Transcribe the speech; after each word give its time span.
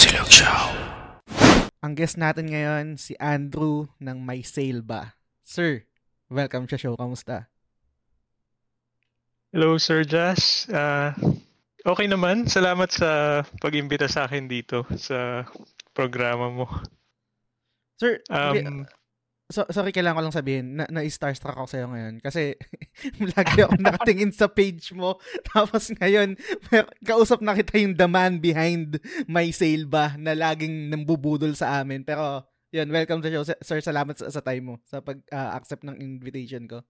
Silog 0.00 0.32
Show. 0.32 0.64
Ang 1.84 1.92
guest 1.92 2.16
natin 2.16 2.48
ngayon, 2.48 2.96
si 2.96 3.12
Andrew 3.20 3.84
ng 4.00 4.24
May 4.24 4.40
Sale 4.40 4.80
Ba. 4.80 5.12
Sir, 5.44 5.84
welcome 6.32 6.64
sa 6.64 6.80
show. 6.80 6.96
Kamusta? 6.96 7.52
Hello, 9.52 9.76
Sir 9.76 10.08
Josh. 10.08 10.64
Uh, 10.72 11.12
okay 11.84 12.08
naman. 12.08 12.48
Salamat 12.48 12.88
sa 12.88 13.44
pag-imbita 13.60 14.08
sa 14.08 14.24
akin 14.24 14.48
dito 14.48 14.88
sa 14.96 15.44
programa 15.92 16.48
mo. 16.48 16.64
Sir, 18.00 18.24
Um, 18.32 18.88
so, 19.50 19.66
sorry, 19.68 19.90
kailangan 19.90 20.16
ko 20.16 20.22
lang 20.24 20.38
sabihin, 20.38 20.66
na, 20.78 20.86
na-starstruck 20.88 21.58
ako 21.58 21.68
sa'yo 21.68 21.86
ngayon 21.90 22.22
kasi 22.22 22.54
lagi 23.36 23.60
ako 23.60 23.74
nakatingin 23.84 24.32
sa 24.32 24.46
page 24.48 24.94
mo. 24.94 25.18
Tapos 25.50 25.90
ngayon, 25.98 26.38
mer- 26.70 26.94
kausap 27.02 27.42
na 27.42 27.58
kita 27.58 27.76
yung 27.76 27.98
the 27.98 28.08
man 28.08 28.38
behind 28.38 29.02
May 29.26 29.50
Sale 29.50 29.84
Ba 29.90 30.14
na 30.16 30.32
laging 30.32 30.88
nambubudol 30.88 31.52
sa 31.58 31.82
amin. 31.82 32.06
Pero, 32.06 32.46
yun, 32.70 32.88
welcome 32.94 33.20
sa 33.20 33.30
show. 33.34 33.44
Sir, 33.60 33.82
salamat 33.82 34.14
sa, 34.14 34.30
sa 34.30 34.40
time 34.40 34.62
mo, 34.62 34.74
sa 34.86 35.02
pag-accept 35.02 35.82
ng 35.82 35.98
invitation 35.98 36.70
ko. 36.70 36.86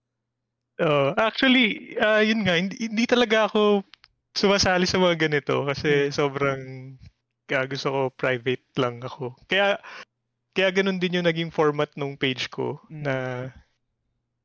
oh, 0.80 1.12
actually, 1.16 1.96
uh, 2.01 2.20
yun 2.20 2.45
nga, 2.45 2.56
hindi, 2.56 2.77
hindi 2.80 3.04
talaga 3.04 3.48
ako 3.48 3.84
sumasali 4.37 4.87
sa 4.87 5.01
mga 5.01 5.29
ganito 5.29 5.66
kasi 5.66 6.09
Hmm. 6.09 6.15
sobrang 6.15 6.62
uh, 7.51 7.66
gusto 7.66 7.88
ko 7.90 8.01
private 8.15 8.62
lang 8.79 9.02
ako. 9.02 9.34
Kaya 9.51 9.77
kaya 10.50 10.70
ganun 10.70 10.98
din 10.98 11.16
yung 11.16 11.28
naging 11.28 11.50
format 11.50 11.88
nung 11.95 12.14
page 12.14 12.50
ko 12.50 12.82
Mm. 12.88 13.02
na 13.02 13.14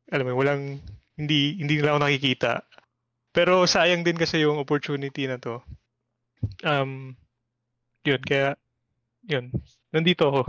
alam 0.05 0.25
mo, 0.25 0.37
walang 0.37 0.77
hindi 1.17 1.57
hindi 1.57 1.81
nila 1.81 1.95
ako 1.95 1.99
nakikita. 2.01 2.51
Pero 3.31 3.65
sayang 3.65 4.05
din 4.05 4.15
kasi 4.15 4.45
yung 4.45 4.61
opportunity 4.61 5.25
na 5.25 5.35
to. 5.35 5.59
Um 6.61 7.17
yun 8.05 8.21
kaya 8.21 8.53
yun. 9.25 9.49
Nandito 9.89 10.27
ako. 10.27 10.41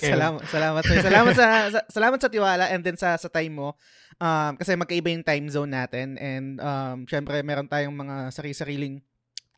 Ngayon. 0.00 0.12
Salamat, 0.14 0.42
salamat 0.48 0.82
sir. 0.82 0.96
Salamat 1.02 1.32
sa, 1.34 1.46
sa- 1.68 1.86
salamat 1.90 2.18
sa 2.18 2.32
tiwala 2.32 2.70
and 2.70 2.80
then 2.80 2.96
sa 2.96 3.14
sa 3.14 3.28
time 3.28 3.52
mo. 3.52 3.76
Um, 4.16 4.54
kasi 4.56 4.72
magkaiba 4.72 5.10
yung 5.10 5.26
time 5.26 5.46
zone 5.50 5.74
natin 5.74 6.14
and 6.16 6.56
um, 6.56 7.04
syempre 7.04 7.42
meron 7.42 7.66
tayong 7.66 7.92
mga 7.92 8.30
sarili-sariling 8.30 9.02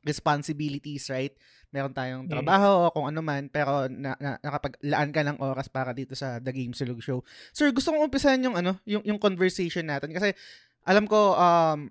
responsibilities, 0.04 1.08
right? 1.10 1.32
Meron 1.74 1.90
tayong 1.90 2.28
Mm. 2.28 2.32
trabaho 2.32 2.86
o 2.86 2.92
kung 2.94 3.10
ano 3.10 3.18
man, 3.18 3.50
pero 3.50 3.90
na, 3.90 4.14
na, 4.22 4.38
nakapaglaan 4.38 5.10
ka 5.10 5.22
ng 5.26 5.38
oras 5.42 5.66
para 5.66 5.90
dito 5.90 6.14
sa 6.14 6.38
The 6.38 6.54
Game 6.54 6.70
Silog 6.70 7.02
Show. 7.02 7.24
Sir, 7.50 7.74
gusto 7.74 7.90
kong 7.90 8.06
umpisahan 8.06 8.44
yung 8.44 8.54
ano, 8.54 8.78
yung 8.86 9.02
yung 9.02 9.18
conversation 9.18 9.82
natin 9.82 10.14
kasi 10.14 10.30
alam 10.86 11.08
ko 11.08 11.34
um 11.34 11.90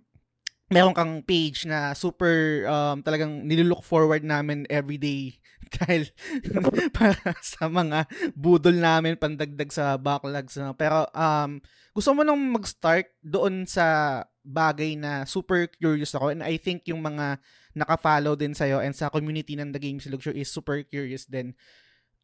meron 0.71 0.95
kang 0.95 1.21
page 1.21 1.69
na 1.69 1.93
super 1.93 2.65
um, 2.65 2.97
talagang 3.05 3.45
nilulook 3.45 3.85
forward 3.85 4.25
namin 4.25 4.65
everyday 4.73 5.37
dahil 5.77 6.09
para 6.97 7.35
sa 7.45 7.69
mga 7.69 8.09
budol 8.33 8.73
namin 8.81 9.19
pandagdag 9.19 9.69
sa 9.69 10.01
backlogs. 10.01 10.57
No? 10.57 10.73
Pero 10.73 11.05
um, 11.13 11.61
gusto 11.93 12.09
mo 12.17 12.25
nang 12.25 12.39
mag-start 12.39 13.05
doon 13.21 13.69
sa 13.69 14.21
bagay 14.41 14.97
na 14.97 15.29
super 15.29 15.69
curious 15.69 16.17
ako 16.17 16.33
and 16.33 16.41
I 16.41 16.57
think 16.57 16.89
yung 16.89 17.05
mga 17.05 17.37
naka-follow 17.73 18.37
din 18.37 18.53
sa'yo 18.53 18.81
and 18.81 18.93
sa 18.93 19.09
community 19.09 19.57
ng 19.57 19.73
The 19.73 19.81
Game 19.81 19.97
Silog 19.97 20.21
Show 20.21 20.33
is 20.33 20.49
super 20.49 20.81
curious 20.85 21.25
din. 21.25 21.57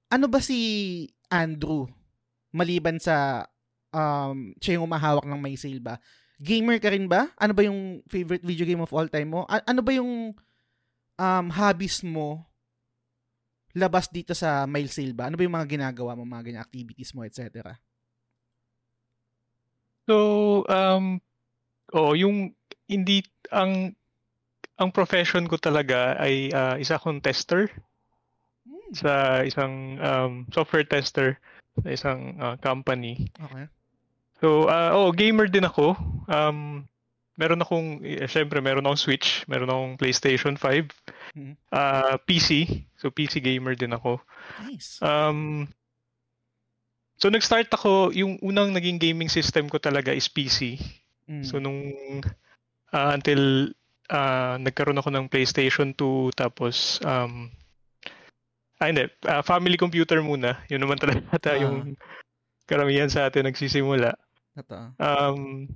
Ano 0.09 0.29
ba 0.29 0.41
si 0.41 1.05
Andrew 1.29 1.89
maliban 2.53 2.97
sa 2.97 3.45
um, 3.93 4.53
siya 4.57 4.77
yung 4.77 4.89
umahawak 4.89 5.25
ng 5.25 5.41
may 5.41 5.57
sale 5.57 5.81
ba? 5.81 5.97
Gamer 6.39 6.79
ka 6.79 6.89
rin 6.93 7.09
ba? 7.09 7.29
Ano 7.35 7.51
ba 7.51 7.65
yung 7.65 8.01
favorite 8.07 8.45
video 8.45 8.65
game 8.65 8.81
of 8.81 8.93
all 8.93 9.09
time 9.09 9.29
mo? 9.29 9.43
A- 9.49 9.65
ano 9.65 9.81
ba 9.83 9.91
yung 9.91 10.33
um, 11.19 11.45
hobbies 11.51 12.01
mo 12.01 12.47
labas 13.77 14.09
dito 14.09 14.33
sa 14.33 14.65
mail 14.65 14.89
sale 14.89 15.13
ba? 15.13 15.29
Ano 15.29 15.37
ba 15.37 15.45
yung 15.45 15.53
mga 15.53 15.69
ginagawa 15.69 16.17
mo, 16.17 16.25
mga 16.25 16.45
ganyan 16.49 16.63
activities 16.63 17.13
mo, 17.13 17.21
etc. 17.21 17.77
So, 20.09 20.15
um, 20.65 21.21
oh, 21.93 22.17
yung 22.17 22.57
hindi 22.89 23.21
ang 23.53 23.93
ang 24.79 24.89
profession 24.95 25.45
ko 25.45 25.59
talaga 25.59 26.15
ay 26.17 26.49
ah, 26.55 26.79
isa 26.79 26.95
akong 26.95 27.19
tester 27.19 27.67
Hmm, 28.69 28.91
sa 28.91 29.41
isang 29.41 29.97
um, 30.03 30.31
software 30.51 30.85
tester 30.85 31.39
sa 31.79 31.89
isang 31.89 32.35
ah, 32.39 32.55
company. 32.59 33.31
Okay. 33.39 33.65
So, 34.39 34.67
ah, 34.71 34.95
oh, 34.95 35.11
gamer 35.11 35.47
din 35.51 35.67
ako. 35.67 35.95
Um, 36.27 36.87
meron 37.39 37.63
akong, 37.63 38.03
eh, 38.03 38.27
syempre, 38.27 38.59
meron 38.59 38.83
akong 38.83 38.99
Switch, 38.99 39.47
meron 39.47 39.71
akong 39.71 39.93
PlayStation 39.95 40.55
5, 40.59 40.91
Mhm. 41.35 41.53
ah, 41.71 42.19
PC. 42.23 42.83
So, 42.99 43.11
PC 43.11 43.39
gamer 43.39 43.79
din 43.79 43.95
ako. 43.95 44.19
Nice. 44.67 44.99
Um, 44.99 45.71
so, 47.15 47.31
nag-start 47.31 47.71
ako, 47.71 48.11
yung 48.11 48.37
unang 48.43 48.75
naging 48.75 48.99
gaming 48.99 49.31
system 49.31 49.71
ko 49.71 49.79
talaga 49.79 50.11
is 50.11 50.27
PC. 50.27 50.79
Mm. 51.29 51.45
So 51.45 51.61
nung 51.61 51.93
ah, 52.89 53.13
until 53.13 53.71
ah, 54.09 54.57
nagkaroon 54.57 54.97
ako 54.99 55.09
ng 55.13 55.25
PlayStation 55.29 55.93
2 55.93 56.33
tapos 56.35 56.97
um 57.05 57.47
ah, 58.81 58.87
hindi, 58.89 59.05
ah, 59.27 59.41
family 59.45 59.77
computer 59.77 60.19
muna. 60.19 60.59
Yun 60.67 60.81
naman 60.83 60.97
talaga 60.97 61.21
ata 61.35 61.55
Ah. 61.55 61.61
yung 61.61 61.93
karamihan 62.65 63.09
sa 63.09 63.29
atin 63.29 63.45
nagsisimula. 63.49 64.13
Totoo. 64.57 64.85
Um 64.97 65.69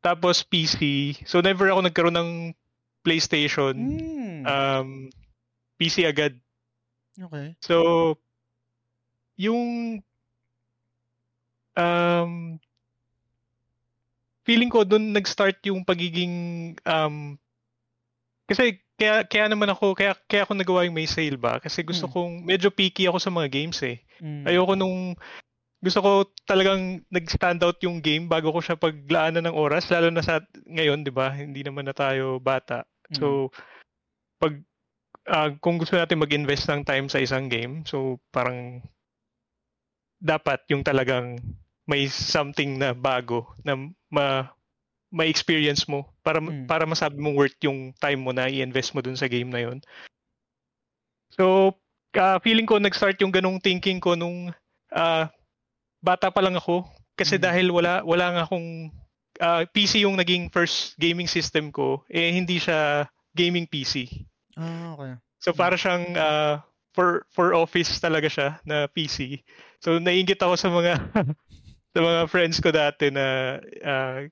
tapos 0.00 0.44
PC. 0.44 1.14
So 1.24 1.40
never 1.40 1.72
ako 1.72 1.80
nagkaroon 1.88 2.16
ng 2.16 2.30
PlayStation. 3.02 3.72
Mm. 3.74 4.42
Um 4.44 4.88
PC 5.76 6.04
agad. 6.06 6.36
okay. 7.16 7.56
So 7.58 8.16
yung 9.34 9.98
um 11.74 12.62
feeling 14.44 14.68
ko 14.68 14.84
doon 14.84 15.12
nag-start 15.16 15.58
yung 15.66 15.82
pagiging 15.82 16.76
um 16.84 17.36
kasi 18.44 18.84
kaya 18.94 19.24
kaya 19.26 19.48
naman 19.50 19.72
ako 19.72 19.96
kaya 19.96 20.14
kaya 20.28 20.44
ako 20.46 20.52
nagawa 20.54 20.84
yung 20.86 20.94
may 20.94 21.08
sale 21.08 21.40
ba 21.40 21.58
kasi 21.58 21.82
gusto 21.82 22.06
Mm. 22.06 22.12
kong 22.12 22.32
medyo 22.44 22.68
picky 22.70 23.08
ako 23.08 23.18
sa 23.18 23.32
mga 23.32 23.48
games 23.50 23.80
eh. 23.82 23.98
Mm. 24.20 24.44
Ayoko 24.46 24.76
nung 24.78 25.16
gusto 25.84 26.00
ko 26.00 26.10
talagang 26.48 27.04
nag-stand 27.12 27.60
out 27.60 27.76
yung 27.84 28.00
game 28.00 28.24
bago 28.24 28.48
ko 28.48 28.60
siya 28.64 28.78
paglaanan 28.80 29.44
ng 29.48 29.56
oras 29.56 29.92
lalo 29.92 30.08
na 30.08 30.24
sa 30.24 30.40
ngayon, 30.64 31.04
'di 31.04 31.12
ba? 31.12 31.28
Hindi 31.34 31.60
naman 31.60 31.84
na 31.88 31.96
tayo 31.96 32.38
bata. 32.40 32.84
Mm. 33.12 33.16
So 33.16 33.26
pag 34.38 34.60
ah, 35.28 35.50
kung 35.58 35.80
gusto 35.80 35.96
natin 35.96 36.20
mag-invest 36.20 36.68
ng 36.68 36.84
time 36.84 37.08
sa 37.08 37.20
isang 37.20 37.48
game, 37.48 37.82
so 37.88 38.20
parang 38.28 38.84
dapat 40.20 40.64
yung 40.72 40.80
talagang 40.84 41.36
may 41.84 42.08
something 42.08 42.80
na 42.80 42.96
bago 42.96 43.52
na 43.60 43.76
ma 44.08 44.48
may 45.14 45.30
experience 45.30 45.86
mo 45.86 46.10
para 46.26 46.42
Mm. 46.42 46.66
para 46.66 46.84
masabi 46.88 47.20
mong 47.22 47.36
worth 47.38 47.58
yung 47.62 47.94
time 48.02 48.18
mo 48.18 48.34
na 48.34 48.50
i-invest 48.50 48.96
mo 48.96 49.00
dun 49.04 49.14
sa 49.14 49.30
game 49.30 49.46
na 49.46 49.62
yon. 49.62 49.78
So, 51.34 51.74
ah, 52.14 52.38
feeling 52.42 52.66
ko 52.66 52.78
nag-start 52.78 53.18
yung 53.22 53.30
ganong 53.34 53.62
thinking 53.62 53.98
ko 54.02 54.14
nung 54.14 54.50
ah, 54.90 55.30
bata 56.02 56.30
pa 56.30 56.42
lang 56.42 56.54
ako 56.58 56.86
kasi 57.14 57.38
Mm. 57.38 57.42
dahil 57.42 57.66
wala 57.70 57.92
wala 58.02 58.26
nga 58.34 58.42
akong 58.46 58.90
ah, 59.38 59.62
PC 59.66 60.02
yung 60.02 60.18
naging 60.18 60.50
first 60.50 60.94
gaming 60.98 61.26
system 61.30 61.70
ko, 61.70 62.02
eh 62.10 62.30
hindi 62.34 62.58
siya 62.58 63.06
gaming 63.34 63.66
PC. 63.66 64.06
Ah, 64.58 64.94
okay. 64.94 65.14
So 65.42 65.54
para 65.54 65.74
siyang 65.78 66.14
ah, 66.14 66.62
for 66.94 67.26
for 67.30 67.54
office 67.54 67.98
talaga 67.98 68.30
siya 68.30 68.48
na 68.66 68.86
PC. 68.86 69.42
So 69.82 69.98
naiingit 69.98 70.38
ako 70.38 70.54
sa 70.54 70.70
mga 70.70 70.92
sa 71.94 72.00
mga 72.02 72.20
friends 72.26 72.58
ko 72.58 72.74
dati 72.74 73.14
na 73.14 73.58
ah, 73.86 74.26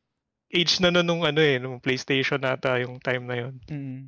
age 0.52 0.82
na 0.82 0.90
nun 0.90 1.06
nung 1.06 1.22
ano 1.22 1.38
eh, 1.38 1.62
nung 1.62 1.78
PlayStation 1.78 2.42
nata 2.42 2.76
yung 2.82 2.98
time 2.98 3.24
na 3.24 3.36
yon. 3.38 3.54
Mm. 3.70 4.00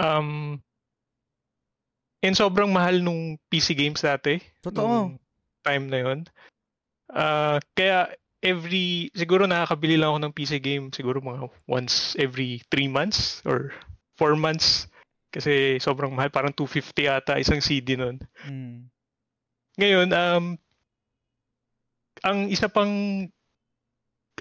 Um 0.00 0.28
and 2.24 2.34
sobrang 2.34 2.72
mahal 2.72 2.98
nung 3.04 3.36
PC 3.52 3.76
games 3.76 4.00
dati. 4.00 4.40
Totoo. 4.64 4.88
nung 4.88 5.20
time 5.60 5.86
na 5.92 5.98
yon. 6.00 6.18
Ah, 7.12 7.60
kaya 7.76 8.10
every 8.42 9.12
siguro 9.14 9.46
nakakabili 9.46 9.94
lang 9.94 10.16
ako 10.16 10.20
ng 10.26 10.34
PC 10.34 10.52
game 10.58 10.90
siguro 10.90 11.22
mga 11.22 11.46
once 11.70 12.18
every 12.18 12.58
3 12.74 12.90
months 12.90 13.38
or 13.46 13.70
4 14.18 14.34
months 14.34 14.90
kasi 15.30 15.78
sobrang 15.78 16.10
mahal 16.12 16.28
parang 16.28 16.52
250 16.52 17.06
ata 17.06 17.38
isang 17.38 17.62
CD 17.62 17.94
nun. 17.94 18.18
Mm. 18.48 18.88
Ngayon 19.78 20.08
um 20.10 20.44
ang 22.22 22.48
isa 22.48 22.66
pang 22.70 22.90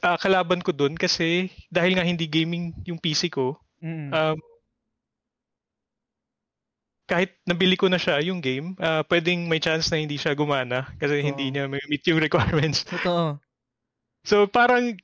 ah, 0.01 0.17
kalaban 0.17 0.61
ko 0.61 0.71
dun 0.73 0.97
kasi 0.97 1.49
dahil 1.69 1.97
nga 1.97 2.05
hindi 2.05 2.25
gaming 2.29 2.73
yung 2.87 3.01
PC 3.01 3.29
ko 3.29 3.57
Mm. 3.81 4.13
um 4.13 4.37
kahit 7.09 7.35
nabili 7.43 7.75
ko 7.75 7.91
na 7.91 7.99
siya 7.99 8.23
yung 8.23 8.39
game, 8.39 8.71
ah, 8.79 9.03
pwedeng 9.09 9.49
may 9.51 9.59
chance 9.59 9.91
na 9.91 9.99
hindi 9.99 10.15
siya 10.15 10.31
gumana 10.31 10.87
kasi 10.95 11.19
hindi 11.19 11.49
Oo. 11.49 11.53
niya 11.53 11.65
may 11.67 11.83
meet 11.91 12.07
yung 12.07 12.21
requirements. 12.25 12.87
Totoo. 12.87 13.35
So 14.23 14.47
parang 14.47 14.95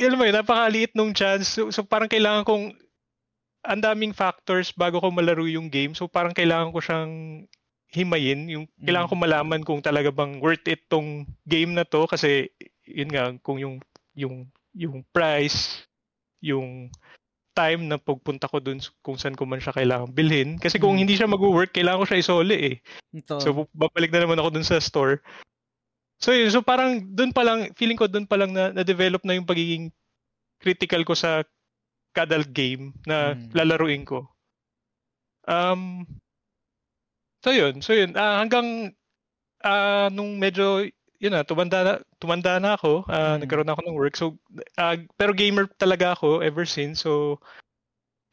alam 0.00 0.16
mo 0.16 0.24
yun, 0.26 0.34
napakaliit 0.34 0.96
nung 0.96 1.12
chance. 1.12 1.52
So, 1.52 1.68
so 1.70 1.84
parang 1.84 2.08
kailangan 2.10 2.48
kong 2.48 2.72
ang 3.66 3.80
daming 3.82 4.16
factors 4.16 4.72
bago 4.72 4.98
ko 4.98 5.12
malaro 5.12 5.44
yung 5.46 5.68
game. 5.70 5.92
So 5.94 6.08
parang 6.08 6.32
kailangan 6.34 6.72
ko 6.72 6.78
siyang 6.80 7.12
himayin. 7.90 8.50
Yung, 8.50 8.64
kailangan 8.82 9.08
Mm. 9.08 9.12
ko 9.12 9.16
malaman 9.16 9.60
kung 9.62 9.80
talaga 9.80 10.10
bang 10.10 10.38
worth 10.42 10.66
it 10.66 10.84
tong 10.88 11.24
game 11.46 11.72
na 11.72 11.86
to. 11.86 12.06
Kasi 12.06 12.50
yun 12.84 13.10
nga, 13.10 13.30
kung 13.42 13.58
yung, 13.58 13.78
yung, 14.14 14.46
yung 14.74 15.04
price, 15.14 15.86
yung 16.42 16.90
time 17.56 17.88
na 17.88 17.96
pagpunta 17.96 18.44
ko 18.52 18.60
dun 18.60 18.76
kung 19.00 19.16
saan 19.16 19.32
ko 19.32 19.48
man 19.48 19.64
siya 19.64 19.72
kailangan 19.72 20.12
bilhin. 20.12 20.60
Kasi 20.60 20.76
kung 20.76 20.92
Mm. 20.98 21.00
hindi 21.06 21.14
siya 21.16 21.24
mag-work, 21.24 21.72
kailangan 21.72 22.04
ko 22.04 22.06
siya 22.12 22.20
isoli 22.20 22.56
eh. 22.56 22.76
Ito. 23.16 23.40
So 23.40 23.48
babalik 23.72 24.12
na 24.12 24.28
naman 24.28 24.36
ako 24.36 24.60
dun 24.60 24.66
sa 24.66 24.76
store. 24.76 25.24
So 26.20 26.36
yun, 26.36 26.52
so 26.52 26.60
parang 26.60 27.00
dun 27.16 27.32
pa 27.32 27.44
lang, 27.44 27.72
feeling 27.76 27.96
ko 27.96 28.08
dun 28.08 28.28
pa 28.28 28.36
lang 28.36 28.52
na, 28.52 28.72
na-develop 28.72 29.24
na 29.24 29.36
yung 29.36 29.48
pagiging 29.48 29.88
critical 30.60 31.00
ko 31.04 31.16
sa 31.16 31.44
kada 32.12 32.40
game 32.44 32.92
na 33.08 33.32
Mm. 33.36 33.52
lalaruin 33.56 34.04
ko. 34.04 34.24
Um, 35.48 36.04
so 37.44 37.50
yun, 37.52 37.80
so 37.82 37.92
yun, 37.92 38.14
ah, 38.16 38.40
hanggang 38.42 38.92
ah, 39.64 40.08
nung 40.12 40.38
medyo, 40.38 40.86
yun 41.18 41.32
na, 41.32 41.42
tumanda 41.42 41.82
na, 41.82 41.92
tumanda 42.20 42.60
na 42.60 42.76
ako, 42.76 43.02
ah, 43.08 43.34
Mm. 43.36 43.44
nagkaroon 43.44 43.72
ako 43.72 43.80
ng 43.82 43.96
work. 43.98 44.14
So, 44.16 44.38
ah, 44.78 44.96
pero 45.18 45.32
gamer 45.34 45.66
talaga 45.80 46.14
ako 46.14 46.40
ever 46.44 46.64
since. 46.68 47.02
So, 47.02 47.40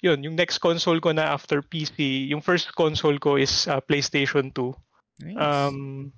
yun, 0.03 0.19
yung 0.21 0.35
next 0.35 0.59
console 0.59 0.99
ko 0.99 1.15
na 1.15 1.31
after 1.31 1.63
PC, 1.63 2.27
yung 2.27 2.43
first 2.43 2.75
console 2.75 3.17
ko 3.17 3.39
is 3.39 3.65
ah, 3.71 3.79
PlayStation 3.79 4.51
2. 4.51 4.75
Nice. 5.23 5.37
Um, 5.39 6.11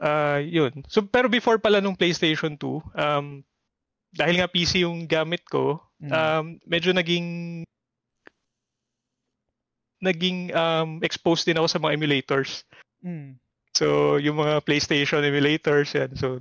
ah 0.00 0.40
yun. 0.40 0.82
So, 0.88 1.04
pero 1.04 1.28
before 1.28 1.60
pala 1.60 1.78
nung 1.78 1.94
PlayStation 1.96 2.56
2, 2.56 2.80
um, 2.96 3.44
dahil 4.10 4.42
nga 4.42 4.50
PC 4.50 4.82
yung 4.82 5.06
gamit 5.06 5.44
ko, 5.46 5.78
Mm. 6.00 6.10
um, 6.10 6.46
medyo 6.64 6.90
naging 6.96 7.60
naging 10.00 10.52
um, 10.56 11.00
exposed 11.04 11.44
din 11.44 11.56
ako 11.60 11.68
sa 11.68 11.80
mga 11.80 11.96
emulators. 12.00 12.64
Mm. 13.04 13.36
So, 13.76 14.16
yung 14.18 14.40
mga 14.40 14.64
PlayStation 14.66 15.22
emulators, 15.22 15.94
yan. 15.94 16.12
So, 16.16 16.40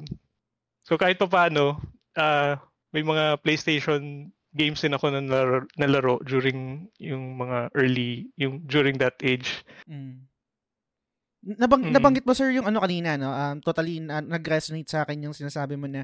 so 0.83 0.97
kahit 0.97 1.19
pa 1.19 1.29
paano, 1.29 1.79
ah 2.17 2.57
may 2.89 3.05
mga 3.05 3.37
PlayStation 3.45 4.33
games 4.57 4.81
din 4.81 4.97
ako 4.97 5.13
na 5.13 5.21
nalaro, 5.21 5.61
nalaro 5.77 6.15
during 6.25 6.89
yung 6.97 7.37
mga 7.37 7.69
early, 7.77 8.33
yung 8.33 8.65
during 8.65 8.97
that 8.97 9.13
age. 9.21 9.61
Mm. 9.85 10.25
Nabang, 11.39 11.87
Mm. 11.87 11.93
Nabanggit 11.95 12.25
mo 12.27 12.33
sir 12.35 12.51
yung 12.51 12.67
ano 12.67 12.83
kanina 12.83 13.15
no, 13.15 13.31
um, 13.31 13.63
totally 13.63 14.01
na, 14.03 14.19
nag-resonate 14.19 14.89
sa 14.89 15.05
akin 15.07 15.29
yung 15.29 15.37
sinasabi 15.37 15.79
mo 15.79 15.87
na 15.87 16.03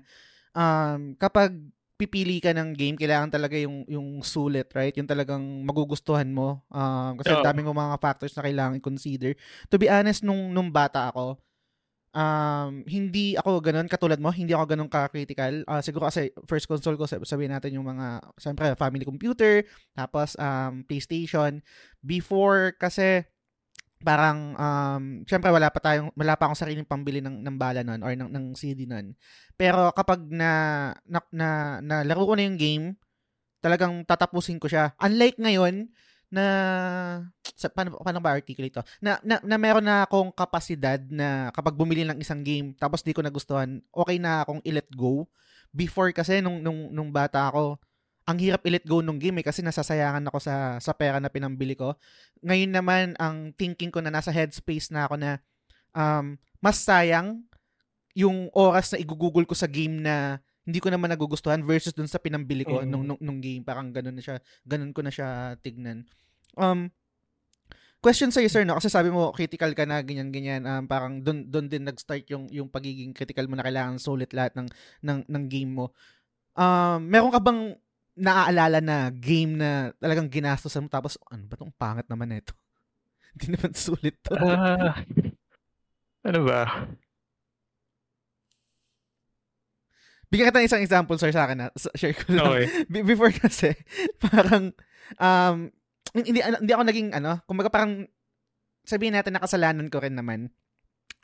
um, 0.55 1.17
kapag 1.19 1.51
pipili 1.95 2.43
ka 2.43 2.51
ng 2.51 2.75
game, 2.75 2.99
kailangan 2.99 3.31
talaga 3.31 3.55
yung 3.55 3.87
yung 3.87 4.19
sulit, 4.19 4.67
right? 4.75 4.91
Yung 4.99 5.07
talagang 5.07 5.41
magugustuhan 5.63 6.27
mo. 6.27 6.59
Um, 6.67 7.15
kasi 7.19 7.31
ang 7.31 7.43
Oo. 7.43 7.47
daming 7.47 7.71
mga 7.71 7.97
factors 8.03 8.35
na 8.35 8.43
kailangan 8.43 8.79
i-consider. 8.79 9.31
To 9.71 9.79
be 9.79 9.87
honest, 9.87 10.21
nung, 10.21 10.51
nung 10.51 10.67
bata 10.69 11.07
ako, 11.07 11.39
um, 12.15 12.83
hindi 12.87 13.35
ako 13.35 13.59
ganun, 13.59 13.91
katulad 13.91 14.17
mo, 14.17 14.31
hindi 14.31 14.55
ako 14.55 14.65
ganun 14.71 14.89
ka-critical. 14.89 15.67
Ah, 15.67 15.83
siguro 15.83 16.07
kasi 16.07 16.31
first 16.47 16.65
console 16.65 16.95
ko, 16.95 17.03
sab- 17.07 17.27
sabihin 17.27 17.51
natin 17.51 17.75
yung 17.75 17.85
mga, 17.85 18.23
siyempre, 18.39 18.71
family 18.79 19.03
computer, 19.03 19.67
tapos 19.91 20.39
um, 20.39 20.81
PlayStation. 20.87 21.59
Before, 21.99 22.71
kasi, 22.79 23.27
parang 24.05 24.53
um 24.53 25.03
syempre 25.25 25.49
wala 25.49 25.73
pa 25.73 25.81
tayong 25.81 26.13
wala 26.13 26.37
pa 26.37 26.45
akong 26.45 26.61
sariling 26.61 26.85
pambili 26.85 27.25
ng 27.25 27.41
ng 27.41 27.57
bala 27.57 27.81
nun 27.81 28.05
or 28.05 28.13
ng 28.13 28.29
ng 28.29 28.45
CD 28.53 28.85
nun. 28.85 29.17
Pero 29.57 29.89
kapag 29.97 30.21
na 30.29 30.51
na, 31.09 31.19
na, 31.33 31.47
na 31.81 31.95
laro 32.05 32.29
ko 32.29 32.37
na 32.37 32.45
yung 32.45 32.61
game, 32.61 32.85
talagang 33.65 34.05
tatapusin 34.05 34.61
ko 34.61 34.69
siya. 34.69 34.93
Unlike 35.01 35.41
ngayon 35.41 35.89
na 36.29 36.45
sa 37.57 37.71
paano, 37.73 37.97
paano 37.97 38.21
ba 38.21 38.37
articulate 38.37 38.77
to? 38.77 38.83
Na, 39.01 39.17
na 39.25 39.41
na 39.41 39.57
meron 39.57 39.85
na 39.85 40.05
akong 40.05 40.29
kapasidad 40.29 41.01
na 41.09 41.49
kapag 41.49 41.73
bumili 41.73 42.05
ng 42.05 42.21
isang 42.21 42.45
game 42.45 42.77
tapos 42.77 43.01
di 43.01 43.17
ko 43.17 43.25
nagustuhan, 43.25 43.81
okay 43.89 44.21
na 44.21 44.45
akong 44.45 44.61
i-let 44.61 44.87
go. 44.93 45.25
Before 45.73 46.13
kasi 46.13 46.39
nung 46.45 46.61
nung 46.61 46.93
nung 46.93 47.09
bata 47.09 47.49
ako, 47.49 47.81
ang 48.25 48.37
hirap 48.41 48.65
i-let 48.65 48.85
go 48.89 49.05
nung 49.05 49.21
game 49.21 49.41
eh 49.41 49.45
kasi 49.45 49.61
nasasayangan 49.61 50.25
ako 50.29 50.41
sa 50.41 50.81
sa 50.81 50.97
pera 50.97 51.21
na 51.21 51.29
pinambili 51.29 51.77
ko. 51.77 51.93
Ngayon 52.41 52.71
naman 52.73 53.05
ang 53.21 53.53
thinking 53.53 53.93
ko 53.93 54.01
na 54.01 54.09
nasa 54.09 54.33
headspace 54.33 54.89
na 54.89 55.05
ako 55.05 55.15
na 55.21 55.37
um, 55.93 56.33
mas 56.57 56.81
sayang 56.81 57.45
yung 58.17 58.49
oras 58.57 58.95
na 58.95 58.97
igugugol 58.97 59.45
ko 59.45 59.53
sa 59.53 59.69
game 59.69 60.01
na 60.01 60.41
hindi 60.65 60.81
ko 60.81 60.89
naman 60.89 61.13
nagugustuhan 61.13 61.61
versus 61.61 61.93
dun 61.93 62.09
sa 62.09 62.17
pinambili 62.17 62.65
ko 62.65 62.81
Mm. 62.81 62.89
nung, 62.89 63.05
nung 63.05 63.19
nung 63.21 63.37
game 63.37 63.61
parang 63.61 63.93
ganun 63.93 64.17
na 64.17 64.23
siya 64.25 64.41
ganun 64.65 64.89
ko 64.89 65.05
na 65.05 65.13
siya 65.13 65.53
tignan. 65.61 66.01
Um 66.57 66.89
question 68.01 68.29
sa 68.33 68.41
sir 68.45 68.65
no 68.65 68.77
kasi 68.77 68.89
sabi 68.89 69.09
mo 69.13 69.33
critical 69.33 69.69
ka 69.77 69.85
na 69.85 70.01
ganyan 70.01 70.29
ganyan 70.33 70.65
um, 70.65 70.85
parang 70.89 71.21
doon 71.21 71.45
doon 71.49 71.65
din 71.69 71.85
nag-start 71.85 72.25
yung 72.33 72.49
yung 72.49 72.69
pagiging 72.69 73.13
critical 73.13 73.45
mo 73.45 73.57
na 73.57 73.65
kailangan 73.65 74.01
sulit 74.01 74.33
lahat 74.33 74.57
ng 74.57 74.65
ng 75.05 75.19
ng 75.29 75.43
game 75.45 75.69
mo. 75.69 75.93
Um 76.57 77.05
meron 77.05 77.29
ka 77.29 77.37
bang 77.37 77.77
naaalala 78.15 78.79
na 78.79 79.11
game 79.11 79.59
na 79.59 79.91
talagang 79.99 80.31
ginastosan 80.31 80.87
mo 80.87 80.89
tapos 80.89 81.19
ano 81.27 81.43
ba 81.45 81.59
tong 81.59 81.75
pangat 81.75 82.07
naman 82.07 82.31
nito? 82.31 82.55
Hindi 83.35 83.59
naman 83.59 83.75
sulit 83.75 84.15
to. 84.23 84.31
Ah, 84.39 84.95
ano 86.23 86.39
ba? 86.47 86.87
Bigyan 90.31 90.49
kita 90.49 90.59
ng 90.63 90.67
isang 90.67 90.83
example 90.83 91.17
sir 91.19 91.29
sa 91.29 91.45
akin 91.45 91.57
na 91.63 91.67
share 91.95 92.15
ko 92.17 92.33
lang. 92.33 92.45
Okay. 92.49 92.65
Be- 92.91 93.05
before 93.05 93.31
kasi 93.31 93.77
parang 94.23 94.73
um 95.21 95.69
hindi 96.15 96.39
hindi 96.39 96.71
ako 96.71 96.83
naging 96.87 97.09
ano, 97.11 97.43
kumbaga 97.45 97.69
parang 97.69 98.07
sabihin 98.87 99.15
natin 99.19 99.35
nakasalanan 99.35 99.91
ko 99.91 99.99
rin 99.99 100.15
naman. 100.15 100.49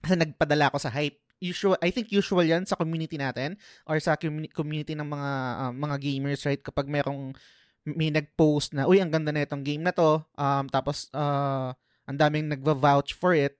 Kasi 0.01 0.17
nagpadala 0.17 0.69
ako 0.69 0.77
sa 0.81 0.93
hype. 0.93 1.21
Usual, 1.41 1.73
I 1.81 1.89
think 1.89 2.13
usual 2.13 2.45
'yan 2.45 2.69
sa 2.69 2.77
community 2.77 3.17
natin 3.17 3.57
or 3.89 3.97
sa 3.97 4.13
communi- 4.13 4.53
community 4.53 4.93
ng 4.93 5.09
mga 5.09 5.31
um, 5.57 5.73
mga 5.73 5.95
gamers 5.97 6.45
right? 6.45 6.61
Kapag 6.61 6.85
merong 6.85 7.33
may 7.81 8.13
nag-post 8.13 8.77
na 8.77 8.85
uy 8.85 9.01
ang 9.01 9.09
ganda 9.09 9.33
na 9.33 9.41
itong 9.41 9.65
game 9.65 9.81
na 9.81 9.89
to 9.89 10.21
um 10.38 10.69
tapos 10.69 11.09
uh, 11.17 11.73
ang 12.05 12.17
daming 12.17 12.45
nagva-vouch 12.45 13.17
for 13.17 13.33
it 13.33 13.57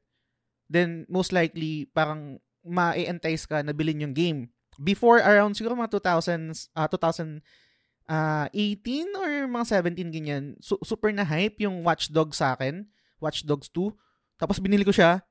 then 0.70 1.10
most 1.10 1.34
likely 1.34 1.90
parang 1.90 2.38
ma-entice 2.62 3.50
ka 3.50 3.66
na 3.66 3.74
bilhin 3.74 4.06
yung 4.06 4.14
game. 4.14 4.40
Before 4.78 5.18
around 5.18 5.58
siguro 5.58 5.74
mga 5.74 5.98
2000s 5.98 6.70
uh, 6.78 6.86
2000 6.86 7.42
ah 8.10 8.46
18 8.54 9.18
or 9.18 9.32
mga 9.50 9.66
17 9.82 10.12
ganyan 10.14 10.44
su- 10.62 10.82
super 10.86 11.10
na 11.14 11.26
hype 11.26 11.62
yung 11.64 11.82
Watch 11.82 12.12
Dogs 12.12 12.44
sa 12.44 12.54
akin 12.58 12.86
Watch 13.24 13.46
Dogs 13.46 13.70
2 13.72 13.94
tapos 14.36 14.58
binili 14.60 14.84
ko 14.84 14.92
siya 14.92 15.22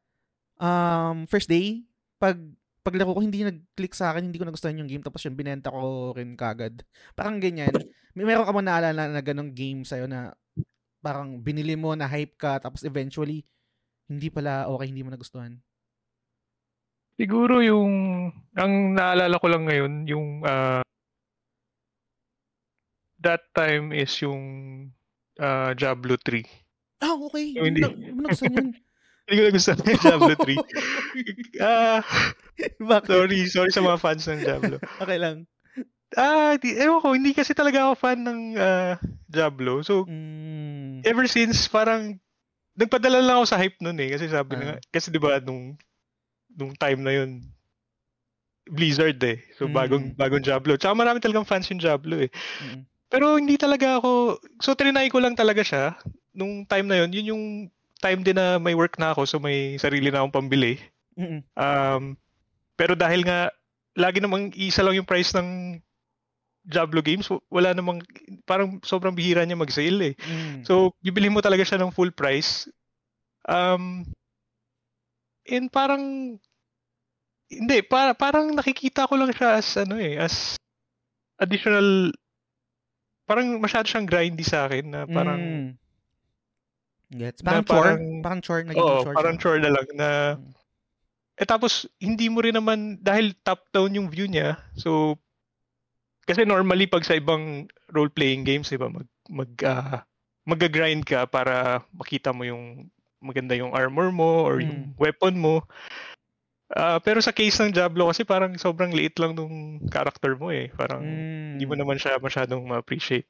um 0.56 1.26
first 1.28 1.50
day 1.50 1.82
pag 2.20 2.36
paglaro 2.80 3.16
ko 3.16 3.20
hindi 3.24 3.40
nag-click 3.44 3.92
sa 3.92 4.12
akin 4.12 4.28
hindi 4.28 4.36
ko 4.40 4.44
nagustuhan 4.44 4.76
yung 4.76 4.88
game 4.88 5.04
tapos 5.04 5.24
yun 5.24 5.36
binenta 5.36 5.72
ko 5.72 6.12
rin 6.12 6.36
kagad 6.36 6.80
parang 7.16 7.40
ganyan 7.40 7.72
may 8.16 8.24
meron 8.24 8.44
ka 8.44 8.52
mo 8.52 8.60
naalala 8.60 9.08
na 9.08 9.20
ganong 9.20 9.52
game 9.52 9.84
sa'yo 9.84 10.04
na 10.04 10.32
parang 11.00 11.40
binili 11.40 11.76
mo 11.76 11.96
na 11.96 12.08
hype 12.08 12.36
ka 12.36 12.60
tapos 12.60 12.84
eventually 12.84 13.44
hindi 14.08 14.28
pala 14.28 14.68
okay 14.68 14.88
hindi 14.88 15.00
mo 15.02 15.10
nagustuhan 15.10 15.56
Siguro 17.20 17.60
yung, 17.60 17.92
ang 18.56 18.96
naalala 18.96 19.36
ko 19.36 19.46
lang 19.52 19.68
ngayon, 19.68 20.08
yung, 20.08 20.40
ah, 20.40 20.80
that 23.20 23.44
time 23.52 23.92
is 23.92 24.08
yung 24.24 24.40
ah, 25.36 25.76
Diablo 25.76 26.16
3. 26.16 27.04
ah 27.04 27.12
okay 27.20 27.60
Yung 27.60 27.76
hindi. 27.76 27.84
mo 28.16 28.24
nagustuhan 28.24 28.56
yun 28.56 28.68
Hindi 29.30 29.38
ko 29.38 29.42
nagustuhan 29.46 29.78
yung 29.86 30.02
Diablo 30.02 30.34
3. 30.34 30.58
Ah, 31.62 32.02
bakit 32.82 33.06
sorry, 33.14 33.38
sorry 33.46 33.70
sa 33.70 33.84
mga 33.84 34.00
fans 34.02 34.26
ng 34.26 34.42
Diablo. 34.42 34.76
okay 34.98 35.18
lang 35.22 35.46
Ah, 36.18 36.58
di, 36.58 36.74
ewan 36.74 36.98
ko, 36.98 37.14
hindi 37.14 37.30
kasi 37.30 37.54
talaga 37.54 37.86
ako 37.86 37.94
fan 37.94 38.26
ng 38.26 38.40
ah, 38.58 38.98
Diablo. 39.30 39.78
So, 39.86 40.02
mm, 40.10 41.06
ever 41.06 41.30
since, 41.30 41.70
parang, 41.70 42.18
nagpadala 42.74 43.22
lang 43.22 43.38
ako 43.38 43.46
sa 43.46 43.60
hype 43.62 43.78
nun 43.78 43.94
eh. 44.02 44.10
Kasi 44.10 44.26
sabi 44.26 44.58
Ah. 44.58 44.58
nga, 44.58 44.72
kasi 44.90 45.14
di 45.14 45.22
ba, 45.22 45.38
nung, 45.38 45.78
nung 46.50 46.74
time 46.74 47.00
na 47.06 47.14
yun, 47.14 47.46
Blizzard 48.66 49.22
eh. 49.22 49.38
So, 49.54 49.70
Mm. 49.70 49.74
bagong, 49.74 50.06
bagong 50.18 50.42
Diablo. 50.42 50.74
Tsaka 50.74 50.98
marami 50.98 51.22
talagang 51.22 51.46
fans 51.46 51.70
yung 51.70 51.78
Diablo 51.78 52.18
eh. 52.18 52.30
mm, 52.58 52.82
Pero 53.06 53.38
hindi 53.38 53.54
talaga 53.54 54.02
ako, 54.02 54.42
so 54.58 54.74
trinay 54.74 55.06
ko 55.14 55.22
lang 55.22 55.38
talaga 55.38 55.62
siya. 55.62 55.94
Nung 56.34 56.66
time 56.66 56.90
na 56.90 57.06
yun, 57.06 57.10
yun 57.14 57.30
yung 57.34 57.44
time 58.00 58.24
din 58.24 58.36
na 58.36 58.56
may 58.56 58.72
work 58.74 58.96
na 58.96 59.12
ako, 59.12 59.28
so 59.28 59.36
may 59.38 59.76
sarili 59.76 60.08
na 60.08 60.24
akong 60.24 60.44
pambili. 60.44 60.80
mm, 61.14 61.40
Um, 61.54 62.16
pero 62.74 62.96
dahil 62.96 63.22
nga, 63.28 63.52
lagi 63.94 64.18
namang 64.24 64.56
isa 64.56 64.80
lang 64.80 64.96
yung 64.96 65.08
price 65.08 65.36
ng 65.36 65.80
Diablo 66.60 67.00
games, 67.00 67.28
wala 67.48 67.72
namang, 67.72 68.04
parang 68.44 68.80
sobrang 68.84 69.16
bihira 69.16 69.44
niya 69.44 69.56
mag-sale 69.56 70.12
eh. 70.12 70.14
mm. 70.16 70.64
So, 70.68 70.92
bibili 71.00 71.32
mo 71.32 71.40
talaga 71.40 71.64
siya 71.64 71.80
ng 71.80 71.92
full 71.92 72.12
price. 72.12 72.68
Um, 73.48 74.04
and 75.48 75.72
parang, 75.72 76.36
hindi, 77.48 77.78
para, 77.84 78.12
parang 78.12 78.52
nakikita 78.52 79.08
ko 79.08 79.16
lang 79.16 79.32
siya 79.32 79.56
as, 79.56 79.68
ano 79.80 79.96
eh, 79.96 80.20
as 80.20 80.56
additional 81.40 82.12
parang 83.24 83.62
masyado 83.62 83.86
siyang 83.86 84.10
grindy 84.10 84.42
sa 84.42 84.66
akin 84.66 84.84
na 84.90 85.00
parang 85.06 85.40
Mm. 85.40 85.68
Gets. 87.10 87.42
Na 87.42 87.58
Parang 87.58 87.64
chore. 87.64 87.78
parang- 87.82 88.22
Parang 88.22 88.40
chore. 88.40 88.62
Naging 88.64 88.80
Oo, 88.80 89.02
chore. 89.02 89.16
parang 89.18 89.34
siya. 89.34 89.42
chore 89.42 89.58
na 89.58 89.70
lang 89.70 89.86
na 89.92 90.08
Mm. 90.38 90.50
eh 91.36 91.46
tapos 91.46 91.72
hindi 91.98 92.26
mo 92.28 92.38
rin 92.38 92.54
naman 92.54 92.78
dahil 92.98 93.34
top 93.40 93.66
down 93.70 93.90
yung 93.92 94.08
view 94.08 94.24
niya. 94.24 94.58
So 94.74 95.18
kasi 96.22 96.46
normally 96.46 96.86
pag 96.86 97.02
sa 97.02 97.14
ibang 97.14 97.66
role 97.90 98.08
playing 98.08 98.44
games, 98.44 98.70
'di 98.70 98.78
ba, 98.78 98.86
mag 98.86 99.08
mag 99.26 99.50
ah, 99.64 100.06
mag-grind 100.44 101.02
ka 101.02 101.26
para 101.26 101.82
makita 101.90 102.30
mo 102.30 102.42
yung 102.42 102.86
maganda 103.18 103.52
yung 103.52 103.74
armor 103.74 104.08
mo 104.08 104.46
or 104.46 104.62
yung 104.62 104.94
weapon 104.96 105.36
mo. 105.36 105.66
Ah, 106.70 106.96
pero 106.96 107.18
sa 107.18 107.34
case 107.34 107.58
ng 107.58 107.74
Diablo 107.74 108.06
kasi 108.06 108.22
parang 108.22 108.54
sobrang 108.54 108.94
liit 108.94 109.18
lang 109.18 109.34
nung 109.34 109.82
character 109.90 110.38
mo 110.38 110.48
eh. 110.48 110.70
Parang 110.70 111.02
Mm. 111.02 111.58
hindi 111.58 111.66
mo 111.66 111.74
naman 111.74 111.98
siya 111.98 112.16
masyadong 112.16 112.62
ma-appreciate. 112.62 113.26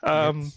Um, 0.00 0.40
Gets. 0.42 0.56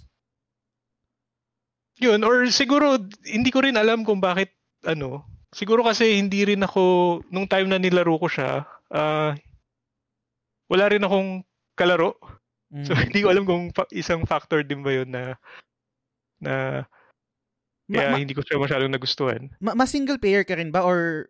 Yun, 2.00 2.20
or 2.28 2.44
siguro, 2.52 3.00
hindi 3.24 3.50
ko 3.52 3.64
rin 3.64 3.80
alam 3.80 4.04
kung 4.04 4.20
bakit, 4.20 4.52
ano, 4.84 5.24
siguro 5.56 5.80
kasi 5.84 6.20
hindi 6.20 6.44
rin 6.44 6.60
ako, 6.60 7.24
nung 7.32 7.48
time 7.48 7.72
na 7.72 7.80
nilaro 7.80 8.20
ko 8.20 8.28
siya, 8.28 8.68
ah, 8.92 9.32
wala 10.68 10.86
rin 10.92 11.04
akong 11.06 11.46
kalaro. 11.78 12.18
So, 12.84 12.92
Mm. 12.92 13.08
hindi 13.08 13.20
ko 13.24 13.28
alam 13.32 13.46
kung 13.48 13.72
fa- 13.72 13.88
isang 13.96 14.28
factor 14.28 14.60
din 14.60 14.84
ba 14.84 14.92
yun 14.92 15.08
na, 15.08 15.40
na, 16.44 16.84
Ma- 17.88 17.96
kaya 18.02 18.10
ma- 18.12 18.20
hindi 18.20 18.36
ko 18.36 18.44
siya 18.44 18.60
masyadong 18.60 18.92
nagustuhan. 18.92 19.48
ma- 19.64 19.78
ma 19.78 19.86
single 19.88 20.20
player 20.20 20.44
ka 20.44 20.58
rin 20.60 20.74
ba 20.74 20.84
or 20.84 21.30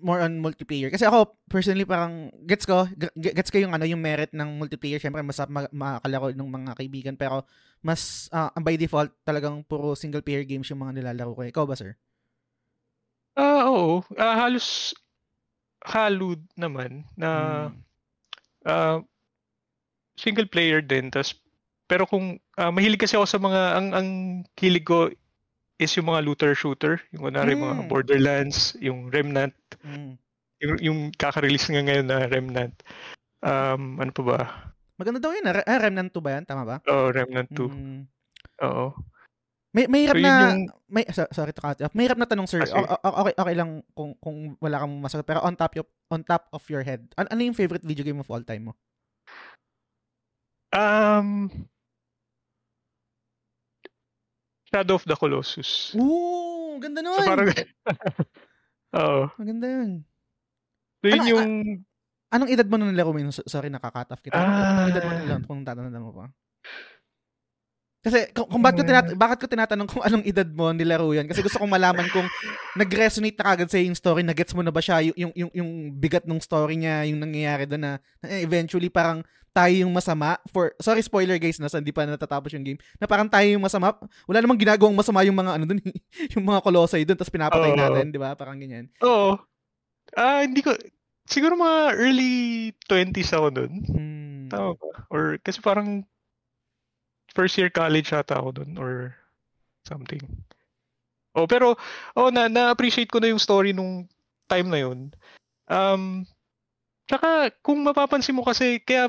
more 0.00 0.20
on 0.20 0.40
multiplayer? 0.40 0.88
Kasi 0.90 1.06
ako 1.06 1.36
personally 1.46 1.84
parang 1.84 2.28
gets 2.44 2.64
ko 2.64 2.84
gets 3.16 3.48
ko 3.48 3.60
yung 3.60 3.72
ano 3.72 3.84
yung 3.86 4.00
merit 4.00 4.32
ng 4.32 4.58
multiplayer 4.58 4.98
syempre 4.98 5.20
mas 5.22 5.38
ma- 5.48 5.70
makakalaro 5.70 6.32
ng 6.34 6.50
mga 6.50 6.72
kaibigan 6.76 7.14
pero 7.14 7.44
mas 7.80 8.28
ah, 8.32 8.52
by 8.56 8.76
default 8.76 9.12
talagang 9.24 9.64
puro 9.64 9.92
single 9.94 10.20
player 10.24 10.44
games 10.44 10.68
yung 10.68 10.82
mga 10.82 11.00
nilalaro 11.00 11.32
ko. 11.32 11.42
Ikaw 11.46 11.64
ba 11.64 11.76
sir? 11.76 11.96
Ah, 13.38 13.70
oo. 13.70 14.02
Ah, 14.18 14.36
halos, 14.36 14.92
halo 15.86 16.36
naman 16.58 17.06
na, 17.16 17.30
Mm. 17.70 17.76
ah, 18.66 18.98
single 20.18 20.46
player 20.46 20.84
din. 20.84 21.08
Tas, 21.08 21.32
pero 21.88 22.04
kung, 22.04 22.36
ah, 22.60 22.68
mahilig 22.70 23.00
kasi 23.00 23.16
ako 23.16 23.26
sa 23.26 23.40
mga, 23.40 23.60
ang, 23.78 23.88
ang 23.96 24.08
hilig 24.60 24.84
ko 24.84 25.08
is 25.80 25.96
yung 25.96 26.06
mga 26.06 26.20
looter 26.22 26.52
shooter. 26.52 27.00
Yung 27.10 27.24
kunwari 27.26 27.56
mga 27.56 27.84
Mm. 27.84 27.88
Borderlands, 27.88 28.76
yung 28.78 29.08
Remnant, 29.08 29.56
Mm. 29.80 30.20
yung, 30.60 30.72
yung 30.78 30.98
kaka-release 31.10 31.72
nga 31.72 31.80
ngayon 31.80 32.06
na 32.06 32.28
Remnant. 32.28 32.76
Um, 33.40 33.96
ano 33.96 34.12
pa 34.12 34.22
ba? 34.22 34.38
Maganda 34.94 35.16
daw 35.18 35.32
yun. 35.32 35.48
ah. 35.48 35.64
Ah, 35.64 35.80
Remnant 35.80 36.12
2 36.12 36.20
ba 36.20 36.36
yan? 36.36 36.44
Tama 36.44 36.62
ba? 36.62 36.76
Oh, 36.84 37.08
Remnant 37.08 37.48
2. 37.48 37.72
Mm. 37.72 38.04
Oo. 38.68 38.92
May 39.70 39.86
may 39.86 40.02
hirap 40.02 40.18
So, 40.18 40.26
na 40.26 40.32
yung- 40.50 40.66
may 40.90 41.04
so- 41.14 41.30
sorry 41.30 41.54
to 41.54 41.62
cut 41.62 41.78
off. 41.78 41.94
May 41.94 42.04
hirap 42.04 42.18
na 42.18 42.26
tanong 42.26 42.50
sir. 42.50 42.58
Ah, 42.58 42.66
sige. 42.66 42.74
O- 42.76 42.90
o- 43.00 43.16
okay 43.22 43.34
okay 43.38 43.54
lang 43.54 43.70
kung 43.94 44.18
kung 44.18 44.58
wala 44.58 44.82
kang 44.82 44.98
masagot 44.98 45.22
pero 45.22 45.40
on 45.40 45.54
top 45.54 45.78
of 45.78 45.86
on 46.10 46.26
top 46.26 46.50
of 46.50 46.66
your 46.66 46.82
head. 46.82 47.06
An- 47.14 47.30
ano 47.30 47.40
yung 47.40 47.54
favorite 47.54 47.86
video 47.86 48.02
game 48.02 48.18
of 48.18 48.26
all 48.26 48.42
time 48.42 48.66
mo? 48.66 48.74
Um, 50.70 51.50
Shadow 54.70 54.94
of 54.94 55.04
the 55.04 55.18
Colossus. 55.18 55.92
Ooh, 55.98 56.78
ganda 56.78 57.02
nun. 57.02 57.18
So 57.18 57.26
parang, 57.26 57.50
oo. 58.98 59.22
Maganda 59.34 59.66
yun. 59.66 59.90
So 61.02 61.06
yun 61.10 61.20
Ano, 61.20 61.28
yung, 61.28 61.48
Anong 62.30 62.50
edad 62.54 62.68
mo 62.70 62.78
mo 63.10 63.18
yun? 63.18 63.34
So- 63.34 63.46
Sorry, 63.50 63.66
nakaka-cut 63.74 64.14
off 64.14 64.22
kita. 64.22 64.38
Anong, 64.38 64.54
Ah. 64.54 64.70
anong 64.70 64.90
edad 64.94 65.02
mo 65.02 65.12
nilaro 65.18 65.42
kung 65.50 65.62
tatanong 65.66 66.04
mo 66.06 66.12
pa? 66.14 66.26
Kasi 68.00 68.32
kung, 68.32 68.48
kung 68.48 68.62
bakit, 68.64 68.80
ko 68.80 68.84
tinat- 68.88 69.12
bakit 69.12 69.38
ko 69.44 69.46
tinatanong 69.50 69.88
kung 69.90 70.00
anong 70.00 70.24
edad 70.24 70.48
mo 70.48 70.72
nilaro 70.72 71.10
yan? 71.12 71.28
Kasi 71.28 71.44
gusto 71.44 71.60
kong 71.60 71.68
malaman 71.68 72.08
kung 72.08 72.24
nag-resonate 72.78 73.36
na 73.36 73.44
kagad 73.52 73.68
sa 73.68 73.76
yung 73.76 73.98
story, 73.98 74.24
na-gets 74.24 74.56
mo 74.56 74.64
na 74.64 74.72
ba 74.72 74.80
siya, 74.80 75.04
yung, 75.04 75.16
yung, 75.18 75.32
yung, 75.36 75.50
yung 75.52 75.70
bigat 76.00 76.24
ng 76.24 76.40
story 76.40 76.80
niya, 76.80 77.04
yung 77.10 77.20
nangyayari 77.20 77.68
doon 77.68 77.82
na, 77.84 77.92
na 78.24 78.40
eventually 78.40 78.88
parang 78.88 79.20
tayo 79.50 79.74
yung 79.82 79.90
masama 79.90 80.38
for 80.54 80.70
sorry 80.78 81.02
spoiler 81.02 81.34
guys 81.36 81.58
na 81.58 81.66
hindi 81.66 81.90
pa 81.90 82.06
natatapos 82.06 82.54
yung 82.54 82.62
game 82.62 82.80
na 83.02 83.10
parang 83.10 83.26
tayo 83.26 83.50
yung 83.50 83.62
masama 83.62 83.98
wala 84.30 84.38
namang 84.38 84.62
ginagawang 84.62 84.94
masama 84.94 85.26
yung 85.26 85.34
mga 85.34 85.58
ano 85.58 85.64
doon 85.66 85.80
yung 86.38 86.44
mga 86.46 86.62
kolosay 86.62 87.02
doon 87.02 87.18
tapos 87.18 87.34
pinapatay 87.34 87.74
Oo. 87.74 87.80
natin 87.80 88.14
di 88.14 88.18
ba 88.18 88.38
parang 88.38 88.58
ganyan 88.62 88.86
oo. 89.02 89.34
Ah, 90.18 90.42
hindi 90.42 90.62
ko, 90.62 90.74
siguro 91.26 91.54
mga 91.54 91.94
early 91.94 92.34
20s 92.90 93.30
ako 93.30 93.46
nun. 93.54 93.72
hmm. 93.86 94.48
Tama 94.50 94.74
ba? 94.74 94.90
Or, 95.10 95.38
kasi 95.42 95.62
parang, 95.62 96.02
first 97.30 97.54
year 97.54 97.70
college 97.70 98.10
ata 98.10 98.42
ako 98.42 98.62
dun, 98.62 98.74
or 98.74 99.14
something. 99.86 100.22
Oh, 101.38 101.46
pero, 101.46 101.78
oh, 102.18 102.30
na, 102.34 102.50
na-appreciate 102.50 103.06
ko 103.06 103.22
na 103.22 103.30
yung 103.30 103.38
story 103.38 103.70
nung 103.70 104.10
time 104.50 104.66
na 104.66 104.82
yun. 104.82 105.14
Um, 105.70 106.26
tsaka, 107.06 107.54
kung 107.62 107.86
mapapansin 107.86 108.34
mo 108.34 108.42
kasi, 108.42 108.82
kaya 108.82 109.06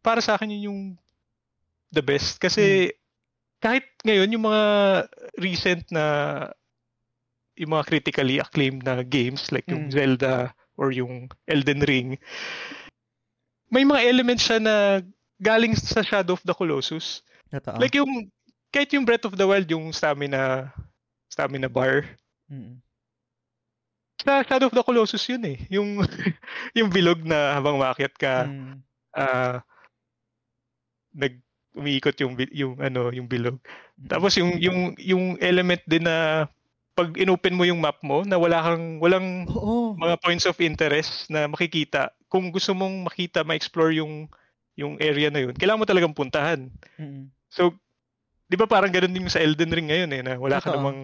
para 0.00 0.20
sa 0.20 0.36
akin 0.36 0.50
yun 0.56 0.66
yung 0.72 0.80
the 1.92 2.00
best. 2.00 2.38
Kasi, 2.38 2.92
kahit 3.60 3.84
ngayon, 4.06 4.32
yung 4.32 4.44
mga 4.46 4.62
recent 5.36 5.84
na, 5.92 6.04
yung 7.58 7.76
mga 7.76 7.84
critically 7.86 8.40
acclaimed 8.40 8.80
na 8.84 9.04
games, 9.04 9.52
like 9.52 9.68
yung 9.68 9.90
Mm. 9.90 9.92
Zelda, 9.92 10.54
or 10.80 10.96
yung 10.96 11.28
Elden 11.44 11.84
Ring, 11.84 12.16
may 13.68 13.84
mga 13.84 14.00
elements 14.08 14.48
siya 14.48 14.58
na 14.58 15.04
galing 15.38 15.76
sa 15.76 16.00
Shadow 16.00 16.34
of 16.34 16.44
the 16.48 16.56
Colossus. 16.56 17.20
Totoo. 17.52 17.76
Like 17.76 17.92
yung, 17.94 18.32
kahit 18.72 18.90
yung 18.96 19.04
Breath 19.04 19.28
of 19.28 19.36
the 19.36 19.44
Wild, 19.44 19.68
yung 19.68 19.92
stamina, 19.92 20.72
stamina 21.28 21.68
bar, 21.68 22.06
Mm. 22.50 22.80
sa 24.20 24.42
Shadow 24.42 24.66
of 24.68 24.74
the 24.74 24.82
Colossus 24.82 25.22
yun 25.28 25.44
eh. 25.46 25.58
Yung, 25.70 26.00
yung 26.78 26.88
bilog 26.90 27.22
na 27.24 27.54
habang 27.56 27.76
maakyat 27.76 28.14
ka, 28.16 28.48
Mm. 28.48 28.80
ah, 29.14 29.60
nag, 31.20 31.36
umiikot 31.76 32.16
yung, 32.18 32.34
yung, 32.50 32.74
ano, 32.82 33.14
yung 33.14 33.28
bilog. 33.30 33.60
Mm. 34.00 34.08
Tapos 34.10 34.34
yung, 34.40 34.58
yung, 34.58 34.98
yung 34.98 35.24
element 35.38 35.84
din 35.86 36.08
na, 36.08 36.48
pag 36.98 37.14
inopen 37.16 37.54
mo 37.54 37.62
yung 37.62 37.78
map 37.78 38.02
mo, 38.02 38.26
na 38.26 38.36
wala 38.36 38.58
kang, 38.60 38.98
walang 38.98 39.46
Oo. 39.48 39.94
mga 39.94 40.18
points 40.18 40.44
of 40.48 40.58
interest 40.58 41.30
na 41.30 41.46
makikita. 41.46 42.10
Kung 42.26 42.50
gusto 42.50 42.74
mong 42.74 43.06
makita, 43.06 43.46
ma-explore 43.46 43.94
yung, 43.94 44.26
yung 44.74 44.98
area 44.98 45.30
na 45.30 45.46
yun, 45.46 45.54
kailangan 45.54 45.80
mo 45.80 45.86
talagang 45.86 46.16
puntahan. 46.16 46.66
Mm. 46.98 47.30
So, 47.46 47.76
di 48.50 48.58
ba 48.58 48.66
parang 48.66 48.90
ganun 48.90 49.14
din 49.14 49.30
sa 49.30 49.38
Elden 49.38 49.70
Ring 49.70 49.88
ngayon 49.94 50.10
eh, 50.10 50.22
na 50.26 50.34
wala 50.42 50.58
ka 50.58 50.74
Totoo. 50.74 50.76
namang 50.82 51.00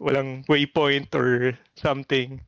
walang 0.00 0.30
waypoint 0.48 1.12
or 1.14 1.54
something. 1.76 2.42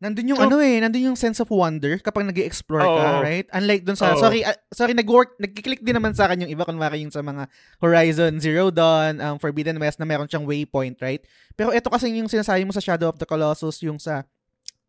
Nandun 0.00 0.32
yung 0.32 0.40
So- 0.40 0.48
ano 0.48 0.56
eh, 0.64 0.80
nandun 0.80 1.12
yung 1.12 1.18
sense 1.20 1.44
of 1.44 1.52
wonder 1.52 2.00
kapag 2.00 2.24
nag 2.24 2.40
explore 2.40 2.80
ka, 2.80 2.88
Oo. 2.88 3.20
right? 3.20 3.44
Unlike 3.52 3.84
dun 3.84 4.00
sa, 4.00 4.16
Oo. 4.16 4.18
sorry, 4.18 4.40
ah, 4.40 4.56
sorry, 4.72 4.96
nag-work, 4.96 5.36
nag-click 5.36 5.84
din 5.84 5.92
naman 5.92 6.16
sa 6.16 6.24
akin 6.24 6.48
yung 6.48 6.52
iba, 6.52 6.64
kunwari 6.64 7.04
yung 7.04 7.12
sa 7.12 7.20
mga 7.20 7.44
Horizon 7.84 8.40
Zero 8.40 8.72
Dawn, 8.72 9.20
um, 9.20 9.36
Forbidden 9.36 9.76
West 9.76 10.00
na 10.00 10.08
meron 10.08 10.24
siyang 10.24 10.48
waypoint, 10.48 10.96
right? 10.98 11.20
Pero 11.52 11.68
ito 11.70 11.92
kasi 11.92 12.08
yung 12.16 12.32
sinasabi 12.32 12.64
mo 12.64 12.72
sa 12.72 12.80
Shadow 12.80 13.12
of 13.12 13.20
the 13.20 13.28
Colossus, 13.28 13.84
yung 13.84 14.00
sa 14.00 14.24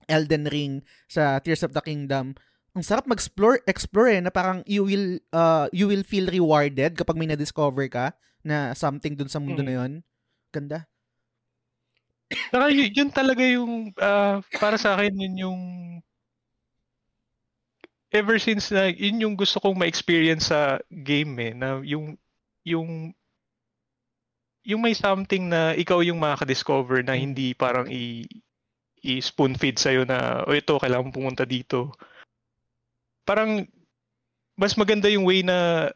Elden 0.08 0.48
Ring, 0.48 0.80
sa 1.06 1.44
Tears 1.44 1.68
of 1.68 1.76
the 1.76 1.84
Kingdom, 1.84 2.32
ang 2.72 2.84
sarap 2.88 3.04
mag-explore, 3.04 3.60
explore 3.68 4.16
eh, 4.16 4.24
na 4.24 4.32
parang 4.32 4.64
you 4.64 4.88
will, 4.88 5.20
uh, 5.36 5.68
you 5.76 5.92
will 5.92 6.08
feel 6.08 6.24
rewarded 6.26 6.96
kapag 6.96 7.20
may 7.20 7.28
na-discover 7.28 7.92
ka 7.92 8.16
na 8.48 8.72
something 8.72 9.12
dun 9.14 9.28
sa 9.28 9.44
mundo 9.44 9.60
Mm. 9.60 9.68
na 9.68 9.76
yun. 9.76 9.92
Ganda. 10.56 10.88
Saka 12.52 12.72
y- 12.72 12.94
yun 12.96 13.12
talaga 13.12 13.44
yung, 13.44 13.92
ah, 14.00 14.40
para 14.60 14.80
sa 14.80 14.96
akin, 14.96 15.14
yun 15.16 15.36
yung, 15.38 15.62
ever 18.12 18.40
since 18.40 18.72
na, 18.72 18.92
yun 18.92 19.24
yung 19.24 19.36
gusto 19.40 19.60
kong 19.60 19.80
ma-experience 19.80 20.52
sa 20.52 20.80
game 20.92 21.32
eh, 21.40 21.54
na 21.56 21.80
yung, 21.84 22.16
yung, 22.68 23.16
yung 24.68 24.82
may 24.84 24.94
something 24.94 25.50
na 25.50 25.74
ikaw 25.74 26.04
yung 26.04 26.20
makaka-discover 26.20 27.02
na 27.02 27.18
hindi 27.18 27.56
parang 27.56 27.90
i, 27.90 28.28
i-spoon 29.02 29.58
feed 29.58 29.82
sa'yo 29.82 30.06
na, 30.06 30.46
o 30.46 30.54
ito, 30.54 30.78
kailangan 30.78 31.16
pumunta 31.16 31.48
dito. 31.48 31.90
Parang, 33.26 33.66
mas 34.60 34.78
maganda 34.78 35.10
yung 35.10 35.26
way 35.26 35.42
na 35.42 35.90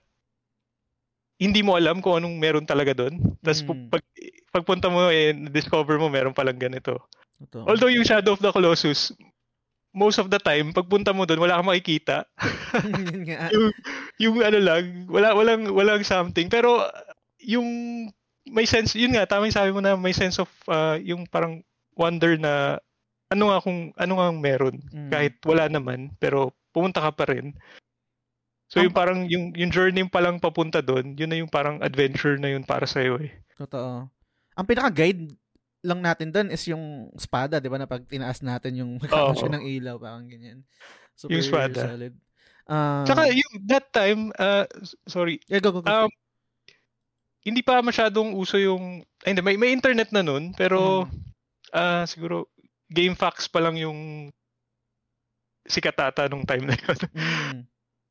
hindi 1.35 1.59
mo 1.59 1.75
alam 1.75 1.99
kung 1.99 2.15
anong 2.19 2.35
meron 2.39 2.65
talaga 2.65 2.95
doon. 2.95 3.19
Tapos 3.43 3.61
Mm. 3.63 3.91
pag, 3.91 4.03
pagpunta 4.51 4.87
mo 4.87 5.11
eh, 5.11 5.35
discover 5.51 5.99
mo 5.99 6.07
meron 6.07 6.31
palang 6.31 6.55
ganito. 6.55 7.03
Totoo. 7.43 7.67
Although 7.67 7.91
yung 7.91 8.07
Shadow 8.07 8.33
of 8.33 8.39
the 8.39 8.51
Colossus, 8.51 9.11
most 9.91 10.15
of 10.19 10.31
the 10.31 10.39
time, 10.39 10.71
pagpunta 10.71 11.11
mo 11.11 11.27
doon, 11.27 11.43
wala 11.43 11.59
kang 11.59 11.67
makikita. 11.67 12.23
Yung, 13.55 13.71
yung 14.19 14.35
ano 14.43 14.59
lang, 14.59 14.83
wala, 15.07 15.35
walang, 15.35 15.71
walang 15.71 16.03
something. 16.03 16.47
Pero 16.47 16.87
yung 17.39 17.67
may 18.45 18.63
sense, 18.63 18.95
yun 18.95 19.15
nga, 19.15 19.25
tama 19.25 19.47
yung 19.49 19.57
sabi 19.57 19.71
mo 19.73 19.81
na 19.81 19.97
may 19.97 20.13
sense 20.13 20.37
of 20.37 20.47
uh, 20.69 20.95
yung 21.01 21.25
parang 21.25 21.65
wonder 21.97 22.37
na 22.37 22.77
ano 23.27 23.49
nga 23.49 23.57
kung 23.59 23.89
ano 23.97 24.13
nga 24.21 24.27
meron 24.31 24.77
Mm. 24.93 25.09
kahit 25.09 25.33
wala 25.43 25.65
naman 25.65 26.13
pero 26.21 26.53
pumunta 26.69 27.01
ka 27.01 27.11
pa 27.11 27.25
rin. 27.25 27.57
So 28.75 28.83
yung 28.83 28.91
parang 28.91 29.23
yung 29.31 29.55
yung 29.55 29.71
journey 29.71 30.03
pa 30.05 30.19
lang 30.19 30.35
papunta 30.37 30.83
doon, 30.83 31.15
yun 31.15 31.31
na 31.31 31.39
yung 31.39 31.47
parang 31.47 31.79
adventure 31.79 32.35
na 32.35 32.51
yun 32.51 32.67
para 32.67 32.83
sa 32.83 32.99
iyo 32.99 33.15
eh. 33.23 33.31
Totoo. 33.55 34.11
Ang 34.55 34.67
pinaka-guide 34.67 35.31
lang 35.79 36.03
natin 36.03 36.27
doon 36.27 36.51
is 36.51 36.59
yung 36.67 37.07
espada, 37.15 37.63
'di 37.63 37.71
ba? 37.71 37.79
Na 37.79 37.87
pag 37.87 38.03
tinaas 38.03 38.43
natin 38.43 38.83
yung 38.83 38.91
magkakaroon 39.01 39.39
siya 39.39 39.53
ng 39.55 39.63
ilaw, 39.79 39.95
parang 39.95 40.27
ganyan. 40.27 40.67
Super 41.15 41.31
Yung 41.31 41.43
espada. 41.45 41.81
solid. 41.87 42.13
Um, 42.65 43.05
Tsaka 43.05 43.21
yung 43.31 43.53
that 43.69 43.93
time, 43.93 44.33
uh, 44.35 44.65
sorry, 45.05 45.37
yeah, 45.45 45.61
go, 45.61 45.69
go, 45.71 45.79
go. 45.79 45.87
um, 45.87 46.11
hindi 47.45 47.61
pa 47.61 47.77
masyadong 47.79 48.33
uso 48.33 48.57
yung, 48.57 49.05
ay, 49.21 49.31
hindi, 49.31 49.45
may, 49.45 49.53
may 49.55 49.69
internet 49.71 50.09
na 50.09 50.25
nun, 50.25 50.49
pero 50.51 51.05
Mm. 51.05 51.13
ah 51.71 52.03
siguro 52.03 52.49
GameFAQs 52.89 53.47
pa 53.47 53.61
lang 53.61 53.77
yung 53.77 54.27
sikat 55.63 55.97
ata 55.97 56.25
nung 56.25 56.43
time 56.43 56.65
na 56.65 56.75
yun. 56.75 56.99
Mm. 57.13 57.59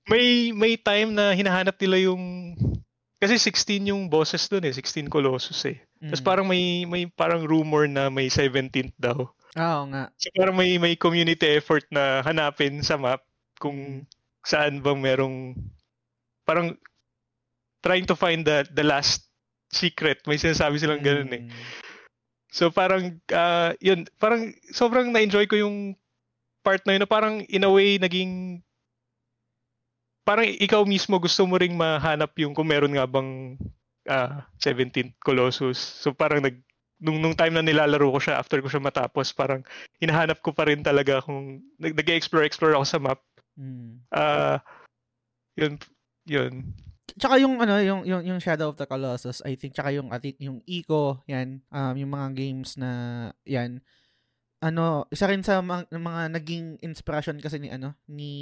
May 0.08 0.52
may 0.52 0.76
time 0.76 1.16
na 1.16 1.32
hinahanap 1.32 1.76
nila 1.80 2.12
yung 2.12 2.54
kasi 3.16 3.40
16 3.40 3.88
yung 3.88 4.12
bosses 4.12 4.44
doon 4.52 4.68
eh, 4.68 4.74
16 4.76 5.08
Colossus 5.08 5.56
eh. 5.64 5.80
Tapos 5.96 6.20
Mm. 6.20 6.26
parang 6.28 6.46
may 6.46 6.84
may 6.84 7.08
parang 7.08 7.40
rumor 7.48 7.88
na 7.88 8.12
may 8.12 8.28
17th 8.28 8.92
daw. 9.00 9.32
Ah, 9.56 9.80
Oo 9.80 9.88
nga. 9.88 10.12
So 10.20 10.28
parang 10.36 10.58
may 10.58 10.76
may 10.76 10.92
community 10.92 11.56
effort 11.56 11.88
na 11.88 12.20
hanapin 12.20 12.84
sa 12.84 13.00
map 13.00 13.24
Mm. 13.24 13.60
kung 13.62 13.78
saan 14.44 14.84
bang 14.84 15.00
merong 15.00 15.56
parang 16.44 16.76
trying 17.80 18.04
to 18.04 18.12
find 18.12 18.44
the 18.44 18.68
the 18.68 18.84
last 18.84 19.24
secret. 19.72 20.20
May 20.28 20.36
sinasabi 20.36 20.76
silang 20.76 21.00
ganun 21.00 21.32
eh. 21.32 21.42
Mm. 21.48 21.52
So 22.52 22.68
parang 22.68 23.24
ah, 23.32 23.72
yun, 23.80 24.04
parang 24.20 24.52
sobrang 24.68 25.08
na-enjoy 25.08 25.48
ko 25.48 25.56
yung 25.56 25.96
part 26.60 26.84
na 26.84 26.96
yun 26.96 27.02
na 27.04 27.08
parang 27.08 27.40
in 27.48 27.64
a 27.64 27.72
way 27.72 27.96
naging 27.96 28.60
parang 30.24 30.48
ikaw 30.48 30.82
mismo 30.88 31.20
gusto 31.20 31.44
mo 31.44 31.60
ring 31.60 31.76
mahanap 31.76 32.32
yung 32.40 32.56
kung 32.56 32.66
meron 32.66 32.96
nga 32.96 33.04
bang 33.04 33.60
ah, 34.08 34.48
17th 34.58 35.20
Colossus. 35.20 35.76
So 35.76 36.16
parang 36.16 36.40
nag 36.40 36.56
nung 37.04 37.20
nung 37.20 37.36
time 37.36 37.52
na 37.52 37.64
nilalaro 37.64 38.08
ko 38.16 38.18
siya 38.18 38.40
after 38.40 38.64
ko 38.64 38.68
siya 38.72 38.80
matapos 38.80 39.36
parang 39.36 39.60
hinahanap 40.00 40.40
ko 40.40 40.56
pa 40.56 40.64
rin 40.64 40.80
talaga 40.80 41.20
kung 41.20 41.60
nag- 41.76 41.96
nag-explore 42.00 42.48
explore 42.48 42.72
ako 42.72 42.86
sa 42.88 42.98
map. 42.98 43.20
Mm. 43.60 44.00
Ah 44.08 44.58
yun 45.54 45.76
yun. 46.24 46.72
Tsaka 47.14 47.38
yung 47.38 47.60
ano, 47.62 47.78
yung 47.78 48.02
yung 48.08 48.22
yung 48.24 48.40
Shadow 48.40 48.72
of 48.72 48.80
the 48.80 48.88
Colossus, 48.88 49.44
I 49.44 49.54
think 49.54 49.76
tsaka 49.76 49.94
yung 49.94 50.10
ati- 50.10 50.40
yung 50.40 50.64
Ico, 50.66 51.22
yan, 51.30 51.62
um 51.70 51.94
yung 51.94 52.10
mga 52.10 52.28
games 52.34 52.74
na 52.80 52.90
yan. 53.46 53.84
Ano, 54.64 55.04
isa 55.12 55.28
rin 55.28 55.44
sa 55.44 55.60
mga, 55.60 55.92
mga 55.92 56.22
naging 56.32 56.80
inspiration 56.80 57.36
kasi 57.38 57.60
ni 57.60 57.68
ano, 57.68 57.92
ni 58.08 58.32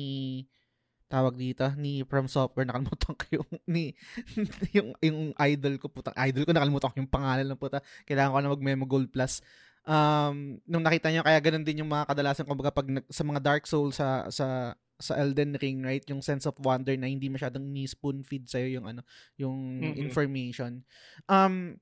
tawag 1.12 1.36
dito, 1.36 1.68
ni 1.76 2.00
From 2.08 2.24
Software, 2.24 2.64
nakalimutan 2.64 3.12
ko 3.12 3.24
yung, 3.36 3.48
ni, 3.68 3.92
yung, 4.76 4.96
yung 4.98 5.18
idol 5.36 5.76
ko, 5.76 5.92
putang 5.92 6.16
idol 6.16 6.48
ko, 6.48 6.56
nakalimutan 6.56 6.88
ko 6.88 6.96
yung 6.96 7.12
pangalan 7.12 7.44
ng 7.44 7.60
puta. 7.60 7.84
Kailangan 8.08 8.32
ko 8.32 8.38
na 8.40 8.54
mag-Memo 8.56 8.88
Gold 8.88 9.12
Plus. 9.12 9.44
Um, 9.84 10.56
nung 10.64 10.80
nakita 10.80 11.12
nyo, 11.12 11.20
kaya 11.20 11.36
ganun 11.38 11.66
din 11.66 11.84
yung 11.84 11.92
mga 11.92 12.08
kadalasan, 12.08 12.48
kumbaga, 12.48 12.72
pag 12.72 12.88
sa 13.12 13.22
mga 13.22 13.40
Dark 13.44 13.68
Souls, 13.68 14.00
sa, 14.00 14.24
sa, 14.32 14.72
sa 14.96 15.12
Elden 15.18 15.58
Ring, 15.58 15.82
right? 15.82 16.06
Yung 16.08 16.22
sense 16.22 16.46
of 16.46 16.56
wonder 16.62 16.94
na 16.94 17.10
hindi 17.10 17.26
masyadong 17.28 17.66
ni-spoon 17.66 18.22
feed 18.22 18.46
sa'yo 18.46 18.80
yung 18.80 18.86
ano, 18.86 19.02
yung 19.36 19.82
Mhm. 19.82 19.98
information. 20.00 20.80
Um, 21.26 21.76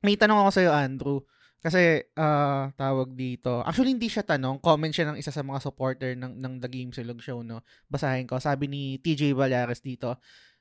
may 0.00 0.14
tanong 0.14 0.38
ako 0.38 0.50
sa'yo, 0.54 0.70
Andrew. 0.70 1.18
Kasi, 1.60 2.04
ah, 2.14 2.70
tawag 2.78 3.16
dito. 3.16 3.64
Actually, 3.66 3.96
hindi 3.96 4.06
siya 4.06 4.22
tanong. 4.22 4.62
Comment 4.62 4.92
siya 4.92 5.10
ng 5.10 5.18
isa 5.18 5.34
sa 5.34 5.42
mga 5.42 5.60
supporter 5.60 6.14
ng, 6.14 6.38
ng 6.38 6.54
The 6.62 6.70
Game 6.70 6.90
Silog 6.94 7.18
Show, 7.20 7.42
no? 7.42 7.64
Basahin 7.90 8.28
ko. 8.28 8.38
Sabi 8.38 8.70
ni 8.70 9.02
TJ 9.02 9.34
Valares 9.34 9.82
dito. 9.82 10.14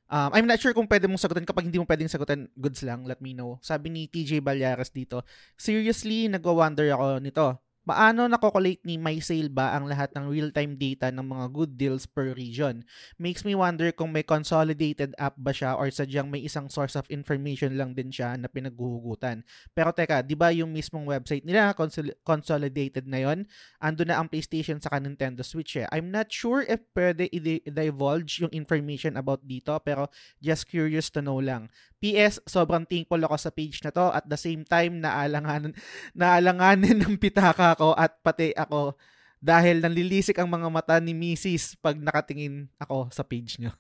Um, 0.05 0.29
I'm 0.37 0.45
not 0.45 0.61
sure 0.61 0.73
kung 0.73 0.85
pwede 0.85 1.09
mong 1.09 1.17
sagutin. 1.17 1.45
Kapag 1.49 1.65
hindi 1.65 1.81
mo 1.81 1.85
pwedeng 1.89 2.09
sagutin, 2.09 2.45
goods 2.53 2.85
lang. 2.85 3.09
Let 3.09 3.21
me 3.21 3.33
know. 3.33 3.57
Sabi 3.61 3.89
ni 3.89 4.05
TJ 4.05 4.41
Valares 4.41 4.93
dito. 4.93 5.25
Seriously, 5.57 6.29
nagwa-wonder 6.29 6.85
ako 6.93 7.05
nito. 7.21 7.57
Paano 7.86 8.25
nakokolate 8.25 8.82
ni 8.82 8.98
MySale 8.98 9.54
ba 9.54 9.78
ang 9.78 9.86
lahat 9.86 10.10
ng 10.17 10.26
real-time 10.26 10.74
data 10.74 11.13
ng 11.13 11.21
mga 11.21 11.45
good 11.54 11.78
deals 11.78 12.10
per 12.10 12.34
region? 12.34 12.82
Makes 13.21 13.45
me 13.45 13.54
wonder 13.54 13.93
kung 13.93 14.10
may 14.10 14.26
consolidated 14.26 15.13
app 15.21 15.38
ba 15.38 15.54
siya 15.54 15.78
or 15.78 15.93
sadyang 15.93 16.34
may 16.34 16.41
isang 16.41 16.65
source 16.65 16.98
of 16.98 17.06
information 17.13 17.78
lang 17.78 17.93
din 17.93 18.10
siya 18.10 18.41
na 18.41 18.50
pinaghuhugutan. 18.50 19.45
Pero 19.78 19.93
teka, 19.93 20.26
di 20.26 20.34
ba 20.34 20.50
yung 20.50 20.74
mismong 20.74 21.06
website 21.06 21.45
nila 21.45 21.78
consol- 21.78 22.17
consolidated 22.26 23.06
na 23.06 23.21
yon? 23.21 23.45
Ando 23.78 24.02
na 24.02 24.17
ang 24.17 24.34
PlayStation 24.34 24.82
sa 24.82 24.89
Nintendo 24.98 25.45
Switch 25.45 25.78
eh. 25.78 25.86
I'm 25.93 26.10
not 26.10 26.34
sure 26.34 26.65
if 26.65 26.82
pwede 26.98 27.30
i-divulge 27.30 28.41
yung 28.41 28.54
information 28.58 29.13
about 29.13 29.45
dito 29.45 29.78
pero 29.86 30.10
just 30.41 30.65
curious 30.65 31.13
to 31.13 31.21
know 31.21 31.38
lang. 31.38 31.69
PS, 32.06 32.46
sobrang 32.46 32.86
thankful 32.86 33.18
ako 33.18 33.36
sa 33.41 33.50
page 33.50 33.82
na 33.82 33.89
to 33.89 34.13
at 34.13 34.30
the 34.30 34.38
same 34.38 34.62
time 34.62 35.02
naalanganan, 35.02 35.74
naalanganin 36.13 37.02
ng 37.02 37.18
pitaka 37.18 37.74
ko 37.74 37.98
at 37.98 38.22
pati 38.22 38.54
ako 38.54 38.94
dahil 39.41 39.82
nanlilisik 39.82 40.38
ang 40.38 40.50
mga 40.50 40.70
mata 40.70 40.96
ni 41.02 41.18
Mrs. 41.18 41.82
pag 41.82 41.98
nakatingin 41.98 42.70
ako 42.78 43.10
sa 43.10 43.26
page 43.26 43.58
nyo. 43.58 43.74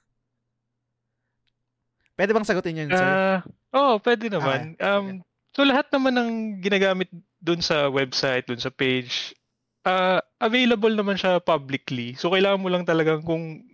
Pwede 2.15 2.31
bang 2.31 2.47
sagutin 2.47 2.79
yun, 2.79 2.89
sir? 2.89 3.03
Ah, 3.03 3.39
oh, 3.75 3.99
pwede 3.99 4.31
naman. 4.31 4.73
Okay. 4.79 4.87
Um, 4.87 5.05
so 5.51 5.67
lahat 5.67 5.91
naman 5.91 6.15
ng 6.15 6.31
ginagamit 6.63 7.11
dun 7.43 7.59
sa 7.59 7.91
website, 7.91 8.47
dun 8.47 8.61
sa 8.61 8.71
page, 8.71 9.35
ah, 9.83 10.23
available 10.39 10.95
naman 10.95 11.19
siya 11.19 11.43
publicly. 11.43 12.15
So 12.15 12.31
kailangan 12.31 12.63
mo 12.63 12.71
lang 12.71 12.87
talagang 12.87 13.21
kung 13.21 13.67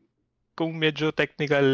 kung 0.58 0.76
medyo 0.76 1.16
technical 1.16 1.66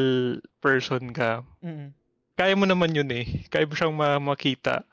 person 0.62 1.12
ka, 1.12 1.42
Mm. 1.66 1.97
Kaya 2.38 2.54
mo 2.54 2.70
naman 2.70 2.94
yun 2.94 3.10
eh. 3.10 3.26
Kaya 3.50 3.66
mo 3.66 3.74
siyang 3.74 3.98
ma- 3.98 4.22
makita. 4.22 4.86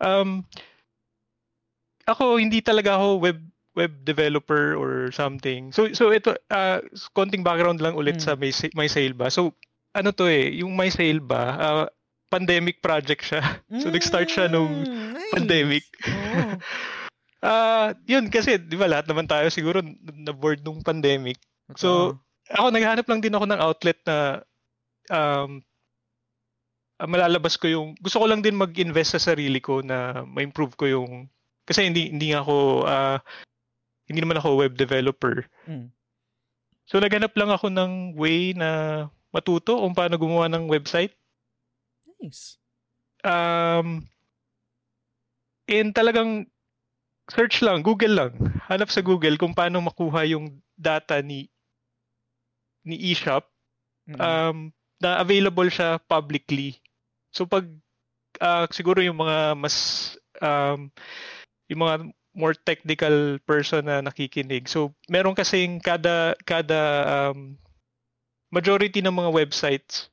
Um, 0.00 0.42
ako, 2.08 2.40
hindi 2.40 2.64
talaga 2.64 2.96
ako 2.96 3.20
web 3.20 3.40
web 3.76 3.92
developer 4.08 4.72
or 4.72 5.12
something. 5.12 5.68
So 5.68 5.92
so 5.92 6.08
ito 6.08 6.32
ah, 6.48 6.80
konting 7.12 7.44
background 7.44 7.84
lang 7.84 7.92
ulit 7.92 8.16
Mm. 8.16 8.24
sa 8.24 8.32
my, 8.32 8.50
my 8.72 8.88
sale 8.88 9.12
ba. 9.12 9.28
So 9.28 9.52
ano 9.92 10.16
to 10.16 10.24
eh, 10.28 10.48
yung 10.64 10.72
my 10.72 10.88
sale 10.88 11.20
ba, 11.20 11.42
ah, 11.60 11.86
pandemic 12.32 12.80
project 12.80 13.22
siya. 13.28 13.44
So 13.84 13.92
nag-start 13.92 14.32
siya 14.32 14.48
nung 14.48 14.88
Mm, 14.88 15.12
nice. 15.12 15.32
pandemic. 15.32 15.84
Oo. 16.08 16.56
Ah, 17.46 17.92
yun 18.08 18.26
kasi 18.32 18.58
'di 18.58 18.74
ba 18.74 18.88
lahat 18.90 19.06
naman 19.06 19.28
tayo 19.28 19.46
siguro 19.52 19.78
na 20.18 20.32
bored 20.34 20.64
nung 20.64 20.80
pandemic. 20.82 21.36
So. 21.76 22.16
Ako 22.48 22.70
naghahanap 22.74 23.06
lang 23.06 23.20
din 23.22 23.34
ako 23.36 23.44
ng 23.46 23.60
outlet 23.60 23.98
na 24.08 24.40
um 25.12 25.60
ah, 27.00 27.08
malalabas 27.08 27.56
ko 27.60 27.66
yung 27.68 27.88
gusto 28.00 28.20
ko 28.22 28.26
lang 28.28 28.40
din 28.40 28.56
mag-invest 28.56 29.16
sa 29.16 29.32
sarili 29.32 29.60
ko 29.60 29.80
na 29.80 30.24
ma-improve 30.24 30.74
ko 30.76 30.84
yung 30.86 31.10
kasi 31.66 31.86
hindi 31.86 32.10
hindi 32.10 32.30
nga 32.32 32.42
ako 32.44 32.56
ah, 32.86 33.18
hindi 34.06 34.20
naman 34.22 34.38
ako 34.38 34.62
web 34.62 34.74
developer. 34.78 35.46
Mm. 35.66 35.90
So 36.86 37.02
naghanap 37.02 37.34
lang 37.34 37.50
ako 37.50 37.66
ng 37.72 38.14
way 38.14 38.54
na 38.54 38.70
matuto 39.34 39.82
kung 39.82 39.94
paano 39.94 40.14
gumawa 40.14 40.46
ng 40.46 40.70
website. 40.70 41.12
Nice. 42.22 42.56
Um 43.26 44.06
and 45.66 45.90
talagang 45.90 46.46
search 47.26 47.58
lang, 47.66 47.82
Google 47.82 48.14
lang. 48.14 48.32
Hanap 48.70 48.86
sa 48.94 49.02
Google 49.02 49.34
kung 49.34 49.50
paano 49.50 49.82
makuha 49.82 50.22
yung 50.30 50.62
data 50.78 51.18
ni 51.18 51.50
ni 52.86 53.10
eShop 53.10 53.50
Mm. 54.06 54.20
um, 54.22 54.58
na 55.02 55.18
available 55.18 55.66
siya 55.66 55.98
publicly. 56.06 56.78
So 57.36 57.44
pag 57.44 57.68
ah, 58.40 58.64
siguro 58.72 59.04
yung 59.04 59.20
mga 59.20 59.52
mas 59.52 59.76
um, 60.40 60.88
yung 61.68 61.80
mga 61.84 61.96
more 62.32 62.56
technical 62.56 63.36
person 63.44 63.84
na 63.84 64.00
nakikinig. 64.00 64.64
So 64.72 64.96
meron 65.12 65.36
kasing 65.36 65.84
kada 65.84 66.32
kada 66.48 66.80
um, 67.04 67.60
majority 68.48 69.04
ng 69.04 69.12
mga 69.12 69.30
websites 69.36 70.08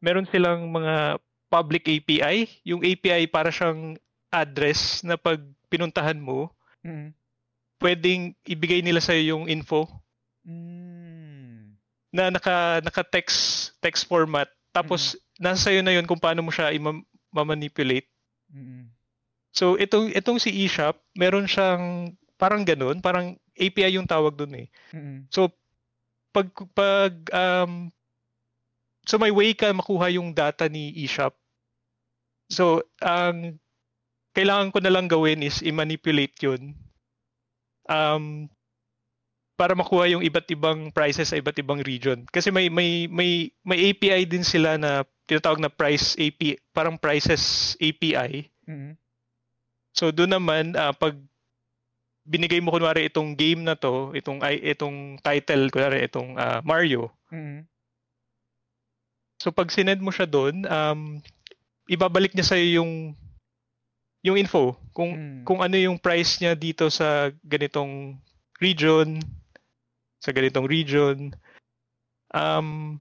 meron 0.00 0.26
silang 0.26 0.72
mga 0.72 1.20
public 1.52 1.84
API. 1.86 2.48
Yung 2.64 2.80
API 2.80 3.28
para 3.28 3.52
siyang 3.52 4.00
address 4.32 5.04
na 5.04 5.20
pag 5.20 5.38
pinuntahan 5.68 6.18
mo, 6.18 6.50
Mm. 6.80 7.12
pwedeng 7.84 8.32
ibigay 8.48 8.80
nila 8.80 9.04
sa 9.04 9.12
yung 9.12 9.44
info 9.44 9.84
Mm. 10.48 11.76
na 12.08 12.32
naka 12.32 12.80
naka 12.80 13.04
text 13.04 13.76
text 13.84 14.08
format 14.08 14.48
tapos 14.72 15.20
nasa 15.40 15.72
sayo 15.72 15.80
na 15.80 15.96
yun 15.96 16.04
kung 16.04 16.20
paano 16.20 16.44
mo 16.44 16.52
siya 16.52 16.70
i-manipulate. 16.76 18.06
Mm. 18.52 18.92
So 19.50 19.80
itong 19.80 20.12
itong 20.12 20.38
si 20.38 20.52
eShop, 20.68 21.00
meron 21.16 21.48
siyang 21.48 22.14
parang 22.36 22.62
ganun, 22.62 23.00
parang 23.00 23.40
API 23.56 23.96
yung 23.96 24.06
tawag 24.06 24.36
doon 24.36 24.64
eh. 24.64 24.68
Mm. 24.92 25.26
So 25.32 25.48
pag 26.30 26.52
pag 26.76 27.12
um 27.32 27.90
so 29.08 29.18
may 29.18 29.32
way 29.32 29.56
ka 29.56 29.72
makuha 29.72 30.12
yung 30.12 30.36
data 30.36 30.68
ni 30.68 30.92
eShop. 31.02 31.34
So 32.52 32.84
ang 33.00 33.58
kailangan 34.36 34.70
ko 34.70 34.78
na 34.84 34.92
lang 34.92 35.10
gawin 35.10 35.42
is 35.42 35.64
i-manipulate 35.64 36.36
yun. 36.38 36.76
Um 37.88 38.46
para 39.60 39.76
makuha 39.76 40.08
yung 40.08 40.24
iba't 40.24 40.48
ibang 40.56 40.88
prices 40.88 41.28
sa 41.28 41.36
iba't 41.36 41.60
ibang 41.60 41.84
region. 41.84 42.24
Kasi 42.32 42.48
may 42.48 42.72
may 42.72 43.04
may 43.12 43.52
may 43.60 43.92
API 43.92 44.24
din 44.24 44.40
sila 44.40 44.80
na 44.80 45.04
tinatawag 45.28 45.60
na 45.60 45.68
price 45.68 46.16
API, 46.16 46.56
parang 46.72 46.96
prices 46.96 47.76
API. 47.76 48.48
Mhm. 48.64 48.96
So 49.92 50.08
doon 50.08 50.32
naman 50.32 50.72
uh, 50.72 50.96
pag 50.96 51.12
binigay 52.24 52.64
mo 52.64 52.72
kunwari 52.72 53.12
itong 53.12 53.36
game 53.36 53.60
na 53.60 53.76
to, 53.76 54.16
itong 54.16 54.40
ay 54.40 54.56
itong 54.64 55.20
title 55.20 55.68
kunwari 55.68 56.08
itong 56.08 56.40
uh, 56.40 56.64
Mario. 56.64 57.12
Mhm. 57.28 57.68
So 59.44 59.52
pag 59.52 59.68
sinend 59.68 60.00
mo 60.00 60.08
siya 60.08 60.24
doon, 60.24 60.64
um 60.64 61.20
ibabalik 61.84 62.32
niya 62.32 62.48
sa 62.48 62.56
yung 62.56 63.12
yung 64.24 64.40
info 64.40 64.76
kung 64.96 65.12
Mm. 65.12 65.42
kung 65.44 65.60
ano 65.60 65.76
yung 65.76 66.00
price 66.00 66.40
niya 66.40 66.56
dito 66.56 66.88
sa 66.88 67.28
ganitong 67.44 68.16
region, 68.60 69.20
sa 70.20 70.30
ganitong 70.36 70.68
region. 70.68 71.32
Um, 72.30 73.00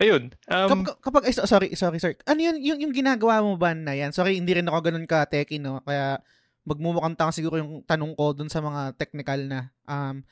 ayun. 0.00 0.32
Um, 0.48 0.82
Kap- 0.82 1.00
kapag, 1.04 1.28
sorry, 1.36 1.76
sorry, 1.76 2.00
sir. 2.00 2.16
Ano 2.24 2.40
yun, 2.40 2.56
yung, 2.64 2.78
yung 2.88 2.94
ginagawa 2.96 3.44
mo 3.44 3.54
ba 3.60 3.76
na 3.76 3.92
yan? 3.92 4.10
Sorry, 4.10 4.40
hindi 4.40 4.56
rin 4.56 4.66
ako 4.66 4.78
ganun 4.90 5.06
ka 5.06 5.28
techy, 5.28 5.60
no? 5.60 5.84
Kaya 5.84 6.18
magmumukhang 6.64 7.16
tanga 7.16 7.32
siguro 7.32 7.56
yung 7.60 7.84
tanong 7.84 8.12
ko 8.16 8.36
dun 8.36 8.50
sa 8.52 8.60
mga 8.64 8.96
technical 8.96 9.40
na. 9.44 9.60
Um, 9.88 10.24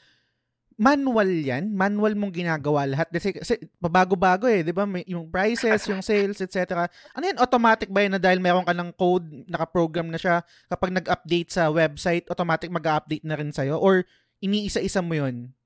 manual 0.76 1.28
yan? 1.28 1.72
Manual 1.72 2.12
mong 2.16 2.36
ginagawa 2.36 2.84
lahat? 2.84 3.08
Kasi, 3.08 3.32
kasi 3.32 3.56
bago-bago 3.80 4.44
eh, 4.48 4.60
di 4.60 4.72
ba? 4.76 4.84
May, 4.84 5.04
yung 5.08 5.32
prices, 5.32 5.88
yung 5.88 6.04
sales, 6.04 6.40
etc. 6.40 6.86
Ano 7.16 7.24
yan? 7.24 7.40
Automatic 7.40 7.88
ba 7.88 8.04
yan 8.04 8.16
na 8.16 8.22
dahil 8.22 8.38
meron 8.38 8.64
ka 8.64 8.76
ng 8.76 8.92
code, 8.92 9.26
naka-program 9.48 10.12
na 10.12 10.20
siya, 10.20 10.44
kapag 10.68 10.92
nag-update 10.92 11.50
sa 11.50 11.72
website, 11.72 12.28
automatic 12.28 12.68
mag-update 12.68 13.24
na 13.24 13.40
rin 13.40 13.50
sa'yo? 13.50 13.80
Or 13.80 14.04
iniisa-isa 14.44 15.00
mo 15.00 15.16
yun? 15.16 15.56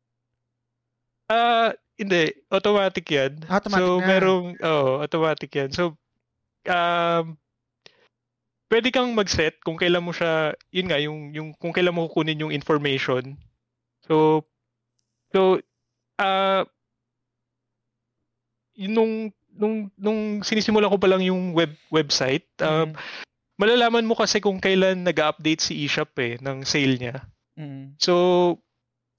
ah, 1.30 1.70
hindi, 1.94 2.34
automatic 2.50 3.06
'yan. 3.06 3.46
Automatic 3.46 3.86
so 3.86 4.02
na. 4.02 4.06
merong 4.08 4.46
oh, 4.60 5.04
automatic 5.04 5.50
'yan. 5.54 5.70
So 5.70 5.94
um 6.66 7.38
pwede 8.70 8.90
kang 8.90 9.14
mag-set 9.14 9.62
kung 9.62 9.78
kailan 9.78 10.04
mo 10.04 10.10
siya, 10.10 10.54
yun 10.74 10.88
nga 10.90 10.98
yung 10.98 11.30
yung 11.32 11.48
kung 11.56 11.70
kailan 11.70 11.94
mo 11.94 12.10
kukunin 12.10 12.42
yung 12.42 12.54
information. 12.54 13.38
So 14.04 14.44
so 15.30 15.62
yun 18.80 18.92
nung 18.96 19.14
nung 19.52 19.76
nung 20.00 20.20
sinisimulan 20.40 20.88
ko 20.88 20.96
pa 20.96 21.10
lang 21.10 21.20
yung 21.20 21.52
web 21.52 21.76
website, 21.92 22.48
um, 22.64 22.90
Mm. 22.90 22.96
malalaman 23.60 24.08
mo 24.08 24.16
kasi 24.16 24.40
kung 24.40 24.56
kailan 24.56 25.04
nag-update 25.04 25.60
si 25.60 25.84
eShop 25.84 26.16
eh 26.16 26.40
ng 26.40 26.64
sale 26.64 26.96
niya. 26.96 27.16
Mm. 27.60 27.92
So, 28.00 28.56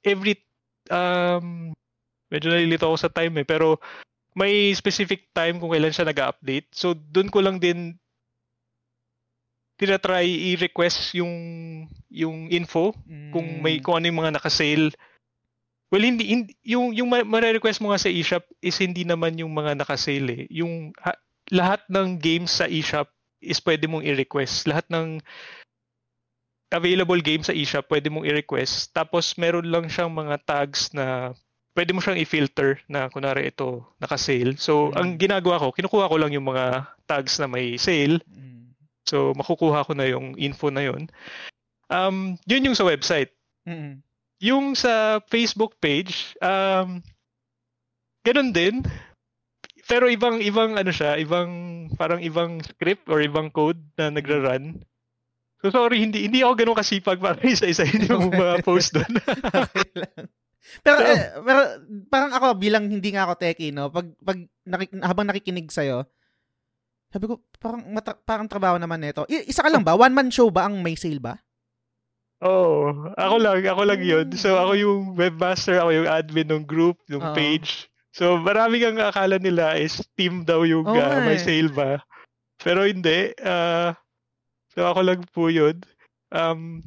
every, 0.01 0.41
um, 0.89 1.77
medyo 2.33 2.49
nalilito 2.49 2.89
ako 2.89 2.97
sa 2.97 3.13
time 3.13 3.37
eh, 3.37 3.45
pero 3.45 3.77
may 4.33 4.73
specific 4.73 5.29
time 5.37 5.61
kung 5.61 5.69
kailan 5.69 5.93
siya 5.93 6.09
nag-update. 6.09 6.73
So, 6.73 6.97
dun 6.97 7.29
ko 7.29 7.45
lang 7.45 7.61
din 7.61 8.01
tinatry 9.77 10.53
i-request 10.55 11.17
yung 11.17 11.33
yung 12.09 12.49
info 12.53 12.93
kung 13.33 13.61
may 13.61 13.77
Mm. 13.77 13.83
kung 13.85 13.95
ano 13.99 14.05
yung 14.09 14.19
mga 14.25 14.41
naka-sale. 14.41 14.89
Well, 15.91 16.07
hindi, 16.07 16.23
hindi 16.23 16.51
yung 16.63 16.95
yung 16.95 17.11
ma- 17.11 17.27
mare-request 17.27 17.83
mo 17.83 17.91
nga 17.91 17.99
sa 17.99 18.07
eShop 18.07 18.47
is 18.63 18.79
hindi 18.79 19.03
naman 19.03 19.35
yung 19.35 19.51
mga 19.51 19.75
naka-sale 19.83 20.27
eh. 20.31 20.43
Yung 20.49 20.95
ha, 21.03 21.11
lahat 21.51 21.83
ng 21.91 22.15
games 22.15 22.63
sa 22.63 22.65
eShop 22.65 23.11
is 23.43 23.59
pwede 23.59 23.91
mong 23.91 24.07
i-request. 24.07 24.71
Lahat 24.71 24.87
ng 24.87 25.19
available 26.71 27.19
games 27.19 27.51
sa 27.51 27.55
eShop 27.55 27.91
pwede 27.91 28.07
mong 28.07 28.23
i-request. 28.23 28.95
Tapos 28.95 29.35
meron 29.35 29.67
lang 29.67 29.91
siyang 29.91 30.15
mga 30.15 30.39
tags 30.47 30.95
na 30.95 31.35
pwede 31.75 31.91
mo 31.91 31.99
siyang 31.99 32.19
i-filter 32.19 32.79
na 32.87 33.11
kunwari 33.11 33.51
ito 33.51 33.83
naka-sale. 33.99 34.55
So, 34.55 34.91
Mm. 34.91 34.95
ang 34.95 35.09
ginagawa 35.19 35.59
ko, 35.59 35.75
kinukuha 35.75 36.07
ko 36.07 36.15
lang 36.15 36.31
yung 36.31 36.47
mga 36.47 36.87
tags 37.03 37.35
na 37.39 37.47
may 37.51 37.75
sale 37.75 38.23
Mm. 38.31 38.71
So, 39.03 39.35
makukuha 39.35 39.83
ko 39.83 39.91
na 39.91 40.07
yung 40.07 40.39
info 40.39 40.71
na 40.71 40.87
yun. 40.87 41.11
Um, 41.91 42.39
yun 42.47 42.71
yung 42.71 42.77
sa 42.77 42.87
website. 42.87 43.33
Mm. 43.67 43.99
Yung 44.41 44.73
sa 44.73 45.21
Facebook 45.23 45.77
page, 45.77 46.33
um, 46.37 46.99
ganun 48.21 48.49
din. 48.49 48.81
Pero 49.85 50.07
ibang 50.07 50.41
ibang 50.41 50.73
ano 50.73 50.89
siya, 50.89 51.15
ibang 51.15 51.49
parang 51.93 52.19
ibang 52.19 52.57
script 52.59 53.05
or 53.05 53.19
ibang 53.19 53.49
code 53.49 53.77
na 53.95 54.09
nagra-run. 54.09 54.81
So 55.61 55.69
sorry, 55.69 56.01
hindi 56.01 56.25
hindi 56.25 56.41
ako 56.41 56.53
ganun 56.57 56.79
kasipag 56.79 57.21
para 57.21 57.37
isa-isahin 57.45 58.09
yung 58.09 58.33
mga 58.33 58.65
post 58.65 58.97
doon. 58.97 59.13
Pero, 60.81 60.97
So- 60.97 61.03
eh, 61.03 61.21
pero 61.41 61.61
parang 62.07 62.31
ako 62.31 62.55
bilang 62.55 62.85
hindi 62.87 63.11
nga 63.11 63.25
ako 63.25 63.33
techie, 63.35 63.73
no? 63.73 63.89
Pag, 63.89 64.13
pag 64.15 64.37
nakik- 64.63 65.03
habang 65.03 65.27
nakikinig 65.27 65.67
sa'yo, 65.67 66.05
sabi 67.11 67.25
ko, 67.27 67.41
parang, 67.59 67.81
mata- 67.91 68.15
parang 68.15 68.47
trabaho 68.47 68.77
naman 68.77 69.01
nito. 69.01 69.25
I- 69.27 69.49
isa 69.49 69.65
ka 69.65 69.67
lang 69.67 69.83
ba? 69.83 69.97
One 69.97 70.13
man 70.13 70.29
show 70.31 70.47
ba 70.47 70.69
ang 70.69 70.79
may 70.79 70.95
sale 70.95 71.19
ba? 71.19 71.35
Oo, 72.41 73.13
ako 73.21 73.35
lang, 73.37 73.61
ako 73.61 73.81
lang 73.85 74.01
yun. 74.01 74.27
So 74.33 74.57
ako 74.57 74.73
yung 74.73 75.01
webmaster, 75.13 75.77
ako 75.77 75.93
yung 75.93 76.09
admin 76.09 76.49
ng 76.49 76.65
group, 76.65 76.97
ng 77.05 77.21
Oo. 77.21 77.35
page. 77.37 77.85
So 78.17 78.41
marami 78.41 78.81
kang 78.81 78.97
akala 78.97 79.37
nila 79.37 79.77
is 79.77 80.01
team 80.17 80.41
daw 80.41 80.65
yung 80.65 80.89
ah, 80.89 80.93
nga 80.97 81.07
may 81.21 81.37
eh. 81.37 81.43
sale 81.45 81.69
ba. 81.69 82.01
Pero 82.57 82.89
hindi. 82.89 83.37
ah 83.45 83.93
so 84.73 84.81
ako 84.89 84.99
lang 85.05 85.21
po 85.29 85.53
yun. 85.53 85.85
Um, 86.33 86.81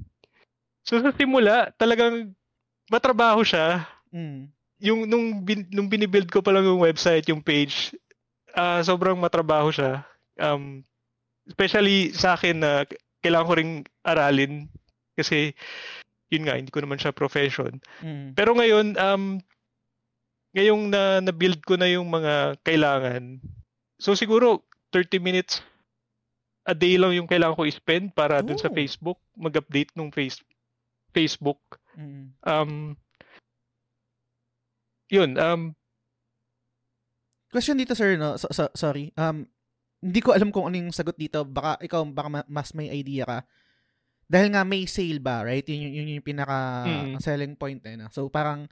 so 0.82 0.98
sa 0.98 1.14
simula, 1.14 1.70
talagang 1.78 2.34
matrabaho 2.90 3.46
siya. 3.46 3.86
Mm. 4.10 4.50
Yung 4.82 5.00
nung, 5.06 5.26
bin, 5.46 5.70
nung 5.70 5.86
binibuild 5.86 6.34
ko 6.34 6.42
pa 6.42 6.50
lang 6.50 6.66
yung 6.66 6.82
website, 6.82 7.30
yung 7.30 7.40
page, 7.40 7.94
ah 8.58 8.82
sobrang 8.82 9.14
matrabaho 9.14 9.70
siya. 9.70 10.02
Um, 10.34 10.82
especially 11.46 12.10
sa 12.10 12.34
akin 12.34 12.58
na 12.58 12.82
kailangan 13.22 13.46
ko 13.46 13.54
ring 13.54 13.74
aralin 14.02 14.66
kasi 15.14 15.54
yun 16.28 16.46
nga, 16.46 16.58
hindi 16.58 16.70
ko 16.74 16.82
naman 16.82 16.98
siya 16.98 17.14
profession. 17.14 17.78
Mm. 18.02 18.34
Pero 18.34 18.54
ngayon, 18.58 18.98
um, 18.98 19.38
ngayong 20.54 20.82
na, 20.90 21.22
na-build 21.22 21.62
ko 21.62 21.78
na 21.78 21.86
yung 21.90 22.10
mga 22.10 22.58
kailangan, 22.66 23.38
so 23.98 24.18
siguro 24.18 24.66
30 24.90 25.18
minutes 25.22 25.62
a 26.64 26.72
day 26.72 26.96
lang 26.96 27.12
yung 27.12 27.28
kailangan 27.28 27.54
ko 27.54 27.68
i-spend 27.68 28.16
para 28.16 28.40
dun 28.40 28.56
sa. 28.56 28.72
Facebook, 28.72 29.20
mag-update 29.36 29.92
nung 29.94 30.10
face, 30.10 30.40
Facebook. 31.12 31.60
Mm. 31.94 32.34
Um, 32.42 32.72
yun, 35.12 35.36
um, 35.38 35.76
Question 37.54 37.78
dito, 37.78 37.94
sir, 37.94 38.18
no? 38.18 38.34
So, 38.34 38.50
so- 38.50 38.74
sorry. 38.74 39.14
Um, 39.14 39.46
hindi 40.02 40.18
ko 40.18 40.34
alam 40.34 40.50
kung 40.50 40.66
ano 40.66 40.74
yung 40.74 40.90
sagot 40.90 41.14
dito. 41.14 41.46
Baka 41.46 41.78
ikaw, 41.86 42.02
baka 42.10 42.26
ma- 42.28 42.50
mas 42.50 42.74
may 42.74 42.90
idea 42.90 43.22
ka. 43.22 43.38
Dahil 44.24 44.48
nga 44.50 44.64
may 44.64 44.88
sale 44.88 45.20
ba, 45.20 45.44
right? 45.44 45.64
Yun, 45.64 45.80
yun, 45.84 45.92
yun 45.94 46.16
yung 46.20 46.26
pinaka 46.26 46.84
Mm. 46.84 47.20
selling 47.20 47.54
point 47.54 47.80
eh. 47.84 47.96
No? 47.96 48.08
So, 48.08 48.26
parang 48.28 48.66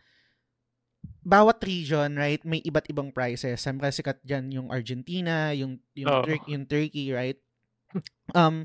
bawat 1.23 1.63
region, 1.63 2.15
right, 2.15 2.43
may 2.43 2.63
iba't 2.63 2.87
ibang 2.91 3.11
prices. 3.11 3.59
Siyempre, 3.59 3.91
sikat 3.91 4.23
dyan 4.23 4.51
yung 4.51 4.69
Argentina, 4.71 5.51
yung, 5.55 5.79
yung, 5.95 6.09
Oo. 6.11 6.23
Tur- 6.27 6.47
yung 6.49 6.65
Turkey, 6.67 7.11
right? 7.13 7.39
Um, 8.33 8.65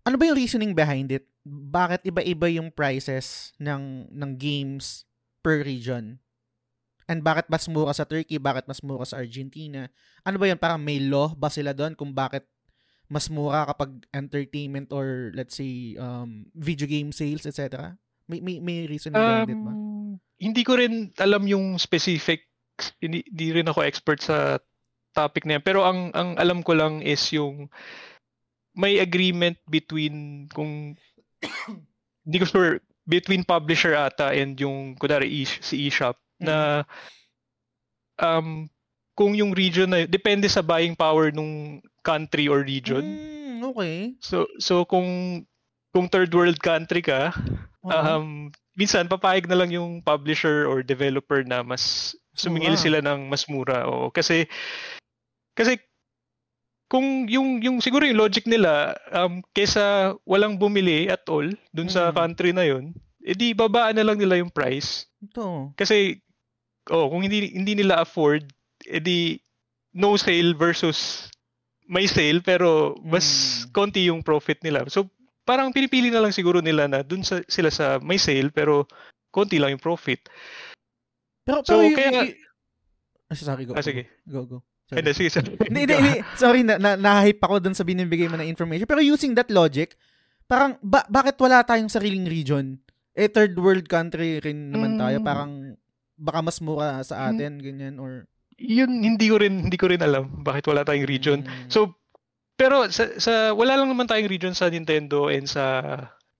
ano 0.00 0.16
ba 0.16 0.24
yung 0.24 0.38
reasoning 0.38 0.72
behind 0.72 1.12
it? 1.12 1.28
Bakit 1.44 2.08
iba-iba 2.08 2.48
yung 2.48 2.72
prices 2.72 3.52
ng, 3.60 4.08
ng 4.08 4.32
games 4.40 5.04
per 5.44 5.60
region? 5.60 6.16
And 7.04 7.20
bakit 7.20 7.46
mas 7.46 7.68
mura 7.68 7.92
sa 7.92 8.08
Turkey? 8.08 8.40
Bakit 8.40 8.64
mas 8.64 8.80
mura 8.80 9.04
sa 9.04 9.20
Argentina? 9.20 9.92
Ano 10.24 10.40
ba 10.40 10.48
yun? 10.48 10.56
Parang 10.56 10.80
may 10.80 10.98
law 10.98 11.36
ba 11.36 11.46
sila 11.46 11.76
doon 11.76 11.92
kung 11.92 12.10
bakit 12.10 12.48
mas 13.06 13.30
mura 13.30 13.66
kapag 13.70 14.02
entertainment 14.10 14.90
or 14.90 15.30
let's 15.34 15.54
say 15.54 15.94
um, 15.98 16.46
video 16.54 16.86
game 16.86 17.14
sales, 17.14 17.46
etc.? 17.46 17.94
May, 18.26 18.42
may, 18.42 18.58
may 18.58 18.86
reasoning 18.90 19.18
behind 19.18 19.50
it 19.50 19.62
ba? 19.62 19.70
um, 19.70 20.18
hindi 20.36 20.62
ko 20.66 20.76
rin 20.76 21.14
alam 21.16 21.46
yung 21.46 21.78
specific, 21.78 22.44
hindi, 23.00 23.22
hindi 23.24 23.62
rin 23.62 23.70
ako 23.70 23.86
expert 23.86 24.20
sa 24.20 24.58
topic 25.16 25.48
na 25.48 25.56
yan. 25.56 25.64
Pero 25.64 25.80
ang, 25.86 26.12
ang 26.12 26.36
alam 26.36 26.60
ko 26.60 26.76
lang 26.76 27.00
is 27.00 27.22
yung 27.32 27.72
may 28.76 29.00
agreement 29.00 29.56
between 29.64 30.46
kung 30.52 30.92
hindi 32.28 32.36
ko 32.42 32.44
sure 32.44 32.72
between 33.08 33.46
publisher 33.46 33.96
ata 33.96 34.36
and 34.36 34.60
yung 34.60 34.98
kunwari 35.00 35.30
e, 35.30 35.48
si 35.48 35.88
eShop 35.88 36.20
na 36.36 36.84
um 38.20 38.68
kung 39.16 39.32
yung 39.32 39.56
region 39.56 39.88
na 39.88 40.04
depende 40.04 40.44
sa 40.44 40.60
buying 40.60 40.92
power 40.92 41.32
nung 41.32 41.80
country 42.06 42.46
or 42.46 42.62
region. 42.62 43.02
Mm, 43.02 43.74
okay. 43.74 44.14
So 44.22 44.46
so 44.62 44.86
kung 44.86 45.42
kung 45.90 46.06
third 46.06 46.30
world 46.30 46.62
country 46.62 47.02
ka, 47.02 47.34
Oo. 47.82 47.90
um 47.90 48.26
minsan 48.78 49.10
papayag 49.10 49.50
na 49.50 49.58
lang 49.58 49.74
yung 49.74 50.04
publisher 50.04 50.68
or 50.70 50.86
developer 50.86 51.42
na 51.42 51.66
mas 51.66 52.14
sumingil 52.36 52.76
Mura. 52.76 52.84
sila 52.84 52.98
ng 53.02 53.26
mas 53.26 53.48
mura. 53.50 53.88
Oo, 53.88 54.12
kasi 54.14 54.44
kasi 55.56 55.80
kung 56.86 57.26
yung 57.26 57.58
yung 57.64 57.82
siguro 57.82 58.06
yung 58.06 58.20
logic 58.20 58.46
nila 58.46 58.94
um 59.10 59.42
kaysa 59.50 60.14
walang 60.22 60.54
bumili 60.54 61.10
at 61.10 61.26
all 61.26 61.48
dun 61.74 61.90
sa 61.90 62.12
Mm. 62.12 62.14
country 62.14 62.50
na 62.54 62.62
yun, 62.62 62.94
edi 63.26 63.50
babaan 63.56 63.98
na 63.98 64.06
lang 64.06 64.20
nila 64.20 64.38
yung 64.38 64.52
price. 64.52 65.10
Ito. 65.18 65.74
Kasi 65.74 66.20
oh, 66.92 67.10
kung 67.10 67.26
hindi 67.26 67.50
hindi 67.50 67.74
nila 67.74 68.04
afford, 68.06 68.46
edi 68.86 69.40
no 69.96 70.14
sale 70.14 70.52
versus 70.54 71.26
may 71.86 72.06
sale 72.06 72.42
pero 72.42 72.94
mas 73.00 73.24
Mm. 73.24 73.70
konti 73.70 74.00
yung 74.06 74.20
profit 74.20 74.58
nila. 74.60 74.86
So 74.86 75.06
parang 75.42 75.70
pinipili 75.70 76.10
na 76.10 76.18
lang 76.18 76.34
siguro 76.34 76.58
nila 76.58 76.86
na 76.86 77.00
dun 77.00 77.22
sa 77.22 77.38
sila 77.46 77.70
sa 77.70 78.02
may 78.02 78.18
sale 78.18 78.50
pero 78.50 78.86
konti 79.30 79.56
lang 79.56 79.72
yung 79.72 79.82
profit. 79.82 80.26
Pero, 81.46 81.62
So, 81.62 81.78
pero 81.78 81.82
yung, 81.86 81.94
kaya- 81.94 82.12
yung- 82.26 82.44
Ah, 83.26 83.34
sorry, 83.34 83.66
go. 83.66 83.74
Ah, 83.74 83.82
sige. 83.82 84.06
Go, 84.22 84.46
go. 84.46 84.58
Sorry. 84.86 85.02
Hindi, 85.02 85.10
sige, 85.18 85.30
sige. 85.34 85.50
Hindi, 85.66 85.82
hindi. 85.82 86.22
Sorry, 86.38 86.62
na, 86.62 86.78
na, 86.78 86.94
na-hype 86.94 87.42
ako 87.42 87.58
dun 87.58 87.74
sa 87.74 87.82
binibigay 87.82 88.30
mo 88.30 88.38
na 88.38 88.46
information. 88.46 88.86
Pero 88.86 89.02
using 89.02 89.34
that 89.34 89.50
logic, 89.50 89.98
parang, 90.46 90.78
ba, 90.78 91.02
bakit 91.10 91.34
wala 91.42 91.66
tayong 91.66 91.90
sariling 91.90 92.22
region? 92.22 92.78
Eh, 93.18 93.26
third 93.26 93.58
world 93.58 93.90
country 93.90 94.38
rin 94.38 94.70
naman 94.70 94.94
tayo. 94.94 95.18
Mm. 95.18 95.26
Parang, 95.26 95.50
baka 96.14 96.38
mas 96.38 96.58
mura 96.62 97.02
sa 97.02 97.26
atin, 97.26 97.58
ganyan, 97.58 97.98
or... 97.98 98.30
Yun 98.56 99.04
hindi 99.04 99.26
ko 99.28 99.36
rin 99.36 99.68
hindi 99.68 99.76
ko 99.76 99.92
rin 99.92 100.00
alam 100.00 100.40
bakit 100.40 100.64
wala 100.68 100.84
tayong 100.84 101.08
region. 101.08 101.44
Mm. 101.44 101.68
So 101.68 101.96
pero 102.56 102.88
sa, 102.88 103.12
sa 103.20 103.52
wala 103.52 103.76
lang 103.76 103.92
naman 103.92 104.08
tayong 104.08 104.32
region 104.32 104.56
sa 104.56 104.72
Nintendo 104.72 105.28
and 105.28 105.44
sa 105.44 105.84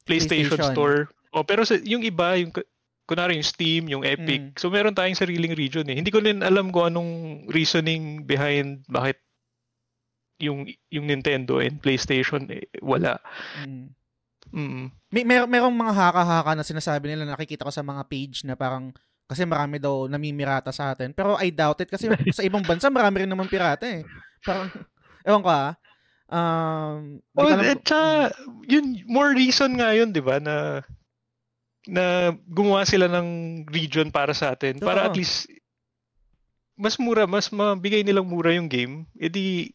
PlayStation, 0.08 0.56
PlayStation. 0.56 0.72
Store. 0.72 0.98
Oh, 1.36 1.44
pero 1.44 1.68
sa, 1.68 1.76
yung 1.84 2.00
iba, 2.00 2.40
yung 2.40 2.56
kunwari 3.04 3.36
yung 3.36 3.44
Steam, 3.44 3.82
yung 3.92 4.02
Epic. 4.02 4.40
Mm. 4.40 4.56
So 4.56 4.72
meron 4.72 4.96
tayong 4.96 5.18
sariling 5.18 5.52
region 5.52 5.84
eh. 5.92 5.96
Hindi 6.00 6.08
ko 6.08 6.24
rin 6.24 6.40
alam 6.40 6.72
kung 6.72 6.88
anong 6.88 7.12
reasoning 7.52 8.24
behind 8.24 8.82
bakit 8.88 9.20
yung 10.40 10.68
yung 10.88 11.04
Nintendo 11.04 11.60
and 11.60 11.84
PlayStation 11.84 12.48
eh, 12.48 12.64
wala. 12.80 13.20
Mm. 13.62 13.92
Mm. 14.56 14.84
May 15.12 15.24
mer 15.26 15.44
merong 15.44 15.74
mga 15.74 15.94
haka-haka 15.94 16.52
na 16.56 16.64
sinasabi 16.64 17.12
nila 17.12 17.28
nakikita 17.28 17.66
ko 17.66 17.72
sa 17.72 17.84
mga 17.84 18.02
page 18.08 18.46
na 18.48 18.56
parang 18.56 18.94
kasi 19.26 19.42
marami 19.42 19.82
daw 19.82 20.06
namimirata 20.06 20.70
sa 20.70 20.94
atin. 20.94 21.10
Pero 21.10 21.34
I 21.36 21.50
doubt 21.50 21.82
it 21.82 21.90
kasi 21.90 22.06
sa 22.30 22.46
ibang 22.46 22.62
bansa 22.62 22.86
marami 22.88 23.26
rin 23.26 23.30
naman 23.30 23.50
pirata 23.50 23.86
eh. 23.86 24.06
Parang 24.46 24.70
ewan 25.26 25.42
ko 25.42 25.50
ah. 25.50 25.72
Um, 26.26 27.22
Oh, 27.38 27.46
alam 27.46 27.62
at 27.62 27.86
saka, 27.86 28.34
yun, 28.66 28.98
more 29.06 29.30
reason 29.30 29.78
nga 29.78 29.94
yun, 29.94 30.10
di 30.10 30.18
ba, 30.18 30.42
na 30.42 30.82
na 31.86 32.34
gumawa 32.50 32.82
sila 32.82 33.06
ng 33.06 33.62
region 33.70 34.10
para 34.10 34.34
sa 34.34 34.54
atin. 34.58 34.82
Para 34.82 35.06
at 35.06 35.14
least, 35.14 35.46
mas 36.74 36.98
mura, 36.98 37.30
mas 37.30 37.46
mabigay 37.54 38.02
nilang 38.02 38.26
mura 38.26 38.50
yung 38.50 38.66
game. 38.66 39.06
Edi, 39.14 39.70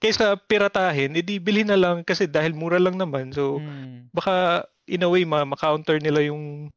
kaysa 0.00 0.32
piratahin, 0.48 1.12
edi 1.12 1.36
bilhin 1.36 1.68
na 1.68 1.76
lang 1.76 2.02
kasi 2.02 2.24
dahil 2.24 2.56
mura 2.56 2.80
lang 2.80 2.96
naman. 2.96 3.30
So, 3.36 3.60
Mm, 3.60 4.08
baka 4.16 4.64
in 4.88 5.04
a 5.04 5.08
way, 5.12 5.28
ma- 5.28 5.46
ma-counter 5.46 6.00
nila 6.00 6.24
yung 6.24 6.72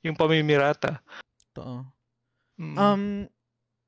yung 0.00 0.16
pamimirata. 0.16 1.02
Totoo. 1.54 1.86
Mm. 2.60 2.76
Um, 2.78 3.04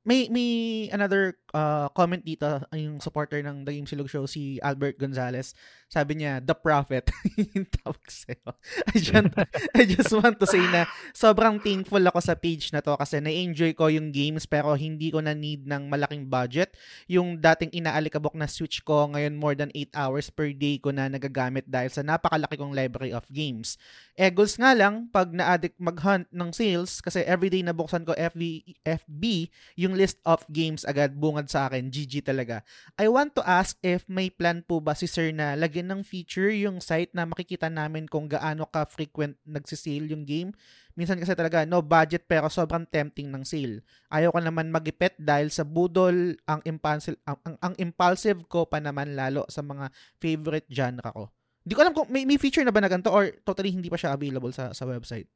may 0.03 0.27
may 0.27 0.89
another 0.91 1.39
uh, 1.55 1.87
comment 1.95 2.23
dito, 2.23 2.63
yung 2.75 2.99
supporter 2.99 3.39
ng 3.39 3.63
The 3.63 3.71
Game 3.71 3.87
Silog 3.87 4.11
Show, 4.11 4.27
si 4.27 4.59
Albert 4.59 4.99
Gonzalez. 4.99 5.55
Sabi 5.93 6.17
niya, 6.17 6.41
The 6.41 6.57
Prophet. 6.57 7.13
yung 7.53 7.69
tawag 7.69 8.01
sa'yo. 8.09 8.57
I 8.89 8.97
just, 8.97 9.29
I 9.77 9.81
just 9.85 10.09
want 10.09 10.41
to 10.41 10.49
say 10.49 10.65
na 10.73 10.89
sobrang 11.13 11.61
thankful 11.61 12.01
ako 12.01 12.17
sa 12.17 12.33
page 12.33 12.73
na 12.73 12.81
to 12.81 12.97
kasi 12.97 13.21
na-enjoy 13.21 13.77
ko 13.77 13.93
yung 13.93 14.09
games 14.09 14.49
pero 14.49 14.73
hindi 14.73 15.13
ko 15.13 15.21
na 15.21 15.37
need 15.37 15.69
ng 15.69 15.85
malaking 15.85 16.25
budget. 16.25 16.73
Yung 17.05 17.37
dating 17.37 17.69
inaalikabok 17.77 18.33
na 18.33 18.49
Switch 18.49 18.81
ko, 18.81 19.05
ngayon 19.13 19.37
more 19.37 19.53
than 19.53 19.69
8 19.69 19.93
hours 19.93 20.33
per 20.33 20.49
day 20.49 20.81
ko 20.81 20.89
na 20.89 21.05
nagagamit 21.05 21.69
dahil 21.69 21.93
sa 21.93 22.01
napakalaki 22.01 22.57
kong 22.57 22.73
library 22.73 23.13
of 23.13 23.29
games. 23.29 23.77
Eggles 24.17 24.57
nga 24.57 24.73
lang, 24.73 25.13
pag 25.13 25.29
na-addict 25.29 25.77
mag-hunt 25.77 26.25
ng 26.33 26.49
sales, 26.49 27.05
kasi 27.05 27.21
everyday 27.29 27.61
nabuksan 27.61 28.01
ko 28.01 28.17
FB, 28.17 28.65
FB, 28.81 29.49
yung 29.77 29.93
list 29.93 30.17
of 30.25 30.41
games 30.49 30.81
agad 30.89 31.13
bungad 31.13 31.53
sa 31.53 31.69
akin, 31.69 31.93
GG 31.93 32.25
talaga. 32.25 32.65
I 32.97 33.13
want 33.13 33.37
to 33.37 33.45
ask 33.45 33.77
if 33.85 34.09
may 34.09 34.33
plan 34.33 34.65
po 34.65 34.81
ba 34.81 34.97
si 34.97 35.05
Sir 35.05 35.29
na 35.29 35.53
lagyan 35.53 35.82
ng 35.83 36.01
feature 36.01 36.49
yung 36.49 36.79
site 36.79 37.11
na 37.11 37.27
makikita 37.27 37.67
namin 37.67 38.07
kung 38.07 38.31
gaano 38.31 38.65
ka 38.65 38.87
frequent 38.87 39.35
nagsisale 39.43 40.09
yung 40.09 40.23
game. 40.23 40.55
Minsan 40.95 41.19
kasi 41.19 41.33
talaga 41.33 41.65
no 41.67 41.83
budget 41.83 42.25
pero 42.29 42.47
sobrang 42.47 42.87
tempting 42.87 43.27
ng 43.27 43.43
sale. 43.43 43.83
Ayaw 44.13 44.31
ko 44.31 44.39
naman 44.39 44.71
magipet 44.71 45.17
dahil 45.19 45.51
sa 45.51 45.67
budol 45.67 46.37
ang 46.47 46.61
impulsive 46.63 47.19
ang, 47.27 47.37
ang, 47.43 47.55
ang 47.59 47.73
impulsive 47.77 48.45
ko 48.47 48.65
pa 48.65 48.79
naman 48.79 49.17
lalo 49.17 49.43
sa 49.51 49.61
mga 49.61 49.91
favorite 50.17 50.69
genre 50.71 51.09
ko. 51.11 51.23
Hindi 51.63 51.73
ko 51.73 51.81
alam 51.81 51.93
kung 51.95 52.07
may, 52.11 52.23
may 52.27 52.39
feature 52.39 52.63
na 52.63 52.75
ba 52.75 52.83
na 52.83 52.91
ganito 52.91 53.11
or 53.11 53.31
totally 53.43 53.71
hindi 53.71 53.87
pa 53.87 53.97
siya 53.99 54.15
available 54.15 54.51
sa 54.51 54.71
sa 54.71 54.87
website. 54.87 55.27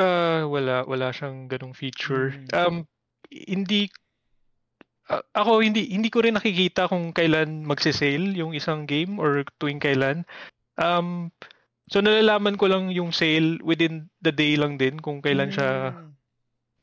Ah, 0.00 0.48
wala 0.48 0.84
wala 0.88 1.12
siyang 1.12 1.48
ganung 1.48 1.76
feature. 1.76 2.34
Mm. 2.34 2.50
Um 2.54 2.76
hindi 3.30 3.92
a- 5.10 5.26
ako 5.34 5.60
hindi 5.60 5.90
hindi 5.90 6.08
ko 6.08 6.22
rin 6.22 6.38
nakikita 6.38 6.86
kung 6.86 7.10
kailan 7.10 7.66
magse-sale 7.66 8.32
yung 8.38 8.54
isang 8.54 8.86
game 8.86 9.18
or 9.18 9.42
tuwing 9.58 9.82
kailan. 9.82 10.22
Um 10.78 11.34
so 11.90 11.98
nalalaman 11.98 12.54
ko 12.54 12.70
lang 12.70 12.94
yung 12.94 13.10
sale 13.10 13.58
within 13.60 14.06
the 14.22 14.30
day 14.30 14.54
lang 14.54 14.78
din 14.78 15.02
kung 15.02 15.18
kailan 15.18 15.50
siya 15.50 15.90
Mm. 15.90 16.14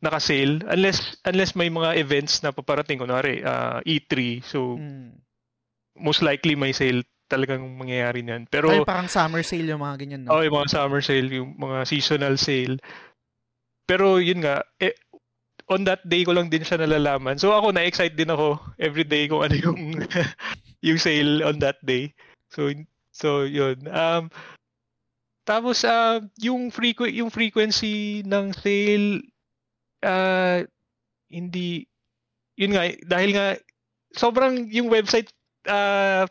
naka-sale 0.03 0.61
unless 0.67 1.15
unless 1.23 1.55
may 1.55 1.71
mga 1.71 1.95
events 1.97 2.43
na 2.43 2.51
paparating 2.51 2.99
kunwari 2.99 3.39
ah, 3.41 3.79
E3 3.81 4.43
so 4.43 4.75
Mm. 4.75 5.15
most 5.97 6.21
likely 6.21 6.53
may 6.53 6.75
sale 6.75 7.01
talagang 7.27 7.63
mangyayari 7.75 8.23
niyan. 8.23 8.47
Pero 8.47 8.71
Ay, 8.71 8.87
parang 8.87 9.11
summer 9.11 9.43
sale 9.43 9.67
yung 9.67 9.83
mga 9.83 9.95
ganyan, 9.99 10.21
no? 10.23 10.31
Oh, 10.31 10.41
yung 10.43 10.55
mga 10.55 10.71
summer 10.71 11.03
sale, 11.03 11.27
yung 11.27 11.59
mga 11.59 11.83
seasonal 11.83 12.39
sale. 12.39 12.79
Pero 13.87 14.19
yun 14.19 14.43
nga, 14.43 14.63
eh, 14.79 14.95
on 15.67 15.83
that 15.83 16.03
day 16.07 16.23
ko 16.23 16.31
lang 16.31 16.47
din 16.47 16.63
siya 16.63 16.79
nalalaman. 16.79 17.35
So 17.35 17.51
ako 17.51 17.75
na-excite 17.75 18.15
din 18.15 18.31
ako 18.31 18.59
every 18.79 19.03
day 19.03 19.27
kung 19.27 19.43
ano 19.43 19.55
yung 19.55 19.79
yung 20.87 20.99
sale 20.99 21.43
on 21.43 21.59
that 21.59 21.79
day. 21.83 22.15
So 22.51 22.71
so 23.11 23.43
yun. 23.43 23.83
Um 23.91 24.31
tapos 25.47 25.83
ah, 25.87 26.19
yung 26.43 26.71
frequ- 26.71 27.11
yung 27.11 27.31
frequency 27.31 28.23
ng 28.23 28.51
sale 28.55 29.23
ah 30.03 30.63
hindi 31.27 31.83
yun 32.55 32.71
nga 32.75 32.87
dahil 33.03 33.29
nga 33.35 33.47
sobrang 34.15 34.71
yung 34.71 34.87
website 34.87 35.27
ah 35.67 36.27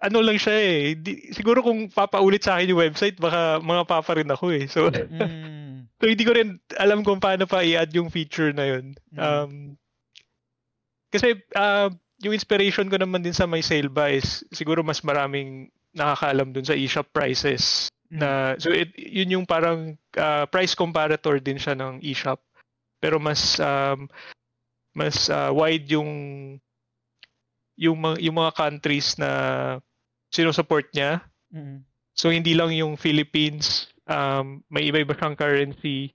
ano 0.00 0.18
lang 0.24 0.40
siya 0.40 0.56
eh. 0.56 0.96
Di, 0.96 1.28
siguro 1.36 1.60
kung 1.60 1.92
papaulit 1.92 2.40
sa 2.40 2.56
akin 2.56 2.72
yung 2.72 2.80
website, 2.80 3.20
baka 3.20 3.60
mga 3.60 3.84
papa 3.84 4.16
rin 4.16 4.32
ako 4.32 4.48
eh. 4.56 4.64
So, 4.64 4.88
Mm. 4.88 5.59
So 6.00 6.08
hindi 6.08 6.24
ko 6.24 6.32
rin 6.32 6.56
alam 6.80 7.04
kung 7.04 7.20
paano 7.20 7.44
pa 7.44 7.60
i-add 7.60 7.92
yung 7.92 8.08
feature 8.08 8.56
na 8.56 8.64
yun. 8.64 8.96
Mm. 9.12 9.20
Um, 9.20 9.52
kasi 11.12 11.36
uh, 11.52 11.92
yung 12.24 12.34
inspiration 12.34 12.88
ko 12.88 12.96
naman 12.96 13.20
din 13.20 13.36
sa 13.36 13.44
may 13.44 13.60
sale 13.60 13.92
ba 13.92 14.08
is 14.08 14.40
siguro 14.52 14.80
mas 14.80 15.04
maraming 15.04 15.68
nakakaalam 15.92 16.56
dun 16.56 16.64
sa 16.64 16.76
eShop 16.76 17.12
prices. 17.12 17.92
Na, 18.10 18.58
so 18.58 18.74
it, 18.74 18.90
yun 18.96 19.38
yung 19.38 19.46
parang 19.46 19.94
uh, 20.18 20.44
price 20.50 20.74
comparator 20.74 21.38
din 21.38 21.58
siya 21.58 21.78
ng 21.78 22.02
eShop. 22.02 22.42
Pero 23.00 23.20
mas 23.20 23.58
um, 23.60 24.06
mas 24.94 25.30
uh, 25.30 25.50
wide 25.54 25.86
yung 25.90 26.10
yung 27.80 27.96
mga, 27.96 28.16
yung 28.20 28.36
mga 28.36 28.52
countries 28.54 29.16
na 29.16 29.30
sinusupport 30.30 30.86
niya. 30.92 31.24
Mm. 31.50 31.82
So 32.12 32.28
hindi 32.28 32.52
lang 32.52 32.76
yung 32.76 33.00
Philippines, 33.00 33.89
um, 34.10 34.66
may 34.66 34.90
iba-iba 34.90 35.14
siyang 35.14 35.38
currency. 35.38 36.10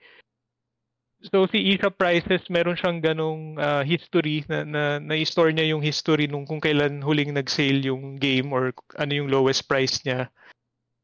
So 1.32 1.48
si 1.50 1.74
eShop 1.74 1.98
prices, 1.98 2.46
meron 2.52 2.78
siyang 2.78 3.02
ganong 3.02 3.58
uh, 3.58 3.82
history 3.82 4.46
na, 4.46 4.62
na 4.68 4.84
na-store 5.02 5.56
niya 5.56 5.74
yung 5.74 5.82
history 5.82 6.28
nung 6.28 6.46
kung 6.46 6.62
kailan 6.62 7.02
huling 7.02 7.34
nag-sale 7.34 7.82
yung 7.82 8.20
game 8.20 8.52
or 8.52 8.76
ano 9.00 9.12
yung 9.16 9.32
lowest 9.32 9.66
price 9.66 10.04
niya. 10.06 10.30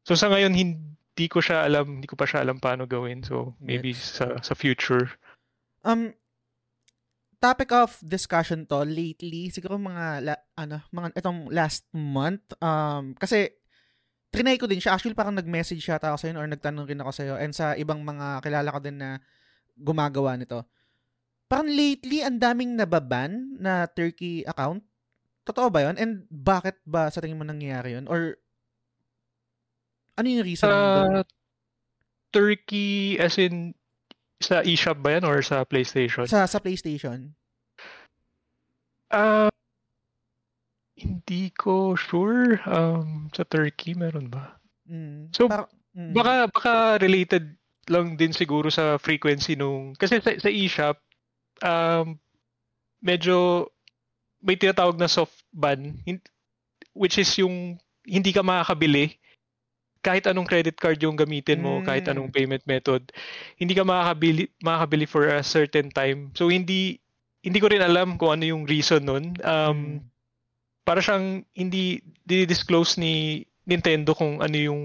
So 0.06 0.14
sa 0.14 0.30
ngayon 0.30 0.54
hindi 0.54 1.26
ko 1.26 1.42
siya 1.42 1.66
alam, 1.66 1.98
hindi 1.98 2.06
ko 2.06 2.14
pa 2.14 2.28
siya 2.28 2.46
alam 2.46 2.62
paano 2.62 2.86
gawin. 2.86 3.24
So 3.26 3.58
maybe 3.58 3.96
sa 3.96 4.38
sa 4.44 4.54
future. 4.54 5.10
Um, 5.82 6.14
topic 7.42 7.74
of 7.74 7.98
discussion 8.06 8.62
to 8.70 8.86
lately, 8.86 9.50
siguro 9.50 9.74
mga, 9.74 10.22
la, 10.22 10.34
ano, 10.54 10.78
mga, 10.94 11.18
itong 11.18 11.50
last 11.50 11.82
month, 11.90 12.54
um, 12.62 13.18
kasi, 13.18 13.50
trinay 14.32 14.56
ko 14.56 14.64
din 14.64 14.80
siya. 14.80 14.96
Actually, 14.96 15.14
parang 15.14 15.36
nag-message 15.36 15.84
siya 15.84 16.00
ako 16.00 16.16
sa'yo 16.16 16.40
or 16.40 16.48
nagtanong 16.48 16.88
rin 16.88 17.04
ako 17.04 17.12
sa'yo 17.12 17.34
and 17.36 17.52
sa 17.52 17.76
ibang 17.76 18.00
mga 18.00 18.40
kilala 18.40 18.72
ko 18.72 18.80
din 18.80 18.96
na 18.96 19.20
gumagawa 19.76 20.34
nito. 20.40 20.64
Parang 21.52 21.68
lately, 21.68 22.24
ang 22.24 22.40
daming 22.40 22.80
nababan 22.80 23.60
na 23.60 23.84
Turkey 23.84 24.40
account. 24.48 24.80
Totoo 25.44 25.68
ba 25.68 25.84
yun? 25.84 26.00
And 26.00 26.24
bakit 26.32 26.80
ba 26.88 27.12
sa 27.12 27.20
tingin 27.20 27.36
mo 27.36 27.44
nangyayari 27.44 27.92
yun? 27.92 28.08
Or, 28.08 28.40
ano 30.16 30.26
yung 30.32 30.48
reason? 30.48 30.64
Sa 30.64 31.28
Turkey 32.32 33.20
as 33.20 33.36
in 33.36 33.76
sa 34.40 34.64
eShop 34.64 35.04
ba 35.04 35.20
yan 35.20 35.28
or 35.28 35.44
sa 35.44 35.60
PlayStation? 35.68 36.24
sa, 36.24 36.48
sa 36.48 36.56
PlayStation? 36.56 37.36
Ah, 39.12 39.51
Hindi 41.02 41.50
ko 41.52 41.98
sure. 41.98 42.62
Um, 42.64 43.28
sa 43.34 43.42
Turkey, 43.42 43.98
meron 43.98 44.30
ba? 44.30 44.56
Mm. 44.86 45.34
So, 45.34 45.50
Par- 45.50 45.68
mm. 45.98 46.14
Baka, 46.14 46.32
baka 46.48 46.72
related 47.02 47.58
lang 47.90 48.14
din 48.14 48.30
siguro 48.30 48.70
sa 48.70 48.96
frequency 49.02 49.58
nung... 49.58 49.98
Kasi 49.98 50.22
sa, 50.22 50.30
sa 50.38 50.50
eShop, 50.50 51.02
um, 51.66 52.14
medyo 53.02 53.66
may 54.38 54.54
tinatawag 54.54 54.98
na 54.98 55.10
soft 55.10 55.34
ban, 55.50 55.98
which 56.94 57.18
is 57.18 57.30
yung 57.38 57.78
hindi 58.06 58.30
ka 58.34 58.42
makakabili 58.42 59.18
kahit 60.02 60.26
anong 60.26 60.50
credit 60.50 60.74
card 60.74 60.98
yung 60.98 61.14
gamitin 61.14 61.62
mo, 61.62 61.78
Mm. 61.78 61.86
kahit 61.86 62.04
anong 62.10 62.34
payment 62.34 62.66
method, 62.66 63.06
hindi 63.54 63.70
ka 63.70 63.86
makakabili, 63.86 64.50
makakabili 64.58 65.06
for 65.06 65.30
a 65.30 65.46
certain 65.46 65.88
time. 65.94 66.34
So, 66.34 66.50
hindi 66.50 66.98
hindi 67.42 67.58
ko 67.58 67.70
rin 67.70 67.82
alam 67.82 68.18
kung 68.18 68.38
ano 68.38 68.44
yung 68.46 68.66
reason 68.66 69.02
nun. 69.02 69.34
Um, 69.42 69.78
Mm. 69.78 69.98
Para 70.82 70.98
siyang 70.98 71.46
hindi 71.54 72.02
dinidisclose 72.26 72.98
ni 72.98 73.44
Nintendo 73.66 74.14
kung 74.14 74.42
ano 74.42 74.56
yung 74.58 74.82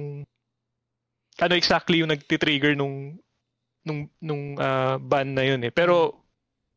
ano 1.38 1.54
exactly 1.54 2.02
yung 2.02 2.14
nagti-trigger 2.14 2.74
nung 2.78 3.18
nung 3.86 4.10
nung 4.22 4.58
ah, 4.62 4.98
ban 5.02 5.34
na 5.34 5.46
yun 5.46 5.62
eh. 5.66 5.74
Pero 5.74 6.26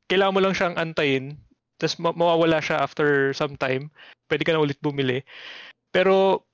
kailangan 0.09 0.35
mo 0.37 0.40
lang 0.40 0.54
siyang 0.56 0.76
antayin 0.80 1.37
tapos 1.80 1.96
ma- 1.96 2.16
mawawala 2.16 2.61
siya 2.61 2.80
after 2.85 3.33
some 3.33 3.56
time. 3.56 3.88
Pwede 4.28 4.44
ka 4.44 4.52
na 4.52 4.61
ulit 4.61 4.76
bumili. 4.85 5.24
Pero 5.92 6.44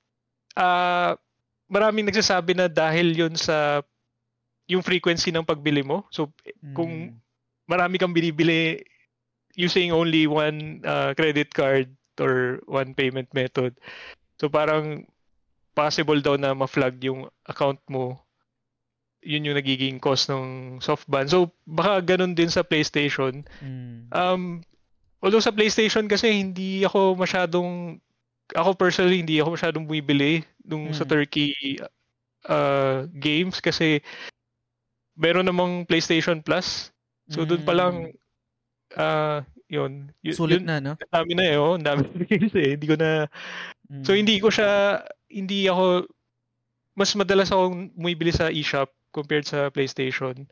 ah 0.59 1.19
maraming 1.67 2.07
nagsasabi 2.07 2.55
na 2.55 2.71
dahil 2.71 3.11
yun 3.15 3.35
sa 3.35 3.83
yung 4.71 4.83
frequency 4.83 5.31
ng 5.31 5.47
pagbili 5.47 5.83
mo. 5.83 6.07
So 6.11 6.31
kung 6.75 7.15
Mm. 7.15 7.19
marami 7.67 7.99
kang 7.99 8.15
binibili 8.15 8.83
using 9.59 9.91
only 9.91 10.29
one 10.31 10.85
uh, 10.87 11.11
credit 11.17 11.51
card 11.51 11.91
or 12.21 12.61
one 12.67 12.93
payment 12.93 13.31
method. 13.33 13.77
So 14.41 14.49
parang 14.49 15.09
possible 15.77 16.19
daw 16.21 16.41
na 16.41 16.57
ma-flag 16.57 16.97
yung 17.05 17.29
account 17.45 17.81
mo. 17.89 18.21
Yun 19.21 19.53
yung 19.53 19.59
nagiging 19.59 20.01
cost 20.01 20.33
ng 20.33 20.79
soft 20.81 21.05
ban. 21.11 21.29
So 21.29 21.53
baka 21.69 22.01
ganun 22.17 22.37
din 22.37 22.49
sa 22.49 22.65
PlayStation. 22.65 23.45
Mm. 23.61 24.09
Um, 24.13 24.43
although 25.21 25.43
sa 25.43 25.53
PlayStation 25.53 26.09
kasi 26.09 26.33
hindi 26.33 26.85
ako 26.85 27.17
masyadong 27.19 28.01
ako 28.55 28.79
personally 28.79 29.27
hindi 29.27 29.43
ako 29.43 29.59
masyadong 29.59 29.85
bumibili 29.85 30.47
nung 30.63 30.95
sa 30.95 31.03
Mm. 31.03 31.11
Turkey 31.11 31.51
uh, 32.47 33.11
games 33.19 33.59
kasi 33.59 33.99
meron 35.19 35.49
namang 35.49 35.85
PlayStation 35.89 36.41
Plus. 36.41 36.95
So 37.27 37.43
doon 37.43 37.67
pa 37.67 37.75
lang 37.75 38.15
ah 38.95 39.43
yun. 39.67 40.11
Y-. 40.23 40.35
Sulit 40.35 40.63
yun, 40.63 40.69
na, 40.69 40.79
no? 40.79 40.93
Ang 40.95 41.13
dami 41.13 41.33
na 41.35 41.45
eh, 41.45 41.57
oh. 41.59 41.75
Ang 41.75 41.87
dami 41.87 42.01
na 42.07 42.23
games 42.23 42.55
eh. 42.55 42.71
Hindi 42.79 42.87
ko 42.87 42.97
na 42.99 43.11
So 44.03 44.11
Mm. 44.15 44.19
hindi 44.27 44.43
ko 44.43 44.51
siya 44.51 44.99
hindi 45.31 45.71
ako 45.71 46.11
mas 46.99 47.15
madalas 47.15 47.55
akong 47.55 47.95
bumibili 47.95 48.35
sa 48.35 48.51
eShop 48.51 48.91
compared 49.15 49.47
sa 49.47 49.71
PlayStation. 49.71 50.49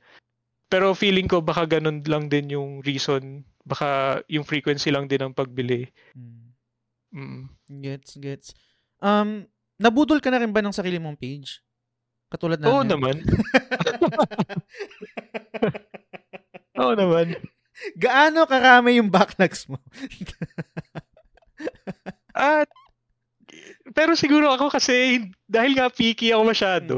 Pero 0.71 0.95
feeling 0.95 1.27
ko 1.27 1.43
baka 1.43 1.67
ganun 1.67 1.99
lang 2.07 2.31
din 2.31 2.55
yung 2.55 2.79
reason. 2.87 3.43
Baka 3.67 4.21
yung 4.31 4.47
frequency 4.47 4.95
lang 4.95 5.11
din 5.11 5.19
ang 5.25 5.35
pagbili. 5.35 5.91
Mm. 6.15 6.47
Mm. 7.15 7.43
Gets, 7.83 8.19
gets. 8.23 8.49
Um, 9.03 9.47
nabudol 9.79 10.23
ka 10.23 10.31
na 10.31 10.39
rin 10.39 10.55
ba 10.55 10.63
ng 10.63 10.75
sarili 10.75 10.99
mong 11.03 11.19
page? 11.19 11.59
Katulad 12.31 12.59
Oo 12.63 12.83
namin. 12.83 12.91
naman. 12.91 13.17
Oo 16.83 16.93
naman. 16.99 17.35
Gaano 17.95 18.49
karami 18.49 18.97
yung 18.97 19.13
backlogs 19.13 19.69
mo? 19.69 19.79
At 22.35 22.67
pero 23.95 24.19
siguro 24.19 24.51
ako 24.51 24.73
kasi 24.75 25.29
dahil 25.47 25.79
nga 25.79 25.87
picky 25.93 26.35
ako 26.35 26.43
masyado, 26.43 26.97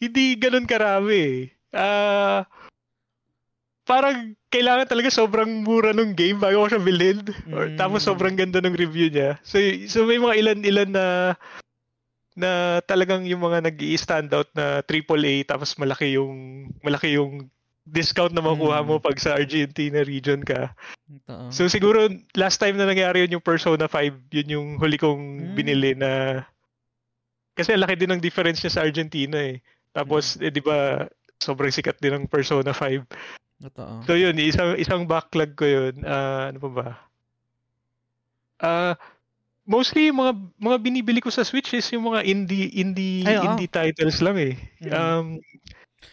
hindi 0.00 0.38
ganun 0.38 0.64
karami. 0.64 1.50
Ah 1.76 2.48
parang 3.86 4.34
kailangan 4.50 4.90
talaga 4.90 5.14
sobrang 5.14 5.62
mura 5.62 5.94
nung 5.94 6.12
game 6.12 6.42
bago 6.42 6.66
ko 6.66 6.74
siya 6.74 6.82
bilhin. 6.82 7.22
Or, 7.54 7.70
Mm. 7.70 7.78
tapos 7.78 8.02
sobrang 8.02 8.34
ganda 8.34 8.58
ng 8.58 8.74
review 8.74 9.06
niya. 9.08 9.38
So, 9.46 9.62
so 9.86 10.02
may 10.04 10.18
mga 10.18 10.34
ilan-ilan 10.42 10.90
na 10.90 11.06
na 12.36 12.82
talagang 12.84 13.24
yung 13.24 13.40
mga 13.40 13.64
nag 13.64 13.78
stand 13.96 14.28
out 14.34 14.50
na 14.52 14.84
AAA 14.84 15.46
tapos 15.48 15.72
malaki 15.80 16.20
yung 16.20 16.68
malaki 16.84 17.16
yung 17.16 17.48
discount 17.86 18.34
na 18.34 18.42
makuha 18.42 18.82
mo 18.82 18.98
pag 18.98 19.14
sa 19.16 19.38
Argentina 19.38 20.02
region 20.02 20.42
ka. 20.42 20.74
Ito, 21.06 21.54
So 21.54 21.70
siguro 21.70 22.10
last 22.34 22.58
time 22.58 22.74
na 22.74 22.84
nangyari 22.84 23.22
yun 23.22 23.38
yung 23.38 23.46
Persona 23.46 23.86
5, 23.86 24.26
yun 24.34 24.48
yung 24.58 24.68
huli 24.82 24.98
kong 24.98 25.22
Mm. 25.22 25.54
binili 25.54 25.90
na 25.94 26.42
kasi 27.56 27.72
laki 27.72 27.96
din 27.96 28.12
ng 28.12 28.20
difference 28.20 28.60
niya 28.60 28.74
sa 28.74 28.84
Argentina 28.84 29.38
eh. 29.40 29.62
Tapos 29.94 30.36
eh, 30.42 30.52
di 30.52 30.60
ba 30.60 31.08
sobrang 31.40 31.72
sikat 31.72 31.96
din 32.02 32.12
ng 32.12 32.24
Persona 32.28 32.74
5. 32.74 33.06
Totoo. 33.56 34.04
So 34.04 34.12
yun, 34.12 34.36
isang 34.36 34.76
isang 34.76 35.08
backlog 35.08 35.56
ko 35.56 35.64
yun. 35.64 36.04
Ah, 36.04 36.52
ano 36.52 36.58
pa 36.60 36.68
ba? 36.68 36.88
Ah, 38.60 38.94
mostly 39.64 40.08
yung 40.12 40.20
mga 40.20 40.32
mga 40.60 40.76
binibili 40.80 41.20
ko 41.24 41.32
sa 41.32 41.44
Switch 41.44 41.72
is 41.72 41.88
yung 41.92 42.12
mga 42.12 42.24
indie 42.28 42.68
indie 42.76 43.24
Ay, 43.24 43.40
oo. 43.40 43.48
indie 43.48 43.68
titles 43.68 44.20
lang 44.20 44.36
eh. 44.36 44.54
Mm. 44.84 44.92
Um 44.92 45.26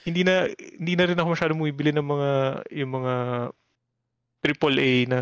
hindi 0.04 0.22
na 0.26 0.50
hindi 0.50 0.94
na 0.98 1.06
rin 1.08 1.20
ako 1.20 1.28
masyadong 1.38 1.60
bumibili 1.62 1.92
ng 1.94 2.08
mga 2.08 2.32
yung 2.84 2.92
mga 2.98 3.14
AAA 4.44 5.08
na 5.08 5.20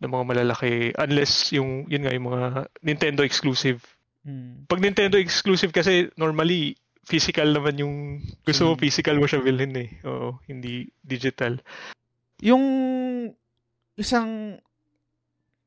na 0.00 0.06
mga 0.08 0.24
malalaki 0.24 0.96
unless 0.96 1.52
yung 1.52 1.84
yun 1.90 2.08
nga 2.08 2.14
yung 2.16 2.32
mga 2.32 2.72
Nintendo 2.80 3.20
exclusive. 3.20 3.84
Mm. 4.24 4.64
Pag 4.64 4.80
Nintendo 4.80 5.20
exclusive 5.20 5.72
kasi 5.76 6.08
normally 6.16 6.72
physical 7.04 7.52
naman 7.52 7.76
yung 7.76 7.94
gusto 8.46 8.64
mo 8.64 8.72
Mm. 8.76 8.80
physical 8.80 9.16
mo 9.20 9.28
siya 9.28 9.44
bilhin 9.44 9.76
eh. 9.76 9.90
Oo, 10.08 10.40
hindi 10.48 10.88
digital. 11.04 11.60
Yung 12.40 12.64
isang 14.00 14.56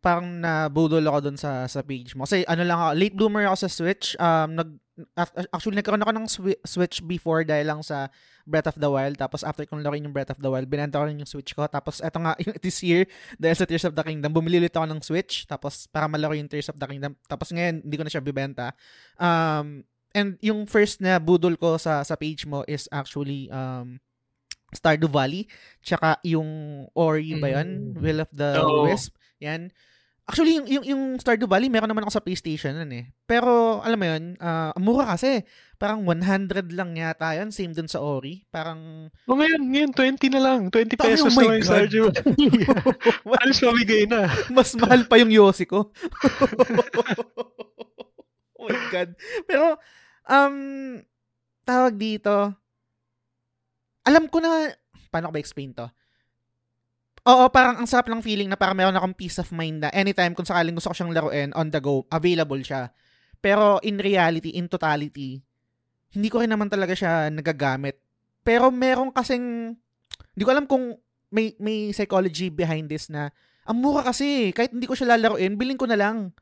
parang 0.04 0.42
nabudol 0.42 1.06
ako 1.08 1.20
dun 1.30 1.38
sa 1.40 1.64
sa 1.70 1.80
page 1.86 2.18
mo. 2.18 2.28
Kasi 2.28 2.44
ano 2.44 2.64
lang 2.66 2.76
ako, 2.76 2.92
late 2.98 3.16
bloomer 3.16 3.48
ako 3.48 3.58
sa 3.64 3.70
Switch. 3.72 4.18
Um, 4.20 4.60
nag, 4.60 4.70
actually, 5.50 5.78
nagkaroon 5.78 6.04
ako 6.06 6.14
ng 6.14 6.28
Swi- 6.30 6.62
Switch 6.66 7.02
before 7.02 7.42
dahil 7.42 7.66
lang 7.66 7.82
sa 7.82 8.14
Breath 8.46 8.70
of 8.70 8.78
the 8.78 8.90
Wild. 8.90 9.18
Tapos 9.18 9.42
after 9.42 9.66
kong 9.66 9.82
laruin 9.82 10.06
yung 10.06 10.14
Breath 10.14 10.30
of 10.30 10.42
the 10.42 10.50
Wild, 10.52 10.70
binenta 10.70 11.02
ko 11.02 11.10
rin 11.10 11.18
yung 11.18 11.30
Switch 11.30 11.56
ko. 11.58 11.66
Tapos 11.66 12.04
eto 12.04 12.22
nga, 12.22 12.38
yung 12.46 12.56
this 12.62 12.80
year, 12.86 13.10
dahil 13.42 13.58
sa 13.58 13.66
Tears 13.66 13.86
of 13.90 13.98
the 13.98 14.04
Kingdom, 14.06 14.30
bumili 14.30 14.62
ulit 14.62 14.76
ako 14.76 14.86
ng 14.86 15.02
Switch. 15.02 15.50
Tapos 15.50 15.90
para 15.90 16.06
malaro 16.06 16.38
yung 16.38 16.50
Tears 16.50 16.70
of 16.70 16.78
the 16.78 16.86
Kingdom. 16.86 17.18
Tapos 17.26 17.50
ngayon, 17.50 17.82
hindi 17.82 17.96
ko 17.98 18.04
na 18.06 18.12
siya 18.14 18.22
bibenta. 18.22 18.68
Um, 19.18 19.82
and 20.14 20.38
yung 20.46 20.70
first 20.70 21.02
na 21.02 21.18
budol 21.18 21.58
ko 21.58 21.82
sa 21.82 22.06
sa 22.06 22.14
page 22.14 22.46
mo 22.46 22.62
is 22.70 22.86
actually 22.94 23.50
um, 23.50 23.98
Stardew 24.74 25.10
Valley. 25.10 25.50
Tsaka 25.82 26.22
yung 26.26 26.86
Ori 26.94 27.38
ba 27.38 27.62
yun? 27.62 27.94
Mm. 27.94 28.02
Will 28.02 28.22
of 28.22 28.32
the 28.34 28.62
Oo. 28.62 28.90
Wisp. 28.90 29.18
Yan. 29.42 29.74
Actually, 30.24 30.56
yung, 30.56 30.68
yung, 30.72 30.86
yung 30.88 31.04
Stardew 31.20 31.52
Valley, 31.52 31.68
meron 31.68 31.92
naman 31.92 32.08
ako 32.08 32.16
sa 32.16 32.24
PlayStation 32.24 32.72
nun 32.72 32.88
eh. 32.96 33.12
Pero, 33.28 33.84
alam 33.84 34.00
mo 34.00 34.08
yun, 34.08 34.40
ang 34.40 34.80
mura 34.80 35.12
kasi. 35.12 35.44
Parang 35.76 36.00
100 36.08 36.72
lang 36.72 36.96
yata 36.96 37.36
yun. 37.36 37.52
Same 37.52 37.76
dun 37.76 37.92
sa 37.92 38.00
Ori. 38.00 38.48
Parang, 38.48 39.12
O 39.28 39.36
ngayon, 39.36 39.68
ngayon 39.68 39.92
20 39.92 40.32
na 40.32 40.40
lang. 40.40 40.72
20 40.72 40.96
Ay, 40.96 40.98
pesos 41.12 41.28
oh 41.28 41.44
na 41.44 41.60
yung. 41.60 41.68
Stardew 41.68 42.08
Valley. 42.16 42.64
Alis 43.44 43.60
mamigay 43.60 44.08
na. 44.08 44.32
mas 44.48 44.72
mahal 44.80 45.04
pa 45.12 45.20
yung 45.20 45.28
Yossi 45.28 45.68
ko. 45.68 45.92
oh 48.56 48.64
my 48.64 48.80
God. 48.96 49.12
Pero, 49.44 49.76
um, 50.32 50.56
tawag 51.68 52.00
dito, 52.00 52.32
alam 54.08 54.32
ko 54.32 54.40
na, 54.40 54.72
paano 55.12 55.32
ko 55.32 55.36
ba 55.36 55.44
explain 55.44 55.76
to? 55.76 55.92
Oo, 57.24 57.48
parang 57.48 57.80
ang 57.80 57.88
sarap 57.88 58.12
ng 58.12 58.20
feeling 58.20 58.52
na 58.52 58.60
parang 58.60 58.76
meron 58.76 59.00
akong 59.00 59.16
peace 59.16 59.40
of 59.40 59.48
mind 59.56 59.88
na 59.88 59.90
anytime 59.96 60.36
kung 60.36 60.44
sakaling 60.44 60.76
gusto 60.76 60.92
ko 60.92 60.96
siyang 60.96 61.16
laruin, 61.16 61.50
on 61.56 61.72
the 61.72 61.80
go, 61.80 62.04
available 62.12 62.60
siya. 62.60 62.92
Pero 63.40 63.80
in 63.80 63.96
reality, 63.96 64.60
in 64.60 64.68
totality, 64.68 65.40
hindi 66.12 66.28
ko 66.28 66.44
rin 66.44 66.52
naman 66.52 66.68
talaga 66.68 66.92
siya 66.92 67.32
nagagamit. 67.32 67.96
Pero 68.44 68.68
meron 68.76 69.16
kasing, 69.16 69.72
hindi 70.36 70.44
ko 70.44 70.52
alam 70.52 70.68
kung 70.68 71.00
may, 71.32 71.56
may 71.64 71.96
psychology 71.96 72.52
behind 72.52 72.92
this 72.92 73.08
na 73.08 73.32
ang 73.64 73.80
mura 73.80 74.04
kasi, 74.04 74.52
kahit 74.52 74.76
hindi 74.76 74.84
ko 74.84 74.92
siya 74.92 75.16
lalaruin, 75.16 75.56
bilhin 75.56 75.80
ko 75.80 75.88
na 75.88 75.96
lang. 75.96 76.36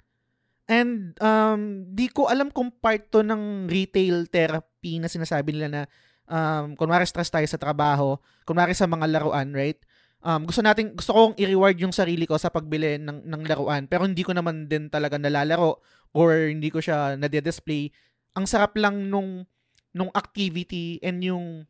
And 0.66 1.14
um, 1.22 1.86
di 1.93 2.10
ko 2.10 2.26
alam 2.26 2.49
kung 2.49 2.74
part 2.74 3.14
to 3.14 3.22
ng 3.22 3.70
retail 3.70 4.26
therapy 4.26 4.97
na 4.97 5.05
sinasabi 5.05 5.53
nila 5.53 5.70
na 5.70 5.82
um, 6.26 6.74
kunwari 6.74 7.05
stress 7.05 7.30
tayo 7.30 7.45
sa 7.45 7.62
trabaho, 7.62 8.18
kunwari 8.49 8.74
sa 8.74 8.89
mga 8.89 9.05
laruan, 9.14 9.53
right? 9.53 9.78
Um, 10.22 10.45
gusto 10.45 10.61
nating 10.61 10.93
gusto 10.93 11.11
kong 11.17 11.34
i-reward 11.41 11.82
yung 11.82 11.89
sarili 11.89 12.30
ko 12.30 12.38
sa 12.38 12.53
pagbili 12.53 13.01
ng, 13.01 13.26
ng 13.26 13.41
laruan 13.49 13.89
pero 13.89 14.05
hindi 14.05 14.22
ko 14.22 14.38
naman 14.38 14.69
din 14.69 14.86
talaga 14.86 15.17
nalalaro 15.17 15.82
or 16.13 16.53
hindi 16.53 16.69
ko 16.69 16.78
siya 16.78 17.17
nade-display. 17.17 17.89
Ang 18.38 18.45
sarap 18.45 18.78
lang 18.78 19.09
nung 19.09 19.49
nung 19.97 20.13
activity 20.13 21.01
and 21.01 21.26
yung 21.26 21.65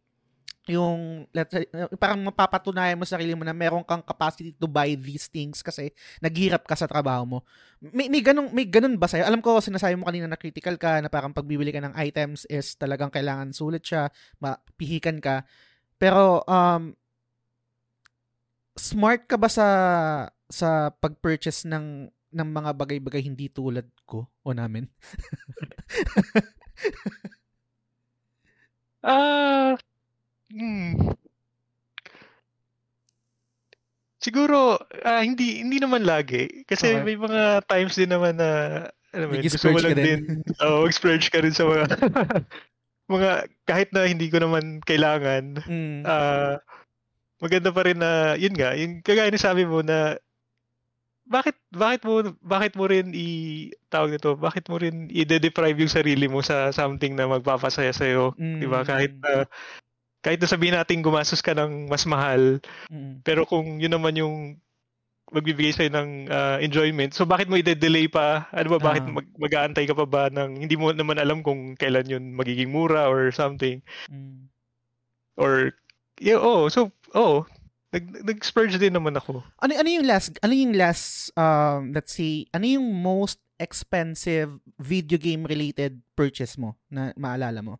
yung 0.69 1.25
let's 1.33 1.49
say, 1.57 1.65
parang 1.97 2.21
mapapatunayan 2.21 2.93
mo 2.93 3.01
sa 3.01 3.17
sarili 3.17 3.33
mo 3.33 3.41
na 3.41 3.55
meron 3.55 3.81
kang 3.81 4.05
capacity 4.05 4.53
to 4.53 4.69
buy 4.69 4.93
these 4.93 5.25
things 5.25 5.65
kasi 5.65 5.89
naghirap 6.21 6.69
ka 6.69 6.77
sa 6.77 6.85
trabaho 6.85 7.25
mo. 7.25 7.39
May, 7.81 8.13
may 8.13 8.21
ganun 8.21 8.53
may 8.53 8.69
ganun 8.69 8.93
ba 8.99 9.09
sa'yo? 9.09 9.25
Alam 9.25 9.41
ko 9.41 9.57
sinasabi 9.57 9.97
mo 9.97 10.05
kanina 10.05 10.29
na 10.29 10.37
critical 10.37 10.77
ka 10.77 11.01
na 11.01 11.09
parang 11.09 11.33
pagbibili 11.33 11.73
ka 11.73 11.81
ng 11.81 11.97
items 11.97 12.45
is 12.45 12.77
talagang 12.77 13.09
kailangan 13.09 13.49
sulit 13.57 13.81
siya, 13.81 14.13
mapihikan 14.37 15.17
ka. 15.17 15.41
Pero 15.97 16.45
um 16.45 16.93
smart 18.77 19.27
ka 19.27 19.35
ba 19.35 19.49
sa 19.51 19.67
sa 20.51 20.91
pag-purchase 20.99 21.67
ng 21.67 22.11
ng 22.31 22.49
mga 22.51 22.71
bagay-bagay 22.75 23.21
hindi 23.23 23.51
tulad 23.51 23.87
ko 24.07 24.27
o 24.43 24.53
namin? 24.53 24.87
Ah, 29.01 29.73
uh, 29.73 29.81
Hmm. 30.51 31.15
Siguro 34.21 34.77
uh, 34.77 35.23
hindi 35.25 35.65
hindi 35.65 35.81
naman 35.81 36.05
lagi 36.05 36.67
kasi 36.69 36.93
okay. 36.93 37.01
may 37.01 37.17
mga 37.17 37.65
times 37.65 37.97
din 37.97 38.13
naman 38.13 38.37
na 38.37 38.49
ano 39.17 39.23
mo, 39.25 39.33
gusto 39.41 39.73
mo 39.73 39.81
lang 39.81 39.97
din, 39.97 40.21
din 40.21 40.45
oh, 40.61 40.85
splurge 40.93 41.33
ka 41.33 41.41
rin 41.41 41.55
sa 41.55 41.65
mga 41.65 41.85
mga 43.17 43.31
kahit 43.65 43.89
na 43.89 44.05
hindi 44.05 44.29
ko 44.29 44.37
naman 44.37 44.77
kailangan 44.85 45.65
mm. 45.65 46.05
uh, 46.05 46.61
maganda 47.41 47.73
pa 47.73 47.81
rin 47.83 47.97
na 47.97 48.37
yun 48.37 48.53
nga 48.53 48.77
yung 48.77 49.01
kagaya 49.01 49.33
ni 49.33 49.41
sabi 49.41 49.65
mo 49.65 49.81
na 49.81 50.15
bakit 51.25 51.57
bakit 51.73 52.05
mo 52.05 52.35
bakit 52.43 52.73
mo 52.77 52.85
rin 52.85 53.15
i 53.15 53.69
tawag 53.89 54.13
nito 54.13 54.37
bakit 54.37 54.67
mo 54.69 54.77
rin 54.77 55.09
i-deprive 55.09 55.79
yung 55.79 55.91
sarili 55.91 56.27
mo 56.29 56.45
sa 56.45 56.69
something 56.69 57.17
na 57.17 57.25
magpapasaya 57.25 57.95
sa 57.95 58.05
iyo 58.05 58.35
mm. 58.35 58.59
di 58.61 58.67
ba 58.67 58.85
kahit 58.85 59.15
na 59.17 59.43
uh, 59.43 59.45
kahit 60.21 60.37
na 60.37 60.49
sabihin 60.49 60.77
natin 60.77 61.01
gumastos 61.01 61.41
ka 61.41 61.57
ng 61.57 61.89
mas 61.89 62.05
mahal, 62.05 62.61
mm. 62.93 63.25
pero 63.25 63.43
kung 63.49 63.81
yun 63.81 63.89
naman 63.89 64.13
yung 64.13 64.35
magbibigay 65.33 65.73
sa'yo 65.73 65.89
ng 65.89 66.09
uh, 66.29 66.57
enjoyment, 66.61 67.09
so 67.11 67.25
bakit 67.25 67.49
mo 67.49 67.57
i-delay 67.57 68.05
pa? 68.05 68.45
Ano 68.53 68.77
ba, 68.77 68.93
bakit 68.93 69.03
uh. 69.09 69.17
mag- 69.17 69.37
mag-aantay 69.41 69.89
ka 69.89 69.97
pa 69.97 70.05
ba 70.05 70.23
ng 70.29 70.61
hindi 70.61 70.77
mo 70.77 70.93
naman 70.93 71.17
alam 71.17 71.41
kung 71.41 71.73
kailan 71.73 72.05
yun 72.05 72.37
magiging 72.37 72.69
mura 72.69 73.09
or 73.09 73.33
something? 73.33 73.81
Mm. 74.13 74.45
Or, 75.41 75.73
yeah, 76.21 76.37
oh, 76.37 76.69
so, 76.69 76.93
oh, 77.15 77.45
nag 77.91 78.23
nag-splurge 78.23 78.79
din 78.79 78.95
naman 78.95 79.15
ako. 79.19 79.43
Ano 79.59 79.71
ano 79.75 79.89
yung 79.91 80.07
last 80.07 80.39
ano 80.39 80.55
yung 80.55 80.73
last 80.75 81.35
um 81.35 81.91
let's 81.91 82.15
say 82.15 82.47
ano 82.55 82.63
yung 82.63 82.87
most 82.87 83.39
expensive 83.59 84.57
video 84.79 85.19
game 85.19 85.45
related 85.45 85.99
purchase 86.15 86.55
mo 86.55 86.79
na 86.87 87.11
maalala 87.19 87.59
mo? 87.61 87.75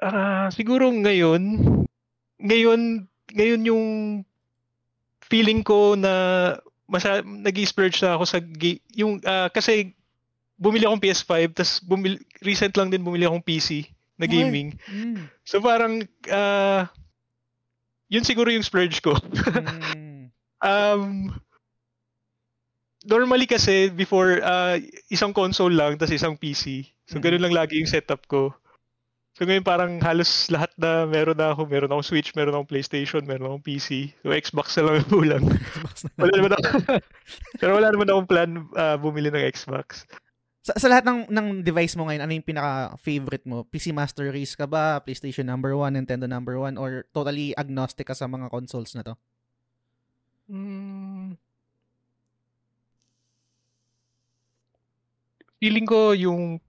Ah, 0.00 0.48
siguro 0.48 0.88
ngayon, 0.88 1.60
ngayon 2.40 3.04
ngayon 3.36 3.62
yung 3.68 3.86
feeling 5.28 5.60
ko 5.62 5.94
na 5.94 6.12
masa 6.90 7.22
nag-splurge 7.22 8.02
na 8.02 8.18
ako 8.18 8.24
sa 8.26 8.38
ga- 8.42 8.82
yung 8.98 9.22
uh, 9.22 9.46
kasi 9.52 9.94
bumili 10.58 10.86
akong 10.86 11.02
PS5 11.02 11.32
tapos 11.54 11.78
bumili 11.86 12.18
recent 12.42 12.74
lang 12.74 12.90
din 12.90 13.04
bumili 13.06 13.28
akong 13.28 13.44
PC 13.44 13.86
na 14.20 14.26
gaming. 14.28 14.76
Mm. 14.90 15.30
So 15.48 15.64
parang 15.64 16.04
uh, 16.28 16.84
yun 18.10 18.26
siguro 18.26 18.50
yung 18.50 18.66
splurge 18.66 18.98
ko. 19.00 19.14
mm. 19.14 20.28
um 20.66 21.32
normally 23.06 23.48
kasi 23.48 23.88
before 23.88 24.44
uh, 24.44 24.76
isang 25.08 25.32
console 25.32 25.72
lang 25.72 25.96
tapos 25.96 26.18
isang 26.18 26.36
PC. 26.36 26.90
So 27.08 27.16
mm. 27.16 27.22
ganoon 27.24 27.44
lang 27.48 27.56
lagi 27.56 27.80
yung 27.80 27.88
setup 27.88 28.26
ko. 28.28 28.52
So 29.38 29.46
ngayon 29.46 29.64
parang 29.64 30.02
halos 30.02 30.50
lahat 30.50 30.74
na 30.76 31.06
meron 31.06 31.38
na 31.38 31.54
ako. 31.54 31.64
Meron 31.64 31.88
akong 31.88 32.12
Switch, 32.12 32.34
meron 32.36 32.52
akong 32.52 32.70
PlayStation, 32.76 33.22
meron 33.24 33.48
akong 33.48 33.64
PC. 33.64 34.12
So 34.20 34.34
Xbox 34.34 34.76
na 34.76 34.82
lang 34.90 35.06
kulang. 35.08 35.44
wala 36.20 36.34
naman 36.34 36.52
ako. 36.58 36.68
pero 37.62 37.70
wala 37.78 37.88
naman 37.88 38.08
akong 38.10 38.28
plan 38.28 38.50
uh, 38.76 38.98
bumili 39.00 39.30
ng 39.32 39.46
Xbox. 39.54 40.04
Sa, 40.60 40.76
sa 40.76 40.92
lahat 40.92 41.08
ng, 41.08 41.32
ng 41.32 41.46
device 41.64 41.96
mo 41.96 42.04
ngayon, 42.04 42.20
ano 42.20 42.32
yung 42.36 42.44
pinaka-favorite 42.44 43.46
mo? 43.48 43.64
PC 43.64 43.96
Master 43.96 44.28
Race 44.28 44.52
ka 44.52 44.68
ba? 44.68 45.00
PlayStation 45.00 45.48
number 45.48 45.72
1, 45.72 45.96
Nintendo 45.96 46.28
number 46.28 46.60
1? 46.60 46.76
Or 46.76 47.08
totally 47.16 47.56
agnostic 47.56 48.12
ka 48.12 48.14
sa 48.14 48.28
mga 48.28 48.52
consoles 48.52 48.92
na 48.92 49.00
to? 49.00 49.14
Hmm. 50.52 51.32
Feeling 55.60 55.88
ko 55.88 56.12
yung 56.12 56.60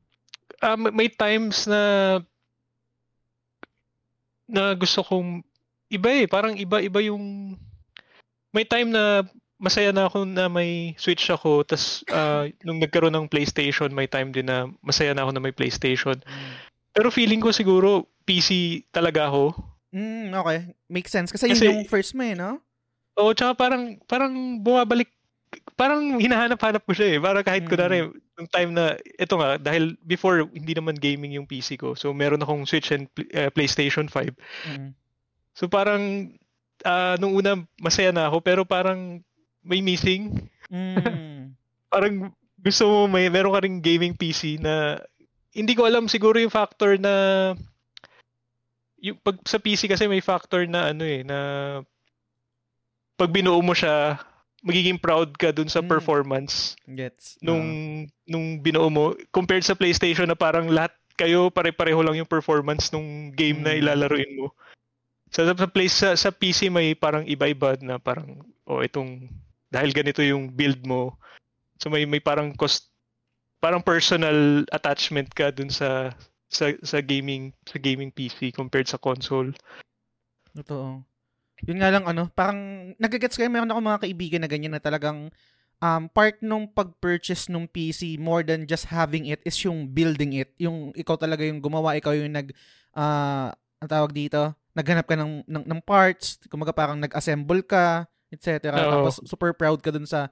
uh, 0.64 0.78
may 0.80 1.12
times 1.12 1.68
na 1.68 1.82
na 4.52 4.76
gusto 4.76 5.04
kong 5.04 5.44
iba 5.92 6.10
eh. 6.12 6.28
Parang 6.28 6.56
iba-iba 6.56 7.00
yung... 7.04 7.56
May 8.52 8.68
time 8.68 8.92
na 8.92 9.24
masaya 9.62 9.94
na 9.94 10.10
ako 10.10 10.26
na 10.26 10.50
may 10.50 10.98
Switch 10.98 11.30
ako. 11.30 11.62
Tapos 11.62 12.02
uh, 12.10 12.50
nung 12.66 12.82
nagkaroon 12.82 13.14
ng 13.14 13.30
PlayStation, 13.30 13.94
may 13.94 14.10
time 14.10 14.34
din 14.34 14.50
na 14.50 14.66
masaya 14.82 15.14
na 15.14 15.22
ako 15.22 15.32
na 15.38 15.44
may 15.46 15.54
PlayStation. 15.54 16.18
Mm. 16.18 16.52
Pero 16.92 17.08
feeling 17.14 17.40
ko 17.40 17.54
siguro 17.54 18.10
PC 18.26 18.82
talaga 18.90 19.30
ako. 19.30 19.54
Mm, 19.94 20.34
okay. 20.34 20.60
Makes 20.90 21.14
sense. 21.14 21.30
Kasi, 21.30 21.54
Kasi 21.54 21.70
yun 21.70 21.86
yung 21.86 21.88
first 21.88 22.18
mo 22.18 22.26
eh, 22.26 22.34
no? 22.34 22.58
Oo, 23.22 23.38
tsaka 23.38 23.54
parang, 23.54 24.02
parang 24.10 24.34
bumabalik 24.60 25.08
parang 25.76 26.16
hinahanap-hanap 26.16 26.84
ko 26.88 26.96
siya 26.96 27.08
eh. 27.16 27.20
Para 27.20 27.44
kahit 27.44 27.68
mm. 27.68 27.70
kunwari, 27.70 27.98
yung 28.40 28.50
time 28.50 28.72
na, 28.72 28.96
ito 29.20 29.36
nga, 29.36 29.60
dahil 29.60 30.00
before, 30.08 30.48
hindi 30.56 30.72
naman 30.72 30.96
gaming 30.96 31.36
yung 31.36 31.48
PC 31.48 31.76
ko. 31.76 31.94
So, 31.94 32.16
meron 32.16 32.42
akong 32.42 32.64
Switch 32.64 32.92
and 32.96 33.12
uh, 33.36 33.52
PlayStation 33.52 34.08
5. 34.08 34.32
Mm. 34.72 34.96
So, 35.52 35.68
parang, 35.68 36.34
uh, 36.88 37.16
nung 37.20 37.36
una, 37.36 37.60
masaya 37.84 38.16
na 38.16 38.32
ako, 38.32 38.38
pero 38.40 38.62
parang 38.64 39.20
may 39.62 39.82
missing. 39.82 40.50
Mm. 40.70 41.54
parang 41.94 42.34
gusto 42.62 42.84
mo, 42.88 43.00
may, 43.10 43.28
meron 43.28 43.54
ka 43.54 43.62
ring 43.66 43.82
gaming 43.82 44.14
PC 44.14 44.62
na, 44.62 45.02
hindi 45.52 45.74
ko 45.76 45.90
alam, 45.90 46.08
siguro 46.08 46.38
yung 46.38 46.54
factor 46.54 46.96
na, 46.96 47.14
yung, 49.02 49.18
pag 49.20 49.42
sa 49.44 49.58
PC 49.58 49.90
kasi 49.90 50.06
may 50.06 50.22
factor 50.22 50.64
na 50.70 50.94
ano 50.94 51.04
eh, 51.04 51.26
na 51.26 51.38
pag 53.18 53.34
binuo 53.34 53.60
mo 53.60 53.74
siya, 53.74 54.22
magiging 54.62 55.02
proud 55.02 55.34
ka 55.36 55.50
dun 55.50 55.68
sa 55.68 55.82
mm. 55.82 55.90
performance 55.90 56.78
Gets. 56.86 57.42
nung 57.42 57.66
uh. 58.06 58.30
nung 58.30 58.62
binuo 58.62 58.88
mo 58.94 59.18
compared 59.34 59.66
sa 59.66 59.74
PlayStation 59.74 60.30
na 60.30 60.38
parang 60.38 60.70
lahat 60.70 60.94
kayo 61.18 61.50
pare-pareho 61.50 62.02
lang 62.02 62.22
yung 62.22 62.30
performance 62.30 62.94
nung 62.94 63.34
game 63.34 63.62
mm. 63.62 63.66
na 63.66 63.74
ilalaruin 63.78 64.38
mo. 64.38 64.54
Sa 65.34 65.48
place 65.70 65.96
sa, 65.96 66.14
sa 66.14 66.30
PC 66.30 66.70
may 66.70 66.94
parang 66.94 67.26
iba-iba 67.26 67.74
na 67.82 67.98
parang 67.98 68.42
oh 68.70 68.86
itong 68.86 69.30
dahil 69.72 69.96
ganito 69.96 70.22
yung 70.22 70.52
build 70.52 70.84
mo. 70.86 71.16
So 71.82 71.90
may 71.90 72.06
may 72.06 72.20
parang 72.22 72.54
cost 72.54 72.92
parang 73.64 73.82
personal 73.82 74.68
attachment 74.70 75.32
ka 75.34 75.50
dun 75.50 75.72
sa 75.72 76.14
sa 76.52 76.76
sa 76.84 77.00
gaming 77.00 77.56
sa 77.66 77.80
gaming 77.80 78.12
PC 78.12 78.52
compared 78.54 78.92
sa 78.92 79.00
console. 79.00 79.56
Totoo 80.52 81.08
yun 81.66 81.78
nga 81.78 81.94
lang 81.94 82.06
ano, 82.10 82.30
parang 82.34 82.92
nagagets 82.98 83.38
kayo, 83.38 83.50
meron 83.50 83.70
ako 83.70 83.80
mga 83.82 84.02
kaibigan 84.08 84.42
na 84.42 84.50
ganyan 84.50 84.74
na 84.74 84.82
talagang 84.82 85.30
um, 85.78 86.04
part 86.10 86.42
nung 86.42 86.66
pag-purchase 86.66 87.50
nung 87.54 87.70
PC 87.70 88.18
more 88.18 88.42
than 88.42 88.66
just 88.66 88.90
having 88.90 89.30
it 89.30 89.42
is 89.46 89.58
yung 89.62 89.86
building 89.86 90.42
it. 90.42 90.50
Yung 90.58 90.90
ikaw 90.98 91.18
talaga 91.18 91.46
yung 91.46 91.62
gumawa, 91.62 91.94
ikaw 91.98 92.18
yung 92.18 92.34
nag, 92.34 92.50
uh, 92.98 93.54
ang 93.54 93.90
tawag 93.90 94.14
dito, 94.14 94.58
naghanap 94.74 95.06
ka 95.06 95.16
ng, 95.18 95.46
ng, 95.46 95.66
ng 95.70 95.82
parts, 95.86 96.42
kumaga 96.50 96.74
parang 96.74 96.98
nag-assemble 96.98 97.62
ka, 97.62 98.10
etc. 98.32 98.72
Oh. 98.72 98.92
Tapos 99.06 99.16
super 99.28 99.52
proud 99.54 99.84
ka 99.84 99.92
dun 99.94 100.08
sa 100.08 100.32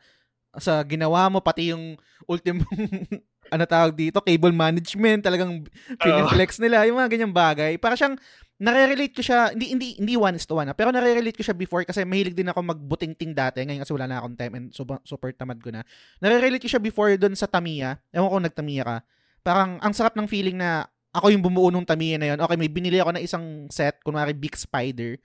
sa 0.57 0.81
ginawa 0.81 1.29
mo, 1.29 1.37
pati 1.43 1.69
yung 1.69 1.93
ultimong 2.25 2.65
ano 3.53 3.63
tawag 3.65 3.93
dito, 3.93 4.17
cable 4.21 4.53
management, 4.53 5.25
talagang 5.25 5.65
piniflex 6.01 6.57
nila, 6.57 6.85
yung 6.89 6.97
mga 6.97 7.09
ganyang 7.17 7.33
bagay. 7.33 7.77
Para 7.77 7.93
siyang, 7.97 8.17
nare-relate 8.61 9.15
ko 9.15 9.23
siya, 9.25 9.55
hindi, 9.55 9.73
hindi, 9.73 9.87
hindi 9.97 10.13
one 10.19 10.35
is 10.37 10.45
to 10.45 10.59
one, 10.59 10.69
pero 10.75 10.91
nare-relate 10.91 11.33
ko 11.33 11.43
siya 11.47 11.55
before 11.55 11.87
kasi 11.87 12.03
mahilig 12.03 12.35
din 12.35 12.51
ako 12.51 12.59
magbuting-ting 12.61 13.31
dati, 13.31 13.63
ngayon 13.63 13.81
kasi 13.87 13.93
wala 13.95 14.05
na 14.05 14.19
akong 14.19 14.35
time 14.35 14.53
and 14.59 14.67
super, 14.75 14.99
super 15.07 15.31
tamad 15.31 15.63
ko 15.63 15.71
na. 15.71 15.81
Nare-relate 16.19 16.61
ko 16.61 16.69
siya 16.69 16.83
before 16.83 17.15
doon 17.15 17.33
sa 17.39 17.47
Tamiya, 17.47 17.97
ewan 18.11 18.29
ko 18.29 18.37
nag-Tamiya 18.43 18.83
ka, 18.83 18.97
parang 19.41 19.79
ang 19.79 19.93
sarap 19.95 20.13
ng 20.19 20.27
feeling 20.27 20.59
na 20.59 20.85
ako 21.15 21.31
yung 21.33 21.41
bumuo 21.41 21.71
nung 21.71 21.87
Tamiya 21.87 22.19
na 22.19 22.35
yun. 22.35 22.39
Okay, 22.43 22.57
may 22.59 22.69
binili 22.69 22.99
ako 23.01 23.15
na 23.15 23.23
isang 23.23 23.65
set, 23.71 23.97
kunwari 24.03 24.35
Big 24.35 24.53
Spider, 24.59 25.15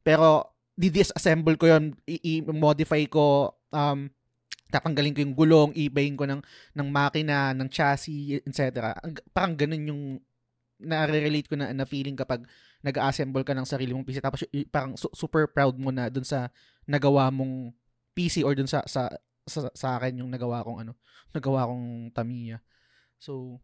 pero 0.00 0.53
di-disassemble 0.74 1.54
ko 1.54 1.70
yun, 1.70 1.94
i-modify 2.06 3.06
ko, 3.06 3.54
um, 3.70 4.10
tatanggalin 4.70 5.14
ko 5.14 5.20
yung 5.22 5.36
gulong, 5.38 5.70
ibayin 5.78 6.18
ko 6.18 6.26
ng, 6.26 6.42
ng 6.74 6.88
makina, 6.90 7.54
ng 7.54 7.70
chassis, 7.70 8.42
etc. 8.42 8.90
Parang 9.30 9.54
ganun 9.54 9.86
yung 9.86 10.02
na-relate 10.82 11.46
ko 11.46 11.54
na, 11.54 11.70
na 11.70 11.86
feeling 11.86 12.18
kapag 12.18 12.42
nag-assemble 12.82 13.46
ka 13.46 13.54
ng 13.54 13.64
sarili 13.64 13.94
mong 13.94 14.04
PC 14.04 14.18
tapos 14.20 14.44
parang 14.68 14.98
su- 14.98 15.14
super 15.16 15.48
proud 15.48 15.78
mo 15.80 15.88
na 15.88 16.12
dun 16.12 16.26
sa 16.26 16.52
nagawa 16.84 17.32
mong 17.32 17.72
PC 18.12 18.44
or 18.44 18.52
dun 18.52 18.68
sa 18.68 18.84
sa 18.84 19.08
sa, 19.46 19.72
sa 19.72 19.96
akin 19.96 20.20
yung 20.20 20.28
nagawa 20.28 20.60
kong 20.66 20.84
ano, 20.84 20.92
nagawa 21.32 21.64
kong 21.70 22.12
Tamiya. 22.12 22.60
So 23.16 23.62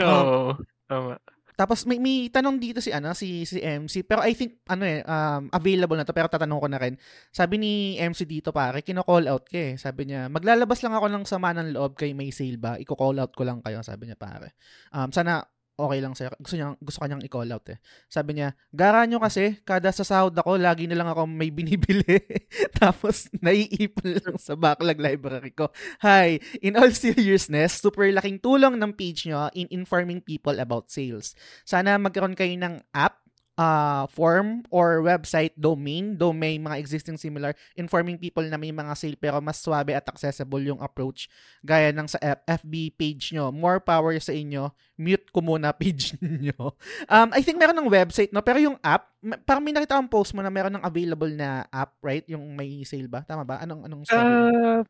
Oo, 0.00 0.56
um, 0.56 0.64
tama. 0.88 1.20
Tapos 1.56 1.88
may 1.88 1.96
may 1.96 2.28
tanong 2.28 2.60
dito 2.60 2.84
si 2.84 2.92
ano 2.92 3.16
si 3.16 3.48
si 3.48 3.64
MC 3.64 4.04
pero 4.04 4.20
I 4.20 4.36
think 4.36 4.60
ano 4.68 4.84
eh 4.84 5.00
um, 5.00 5.48
available 5.48 5.96
na 5.96 6.04
to 6.04 6.12
pero 6.12 6.28
tatanong 6.28 6.60
ko 6.60 6.68
na 6.68 6.76
rin. 6.76 6.94
Sabi 7.32 7.56
ni 7.56 7.72
MC 7.96 8.28
dito 8.28 8.52
pare, 8.52 8.84
kino-call 8.84 9.24
out 9.26 9.48
ka 9.48 9.56
eh. 9.56 9.74
Sabi 9.80 10.12
niya, 10.12 10.28
maglalabas 10.28 10.84
lang 10.84 10.92
ako 10.92 11.06
ng 11.08 11.24
sama 11.24 11.56
ng 11.56 11.72
loob 11.72 11.96
kay 11.96 12.12
may 12.12 12.28
sale 12.28 12.60
ba? 12.60 12.76
Iko-call 12.76 13.16
out 13.24 13.32
ko 13.32 13.42
lang 13.48 13.64
kayo, 13.64 13.80
sabi 13.80 14.12
niya 14.12 14.20
pare. 14.20 14.54
Um, 14.92 15.08
sana 15.08 15.40
okay 15.76 16.00
lang 16.00 16.16
sa'yo. 16.16 16.32
Gusto, 16.40 16.56
niya, 16.56 16.72
gusto 16.80 16.98
kanyang 17.04 17.22
i-call 17.28 17.52
out 17.52 17.68
eh. 17.68 17.78
Sabi 18.08 18.40
niya, 18.40 18.56
gara 18.72 19.04
nyo 19.04 19.20
kasi, 19.20 19.60
kada 19.62 19.92
sa 19.92 20.02
sahod 20.02 20.32
ako, 20.32 20.56
lagi 20.56 20.88
na 20.88 20.96
lang 20.96 21.08
ako 21.08 21.28
may 21.28 21.52
binibili. 21.52 22.16
Tapos, 22.80 23.28
naiipon 23.44 24.16
lang 24.16 24.36
sa 24.40 24.56
backlog 24.56 24.96
library 24.96 25.52
ko. 25.52 25.68
Hi, 26.00 26.40
in 26.64 26.80
all 26.80 26.90
seriousness, 26.96 27.84
super 27.84 28.08
laking 28.08 28.40
tulong 28.40 28.80
ng 28.80 28.96
page 28.96 29.28
nyo 29.28 29.52
in 29.52 29.68
informing 29.68 30.24
people 30.24 30.56
about 30.56 30.88
sales. 30.88 31.36
Sana 31.68 32.00
magkaroon 32.00 32.34
kayo 32.34 32.56
ng 32.56 32.80
app 32.96 33.25
uh, 33.56 34.04
form 34.12 34.62
or 34.68 35.00
website 35.00 35.56
domain, 35.56 36.14
domain 36.14 36.60
mga 36.60 36.78
existing 36.78 37.16
similar, 37.16 37.56
informing 37.74 38.20
people 38.20 38.44
na 38.44 38.60
may 38.60 38.70
mga 38.70 38.92
sale 38.94 39.18
pero 39.18 39.40
mas 39.40 39.58
swabe 39.58 39.96
at 39.96 40.06
accessible 40.06 40.60
yung 40.60 40.80
approach 40.80 41.28
gaya 41.64 41.90
ng 41.90 42.06
sa 42.06 42.20
F- 42.20 42.44
FB 42.62 42.94
page 42.94 43.32
nyo. 43.32 43.50
More 43.50 43.80
power 43.80 44.14
sa 44.20 44.36
inyo. 44.36 44.70
Mute 45.00 45.28
ko 45.32 45.40
muna 45.40 45.72
page 45.80 46.14
nyo. 46.20 46.76
Um, 47.08 47.28
I 47.32 47.40
think 47.40 47.58
meron 47.58 47.76
ng 47.76 47.90
website, 47.90 48.30
no? 48.30 48.44
Pero 48.44 48.60
yung 48.60 48.78
app, 48.84 49.10
parang 49.48 49.64
may 49.64 49.74
nakita 49.74 49.98
akong 49.98 50.12
post 50.12 50.36
mo 50.36 50.44
na 50.44 50.52
meron 50.52 50.76
ng 50.76 50.84
available 50.84 51.32
na 51.32 51.64
app, 51.72 51.96
right? 52.04 52.24
Yung 52.30 52.54
may 52.54 52.84
sale 52.86 53.10
ba? 53.10 53.24
Tama 53.24 53.42
ba? 53.42 53.58
Anong, 53.64 53.88
anong 53.88 54.04
sabi? 54.06 54.30
Uh, 54.30 54.80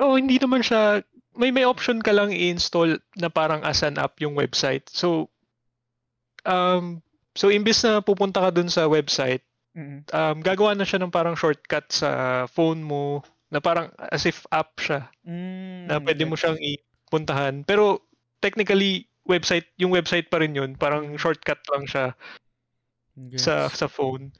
oh, 0.00 0.16
hindi 0.16 0.40
naman 0.40 0.64
siya, 0.64 1.04
may 1.34 1.50
may 1.50 1.66
option 1.66 1.98
ka 1.98 2.14
lang 2.14 2.30
i-install 2.30 2.96
na 3.18 3.28
parang 3.28 3.60
as 3.66 3.82
an 3.82 3.98
app 3.98 4.16
yung 4.22 4.38
website. 4.38 4.86
So, 4.88 5.28
um, 6.46 7.03
So, 7.34 7.50
imbis 7.50 7.82
na 7.82 7.98
pupunta 7.98 8.38
ka 8.38 8.50
dun 8.54 8.70
sa 8.70 8.86
website, 8.86 9.42
mm-hmm. 9.74 10.10
um, 10.14 10.36
gagawa 10.38 10.78
na 10.78 10.86
siya 10.86 11.02
ng 11.02 11.10
parang 11.10 11.34
shortcut 11.34 11.90
sa 11.90 12.10
phone 12.46 12.80
mo 12.80 13.26
na 13.50 13.58
parang 13.58 13.90
as 14.10 14.26
if 14.26 14.46
app 14.54 14.78
siya. 14.78 15.10
Mm, 15.26 15.90
na 15.90 15.98
pwede 15.98 16.22
mo 16.26 16.38
siyang 16.38 16.58
ipuntahan. 16.58 17.66
Pero, 17.66 18.06
technically, 18.38 19.10
website, 19.26 19.66
yung 19.80 19.90
website 19.90 20.30
pa 20.30 20.38
rin 20.38 20.54
yun. 20.54 20.78
Parang 20.78 21.16
shortcut 21.18 21.58
lang 21.74 21.84
siya 21.90 22.14
yes. 23.18 23.48
sa 23.48 23.66
sa 23.70 23.86
phone. 23.88 24.30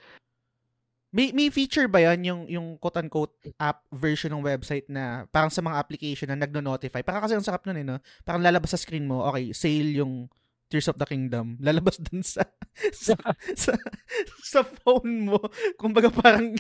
May 1.14 1.30
may 1.30 1.47
feature 1.47 1.86
ba 1.86 2.03
'yan 2.03 2.26
yung 2.26 2.42
yung 2.51 2.66
quote 2.82 2.99
unquote 2.99 3.38
app 3.62 3.86
version 3.95 4.34
ng 4.34 4.42
website 4.42 4.90
na 4.90 5.30
parang 5.30 5.47
sa 5.47 5.62
mga 5.62 5.78
application 5.78 6.26
na 6.26 6.38
nagno-notify? 6.42 7.07
Parang 7.07 7.22
kasi 7.22 7.38
ang 7.38 7.47
sarap 7.47 7.62
noon 7.64 7.80
eh 7.80 7.86
no. 7.86 8.03
Parang 8.26 8.42
lalabas 8.42 8.74
sa 8.74 8.80
screen 8.80 9.07
mo, 9.07 9.22
okay, 9.22 9.55
sale 9.55 9.95
yung 9.95 10.26
Tears 10.74 10.90
of 10.90 10.98
the 10.98 11.06
Kingdom, 11.06 11.54
lalabas 11.62 12.02
dun 12.02 12.26
sa 12.26 12.42
sa, 12.90 13.14
sa, 13.54 13.78
sa 14.42 14.66
phone 14.66 15.30
mo. 15.30 15.38
Kumbaga 15.78 16.10
parang 16.10 16.58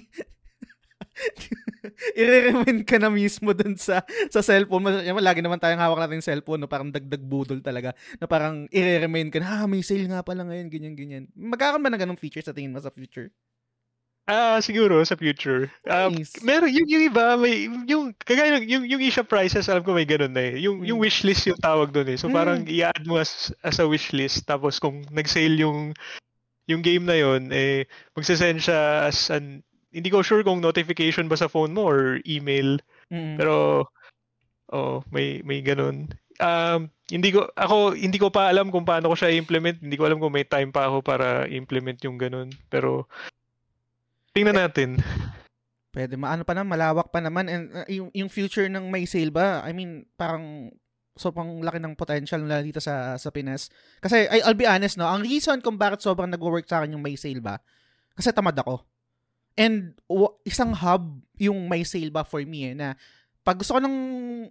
i-recommend 2.18 2.86
ka 2.86 3.02
na 3.02 3.10
mismo 3.10 3.50
dun 3.50 3.74
sa 3.74 4.06
sa 4.30 4.38
cellphone. 4.38 5.02
Yan, 5.02 5.18
lagi 5.18 5.42
naman 5.42 5.58
tayong 5.58 5.82
hawak 5.82 5.98
natin 5.98 6.22
yung 6.22 6.28
cellphone, 6.30 6.62
no? 6.62 6.70
parang 6.70 6.94
dagdag 6.94 7.26
budol 7.26 7.58
talaga. 7.58 7.90
Na 8.22 8.30
parang 8.30 8.70
i-recommend 8.70 9.34
ka 9.34 9.42
na, 9.42 9.48
ah, 9.62 9.66
may 9.66 9.82
sale 9.82 10.06
nga 10.06 10.22
pala 10.22 10.46
ngayon, 10.46 10.70
ganyan, 10.70 10.94
ganyan. 10.94 11.24
Magkakaroon 11.34 11.82
ba 11.82 11.90
ng 11.90 12.02
ganong 12.06 12.22
feature 12.22 12.46
sa 12.46 12.54
tingin 12.54 12.70
mo 12.70 12.78
sa 12.78 12.94
future? 12.94 13.34
Ah, 14.24 14.56
siguro 14.64 15.04
sa 15.04 15.20
future. 15.20 15.68
Um, 15.84 16.16
nice. 16.16 16.40
meron 16.40 16.72
yung, 16.72 16.88
yung 16.88 17.04
iba 17.12 17.36
may 17.36 17.68
yung 17.84 18.16
kagaya 18.24 18.56
ng 18.56 18.64
yung 18.64 18.84
yung 18.88 19.02
eShop 19.04 19.28
prices 19.28 19.68
alam 19.68 19.84
ko 19.84 19.92
may 19.92 20.08
ganun 20.08 20.32
na 20.32 20.48
eh. 20.48 20.64
Yung 20.64 20.80
mm. 20.80 20.88
yung 20.88 20.98
wishlist 21.04 21.44
yung 21.44 21.60
tawag 21.60 21.92
doon 21.92 22.08
eh. 22.08 22.16
So 22.16 22.32
mm. 22.32 22.34
parang 22.34 22.64
i-add 22.64 23.04
mo 23.04 23.20
as, 23.20 23.52
as 23.60 23.76
a 23.76 23.84
wishlist 23.84 24.48
tapos 24.48 24.80
kung 24.80 25.04
nag-sale 25.12 25.60
yung 25.60 25.92
yung 26.64 26.80
game 26.80 27.04
na 27.04 27.20
yon 27.20 27.52
eh 27.52 27.84
magse-send 28.16 28.64
siya 28.64 29.04
as 29.04 29.28
an 29.28 29.60
hindi 29.92 30.08
ko 30.08 30.24
sure 30.24 30.40
kung 30.40 30.64
notification 30.64 31.28
ba 31.28 31.36
sa 31.36 31.52
phone 31.52 31.76
mo 31.76 31.84
or 31.84 32.24
email. 32.24 32.80
Mm. 33.12 33.36
Pero 33.36 33.84
oh, 34.72 35.04
may 35.12 35.44
may 35.44 35.60
ganun. 35.60 36.08
Um, 36.40 36.88
hindi 37.12 37.28
ko 37.28 37.52
ako 37.60 37.92
hindi 37.92 38.16
ko 38.16 38.32
pa 38.32 38.48
alam 38.48 38.72
kung 38.72 38.88
paano 38.88 39.12
ko 39.12 39.20
siya 39.20 39.36
i-implement. 39.36 39.84
Hindi 39.84 40.00
ko 40.00 40.08
alam 40.08 40.16
kung 40.16 40.32
may 40.32 40.48
time 40.48 40.72
pa 40.72 40.88
ako 40.88 41.04
para 41.04 41.44
i-implement 41.44 42.00
yung 42.08 42.16
ganun. 42.16 42.48
Pero 42.72 43.04
Tingnan 44.34 44.58
natin. 44.58 44.98
Pwede, 45.94 46.18
maano 46.18 46.42
pa 46.42 46.58
naman, 46.58 46.74
malawak 46.74 47.08
pa 47.14 47.22
naman. 47.22 47.46
And 47.46 47.64
uh, 47.70 47.86
yung, 47.86 48.10
yung 48.10 48.26
future 48.26 48.66
ng 48.66 48.90
may 48.90 49.06
sale 49.06 49.30
ba, 49.30 49.62
I 49.62 49.70
mean, 49.70 50.10
parang 50.18 50.74
sobrang 51.14 51.62
laki 51.62 51.78
ng 51.78 51.94
potential 51.94 52.42
na 52.42 52.58
dito 52.58 52.82
sa 52.82 53.14
sa 53.14 53.30
Pinas. 53.30 53.70
Kasi 54.02 54.26
I, 54.26 54.42
I'll 54.42 54.58
be 54.58 54.66
honest 54.66 54.98
no, 54.98 55.06
ang 55.06 55.22
reason 55.22 55.62
kung 55.62 55.78
bakit 55.78 56.02
sobrang 56.02 56.26
nagwo-work 56.26 56.66
sa 56.66 56.82
akin 56.82 56.98
yung 56.98 57.04
may 57.06 57.14
sale 57.14 57.38
ba, 57.38 57.62
kasi 58.18 58.34
tamad 58.34 58.58
ako. 58.58 58.82
And 59.54 59.94
w- 60.10 60.34
isang 60.42 60.74
hub 60.74 61.22
yung 61.38 61.70
may 61.70 61.86
sale 61.86 62.10
ba 62.10 62.26
for 62.26 62.42
me 62.42 62.70
eh, 62.70 62.74
na 62.74 62.98
pag 63.46 63.60
gusto 63.60 63.76
ko 63.76 63.80
ng 63.86 63.98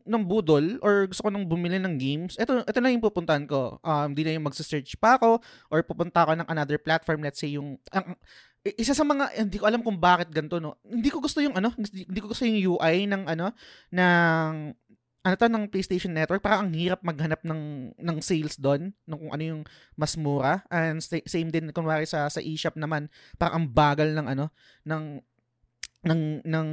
ng 0.07 0.23
budol 0.23 0.79
or 0.79 1.11
gusto 1.11 1.27
ko 1.27 1.29
nang 1.33 1.43
bumili 1.43 1.75
ng 1.75 1.99
games, 1.99 2.39
ito 2.39 2.63
ito 2.63 2.79
na 2.79 2.93
yung 2.95 3.03
pupuntahan 3.03 3.43
ko. 3.43 3.83
Um, 3.83 4.15
di 4.15 4.23
na 4.23 4.31
yung 4.31 4.47
magse-search 4.47 4.95
pa 4.95 5.19
ako 5.19 5.43
or 5.67 5.83
pupunta 5.83 6.23
ako 6.23 6.39
ng 6.39 6.47
another 6.47 6.79
platform, 6.79 7.27
let's 7.27 7.43
say 7.43 7.59
yung 7.59 7.75
ang, 7.91 8.15
isa 8.63 8.95
sa 8.95 9.03
mga 9.03 9.43
hindi 9.43 9.59
ko 9.59 9.67
alam 9.67 9.83
kung 9.83 9.99
bakit 9.99 10.31
ganito 10.31 10.55
no. 10.55 10.79
Hindi 10.87 11.11
ko 11.11 11.19
gusto 11.19 11.43
yung 11.43 11.59
ano, 11.59 11.75
hindi 11.75 12.19
ko 12.23 12.31
gusto 12.31 12.47
yung 12.47 12.79
UI 12.79 13.11
ng 13.11 13.27
ano 13.27 13.51
ng 13.91 14.53
ano 15.23 15.33
to 15.39 15.47
ng 15.51 15.67
PlayStation 15.67 16.15
Network. 16.15 16.39
Para 16.39 16.63
ang 16.63 16.71
hirap 16.71 17.03
maghanap 17.03 17.43
ng 17.43 17.95
ng 17.99 18.17
sales 18.23 18.55
doon 18.55 18.95
ng 19.03 19.17
kung 19.19 19.31
ano 19.35 19.43
yung 19.43 19.61
mas 19.99 20.15
mura. 20.15 20.63
And 20.71 21.03
same 21.03 21.51
din 21.51 21.75
kunwari 21.75 22.07
sa 22.07 22.31
sa 22.31 22.39
eShop 22.39 22.79
naman 22.79 23.11
para 23.35 23.51
ang 23.51 23.67
bagal 23.67 24.15
ng 24.15 24.27
ano 24.31 24.47
ng 24.87 25.03
ng 26.03 26.21
ng 26.47 26.67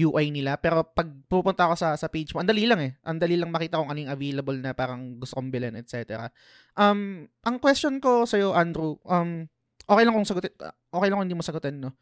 UI 0.00 0.32
nila. 0.32 0.56
Pero 0.56 0.80
pag 0.84 1.12
pupunta 1.28 1.68
ako 1.68 1.76
sa 1.76 1.92
sa 2.00 2.08
page 2.08 2.32
mo 2.32 2.40
ang 2.40 2.48
dali 2.48 2.64
lang 2.64 2.80
eh. 2.80 2.92
Ang 3.04 3.20
dali 3.20 3.36
lang 3.36 3.52
makita 3.52 3.80
kung 3.80 3.92
ano 3.92 4.00
yung 4.00 4.12
available 4.12 4.56
na 4.64 4.72
parang 4.72 5.20
gusto 5.20 5.36
kong 5.36 5.52
bilhin 5.52 5.76
etc 5.76 6.32
um 6.78 7.26
ang 7.42 7.56
question 7.58 7.98
ko 7.98 8.22
sa 8.22 8.38
Andrew 8.54 9.02
um 9.02 9.50
okay 9.88 10.04
lang 10.04 10.14
kung 10.14 10.28
sagutin, 10.28 10.52
okay 10.92 11.06
lang 11.08 11.16
kung 11.16 11.26
hindi 11.26 11.38
mo 11.38 11.44
sagutin, 11.44 11.80
no? 11.80 11.96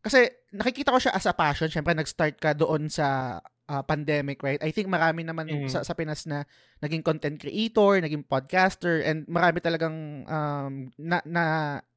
Kasi 0.00 0.26
nakikita 0.56 0.90
ko 0.90 0.98
siya 0.98 1.14
as 1.14 1.28
a 1.28 1.36
passion. 1.36 1.68
Siyempre, 1.68 1.92
nag-start 1.92 2.40
ka 2.40 2.56
doon 2.56 2.88
sa 2.88 3.38
uh, 3.68 3.82
pandemic, 3.84 4.40
right? 4.40 4.58
I 4.64 4.72
think 4.72 4.88
marami 4.88 5.22
naman 5.22 5.46
mm. 5.46 5.68
sa, 5.70 5.84
sa 5.84 5.92
Pinas 5.92 6.24
na 6.24 6.42
naging 6.80 7.04
content 7.04 7.36
creator, 7.36 8.00
naging 8.00 8.24
podcaster, 8.24 9.04
and 9.04 9.28
marami 9.28 9.60
talagang 9.62 10.24
um, 10.24 10.88
na, 10.96 11.20
na 11.28 11.44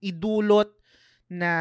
idulot 0.04 0.70
na 1.32 1.52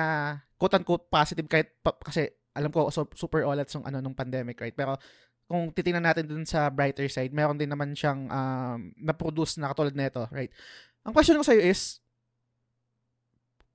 quote-unquote 0.58 1.08
positive 1.08 1.46
kahit 1.46 1.72
pa, 1.80 1.94
kasi 1.96 2.28
alam 2.52 2.68
ko 2.68 2.92
so, 2.92 3.08
super 3.16 3.46
all 3.48 3.56
yung 3.56 3.86
ano 3.86 4.02
nung 4.02 4.18
pandemic, 4.18 4.58
right? 4.60 4.76
Pero 4.76 4.98
kung 5.46 5.70
titingnan 5.72 6.04
natin 6.04 6.26
dun 6.26 6.44
sa 6.44 6.68
brighter 6.68 7.06
side, 7.06 7.32
meron 7.32 7.56
din 7.56 7.70
naman 7.70 7.94
siyang 7.94 8.28
um, 8.28 8.90
na-produce 8.98 9.62
na 9.62 9.70
katulad 9.70 9.94
nito, 9.94 10.26
right? 10.34 10.50
Ang 11.06 11.14
question 11.14 11.38
ko 11.38 11.46
sa 11.46 11.54
iyo 11.54 11.70
is, 11.70 12.01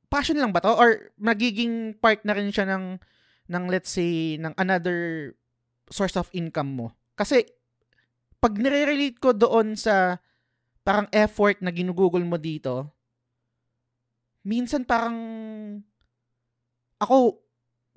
passion 0.08 0.40
lang 0.40 0.56
ba 0.56 0.64
to 0.64 0.72
or 0.72 1.12
magiging 1.20 1.96
part 2.00 2.24
na 2.24 2.36
rin 2.36 2.52
siya 2.52 2.68
ng 2.68 3.00
ng 3.48 3.64
let's 3.72 3.92
say 3.92 4.36
ng 4.40 4.56
another 4.60 5.32
source 5.88 6.16
of 6.20 6.32
income 6.36 6.72
mo 6.76 6.88
kasi 7.16 7.48
pag 8.38 8.56
nire-relate 8.56 9.20
ko 9.20 9.32
doon 9.34 9.76
sa 9.76 10.20
parang 10.84 11.08
effort 11.12 11.60
na 11.60 11.72
ginugugol 11.72 12.24
mo 12.24 12.40
dito 12.40 12.92
minsan 14.48 14.88
parang 14.88 15.16
ako 16.98 17.48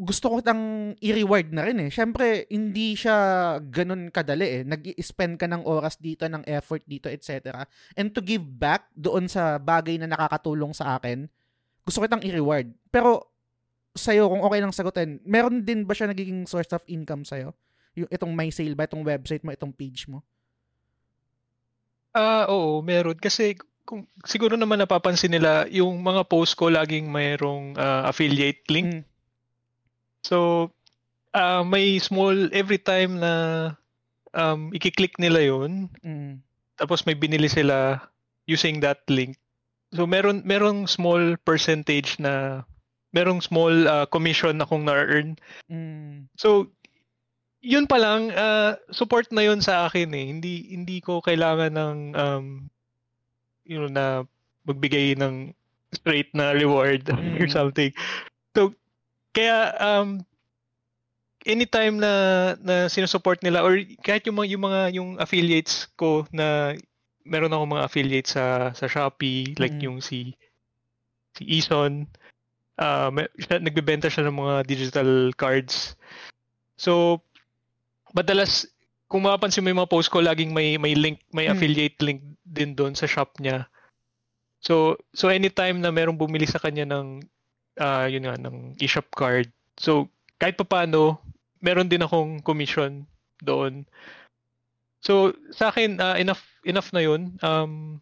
gusto 0.00 0.32
ko 0.32 0.38
tang 0.40 0.96
i-reward 1.04 1.52
na 1.52 1.68
rin 1.68 1.76
eh. 1.76 1.92
Siyempre, 1.92 2.48
hindi 2.48 2.96
siya 2.96 3.60
ganun 3.60 4.08
kadali 4.08 4.48
eh. 4.48 4.62
Nag-spend 4.64 5.36
ka 5.36 5.44
ng 5.44 5.68
oras 5.68 6.00
dito, 6.00 6.24
ng 6.24 6.40
effort 6.48 6.80
dito, 6.88 7.12
etc. 7.12 7.68
And 8.00 8.08
to 8.16 8.24
give 8.24 8.40
back 8.40 8.88
doon 8.96 9.28
sa 9.28 9.60
bagay 9.60 10.00
na 10.00 10.08
nakakatulong 10.08 10.72
sa 10.72 10.96
akin, 10.96 11.28
gusto 11.90 12.06
kitang 12.06 12.22
i-reward. 12.22 12.70
Pero 12.94 13.26
sa'yo, 13.98 14.30
kung 14.30 14.46
okay 14.46 14.62
lang 14.62 14.70
sagutin, 14.70 15.18
meron 15.26 15.66
din 15.66 15.82
ba 15.82 15.98
siya 15.98 16.06
nagiging 16.06 16.46
source 16.46 16.70
of 16.70 16.86
income 16.86 17.26
sa'yo? 17.26 17.50
Yung 17.98 18.06
itong 18.06 18.30
may 18.30 18.54
sale 18.54 18.78
ba, 18.78 18.86
itong 18.86 19.02
website 19.02 19.42
mo, 19.42 19.50
itong 19.50 19.74
page 19.74 20.06
mo? 20.06 20.22
Ah, 22.14 22.46
uh, 22.46 22.54
oo, 22.54 22.70
meron. 22.86 23.18
Kasi 23.18 23.58
kung 23.82 24.06
siguro 24.22 24.54
naman 24.54 24.78
napapansin 24.78 25.34
nila, 25.34 25.66
yung 25.66 25.98
mga 25.98 26.22
post 26.30 26.54
ko 26.54 26.70
laging 26.70 27.10
mayroong 27.10 27.74
uh, 27.74 28.06
affiliate 28.06 28.62
link. 28.70 29.02
Mm. 29.02 29.04
So, 30.22 30.70
uh, 31.34 31.66
may 31.66 31.98
small, 31.98 32.54
every 32.54 32.78
time 32.78 33.18
na 33.18 33.32
um, 34.34 34.70
i-click 34.74 35.18
nila 35.18 35.42
yon 35.42 35.90
mm. 36.02 36.38
tapos 36.78 37.02
may 37.06 37.18
binili 37.18 37.50
sila 37.50 37.98
using 38.46 38.82
that 38.82 39.02
link, 39.10 39.38
So 39.90 40.06
meron 40.06 40.46
merong 40.46 40.86
small 40.86 41.34
percentage 41.42 42.18
na 42.22 42.62
merong 43.10 43.42
small 43.42 43.74
uh, 43.90 44.06
commission 44.06 44.54
na 44.58 44.66
kung 44.66 44.86
na-earn. 44.86 45.34
Mm. 45.66 46.30
So 46.38 46.70
yun 47.60 47.84
pa 47.84 48.00
lang 48.00 48.32
uh, 48.32 48.78
support 48.94 49.28
na 49.34 49.44
yun 49.44 49.60
sa 49.60 49.90
akin 49.90 50.14
eh. 50.14 50.26
Hindi 50.30 50.70
hindi 50.72 51.02
ko 51.02 51.20
kailangan 51.20 51.74
ng 51.74 51.98
um 52.16 52.44
you 53.66 53.78
know 53.78 53.90
na 53.90 54.24
magbigay 54.64 55.18
ng 55.18 55.54
straight 55.90 56.30
na 56.34 56.54
reward 56.54 57.02
Mm. 57.10 57.42
or 57.42 57.46
something. 57.50 57.90
So, 58.54 58.74
kaya 59.34 59.74
um, 59.78 60.22
anytime 61.46 61.98
na 61.98 62.12
na 62.62 62.86
sinusupport 62.86 63.42
nila 63.42 63.62
or 63.62 63.78
kahit 64.02 64.26
yung 64.26 64.38
mga 64.38 64.48
yung 64.54 64.62
mga 64.62 64.80
yung 64.94 65.10
affiliates 65.18 65.86
ko 65.98 66.26
na 66.30 66.74
meron 67.24 67.52
ako 67.52 67.64
mga 67.66 67.86
affiliates 67.86 68.32
sa 68.34 68.70
sa 68.72 68.86
Shopee 68.86 69.54
like 69.60 69.76
Mm. 69.76 69.84
yung 69.86 69.98
si 70.00 70.34
si 71.36 71.42
Eason 71.46 72.08
uh, 72.80 73.08
may- 73.12 73.30
siya, 73.38 73.60
nagbebenta 73.60 74.08
siya 74.08 74.26
ng 74.26 74.36
mga 74.40 74.54
digital 74.66 75.10
cards. 75.36 75.94
So 76.80 77.20
madalas 78.16 78.66
kung 79.06 79.26
mapapansin 79.26 79.62
mo 79.62 79.70
yung 79.70 79.82
mga 79.82 79.92
post 79.92 80.08
ko 80.08 80.22
laging 80.22 80.50
may 80.50 80.78
may 80.80 80.94
link 80.94 81.20
may 81.30 81.46
Mm. 81.46 81.54
affiliate 81.54 81.98
link 82.00 82.20
din 82.42 82.72
doon 82.74 82.96
sa 82.96 83.06
shop 83.06 83.36
niya. 83.38 83.68
So 84.60 84.96
so 85.14 85.28
anytime 85.28 85.80
na 85.80 85.92
merong 85.92 86.18
bumili 86.18 86.44
sa 86.48 86.60
kanya 86.60 86.84
ng 86.88 87.24
ah 87.80 88.04
yun 88.08 88.26
nga 88.26 88.36
ng 88.36 88.76
eShop 88.80 89.08
card. 89.14 89.48
So 89.76 90.08
kahit 90.40 90.56
papaano 90.56 91.20
meron 91.60 91.88
din 91.88 92.00
akong 92.00 92.40
commission 92.40 93.04
doon. 93.44 93.84
So 95.00 95.32
sa 95.52 95.72
akin 95.72 95.96
ah, 96.00 96.16
enough 96.20 96.44
enough 96.64 96.92
na 96.92 97.00
yun. 97.04 97.36
Um 97.40 98.00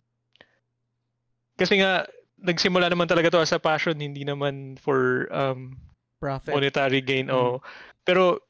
kasi 1.59 1.78
nga 1.82 2.07
nagsimula 2.38 2.86
naman 2.86 3.11
talaga 3.11 3.34
to 3.34 3.42
as 3.42 3.51
a 3.55 3.59
passion, 3.59 3.99
hindi 3.99 4.22
naman 4.22 4.78
for 4.78 5.26
um 5.34 5.78
Profit. 6.18 6.55
monetary 6.55 6.99
gain 7.03 7.30
Mm. 7.30 7.38
oh. 7.38 7.62
Pero 8.03 8.42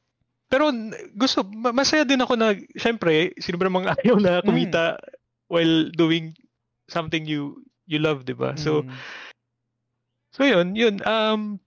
pero 0.48 0.72
gusto 1.12 1.44
ma- 1.44 1.76
masaya 1.76 2.08
din 2.08 2.24
ako 2.24 2.34
na 2.36 2.56
syempre 2.76 3.36
sino 3.36 3.60
ba 3.60 3.68
namang 3.68 3.88
ayaw 4.00 4.16
na 4.16 4.40
kumita 4.40 4.96
while 5.52 5.88
doing 5.92 6.32
something 6.88 7.28
you 7.28 7.60
you 7.88 8.00
love, 8.00 8.24
'di 8.24 8.36
ba? 8.36 8.56
So 8.56 8.84
Mm. 8.84 8.96
so 10.32 10.40
yun, 10.44 10.66
yun 10.76 10.94
um 11.04 11.60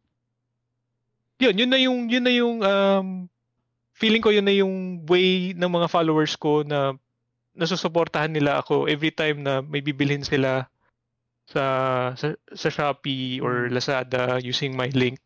yun, 1.41 1.57
yun 1.57 1.69
na 1.73 1.79
yung 1.82 1.99
yun 2.09 2.25
na 2.25 2.34
yung 2.34 2.57
um 2.61 3.30
feeling 4.02 4.20
ko 4.20 4.34
yun 4.34 4.43
na 4.43 4.56
yung 4.56 5.06
way 5.06 5.54
ng 5.54 5.70
mga 5.70 5.88
followers 5.88 6.34
ko 6.34 6.66
na 6.66 6.97
nasusuportahan 7.54 8.34
nila 8.34 8.58
ako 8.58 8.89
every 8.89 9.14
time 9.14 9.45
na 9.45 9.62
may 9.62 9.80
bibilhin 9.80 10.26
sila 10.26 10.66
sa 11.45 11.64
sa, 12.18 12.34
sa 12.49 12.70
Shopee 12.70 13.38
or 13.38 13.70
Mm. 13.70 13.78
Lazada 13.78 14.41
using 14.41 14.74
my 14.74 14.89
link. 14.91 15.22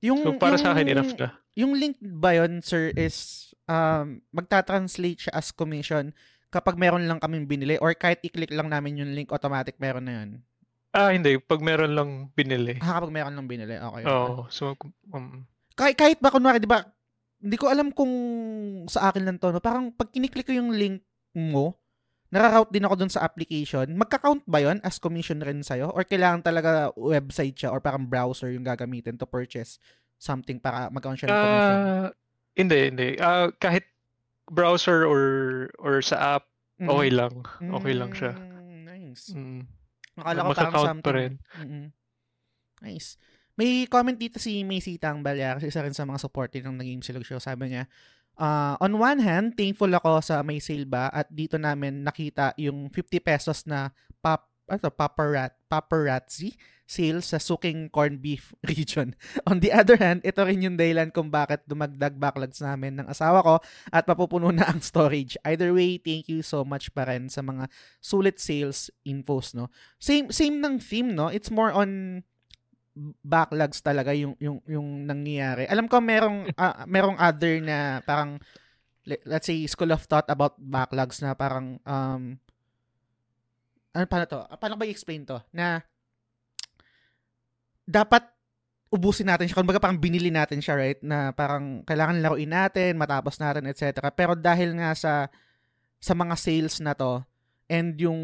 yung, 0.00 0.24
So 0.24 0.32
para 0.34 0.56
sa 0.56 0.72
akin 0.72 0.88
yung- 0.88 0.94
enough 0.96 1.12
na. 1.14 1.28
Yung 1.54 1.72
link 1.76 2.00
ba 2.00 2.32
yun, 2.32 2.64
sir, 2.64 2.88
is 2.96 3.50
um, 3.68 4.24
magta-translate 4.30 5.28
siya 5.28 5.34
as 5.36 5.52
commission 5.52 6.10
kapag 6.48 6.74
meron 6.74 7.04
lang 7.04 7.20
kaming 7.20 7.44
binili 7.44 7.76
or 7.76 7.92
kahit 7.92 8.24
i-click 8.24 8.50
lang 8.50 8.66
namin 8.66 8.96
yung 8.96 9.12
link, 9.12 9.28
automatic 9.28 9.76
meron 9.76 10.08
na 10.08 10.14
yun? 10.24 10.30
Ah, 10.90 11.12
hindi. 11.12 11.36
Pag 11.38 11.60
meron 11.60 11.92
lang 11.92 12.10
binili. 12.32 12.80
Ah, 12.80 12.98
kapag 12.98 13.12
meron 13.12 13.36
lang 13.36 13.46
binili, 13.46 13.76
okay. 13.76 14.02
Oo. 14.02 14.48
So, 14.48 14.74
um, 15.12 15.44
Kahit, 15.76 15.94
kahit 15.94 16.18
ba, 16.18 16.32
kunwari, 16.32 16.58
di 16.58 16.66
ba, 16.66 16.82
hindi 17.40 17.56
ko 17.56 17.66
alam 17.66 17.88
kung 17.90 18.12
sa 18.86 19.08
akin 19.08 19.24
lang 19.24 19.36
to, 19.36 19.48
no? 19.48 19.58
parang 19.58 19.88
pag 19.90 20.08
kiniklik 20.08 20.44
ko 20.44 20.52
yung 20.52 20.70
link 20.70 21.00
mo, 21.32 21.72
nararoute 22.28 22.70
din 22.70 22.84
ako 22.84 22.94
dun 22.96 23.10
sa 23.10 23.24
application, 23.24 23.90
magka-count 23.96 24.44
ba 24.44 24.60
yon 24.60 24.78
as 24.80 25.00
commission 25.00 25.40
rin 25.40 25.60
sa'yo? 25.60 25.90
Or 25.90 26.04
kailangan 26.04 26.44
talaga 26.44 26.92
website 26.94 27.56
siya 27.56 27.72
or 27.72 27.80
parang 27.80 28.06
browser 28.06 28.52
yung 28.52 28.62
gagamitin 28.62 29.16
to 29.16 29.26
purchase 29.26 29.80
something 30.14 30.60
para 30.60 30.86
mag-count 30.88 31.16
siya 31.16 31.26
ng 31.26 31.40
commission? 31.40 31.76
ah, 31.76 32.08
hindi, 32.54 32.78
hindi. 32.86 33.08
Ah, 33.18 33.48
kahit 33.50 33.88
browser 34.46 35.06
or 35.06 35.22
or 35.78 35.98
sa 36.00 36.38
app, 36.38 36.44
Mhm. 36.76 36.88
okay 36.88 37.10
lang. 37.10 37.34
Okay 37.58 37.94
lang 37.94 38.12
siya. 38.12 38.32
Mm, 38.36 38.84
Nice. 38.84 39.32
Mm. 39.32 39.62
Akala 40.16 40.40
ko 40.40 40.52
parang 40.52 40.74
something. 40.76 41.02
pa 41.02 41.10
rin. 41.12 41.32
Mm-mm. 41.56 41.84
Nice. 42.80 43.18
May 43.60 43.84
comment 43.92 44.16
dito 44.16 44.40
si 44.40 44.64
Macy 44.64 44.96
Tang 44.96 45.20
Balyar, 45.20 45.60
isa 45.60 45.84
rin 45.84 45.92
sa 45.92 46.08
mga 46.08 46.16
supporter 46.16 46.64
ng 46.64 46.80
Naging 46.80 47.04
Silog 47.04 47.28
Show. 47.28 47.36
Sabi 47.36 47.68
niya, 47.68 47.84
ah, 48.40 48.80
on 48.80 48.96
one 48.96 49.20
hand, 49.20 49.52
thankful 49.52 49.92
ako 49.92 50.24
sa 50.24 50.40
may 50.40 50.64
sale 50.64 50.88
ba 50.88 51.12
at 51.12 51.28
dito 51.28 51.60
namin 51.60 52.00
nakita 52.00 52.56
yung 52.56 52.88
50 52.88 53.20
pesos 53.20 53.68
na 53.68 53.92
pop, 54.24 54.48
ano, 54.64 54.88
paparat, 54.88 55.52
paparazzi 55.68 56.56
sale 56.88 57.20
sa 57.20 57.36
Suking 57.36 57.92
Corn 57.92 58.16
Beef 58.16 58.56
region. 58.72 59.12
On 59.44 59.60
the 59.60 59.76
other 59.76 60.00
hand, 60.00 60.24
ito 60.24 60.40
rin 60.40 60.64
yung 60.64 60.80
dahilan 60.80 61.12
kung 61.12 61.28
bakit 61.28 61.60
dumagdag 61.68 62.16
backlogs 62.16 62.64
namin 62.64 62.96
ng 62.96 63.12
asawa 63.12 63.44
ko 63.44 63.60
at 63.92 64.08
mapupuno 64.08 64.48
na 64.56 64.72
ang 64.72 64.80
storage. 64.80 65.36
Either 65.44 65.76
way, 65.76 66.00
thank 66.00 66.32
you 66.32 66.40
so 66.40 66.64
much 66.64 66.88
pa 66.96 67.04
rin 67.04 67.28
sa 67.28 67.44
mga 67.44 67.68
sulit 68.00 68.40
sales 68.40 68.88
infos, 69.04 69.52
no? 69.52 69.68
Same 70.00 70.32
same 70.32 70.64
ng 70.64 70.80
theme, 70.80 71.12
no? 71.12 71.28
It's 71.28 71.52
more 71.52 71.76
on 71.76 72.24
backlogs 73.22 73.80
talaga 73.80 74.10
yung 74.12 74.34
yung 74.42 74.58
yung 74.66 75.06
nangyayari. 75.06 75.66
Alam 75.70 75.86
ko 75.86 76.02
merong 76.02 76.50
ah, 76.60 76.84
merong 76.84 77.16
other 77.16 77.62
na 77.62 78.02
parang 78.02 78.38
le- 79.06 79.24
let's 79.26 79.46
say 79.46 79.62
school 79.66 79.90
of 79.94 80.04
thought 80.04 80.28
about 80.28 80.58
backlogs 80.58 81.22
na 81.22 81.32
parang 81.34 81.78
um 81.86 82.36
ano 83.90 84.04
paano 84.06 84.24
to? 84.26 84.40
Ah, 84.46 84.58
Paano 84.58 84.78
ba 84.78 84.86
i-explain 84.86 85.26
to? 85.26 85.38
Na 85.50 85.82
dapat 87.90 88.22
ubusin 88.90 89.26
natin 89.26 89.46
siya. 89.46 89.58
Kumbaga 89.58 89.82
parang 89.82 89.98
binili 89.98 90.30
natin 90.30 90.62
siya, 90.62 90.74
right? 90.78 91.00
Na 91.02 91.30
parang 91.34 91.82
kailangan 91.86 92.22
laruin 92.22 92.50
natin, 92.50 92.98
matapos 92.98 93.38
natin, 93.38 93.66
etc. 93.70 94.10
Pero 94.14 94.34
dahil 94.34 94.74
nga 94.78 94.94
sa 94.94 95.14
sa 96.02 96.14
mga 96.14 96.34
sales 96.38 96.78
na 96.82 96.94
to, 96.94 97.22
and 97.70 97.94
yung 98.02 98.18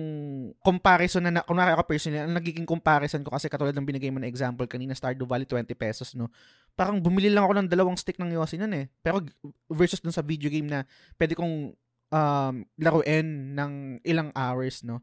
comparison 0.59 1.23
na, 1.23 1.39
na 1.39 1.43
kunwari 1.47 1.71
ako 1.71 1.87
personally, 1.87 2.19
ang 2.19 2.35
nagiging 2.35 2.67
comparison 2.67 3.23
ko 3.23 3.31
kasi 3.31 3.47
katulad 3.47 3.71
ng 3.79 3.87
binigay 3.87 4.11
mo 4.11 4.19
na 4.19 4.27
example 4.27 4.67
kanina, 4.67 4.91
Stardew 4.91 5.23
Valley 5.23 5.47
20 5.47 5.71
pesos, 5.79 6.19
no? 6.19 6.27
Parang 6.75 6.99
bumili 6.99 7.31
lang 7.31 7.47
ako 7.47 7.55
ng 7.63 7.71
dalawang 7.71 7.95
stick 7.95 8.19
ng 8.19 8.35
Yossi 8.35 8.59
nun 8.59 8.75
eh. 8.75 8.91
Pero 9.07 9.23
versus 9.71 10.03
dun 10.03 10.11
sa 10.11 10.27
video 10.27 10.51
game 10.51 10.67
na 10.67 10.83
pwede 11.15 11.39
kong 11.39 11.79
um, 12.11 12.55
laruin 12.75 13.55
ng 13.55 14.03
ilang 14.03 14.35
hours, 14.35 14.83
no? 14.83 14.99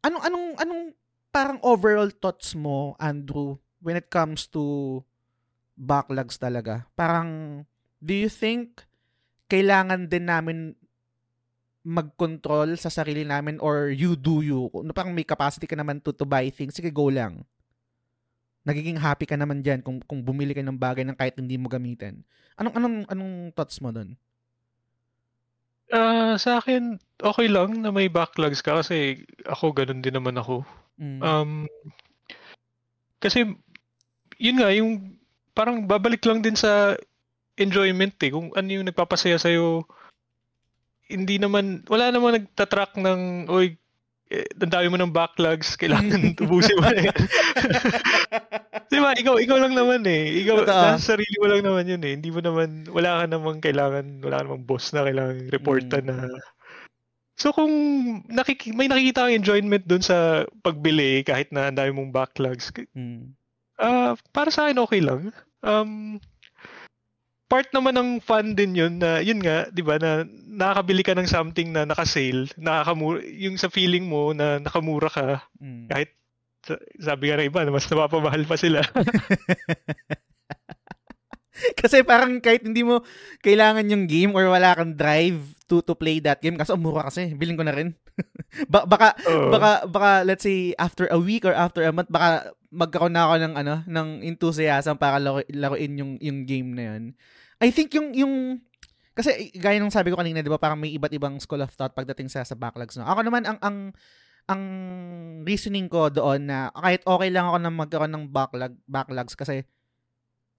Anong, 0.00 0.24
anong, 0.24 0.48
anong 0.64 0.82
parang 1.28 1.60
overall 1.60 2.08
thoughts 2.08 2.56
mo, 2.56 2.96
Andrew, 2.96 3.60
when 3.84 4.00
it 4.00 4.08
comes 4.08 4.48
to 4.48 5.04
backlogs 5.76 6.40
talaga? 6.40 6.88
Parang, 6.96 7.62
do 8.00 8.16
you 8.16 8.32
think 8.32 8.88
kailangan 9.52 10.08
din 10.08 10.32
namin 10.32 10.80
mag-control 11.86 12.74
sa 12.76 12.90
sarili 12.90 13.22
namin 13.22 13.62
or 13.62 13.90
you 13.94 14.18
do 14.18 14.42
you? 14.42 14.68
Kung 14.68 14.90
parang 14.90 15.14
may 15.14 15.24
capacity 15.24 15.64
ka 15.64 15.78
naman 15.78 16.02
to, 16.02 16.10
to 16.12 16.26
buy 16.26 16.50
things, 16.50 16.74
sige, 16.74 16.90
go 16.90 17.08
lang. 17.08 17.46
Nagiging 18.66 19.00
happy 19.00 19.24
ka 19.24 19.38
naman 19.38 19.64
dyan 19.64 19.80
kung, 19.80 20.02
kung 20.04 20.20
bumili 20.20 20.52
ka 20.52 20.60
ng 20.60 20.76
bagay 20.76 21.06
ng 21.06 21.16
kahit 21.16 21.38
hindi 21.38 21.56
mo 21.56 21.70
gamitin. 21.70 22.20
Anong, 22.60 22.74
anong, 22.76 22.96
anong 23.08 23.34
thoughts 23.56 23.78
mo 23.80 23.94
dun? 23.94 24.18
Ah, 25.88 26.36
sa 26.36 26.60
akin, 26.60 27.00
okay 27.24 27.48
lang 27.48 27.80
na 27.80 27.88
may 27.88 28.12
backlogs 28.12 28.60
ka 28.60 28.84
kasi 28.84 29.24
ako 29.48 29.72
ganun 29.72 30.04
din 30.04 30.12
naman 30.12 30.36
ako. 30.36 30.60
Mm. 31.00 31.20
Um, 31.24 31.50
kasi, 33.22 33.48
yun 34.36 34.58
nga, 34.60 34.68
yung 34.76 35.16
parang 35.56 35.88
babalik 35.88 36.20
lang 36.28 36.44
din 36.44 36.54
sa 36.54 36.94
enjoyment 37.56 38.14
eh. 38.20 38.30
Kung 38.30 38.52
ano 38.52 38.68
yung 38.68 38.86
nagpapasaya 38.86 39.40
sa'yo, 39.40 39.88
hindi 41.08 41.40
naman, 41.40 41.82
wala 41.88 42.12
namang 42.12 42.36
nagtatrack 42.36 43.00
ng, 43.00 43.48
oy, 43.48 43.74
eh, 44.28 44.44
ang 44.60 44.68
dami 44.68 44.92
mo 44.92 45.00
ng 45.00 45.08
backlogs, 45.12 45.72
kailangan 45.80 46.20
ubusin 46.44 46.76
mo 46.76 46.92
na 46.92 47.00
yan. 47.08 47.20
Di 48.92 49.00
ba? 49.00 49.16
Ikaw, 49.16 49.40
ikaw 49.40 49.56
lang 49.56 49.72
naman 49.72 50.04
eh. 50.04 50.44
Ikaw, 50.44 50.56
Totoo. 50.64 50.68
nasa 50.68 51.16
sarili 51.16 51.36
mo 51.40 51.46
lang 51.48 51.64
naman 51.64 51.88
yun 51.88 52.02
eh. 52.04 52.12
Hindi 52.12 52.28
mo 52.28 52.40
naman, 52.44 52.84
wala 52.92 53.24
ka 53.24 53.24
namang 53.24 53.58
kailangan, 53.64 54.20
wala 54.20 54.36
ka 54.36 54.44
namang 54.44 54.68
boss 54.68 54.92
na 54.92 55.08
kailangan 55.08 55.48
reportan 55.48 56.04
Mm. 56.04 56.12
na. 56.12 56.16
So 57.38 57.54
kung 57.54 57.72
nakiki- 58.28 58.74
may 58.74 58.90
nakikita 58.90 59.24
kang 59.24 59.38
enjoyment 59.38 59.86
dun 59.86 60.02
sa 60.02 60.42
pagbili 60.60 61.22
kahit 61.22 61.48
na 61.48 61.70
ang 61.70 61.78
dami 61.78 61.94
mong 61.94 62.12
backlogs, 62.12 62.68
Mm. 62.92 63.32
ah 63.78 64.12
para 64.34 64.50
sa 64.50 64.68
akin 64.68 64.82
okay 64.82 65.00
lang. 65.00 65.30
Um, 65.64 66.18
part 67.48 67.72
naman 67.72 67.96
ng 67.96 68.10
fun 68.20 68.52
din 68.52 68.76
yun 68.76 69.00
na 69.00 69.18
yun 69.18 69.40
nga, 69.40 69.66
'di 69.72 69.80
ba, 69.80 69.96
na 69.96 70.22
nakakabili 70.46 71.00
ka 71.02 71.16
ng 71.16 71.24
something 71.26 71.72
na 71.72 71.88
naka-sale, 71.88 72.52
nakakamura 72.60 73.24
yung 73.24 73.56
sa 73.56 73.72
feeling 73.72 74.04
mo 74.04 74.36
na 74.36 74.60
nakamura 74.60 75.08
ka 75.08 75.48
Mm. 75.56 75.88
kahit 75.88 76.12
sa- 76.62 76.82
sabi 77.00 77.32
nga 77.32 77.40
ng 77.40 77.48
iba 77.48 77.64
na 77.64 77.72
mas 77.72 77.88
napapamahal 77.88 78.44
pa 78.44 78.60
sila. 78.60 78.84
Kasi 81.74 82.06
parang 82.06 82.38
kahit 82.38 82.62
hindi 82.62 82.86
mo 82.86 83.02
kailangan 83.42 83.90
yung 83.90 84.06
game 84.06 84.30
or 84.30 84.46
wala 84.46 84.78
kang 84.78 84.94
drive 84.94 85.42
to 85.66 85.82
to 85.82 85.98
play 85.98 86.22
that 86.22 86.38
game 86.38 86.54
kasi 86.54 86.70
mura 86.78 87.10
kasi, 87.10 87.34
bilhin 87.34 87.58
ko 87.58 87.66
na 87.66 87.74
rin. 87.74 87.98
ba- 88.72 88.86
baka 88.86 89.18
Oo. 89.26 89.50
baka 89.50 89.70
baka 89.90 90.10
let's 90.22 90.46
say 90.46 90.70
after 90.78 91.10
a 91.10 91.18
week 91.18 91.42
or 91.42 91.50
after 91.52 91.82
a 91.82 91.90
month 91.90 92.06
baka 92.08 92.54
magkaroon 92.70 93.10
na 93.10 93.26
ako 93.26 93.34
ng 93.42 93.54
ano 93.58 93.74
ng 93.90 94.08
enthusiasm 94.22 94.94
para 94.94 95.18
laro, 95.18 95.42
laruin 95.50 95.98
yung 95.98 96.12
yung 96.22 96.46
game 96.46 96.78
na 96.78 96.94
yun. 96.94 97.04
I 97.58 97.74
think 97.74 97.90
yung 97.94 98.14
yung 98.14 98.34
kasi 99.18 99.50
gaya 99.58 99.82
ng 99.82 99.90
sabi 99.90 100.14
ko 100.14 100.16
kanina 100.18 100.42
'di 100.42 100.52
ba 100.52 100.62
parang 100.62 100.78
may 100.78 100.94
iba't 100.94 101.10
ibang 101.10 101.42
school 101.42 101.58
of 101.58 101.74
thought 101.74 101.90
pagdating 101.90 102.30
sa 102.30 102.46
sa 102.46 102.54
backlogs 102.54 102.94
no. 102.94 103.06
Ako 103.06 103.26
naman 103.26 103.42
ang 103.46 103.58
ang 103.58 103.76
ang 104.48 104.62
reasoning 105.44 105.90
ko 105.90 106.08
doon 106.08 106.48
na 106.48 106.72
kahit 106.72 107.02
okay 107.04 107.28
lang 107.28 107.50
ako 107.50 107.58
na 107.60 107.70
magkaroon 107.74 108.12
ng 108.14 108.26
backlog 108.30 108.74
backlogs 108.88 109.34
kasi 109.36 109.66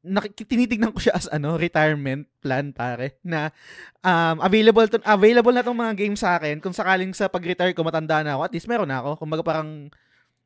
nakik- 0.05 0.47
ko 0.95 0.99
siya 0.99 1.15
as 1.15 1.27
ano 1.27 1.59
retirement 1.59 2.23
plan 2.39 2.71
pare 2.71 3.19
na 3.19 3.51
um, 3.99 4.39
available 4.39 4.87
to, 4.87 4.99
available 5.03 5.51
na 5.51 5.63
tong 5.63 5.75
mga 5.75 5.95
games 5.99 6.23
sa 6.23 6.39
akin 6.39 6.63
kung 6.63 6.71
sakaling 6.71 7.11
sa 7.11 7.27
pag-retire 7.27 7.75
ko 7.75 7.83
matanda 7.83 8.23
na 8.23 8.39
ako 8.39 8.41
at 8.47 8.53
least 8.55 8.69
meron 8.71 8.87
na 8.87 9.03
ako 9.03 9.19
kumbaga 9.19 9.43
parang 9.43 9.91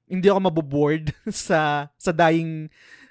hindi 0.09 0.27
ako 0.29 0.39
maboboard 0.49 1.13
sa 1.29 1.91
sa 1.99 2.11
dying 2.15 2.65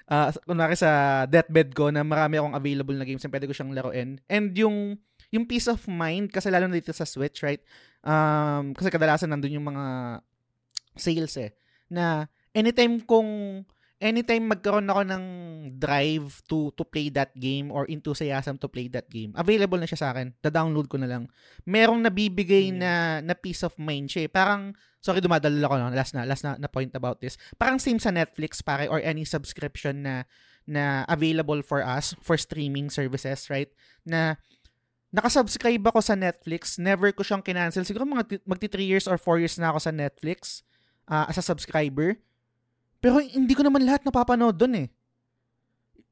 uh, 0.09 0.29
kunwari 0.43 0.75
sa 0.75 1.23
deathbed 1.29 1.71
ko 1.77 1.93
na 1.93 2.01
marami 2.01 2.39
akong 2.39 2.57
available 2.57 2.97
na 2.97 3.07
games 3.07 3.23
na 3.23 3.31
pwede 3.31 3.47
ko 3.47 3.53
siyang 3.53 3.75
laruin 3.75 4.19
and 4.27 4.55
yung 4.57 4.97
yung 5.33 5.49
peace 5.49 5.65
of 5.65 5.81
mind 5.89 6.29
kasi 6.29 6.49
lalo 6.53 6.69
na 6.69 6.77
dito 6.77 6.93
sa 6.93 7.07
Switch 7.07 7.41
right 7.41 7.63
Um, 8.03 8.75
kasi 8.75 8.91
kadalasan 8.91 9.31
nandun 9.31 9.55
yung 9.55 9.67
mga 9.71 10.19
sales 10.99 11.39
eh. 11.39 11.55
Na 11.87 12.27
anytime 12.51 12.99
kung 13.07 13.63
anytime 14.03 14.51
magkaroon 14.51 14.91
ako 14.91 15.01
ng 15.07 15.25
drive 15.79 16.43
to 16.51 16.75
to 16.75 16.83
play 16.83 17.07
that 17.07 17.31
game 17.39 17.71
or 17.71 17.87
enthusiasm 17.87 18.59
to 18.59 18.67
play 18.67 18.91
that 18.91 19.07
game, 19.07 19.31
available 19.39 19.79
na 19.79 19.87
siya 19.87 20.03
sa 20.03 20.09
akin. 20.11 20.35
Da-download 20.43 20.91
ko 20.91 20.99
na 20.99 21.07
lang. 21.07 21.31
Merong 21.63 22.03
nabibigay 22.03 22.75
mm. 22.75 22.77
na 22.77 22.93
na 23.23 23.33
peace 23.39 23.63
of 23.63 23.73
mind 23.79 24.11
siya. 24.11 24.27
Eh. 24.27 24.29
Parang 24.29 24.75
sorry 25.03 25.19
dumadalo 25.19 25.59
ako 25.67 25.75
no, 25.75 25.91
last 25.91 26.15
na 26.15 26.23
last 26.23 26.47
na, 26.47 26.55
na 26.55 26.71
point 26.71 26.95
about 26.95 27.19
this. 27.19 27.35
Parang 27.59 27.75
same 27.75 27.99
sa 27.99 28.09
Netflix 28.09 28.63
pare 28.63 28.87
or 28.87 29.03
any 29.03 29.27
subscription 29.27 30.07
na 30.07 30.23
na 30.63 31.03
available 31.11 31.59
for 31.59 31.83
us 31.83 32.15
for 32.23 32.39
streaming 32.39 32.87
services, 32.87 33.51
right? 33.51 33.67
Na 34.07 34.39
nakasubscribe 35.11 35.83
ako 35.83 35.99
sa 35.99 36.15
Netflix. 36.15 36.79
Never 36.79 37.11
ko 37.11 37.21
siyang 37.21 37.43
kinancel. 37.43 37.83
Siguro 37.83 38.07
mga 38.07 38.47
magti 38.47 38.71
3 38.71 38.81
years 38.87 39.05
or 39.05 39.19
4 39.19 39.43
years 39.43 39.59
na 39.59 39.75
ako 39.75 39.79
sa 39.83 39.91
Netflix 39.91 40.63
uh, 41.11 41.27
as 41.27 41.35
a 41.35 41.43
subscriber. 41.43 42.15
Pero 43.03 43.19
hindi 43.19 43.51
ko 43.51 43.67
naman 43.67 43.83
lahat 43.83 44.07
napapanood 44.07 44.55
doon 44.55 44.87
eh. 44.87 44.89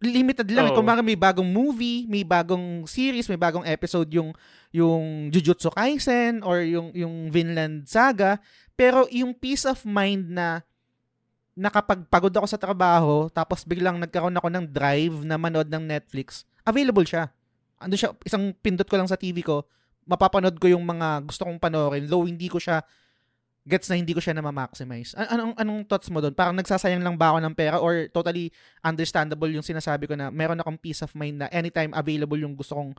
Limited 0.01 0.49
lang. 0.49 0.73
Oh. 0.73 0.81
Kung 0.81 0.89
may 1.05 1.15
bagong 1.15 1.45
movie, 1.45 2.09
may 2.09 2.25
bagong 2.25 2.89
series, 2.89 3.29
may 3.29 3.37
bagong 3.37 3.65
episode 3.69 4.09
yung 4.09 4.33
yung 4.73 5.29
Jujutsu 5.29 5.69
Kaisen 5.69 6.41
or 6.41 6.65
yung 6.65 6.89
yung 6.97 7.29
Vinland 7.29 7.85
Saga, 7.85 8.41
pero 8.73 9.05
yung 9.13 9.37
peace 9.37 9.69
of 9.69 9.77
mind 9.85 10.25
na 10.33 10.65
nakapagpagod 11.53 12.33
ako 12.33 12.47
sa 12.47 12.57
trabaho 12.57 13.27
tapos 13.29 13.67
biglang 13.67 13.99
nagkaroon 13.99 14.33
ako 14.33 14.47
ng 14.49 14.65
drive 14.71 15.15
na 15.21 15.37
manood 15.37 15.69
ng 15.69 15.83
Netflix, 15.83 16.47
available 16.65 17.05
siya 17.05 17.29
ando 17.81 17.97
siya, 17.97 18.13
isang 18.21 18.53
pindot 18.61 18.85
ko 18.85 18.95
lang 18.95 19.09
sa 19.09 19.17
TV 19.17 19.41
ko, 19.41 19.65
mapapanood 20.05 20.55
ko 20.61 20.69
yung 20.69 20.85
mga 20.85 21.25
gusto 21.25 21.49
kong 21.49 21.57
panoorin, 21.57 22.05
though 22.05 22.29
hindi 22.29 22.45
ko 22.45 22.61
siya, 22.61 22.85
gets 23.61 23.89
na 23.89 23.97
hindi 23.97 24.17
ko 24.17 24.21
siya 24.21 24.33
na 24.33 24.41
ma-maximize. 24.41 25.13
An- 25.13 25.37
anong, 25.37 25.53
anong 25.57 25.79
thoughts 25.85 26.09
mo 26.09 26.17
doon? 26.17 26.33
Parang 26.33 26.57
nagsasayang 26.57 27.05
lang 27.05 27.13
ba 27.13 27.33
ako 27.33 27.39
ng 27.45 27.53
pera 27.53 27.77
or 27.77 28.09
totally 28.09 28.49
understandable 28.81 29.49
yung 29.49 29.65
sinasabi 29.65 30.09
ko 30.09 30.17
na 30.17 30.33
meron 30.33 30.57
akong 30.57 30.81
peace 30.81 31.05
of 31.05 31.13
mind 31.13 31.45
na 31.45 31.47
anytime 31.53 31.93
available 31.93 32.37
yung 32.41 32.57
gusto 32.57 32.73
kong 32.73 32.91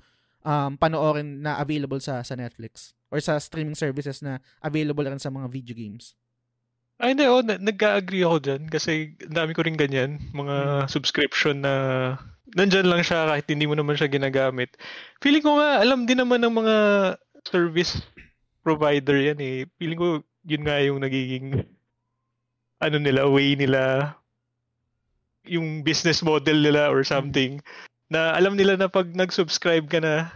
um, 0.46 0.72
panoorin 0.78 1.42
na 1.42 1.58
available 1.58 1.98
sa 1.98 2.22
sa 2.22 2.38
Netflix 2.38 2.94
or 3.10 3.18
sa 3.18 3.38
streaming 3.42 3.74
services 3.74 4.22
na 4.22 4.38
available 4.62 5.02
rin 5.02 5.18
sa 5.18 5.34
mga 5.34 5.50
video 5.50 5.74
games? 5.74 6.14
Ay, 7.02 7.18
hindi. 7.18 7.26
Oh, 7.26 7.42
nag-agree 7.42 8.22
ako 8.22 8.38
dyan 8.38 8.62
kasi 8.70 9.18
dami 9.18 9.58
ko 9.58 9.66
rin 9.66 9.74
ganyan. 9.74 10.22
Mga 10.30 10.86
hmm. 10.86 10.86
subscription 10.86 11.66
na 11.66 11.74
nandyan 12.54 12.86
lang 12.86 13.02
siya 13.02 13.26
kahit 13.26 13.50
hindi 13.50 13.66
mo 13.66 13.74
naman 13.74 13.98
siya 13.98 14.06
ginagamit. 14.06 14.78
Feeling 15.18 15.42
ko 15.42 15.58
nga, 15.58 15.82
alam 15.82 16.06
din 16.06 16.22
naman 16.22 16.46
ng 16.46 16.54
mga 16.62 16.76
service 17.42 17.98
provider 18.62 19.18
yan 19.18 19.40
eh. 19.42 19.66
Feeling 19.82 19.98
ko, 19.98 20.22
yun 20.47 20.62
nga 20.66 20.78
yung 20.82 21.01
nagiging 21.03 21.66
ano 22.84 22.97
nila, 22.99 23.30
way 23.30 23.55
nila, 23.55 24.14
yung 25.47 25.86
business 25.86 26.22
model 26.22 26.59
nila 26.59 26.90
or 26.90 27.07
something, 27.07 27.62
na 28.11 28.34
alam 28.34 28.59
nila 28.59 28.74
na 28.74 28.90
pag 28.90 29.11
nag-subscribe 29.14 29.86
ka 29.86 30.03
na, 30.03 30.30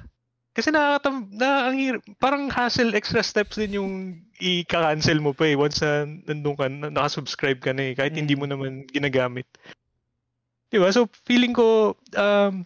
kasi 0.57 0.73
nakakatam, 0.73 1.29
na, 1.37 1.69
ang 1.69 2.01
parang 2.17 2.49
hassle, 2.49 2.97
extra 2.97 3.21
steps 3.21 3.61
din 3.61 3.77
yung 3.77 3.93
i-cancel 4.41 5.21
mo 5.21 5.37
pa 5.37 5.53
eh, 5.53 5.57
once 5.59 5.85
na 5.85 6.09
nandun 6.09 6.57
ka, 6.57 6.67
na, 6.73 6.89
nakasubscribe 6.89 7.61
ka 7.61 7.77
na 7.77 7.91
eh, 7.91 7.93
kahit 7.93 8.17
mm. 8.17 8.21
hindi 8.25 8.35
mo 8.41 8.49
naman 8.49 8.89
ginagamit. 8.89 9.45
Diba? 10.73 10.89
So, 10.97 11.13
feeling 11.29 11.53
ko, 11.53 11.93
um, 12.17 12.65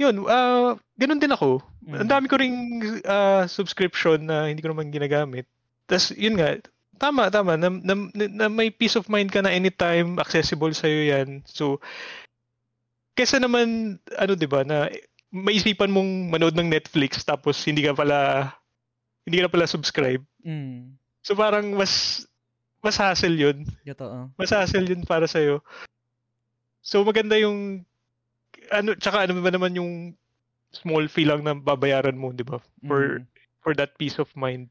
yun, 0.00 0.24
uh, 0.24 0.76
ganun 0.96 1.20
din 1.20 1.32
ako. 1.32 1.60
Mm. 1.84 2.06
Ang 2.06 2.10
dami 2.10 2.26
ko 2.28 2.34
ring 2.38 2.58
uh, 3.04 3.44
subscription 3.48 4.24
na 4.24 4.48
hindi 4.48 4.62
ko 4.62 4.72
naman 4.72 4.94
ginagamit. 4.94 5.48
Tapos, 5.88 6.14
yun 6.14 6.38
nga, 6.38 6.56
tama, 6.96 7.28
tama, 7.28 7.58
na, 7.58 7.68
na, 7.68 7.94
na 8.14 8.46
may 8.48 8.70
peace 8.70 8.94
of 8.94 9.10
mind 9.10 9.28
ka 9.28 9.42
na 9.42 9.52
anytime 9.52 10.16
accessible 10.22 10.72
sa'yo 10.72 11.12
yan. 11.12 11.28
So, 11.44 11.82
kesa 13.18 13.42
naman, 13.42 13.98
ano, 14.16 14.32
di 14.32 14.48
ba, 14.48 14.62
na 14.64 14.88
maisipan 15.32 15.92
mong 15.92 16.28
manood 16.28 16.54
ng 16.56 16.68
Netflix 16.68 17.24
tapos 17.24 17.56
hindi 17.64 17.88
ka 17.88 17.96
pala, 17.96 18.52
hindi 19.24 19.40
ka 19.40 19.48
pala 19.48 19.64
subscribe. 19.64 20.20
Mm. 20.44 20.96
So, 21.24 21.34
parang 21.34 21.72
mas, 21.74 22.24
mas 22.82 22.98
hassle 22.98 23.38
yun. 23.38 23.64
Totoo. 23.86 24.28
Mas 24.34 24.50
hassle 24.50 24.86
yun 24.86 25.06
para 25.06 25.24
sa'yo. 25.30 25.62
So 26.82 27.06
maganda 27.06 27.38
yung 27.38 27.86
ano 28.70 28.94
tsaka 28.94 29.26
ano 29.26 29.40
ba 29.40 29.50
naman 29.50 29.74
yung 29.74 29.92
small 30.72 31.08
fee 31.10 31.28
lang 31.28 31.44
na 31.44 31.56
babayaran 31.56 32.16
mo, 32.16 32.30
'di 32.30 32.44
ba? 32.46 32.62
For 32.86 33.20
mm. 33.20 33.26
for 33.60 33.72
that 33.76 33.96
peace 33.98 34.16
of 34.22 34.30
mind. 34.38 34.70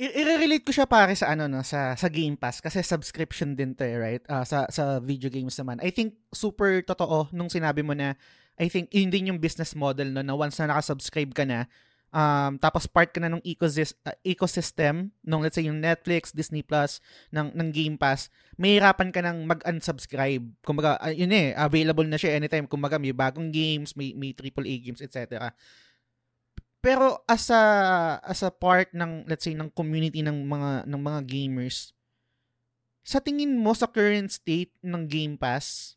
I- 0.00 0.40
relate 0.40 0.64
ko 0.64 0.72
siya 0.72 0.88
pare 0.88 1.12
sa 1.12 1.36
ano 1.36 1.46
no 1.46 1.60
sa 1.60 1.92
sa 1.94 2.08
Game 2.08 2.34
Pass 2.34 2.64
kasi 2.64 2.80
subscription 2.80 3.54
din 3.54 3.76
'to, 3.76 3.84
eh, 3.84 3.96
right? 3.96 4.22
Uh, 4.26 4.42
sa 4.42 4.66
sa 4.72 4.98
video 4.98 5.28
games 5.28 5.54
naman. 5.60 5.78
I 5.84 5.92
think 5.92 6.16
super 6.32 6.80
totoo 6.82 7.28
nung 7.30 7.52
sinabi 7.52 7.84
mo 7.84 7.92
na 7.92 8.16
I 8.60 8.68
think 8.68 8.92
yun 8.92 9.08
din 9.08 9.30
yung 9.32 9.40
business 9.40 9.72
model 9.72 10.12
no 10.12 10.20
na 10.20 10.36
once 10.36 10.60
na 10.60 10.72
naka-subscribe 10.72 11.32
ka 11.32 11.44
na, 11.48 11.68
um, 12.12 12.60
tapos 12.60 12.86
part 12.86 13.10
ka 13.10 13.18
na 13.18 13.32
ng 13.32 13.42
ecosystem, 13.42 13.98
uh, 14.06 14.16
ecosystem 14.22 15.10
nung 15.24 15.42
let's 15.42 15.56
say 15.56 15.66
yung 15.66 15.80
Netflix, 15.80 16.30
Disney 16.30 16.62
Plus, 16.62 17.00
ng, 17.32 17.50
ng 17.56 17.68
Game 17.72 17.96
Pass, 17.98 18.28
mahirapan 18.60 19.10
ka 19.10 19.24
nang 19.24 19.42
mag-unsubscribe. 19.48 20.44
Kumbaga, 20.62 21.00
uh, 21.00 21.10
yun 21.10 21.32
eh, 21.32 21.56
available 21.56 22.06
na 22.06 22.20
siya 22.20 22.36
anytime. 22.36 22.68
Kumbaga, 22.68 23.00
may 23.00 23.16
bagong 23.16 23.50
games, 23.50 23.96
may, 23.96 24.12
may 24.12 24.36
AAA 24.36 24.92
games, 24.92 25.00
etc. 25.02 25.50
Pero 26.82 27.22
as 27.30 27.46
a 27.46 27.62
as 28.26 28.42
a 28.42 28.50
part 28.50 28.90
ng 28.90 29.30
let's 29.30 29.46
say 29.46 29.54
ng 29.54 29.70
community 29.70 30.18
ng 30.18 30.34
mga 30.42 30.90
ng 30.90 30.98
mga 30.98 31.20
gamers 31.30 31.94
sa 33.06 33.22
tingin 33.22 33.54
mo 33.54 33.70
sa 33.70 33.86
current 33.86 34.30
state 34.30 34.74
ng 34.82 35.06
Game 35.06 35.38
Pass 35.38 35.94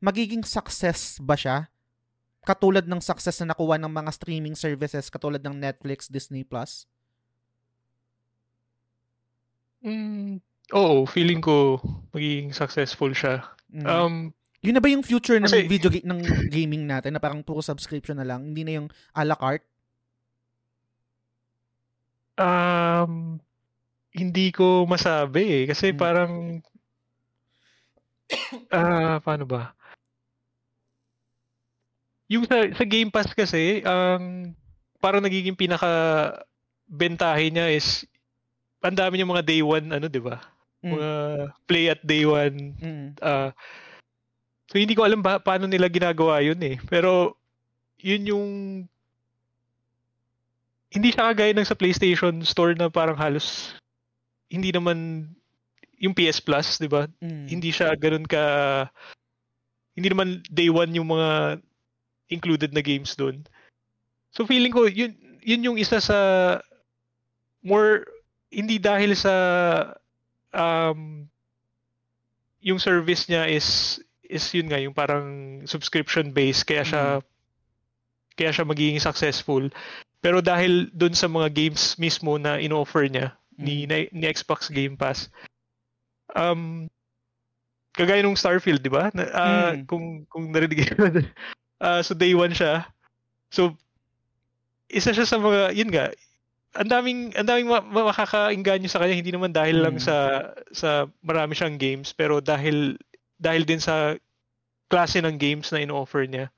magiging 0.00 0.40
success 0.40 1.20
ba 1.20 1.36
siya 1.36 1.71
katulad 2.42 2.84
ng 2.86 2.98
success 2.98 3.38
na 3.42 3.54
nakuha 3.54 3.78
ng 3.78 3.90
mga 3.90 4.10
streaming 4.10 4.56
services 4.58 5.06
katulad 5.06 5.38
ng 5.42 5.54
Netflix, 5.54 6.10
Disney 6.10 6.42
Plus? 6.42 6.86
Mm, 9.82 10.38
oo, 10.74 11.06
feeling 11.06 11.42
ko 11.42 11.78
magiging 12.14 12.54
successful 12.54 13.10
siya. 13.14 13.42
Mm. 13.70 13.86
Um, 13.86 14.14
yun 14.62 14.78
na 14.78 14.82
ba 14.82 14.90
yung 14.90 15.02
future 15.02 15.42
ng 15.42 15.50
kasi, 15.50 15.66
video 15.66 15.90
ga- 15.90 16.06
ng 16.06 16.20
gaming 16.50 16.86
natin 16.86 17.18
na 17.18 17.22
parang 17.22 17.42
puro 17.42 17.62
subscription 17.62 18.18
na 18.18 18.26
lang, 18.26 18.54
hindi 18.54 18.62
na 18.62 18.78
yung 18.78 18.88
a 19.10 19.22
la 19.26 19.34
carte? 19.34 19.66
Um, 22.38 23.42
hindi 24.14 24.54
ko 24.54 24.86
masabi 24.86 25.62
eh. 25.62 25.64
Kasi 25.66 25.90
mm. 25.90 25.98
parang, 25.98 26.62
ah, 28.74 28.78
uh, 28.78 29.16
paano 29.18 29.44
ba? 29.50 29.74
Yung 32.32 32.48
sa, 32.48 32.64
sa 32.72 32.84
Game 32.88 33.12
Pass 33.12 33.28
kasi, 33.36 33.84
ang 33.84 34.56
um, 34.56 34.56
parang 35.02 35.20
nagiging 35.20 35.58
pinaka 35.58 35.90
bentahe 36.86 37.50
niya 37.50 37.68
is 37.74 38.06
ang 38.82 38.94
dami 38.94 39.18
yung 39.18 39.34
mga 39.34 39.46
day 39.46 39.62
one 39.62 39.86
ano, 39.90 40.06
'di 40.06 40.22
ba? 40.22 40.38
Mm. 40.82 40.90
Mga 40.94 41.10
play 41.66 41.84
at 41.90 42.00
day 42.06 42.22
one. 42.22 42.56
Mm. 42.78 43.06
Uh, 43.18 43.50
so 44.70 44.78
hindi 44.78 44.94
ko 44.94 45.02
alam 45.02 45.20
ba 45.20 45.42
paano 45.42 45.66
nila 45.66 45.90
ginagawa 45.90 46.38
'yun 46.38 46.58
eh. 46.62 46.78
Pero 46.86 47.34
yun 47.98 48.22
yung 48.30 48.48
hindi 50.92 51.08
siya 51.10 51.32
kagaya 51.32 51.56
ng 51.56 51.66
sa 51.66 51.78
PlayStation 51.78 52.44
Store 52.46 52.74
na 52.78 52.86
parang 52.86 53.18
halos 53.18 53.74
hindi 54.52 54.68
naman 54.68 55.30
yung 56.02 56.14
PS 56.14 56.42
Plus, 56.42 56.78
'di 56.78 56.90
ba? 56.90 57.10
Mm. 57.22 57.46
Hindi 57.50 57.70
siya 57.74 57.94
ganoon 57.94 58.26
ka 58.26 58.42
hindi 59.92 60.08
naman 60.08 60.40
day 60.48 60.72
one 60.72 60.92
yung 60.94 61.10
mga 61.10 61.60
included 62.30 62.74
na 62.74 62.84
games 62.84 63.16
doon. 63.16 63.42
So 64.32 64.46
feeling 64.46 64.72
ko 64.72 64.86
yun 64.86 65.16
yun 65.42 65.64
yung 65.66 65.78
isa 65.78 65.98
sa 65.98 66.18
more 67.62 68.06
hindi 68.52 68.78
dahil 68.78 69.16
sa 69.16 69.34
um 70.52 71.26
yung 72.62 72.78
service 72.78 73.26
niya 73.26 73.50
is 73.50 73.98
is 74.22 74.46
yun 74.54 74.70
nga 74.70 74.80
yung 74.80 74.94
parang 74.94 75.60
subscription 75.66 76.30
based 76.30 76.64
kaya 76.64 76.86
siya 76.86 77.04
mm. 77.20 77.24
kaya 78.38 78.50
siya 78.54 78.64
magiging 78.64 79.02
successful 79.02 79.66
pero 80.22 80.38
dahil 80.38 80.88
doon 80.94 81.12
sa 81.12 81.26
mga 81.26 81.50
games 81.50 81.98
mismo 81.98 82.38
na 82.38 82.56
inoffer 82.56 83.10
niya 83.10 83.34
ni, 83.58 83.86
ni 83.86 84.22
Xbox 84.30 84.70
Game 84.70 84.96
Pass. 84.96 85.28
Um, 86.32 86.88
kagaya 87.92 88.22
nung 88.22 88.38
Starfield, 88.38 88.80
di 88.80 88.88
ba? 88.88 89.10
Na, 89.12 89.24
uh, 89.28 89.70
mm. 89.76 89.84
Kung, 89.90 90.24
kung 90.30 90.48
narinig 90.54 90.94
mo 90.96 91.10
uh, 91.82 92.00
so 92.00 92.14
day 92.14 92.32
one 92.32 92.54
siya. 92.54 92.86
So, 93.50 93.74
isa 94.86 95.10
siya 95.10 95.26
sa 95.26 95.42
mga, 95.42 95.74
yun 95.74 95.90
nga, 95.90 96.14
ang 96.72 96.88
daming 96.88 97.20
ang 97.36 97.44
daming 97.44 97.68
ma- 97.68 97.84
makakainganyo 97.84 98.88
sa 98.88 99.00
kanya 99.04 99.18
hindi 99.18 99.28
naman 99.28 99.52
dahil 99.52 99.76
mm. 99.80 99.84
lang 99.84 99.96
sa 100.00 100.16
sa 100.72 101.04
marami 101.20 101.52
siyang 101.52 101.76
games 101.76 102.16
pero 102.16 102.40
dahil 102.40 102.96
dahil 103.36 103.68
din 103.68 103.76
sa 103.76 104.16
klase 104.88 105.20
ng 105.20 105.36
games 105.36 105.68
na 105.68 105.84
ino-offer 105.84 106.24
niya. 106.24 106.48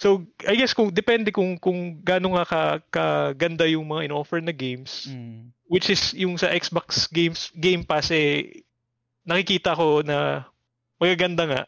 So, 0.00 0.26
I 0.48 0.56
guess 0.56 0.74
kung 0.74 0.90
depende 0.90 1.30
kung 1.30 1.60
kung 1.60 2.00
gaano 2.00 2.34
nga 2.34 2.44
ka, 2.48 2.62
kaganda 2.90 3.68
yung 3.68 3.86
mga 3.86 4.10
ino-offer 4.10 4.40
na 4.40 4.52
games, 4.56 5.06
mm. 5.12 5.52
which 5.68 5.92
is 5.92 6.16
yung 6.16 6.40
sa 6.40 6.50
Xbox 6.50 7.06
games 7.12 7.52
Game 7.52 7.84
Pass 7.84 8.08
eh 8.08 8.64
nakikita 9.24 9.76
ko 9.76 10.00
na 10.00 10.48
magaganda 10.96 11.44
nga. 11.44 11.62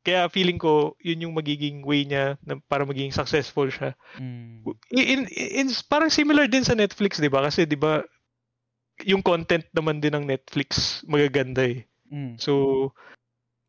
Kaya 0.00 0.32
feeling 0.32 0.56
ko, 0.56 0.96
yun 1.04 1.28
yung 1.28 1.34
magiging 1.36 1.84
way 1.84 2.08
niya 2.08 2.40
na 2.40 2.56
para 2.56 2.88
maging 2.88 3.12
successful 3.12 3.68
siya. 3.68 3.92
Mm. 4.16 4.64
In, 4.96 5.04
in, 5.04 5.20
in, 5.28 5.68
parang 5.92 6.08
similar 6.08 6.48
din 6.48 6.64
sa 6.64 6.72
Netflix, 6.72 7.20
di 7.20 7.28
ba? 7.28 7.44
Kasi 7.44 7.68
di 7.68 7.76
ba, 7.76 8.00
yung 9.04 9.20
content 9.20 9.64
naman 9.76 10.00
din 10.00 10.16
ng 10.16 10.24
Netflix 10.24 11.00
magaganda 11.04 11.68
eh. 11.68 11.84
Mm. 12.08 12.40
So, 12.40 12.92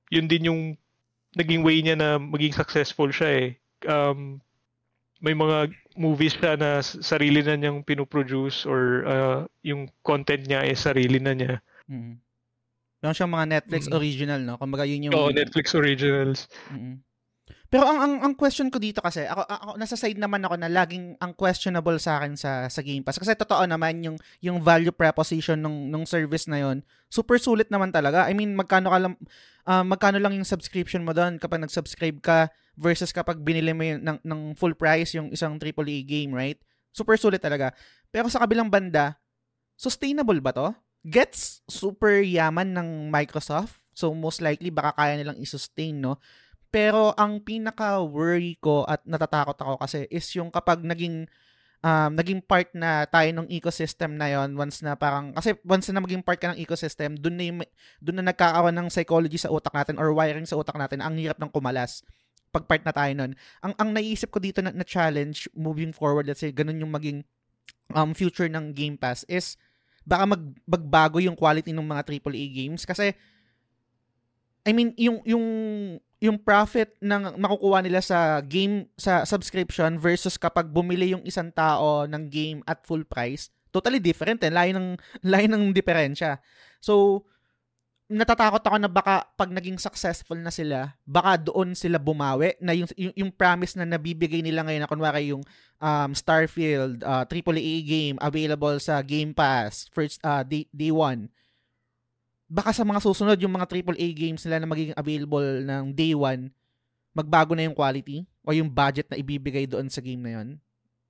yun 0.07 0.31
din 0.31 0.47
yung 0.47 0.61
naging 1.35 1.63
way 1.67 1.83
niya 1.83 1.99
na 1.99 2.15
maging 2.15 2.55
successful 2.55 3.11
siya 3.11 3.29
eh. 3.31 3.49
Um, 3.87 4.39
may 5.21 5.35
mga 5.35 5.71
movies 5.99 6.35
siya 6.39 6.55
na 6.55 6.81
sarili 6.81 7.45
na 7.45 7.59
niyang 7.59 7.83
pinoproduce 7.85 8.65
or 8.65 9.05
uh, 9.05 9.39
yung 9.61 9.91
content 10.01 10.47
niya 10.47 10.63
ay 10.63 10.73
sarili 10.79 11.19
na 11.19 11.33
niya. 11.35 11.53
Mm. 11.91 12.17
Meron 13.01 13.17
siyang 13.17 13.33
mga 13.33 13.47
Netflix 13.49 13.89
mm-hmm. 13.89 13.99
original, 13.99 14.41
no? 14.45 14.55
Kumbaga 14.61 14.85
yun 14.85 15.09
yung... 15.09 15.13
Oo, 15.17 15.29
oh, 15.29 15.33
Netflix 15.33 15.73
originals. 15.73 16.45
Mm-hmm. 16.69 17.01
Pero 17.71 17.87
ang, 17.87 18.03
ang 18.03 18.13
ang 18.19 18.33
question 18.35 18.67
ko 18.67 18.83
dito 18.83 18.99
kasi, 18.99 19.23
ako, 19.23 19.47
ako 19.47 19.71
nasa 19.79 19.95
side 19.95 20.19
naman 20.19 20.43
ako 20.43 20.59
na 20.59 20.67
laging 20.67 21.15
ang 21.23 21.31
questionable 21.31 21.95
sa 22.03 22.19
akin 22.19 22.35
sa 22.35 22.67
sa 22.67 22.83
Game 22.83 22.99
Pass 22.99 23.15
kasi 23.15 23.31
totoo 23.31 23.63
naman 23.63 24.03
yung 24.03 24.19
yung 24.43 24.59
value 24.59 24.91
proposition 24.91 25.55
ng 25.55 25.87
ng 25.87 26.03
service 26.03 26.51
na 26.51 26.59
yon. 26.59 26.83
Super 27.07 27.39
sulit 27.39 27.71
naman 27.71 27.95
talaga. 27.95 28.27
I 28.27 28.35
mean, 28.35 28.59
magkano 28.59 28.91
ka 28.91 28.99
lang 28.99 29.15
uh, 29.63 29.87
magkano 29.87 30.19
lang 30.19 30.35
yung 30.35 30.43
subscription 30.43 31.07
mo 31.07 31.15
doon 31.15 31.39
kapag 31.39 31.63
nag-subscribe 31.63 32.19
ka 32.19 32.51
versus 32.75 33.15
kapag 33.15 33.39
binili 33.39 33.71
mo 33.71 33.87
yung, 33.87 34.03
ng 34.03 34.17
ng 34.19 34.41
full 34.59 34.75
price 34.75 35.15
yung 35.15 35.31
isang 35.31 35.55
AAA 35.55 36.03
game, 36.03 36.35
right? 36.35 36.59
Super 36.91 37.15
sulit 37.15 37.39
talaga. 37.39 37.71
Pero 38.11 38.27
sa 38.27 38.43
kabilang 38.43 38.67
banda, 38.67 39.15
sustainable 39.79 40.43
ba 40.43 40.51
to? 40.51 40.75
Gets 41.01 41.65
super 41.65 42.21
yaman 42.21 42.73
ng 42.77 43.09
Microsoft. 43.09 43.81
So 43.91 44.13
most 44.13 44.39
likely 44.39 44.69
baka 44.69 44.93
kaya 44.95 45.17
nilang 45.17 45.37
i-sustain, 45.41 45.97
no? 45.97 46.21
Pero 46.71 47.11
ang 47.19 47.43
pinaka 47.43 47.99
worry 47.99 48.55
ko 48.63 48.87
at 48.87 49.03
natatakot 49.03 49.59
ako 49.59 49.75
kasi 49.83 50.07
is 50.07 50.23
yung 50.37 50.47
kapag 50.47 50.79
naging 50.87 51.27
um, 51.83 52.11
naging 52.15 52.39
part 52.39 52.71
na 52.71 53.03
tayo 53.09 53.27
ng 53.35 53.51
ecosystem 53.51 54.15
na 54.15 54.31
yon 54.31 54.55
once 54.55 54.79
na 54.79 54.95
parang 54.95 55.35
kasi 55.35 55.57
once 55.67 55.91
na 55.91 55.99
maging 55.99 56.23
part 56.23 56.39
ka 56.39 56.53
ng 56.55 56.61
ecosystem 56.61 57.17
doon 57.19 57.35
na 57.35 57.43
yung, 57.43 57.59
doon 57.99 58.17
na 58.23 58.31
nagkakaroon 58.31 58.77
ng 58.77 58.87
psychology 58.87 59.35
sa 59.35 59.51
utak 59.51 59.73
natin 59.75 59.99
or 59.99 60.15
wiring 60.15 60.47
sa 60.47 60.55
utak 60.55 60.77
natin 60.79 61.03
ang 61.03 61.17
hirap 61.19 61.37
ng 61.41 61.51
kumalas 61.51 62.05
pag 62.51 62.67
part 62.67 62.83
na 62.83 62.91
tayo 62.91 63.11
nun. 63.15 63.31
Ang 63.63 63.73
ang 63.75 63.89
naisip 63.91 64.31
ko 64.31 64.39
dito 64.39 64.63
na, 64.63 64.71
na 64.71 64.87
challenge 64.87 65.51
moving 65.51 65.91
forward 65.91 66.29
let's 66.29 66.39
say 66.39 66.55
ganun 66.55 66.79
yung 66.79 66.93
maging 66.93 67.27
um 67.91 68.15
future 68.15 68.47
ng 68.47 68.71
Game 68.71 68.95
Pass 68.95 69.27
is 69.27 69.59
baka 70.03 70.23
mag, 70.37 70.43
magbago 70.65 71.17
yung 71.21 71.37
quality 71.37 71.71
ng 71.71 71.85
mga 71.85 72.03
AAA 72.07 72.45
games. 72.51 72.83
Kasi 72.85 73.13
I 74.61 74.71
mean 74.73 74.93
yung 74.97 75.25
yung 75.25 75.45
yung 76.21 76.37
profit 76.37 76.93
ng 77.01 77.33
makukuha 77.41 77.81
nila 77.81 77.97
sa 77.97 78.45
game 78.45 78.85
sa 78.93 79.25
subscription 79.25 79.97
versus 79.97 80.37
kapag 80.37 80.69
bumili 80.69 81.17
yung 81.17 81.25
isang 81.25 81.49
tao 81.49 82.05
ng 82.05 82.29
game 82.29 82.59
at 82.69 82.85
full 82.85 83.01
price 83.01 83.49
totally 83.71 84.03
different 84.03 84.43
eh. 84.43 84.51
Layo 84.51 84.77
ng 84.77 84.87
layo 85.31 85.47
ng 85.47 85.71
diferensya. 85.71 86.37
So 86.83 87.25
natatakot 88.11 88.59
ako 88.59 88.75
na 88.75 88.91
baka 88.91 89.23
pag 89.39 89.47
naging 89.47 89.79
successful 89.79 90.35
na 90.35 90.51
sila, 90.51 90.91
baka 91.07 91.39
doon 91.47 91.71
sila 91.71 91.95
bumawi 91.95 92.59
na 92.59 92.75
yung, 92.75 92.91
yung, 92.99 93.15
yung 93.15 93.31
promise 93.31 93.79
na 93.79 93.87
nabibigay 93.87 94.43
nila 94.43 94.67
ngayon 94.67 94.83
na 94.83 94.91
kunwari 94.91 95.31
yung 95.31 95.39
um, 95.79 96.11
Starfield 96.11 96.99
uh, 97.07 97.23
AAA 97.23 97.87
game 97.87 98.15
available 98.19 98.75
sa 98.83 98.99
Game 98.99 99.31
Pass 99.31 99.87
first 99.95 100.19
uh, 100.27 100.43
day, 100.43 100.67
day 100.75 100.91
one. 100.91 101.31
Baka 102.51 102.75
sa 102.75 102.83
mga 102.83 102.99
susunod 102.99 103.39
yung 103.39 103.55
mga 103.55 103.71
AAA 103.71 104.11
games 104.11 104.43
nila 104.43 104.59
na 104.59 104.67
magiging 104.67 104.97
available 104.99 105.47
ng 105.63 105.95
day 105.95 106.11
one, 106.11 106.51
magbago 107.15 107.55
na 107.55 107.63
yung 107.63 107.75
quality 107.75 108.27
o 108.43 108.51
yung 108.51 108.67
budget 108.67 109.07
na 109.07 109.15
ibibigay 109.15 109.63
doon 109.63 109.87
sa 109.87 110.03
game 110.03 110.19
na 110.19 110.35
yon. 110.35 110.59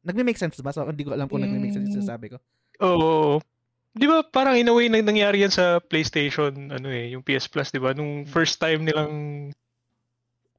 Nagme-make 0.06 0.38
sense 0.38 0.62
ba? 0.62 0.70
So, 0.70 0.86
hindi 0.86 1.02
ko 1.02 1.18
alam 1.18 1.26
kung 1.26 1.42
mm. 1.42 1.46
nagme-make 1.50 1.74
sense 1.74 1.98
yung 1.98 2.06
sabi 2.06 2.30
ko. 2.30 2.38
Oo. 2.82 3.38
Oh, 3.38 3.42
Di 3.92 4.08
ba 4.08 4.24
parang 4.24 4.56
in 4.56 4.72
a 4.72 4.74
way 4.74 4.88
nang 4.88 5.04
nangyari 5.04 5.44
yan 5.44 5.52
sa 5.52 5.84
PlayStation, 5.84 6.72
ano 6.72 6.88
eh, 6.88 7.12
yung 7.12 7.24
PS 7.28 7.52
Plus, 7.52 7.76
di 7.76 7.82
ba? 7.82 7.92
Nung 7.92 8.24
hmm. 8.24 8.32
first 8.32 8.56
time 8.56 8.88
nilang 8.88 9.14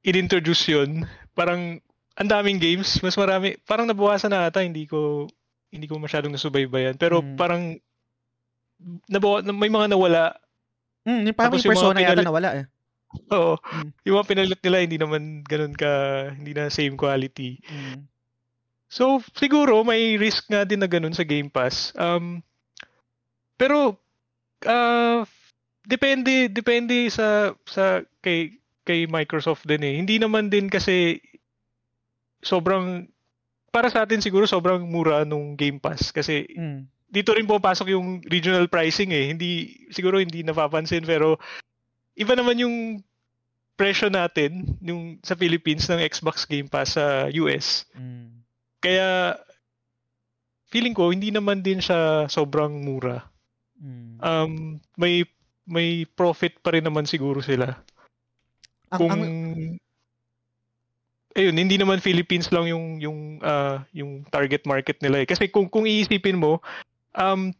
inintroduce 0.04 0.68
yun, 0.68 1.08
parang 1.32 1.80
ang 2.12 2.28
daming 2.28 2.60
games, 2.60 3.00
mas 3.00 3.16
marami, 3.16 3.56
parang 3.64 3.88
nabawasan 3.88 4.28
na 4.28 4.52
ata, 4.52 4.60
hindi 4.60 4.84
ko 4.84 5.28
hindi 5.72 5.88
ko 5.88 5.96
masyadong 5.96 6.36
nasubaybayan. 6.36 7.00
Pero 7.00 7.24
hmm. 7.24 7.40
parang 7.40 7.80
nabawa, 9.08 9.40
may 9.40 9.72
mga 9.72 9.88
nawala. 9.96 10.36
Hmm, 11.08 11.24
yung 11.24 11.36
parang 11.36 11.56
Tapos 11.56 11.64
yung 11.64 11.72
persona 11.72 12.04
yata 12.04 12.20
nawala 12.20 12.50
eh. 12.60 12.64
Oo. 13.32 13.56
Hmm. 13.56 13.90
Yung 14.04 14.20
mga 14.20 14.28
pinalit 14.28 14.60
nila 14.60 14.84
hindi 14.84 15.00
naman 15.00 15.40
ganun 15.48 15.72
ka, 15.72 15.92
hindi 16.36 16.52
na 16.52 16.68
same 16.68 17.00
quality. 17.00 17.64
Hmm. 17.64 18.04
So, 18.92 19.24
siguro 19.32 19.80
may 19.88 20.20
risk 20.20 20.52
nga 20.52 20.68
din 20.68 20.84
na 20.84 20.88
ganun 20.88 21.16
sa 21.16 21.24
Game 21.24 21.48
Pass. 21.48 21.96
Um, 21.96 22.44
pero 23.62 23.94
uh, 24.66 25.22
depende 25.86 26.50
depende 26.50 27.06
sa 27.14 27.54
sa 27.62 28.02
kay 28.18 28.58
kay 28.82 29.06
Microsoft 29.06 29.62
din 29.62 29.86
eh. 29.86 29.94
Hindi 30.02 30.18
naman 30.18 30.50
din 30.50 30.66
kasi 30.66 31.22
sobrang 32.42 33.06
para 33.70 33.86
sa 33.86 34.02
atin 34.02 34.18
siguro 34.18 34.50
sobrang 34.50 34.82
mura 34.82 35.22
nung 35.22 35.54
Game 35.54 35.78
Pass 35.78 36.10
kasi 36.10 36.42
mm. 36.50 37.06
dito 37.06 37.30
rin 37.38 37.46
pumapasok 37.46 37.94
yung 37.94 38.18
regional 38.26 38.66
pricing 38.66 39.14
eh. 39.14 39.30
Hindi 39.30 39.86
siguro 39.94 40.18
hindi 40.18 40.42
napapansin 40.42 41.06
pero 41.06 41.38
iba 42.18 42.34
naman 42.34 42.58
yung 42.58 42.76
presyo 43.78 44.10
natin 44.10 44.74
yung 44.82 45.22
sa 45.22 45.38
Philippines 45.38 45.86
ng 45.86 46.02
Xbox 46.02 46.50
Game 46.50 46.66
Pass 46.66 46.98
sa 46.98 47.30
US. 47.30 47.86
Mm. 47.94 48.42
Kaya 48.82 49.38
feeling 50.66 50.98
ko 50.98 51.14
hindi 51.14 51.30
naman 51.30 51.62
din 51.62 51.78
siya 51.78 52.26
sobrang 52.26 52.82
mura. 52.82 53.31
Mm. 53.82 54.14
Um, 54.22 54.52
may 54.94 55.26
may 55.66 56.06
profit 56.14 56.62
pa 56.62 56.70
rin 56.72 56.86
naman 56.86 57.04
siguro 57.04 57.42
sila. 57.42 57.74
Ang, 58.94 58.98
Kung 58.98 59.10
ang... 59.10 59.22
ayun, 61.34 61.56
hindi 61.58 61.76
naman 61.76 61.98
Philippines 61.98 62.50
lang 62.54 62.70
yung 62.70 63.02
yung 63.02 63.18
uh, 63.42 63.82
yung 63.90 64.22
target 64.30 64.62
market 64.64 65.02
nila 65.02 65.26
eh. 65.26 65.26
Kasi 65.26 65.50
kung 65.50 65.66
kung 65.66 65.84
iisipin 65.84 66.38
mo, 66.38 66.62
um 67.18 67.50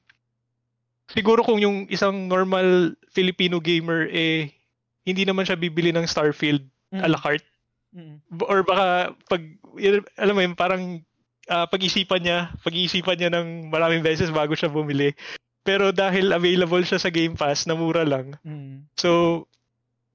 siguro 1.10 1.42
kung 1.42 1.58
yung 1.58 1.90
isang 1.90 2.30
normal 2.30 2.94
Filipino 3.10 3.60
gamer 3.60 4.08
eh 4.08 4.48
hindi 5.02 5.26
naman 5.26 5.44
siya 5.44 5.58
bibili 5.58 5.90
ng 5.90 6.06
Starfield 6.06 6.62
mm. 6.94 7.02
a 7.02 7.08
la 7.10 7.18
carte. 7.18 7.46
Mm. 7.92 8.22
Or 8.46 8.62
baka 8.62 9.12
pag 9.26 9.42
alam 10.16 10.34
mo 10.36 10.40
yun, 10.40 10.54
parang 10.54 11.02
uh, 11.50 11.66
pag-isipan 11.66 12.22
niya, 12.22 12.38
pag-iisipan 12.62 13.18
niya 13.18 13.30
ng 13.34 13.68
maraming 13.72 14.04
beses 14.04 14.30
bago 14.30 14.54
siya 14.54 14.70
bumili. 14.70 15.12
Pero 15.62 15.94
dahil 15.94 16.34
available 16.34 16.82
siya 16.82 16.98
sa 16.98 17.10
Game 17.10 17.38
Pass 17.38 17.70
na 17.70 17.78
mura 17.78 18.02
lang. 18.02 18.34
Mm. 18.42 18.90
So 18.98 19.44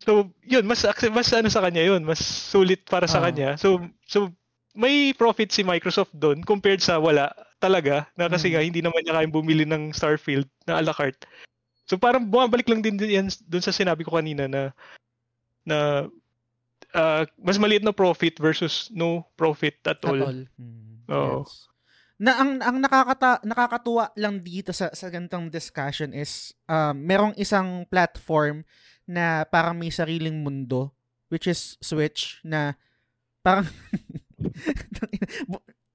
so 0.03 0.29
yun 0.43 0.67
mas 0.67 0.83
mas 1.11 1.31
ano 1.31 1.47
sa 1.47 1.63
kanya 1.63 1.87
yun, 1.87 2.03
mas 2.03 2.19
sulit 2.19 2.83
para 2.87 3.07
sa 3.07 3.23
uh. 3.23 3.23
kanya. 3.27 3.55
So 3.55 3.79
so 4.03 4.31
may 4.77 5.15
profit 5.15 5.49
si 5.49 5.63
Microsoft 5.63 6.13
doon 6.13 6.43
compared 6.43 6.83
sa 6.83 6.99
wala 6.99 7.31
talaga 7.57 8.05
na 8.19 8.29
kasi 8.29 8.51
mm. 8.51 8.53
nga 8.53 8.61
hindi 8.61 8.81
naman 8.83 9.01
niya 9.01 9.15
kayang 9.17 9.33
bumili 9.33 9.65
ng 9.65 9.95
Starfield 9.95 10.45
na 10.67 10.77
a 10.77 10.83
la 10.83 10.93
carte. 10.93 11.25
So 11.87 11.95
parang 11.95 12.27
bumabalik 12.27 12.67
lang 12.67 12.83
din 12.83 12.99
yan 12.99 13.31
doon 13.47 13.63
sa 13.63 13.73
sinabi 13.73 14.03
ko 14.03 14.19
kanina 14.19 14.51
na 14.51 14.75
na 15.63 16.11
uh, 16.91 17.23
mas 17.39 17.55
maliit 17.55 17.87
na 17.87 17.95
profit 17.95 18.35
versus 18.37 18.91
no 18.91 19.23
profit 19.39 19.79
at, 19.87 19.97
at 19.97 20.05
all. 20.05 20.19
all. 20.19 20.41
Mm, 20.59 21.07
Oo. 21.07 21.47
Yes 21.47 21.67
na 22.17 22.33
ang 22.41 22.57
ang 22.65 22.77
nakakata 22.81 23.45
nakakatuwa 23.45 24.09
lang 24.17 24.41
dito 24.41 24.73
sa 24.73 24.89
sa 24.89 25.07
ganitong 25.13 25.53
discussion 25.53 26.13
is 26.17 26.53
um, 26.65 26.97
merong 26.97 27.37
isang 27.37 27.85
platform 27.85 28.65
na 29.05 29.45
parang 29.45 29.77
may 29.77 29.93
sariling 29.93 30.41
mundo 30.41 30.89
which 31.29 31.45
is 31.45 31.77
Switch 31.77 32.41
na 32.41 32.73
parang 33.45 33.69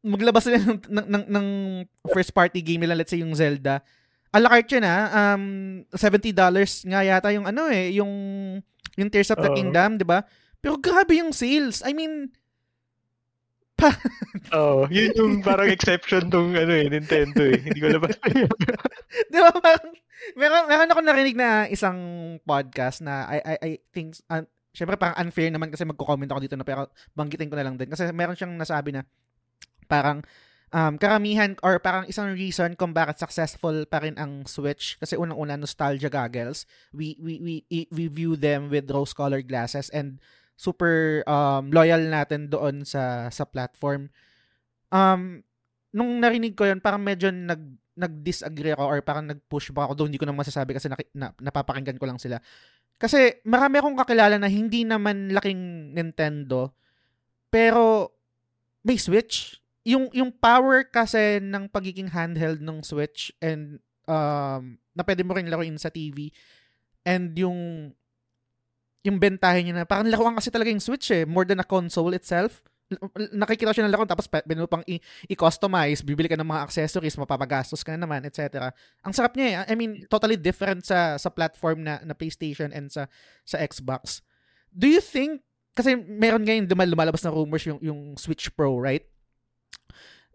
maglabas 0.03 0.47
sila 0.47 0.59
ng, 0.59 0.79
ng, 0.87 1.07
ng, 1.11 1.25
ng 1.31 1.47
first 2.11 2.31
party 2.31 2.63
game 2.63 2.87
nila 2.87 2.95
let's 2.95 3.11
say 3.11 3.23
yung 3.23 3.35
Zelda 3.35 3.83
a 4.33 4.39
la 4.41 4.49
carte 4.49 4.81
yun 4.81 4.89
ah. 4.89 5.37
Um, 5.37 5.45
$70 5.93 6.33
nga 6.89 7.01
yata 7.05 7.29
yung 7.37 7.45
ano 7.45 7.69
eh, 7.69 7.93
yung, 8.01 8.13
yung 8.97 9.09
Tears 9.13 9.31
of 9.31 9.41
the 9.45 9.53
Oo. 9.53 9.57
Kingdom, 9.57 10.01
di 10.01 10.09
ba? 10.09 10.25
Pero 10.59 10.81
grabe 10.81 11.21
yung 11.21 11.37
sales. 11.37 11.85
I 11.85 11.93
mean, 11.93 12.33
pa, 13.83 13.91
Oo, 14.55 14.87
yun 14.87 15.11
yung 15.19 15.35
parang 15.43 15.67
exception 15.67 16.31
tong 16.31 16.55
ano 16.55 16.71
eh, 16.71 16.87
Nintendo 16.87 17.43
eh. 17.43 17.59
Hindi 17.59 17.79
ko 17.83 17.87
alam 17.91 18.01
ba. 18.07 18.09
di 19.33 19.39
ba? 19.43 19.51
Parang, 19.59 19.91
meron, 20.39 20.63
meron 20.71 20.91
ako 20.95 21.01
narinig 21.03 21.35
na 21.35 21.67
isang 21.67 21.99
podcast 22.47 23.03
na 23.03 23.27
I, 23.27 23.39
I, 23.43 23.55
I 23.59 23.71
think, 23.91 24.15
uh, 24.31 24.47
syempre 24.73 24.97
parang 24.97 25.19
unfair 25.21 25.53
naman 25.53 25.69
kasi 25.69 25.85
magko-comment 25.85 26.31
ako 26.33 26.41
dito 26.41 26.57
na 26.57 26.65
pero 26.65 26.89
banggitin 27.13 27.51
ko 27.51 27.57
na 27.59 27.67
lang 27.67 27.77
din. 27.77 27.91
Kasi 27.91 28.09
meron 28.15 28.39
siyang 28.39 28.55
nasabi 28.57 28.95
na 28.95 29.03
parang 29.91 30.25
um, 30.73 30.97
karamihan 30.97 31.55
or 31.61 31.77
parang 31.79 32.09
isang 32.09 32.33
reason 32.33 32.75
kung 32.75 32.97
bakit 32.97 33.21
successful 33.21 33.85
pa 33.85 34.01
rin 34.01 34.17
ang 34.17 34.49
Switch 34.49 34.97
kasi 34.99 35.15
unang-una 35.15 35.61
nostalgia 35.61 36.09
goggles. 36.09 36.65
We 36.91 37.21
we 37.21 37.39
we 37.39 37.55
we 37.93 38.05
view 38.09 38.35
them 38.35 38.73
with 38.73 38.89
rose-colored 38.89 39.47
glasses 39.47 39.93
and 39.93 40.19
super 40.57 41.27
um, 41.27 41.73
loyal 41.73 42.03
natin 42.07 42.49
doon 42.49 42.87
sa 42.87 43.29
sa 43.33 43.45
platform. 43.49 44.09
Um 44.93 45.43
nung 45.93 46.21
narinig 46.21 46.57
ko 46.57 46.69
'yon, 46.69 46.81
parang 46.81 47.03
medyo 47.03 47.29
nag 47.29 47.61
nag-disagree 47.93 48.73
ako 48.73 48.85
or 48.89 48.99
parang 49.05 49.29
nag-push 49.29 49.69
back 49.69 49.93
ako 49.93 49.95
doon. 50.05 50.09
Hindi 50.09 50.21
ko 50.21 50.25
na 50.25 50.33
masasabi 50.33 50.73
kasi 50.73 50.89
naki, 50.89 51.13
na, 51.13 51.29
napapakinggan 51.37 52.01
ko 52.01 52.09
lang 52.09 52.17
sila. 52.17 52.41
Kasi 52.97 53.45
marami 53.45 53.77
akong 53.77 53.99
kakilala 54.01 54.41
na 54.41 54.49
hindi 54.49 54.87
naman 54.89 55.29
laking 55.29 55.93
Nintendo 55.93 56.73
pero 57.53 58.15
may 58.81 58.97
Switch 58.97 59.61
yung 59.85 60.09
yung 60.15 60.31
power 60.33 60.87
kasi 60.87 61.43
ng 61.43 61.69
pagiging 61.69 62.09
handheld 62.09 62.63
ng 62.63 62.81
Switch 62.81 63.35
and 63.43 63.83
um 64.07 64.79
na 64.95 65.03
pwede 65.05 65.27
mo 65.27 65.35
rin 65.35 65.51
laruin 65.51 65.77
sa 65.77 65.91
TV 65.91 66.31
and 67.03 67.35
yung 67.35 67.91
yung 69.03 69.19
bentahe 69.19 69.63
niya 69.63 69.83
na 69.83 69.87
parang 69.87 70.07
laruan 70.07 70.39
kasi 70.39 70.49
talaga 70.49 70.71
yung 70.71 70.83
Switch 70.83 71.11
eh 71.11 71.27
more 71.27 71.43
than 71.43 71.59
a 71.59 71.67
console 71.67 72.15
itself. 72.15 72.63
Nakikita 73.33 73.73
siya 73.73 73.89
ng 73.89 73.93
laro 73.93 74.05
tapos 74.05 74.29
pwede 74.29 74.53
pang 74.69 74.85
i- 74.85 75.01
i-customize 75.33 76.05
bibili 76.05 76.29
ka 76.29 76.37
ng 76.37 76.47
mga 76.47 76.63
accessories 76.63 77.17
mapapagastos 77.17 77.81
ka 77.81 77.97
na 77.97 78.05
naman 78.05 78.21
etc 78.29 78.69
ang 79.01 79.17
sarap 79.17 79.33
niya 79.33 79.65
eh 79.65 79.73
I 79.73 79.75
mean 79.81 80.05
totally 80.13 80.37
different 80.37 80.85
sa 80.85 81.17
sa 81.17 81.33
platform 81.33 81.89
na 81.89 82.05
na 82.05 82.13
PlayStation 82.13 82.69
and 82.71 82.93
sa 82.93 83.09
sa 83.49 83.59
Xbox. 83.65 84.21
Do 84.71 84.87
you 84.87 85.01
think 85.01 85.41
kasi 85.73 85.97
meron 85.97 86.45
ngayon 86.45 86.69
lumalabas 86.69 87.25
na 87.25 87.33
rumors 87.33 87.65
yung 87.65 87.81
yung 87.81 88.01
Switch 88.21 88.53
Pro 88.53 88.77
right? 88.77 89.09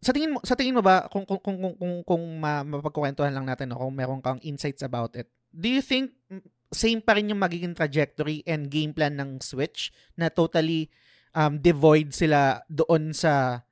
Sa 0.02 0.10
tingin 0.10 0.34
mo 0.34 0.42
sa 0.42 0.58
tingin 0.58 0.74
mo 0.74 0.82
ba 0.82 1.06
kung 1.14 1.30
kung 1.30 1.40
kung 1.40 1.58
kung, 1.62 1.76
kung, 1.78 1.96
kung 2.04 2.24
ma, 2.42 2.66
mapagkukwentuhan 2.66 3.32
lang 3.38 3.46
natin 3.46 3.70
no, 3.70 3.78
kung 3.78 3.94
meron 3.94 4.20
kang 4.20 4.42
insights 4.42 4.82
about 4.82 5.14
it 5.14 5.30
do 5.54 5.70
you 5.70 5.80
think 5.82 6.12
same 6.72 7.00
pa 7.00 7.16
rin 7.16 7.32
yung 7.32 7.40
magiging 7.40 7.72
trajectory 7.72 8.44
and 8.44 8.68
game 8.68 8.92
plan 8.92 9.16
ng 9.16 9.40
Switch 9.40 9.92
na 10.20 10.28
totally 10.28 10.92
um, 11.32 11.56
devoid 11.56 12.12
sila 12.12 12.60
doon 12.68 13.16
sa 13.16 13.64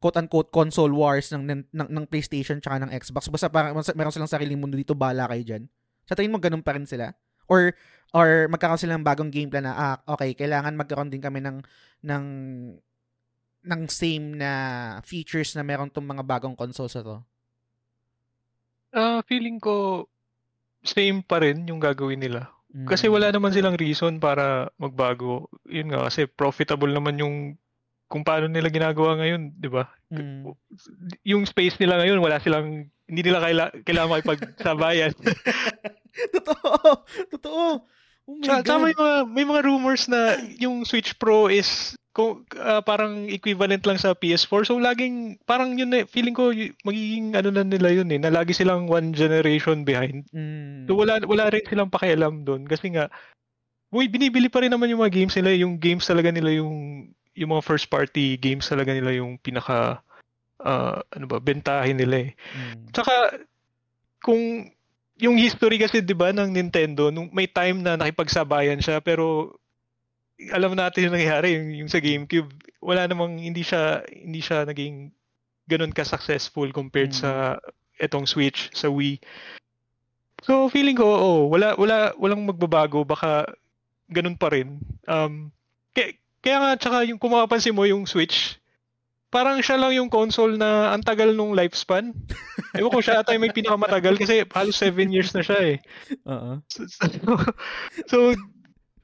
quote-unquote 0.00 0.48
console 0.48 0.96
wars 0.96 1.28
ng, 1.28 1.44
ng, 1.44 1.60
ng, 1.76 2.06
PlayStation 2.08 2.56
tsaka 2.56 2.80
ng 2.80 2.90
Xbox. 2.96 3.28
Basta 3.28 3.52
parang 3.52 3.76
meron 3.76 4.12
silang 4.12 4.32
sariling 4.32 4.56
mundo 4.56 4.80
dito 4.80 4.96
bala 4.96 5.28
kayo 5.28 5.44
dyan. 5.44 5.62
Sa 6.08 6.16
tingin 6.16 6.32
mo 6.32 6.40
ganun 6.40 6.64
pa 6.64 6.72
rin 6.72 6.88
sila? 6.88 7.12
Or 7.44 7.76
or 8.16 8.48
magkakaroon 8.48 8.80
sila 8.80 8.96
ng 8.96 9.04
bagong 9.04 9.28
game 9.28 9.52
plan 9.52 9.68
na 9.68 9.76
ah, 9.76 9.96
okay 10.08 10.32
kailangan 10.32 10.74
magkaroon 10.74 11.12
din 11.12 11.20
kami 11.20 11.44
ng 11.44 11.60
ng 12.02 12.24
ng 13.60 13.82
same 13.92 14.40
na 14.40 14.52
features 15.04 15.52
na 15.52 15.60
meron 15.60 15.92
tong 15.92 16.08
mga 16.08 16.24
bagong 16.24 16.56
consoles 16.56 16.96
na 16.96 17.04
to? 17.04 17.16
Ah, 18.96 19.20
feeling 19.28 19.60
ko 19.60 20.08
same 20.84 21.20
pa 21.20 21.42
rin 21.42 21.68
yung 21.68 21.80
gagawin 21.80 22.20
nila. 22.20 22.50
Kasi 22.86 23.10
Mm. 23.10 23.12
wala 23.18 23.26
naman 23.34 23.50
silang 23.50 23.74
reason 23.74 24.22
para 24.22 24.70
magbago. 24.78 25.50
Yun 25.66 25.90
nga 25.90 26.06
kasi 26.06 26.30
profitable 26.30 26.90
naman 26.94 27.18
yung 27.18 27.36
kung 28.10 28.26
paano 28.26 28.50
nila 28.50 28.70
ginagawa 28.70 29.18
ngayon, 29.18 29.54
'di 29.58 29.68
ba? 29.70 29.86
Mm. 30.10 30.54
Yung 31.26 31.42
space 31.46 31.78
nila 31.78 31.98
ngayon, 32.02 32.18
wala 32.18 32.42
silang 32.42 32.90
hindi 33.10 33.20
nila 33.26 33.42
kaila, 33.42 33.64
kailangan 33.82 34.10
makipagsabayan. 34.14 35.14
Totoo. 36.34 37.06
Totoo. 37.30 37.66
Oh 38.28 38.36
my 38.36 38.44
tsaka 38.44 38.62
God. 38.66 38.82
may 38.84 38.94
mga 38.94 39.14
may 39.32 39.44
mga 39.46 39.60
rumors 39.64 40.04
na 40.08 40.36
yung 40.60 40.84
Switch 40.84 41.16
Pro 41.16 41.48
is 41.48 41.94
kung 42.10 42.42
ah, 42.58 42.82
parang 42.82 43.30
equivalent 43.30 43.86
lang 43.86 43.98
sa 43.98 44.18
PS4. 44.18 44.66
So 44.66 44.76
laging 44.82 45.38
parang 45.46 45.78
yun 45.78 45.94
eh, 45.94 46.04
feeling 46.04 46.34
ko 46.34 46.50
magiging 46.82 47.38
ano 47.38 47.54
na 47.54 47.62
nila 47.62 47.94
yun 47.94 48.10
eh, 48.10 48.18
na 48.18 48.34
lagi 48.34 48.50
silang 48.50 48.90
one 48.90 49.14
generation 49.14 49.86
behind. 49.86 50.26
Mm. 50.34 50.90
So 50.90 50.98
wala 50.98 51.22
wala 51.22 51.48
rin 51.54 51.64
silang 51.70 51.90
pakialam 51.92 52.42
doon 52.42 52.66
kasi 52.66 52.92
nga 52.94 53.08
Uy, 53.90 54.06
binibili 54.06 54.46
pa 54.46 54.62
rin 54.62 54.70
naman 54.70 54.86
yung 54.86 55.02
mga 55.02 55.18
games 55.18 55.34
nila, 55.34 55.50
yung 55.50 55.74
games 55.74 56.06
talaga 56.06 56.30
nila 56.30 56.54
yung 56.54 57.10
yung 57.34 57.50
mga 57.50 57.66
first 57.66 57.90
party 57.90 58.38
games 58.38 58.70
talaga 58.70 58.94
nila 58.94 59.18
yung 59.18 59.34
pinaka 59.42 59.98
ah, 60.62 61.02
ano 61.14 61.26
ba, 61.26 61.42
bentahin 61.42 61.98
nila 61.98 62.30
eh. 62.30 62.30
Mm. 62.54 62.94
Tsaka 62.94 63.14
kung 64.22 64.70
yung 65.20 65.36
history 65.36 65.76
kasi 65.76 66.00
'di 66.00 66.16
ba 66.16 66.32
ng 66.32 66.50
Nintendo 66.50 67.12
nung 67.12 67.28
may 67.30 67.46
time 67.46 67.84
na 67.84 67.96
nakipagsabayan 67.96 68.80
siya 68.80 69.00
pero 69.04 69.54
alam 70.52 70.72
natin 70.72 71.08
yung 71.08 71.16
nangyari 71.20 71.56
yung, 71.56 71.84
yung 71.84 71.90
sa 71.92 72.00
GameCube 72.00 72.48
wala 72.80 73.04
namang 73.04 73.36
hindi 73.36 73.60
siya 73.60 74.00
hindi 74.08 74.40
siya 74.40 74.64
naging 74.64 75.12
ganun 75.68 75.92
ka 75.92 76.02
successful 76.02 76.66
compared 76.72 77.12
Mm. 77.12 77.20
sa 77.20 77.30
etong 78.00 78.24
Switch 78.24 78.72
sa 78.72 78.88
Wii. 78.88 79.20
So 80.40 80.72
feeling 80.72 80.96
ko 80.96 81.04
oh 81.04 81.40
wala 81.52 81.76
wala 81.76 82.16
walang 82.16 82.48
magbabago 82.48 83.04
baka 83.04 83.44
ganun 84.08 84.40
pa 84.40 84.48
rin. 84.52 84.80
Um 85.04 85.52
kaya, 85.92 86.16
kaya 86.40 86.56
nga 86.60 86.70
tsaka 86.80 86.96
yung 87.08 87.20
kung 87.20 87.36
mapapansin 87.36 87.76
mo 87.76 87.84
yung 87.84 88.08
Switch 88.08 88.59
parang 89.30 89.62
siya 89.62 89.78
lang 89.78 89.94
yung 89.94 90.10
console 90.10 90.58
na 90.58 90.90
ang 90.90 91.02
tagal 91.06 91.32
nung 91.32 91.54
lifespan. 91.54 92.10
Ewan 92.78 92.90
ko 92.92 93.00
siya 93.00 93.22
ata 93.22 93.32
yung 93.34 93.46
may 93.46 93.54
pinakamatagal 93.54 94.18
kasi 94.18 94.42
halos 94.42 94.76
7 94.78 95.10
years 95.10 95.30
na 95.32 95.42
siya 95.42 95.58
eh. 95.62 95.76
Oo. 96.26 96.58
So, 96.66 96.86
so, 96.90 97.06
so 98.06 98.18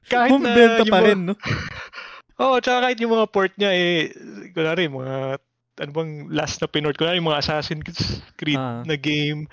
kahit 0.07 0.35
na 0.39 0.51
Bumibenta 0.55 0.83
yung 0.83 0.93
pa 0.93 0.99
rin, 1.03 1.19
no? 1.31 1.35
Oo, 2.43 2.61
tsaka 2.61 2.85
kahit 2.85 2.99
yung 3.01 3.17
mga 3.17 3.27
port 3.33 3.51
niya 3.57 3.71
eh, 3.73 4.13
kunwari, 4.53 4.85
mga, 4.85 5.41
ano 5.81 5.91
bang 5.91 6.11
last 6.29 6.61
na 6.61 6.69
pinort, 6.69 6.93
kunwari 6.95 7.17
yung 7.17 7.33
mga 7.33 7.41
Assassin's 7.41 8.21
Creed 8.37 8.61
Ah. 8.61 8.85
na 8.85 8.93
game, 8.93 9.49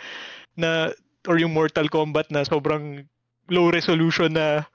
na, 0.55 0.93
or 1.25 1.41
yung 1.41 1.57
Mortal 1.57 1.89
Kombat 1.89 2.29
na 2.29 2.45
sobrang 2.45 3.09
low 3.49 3.72
resolution 3.72 4.37
na 4.37 4.68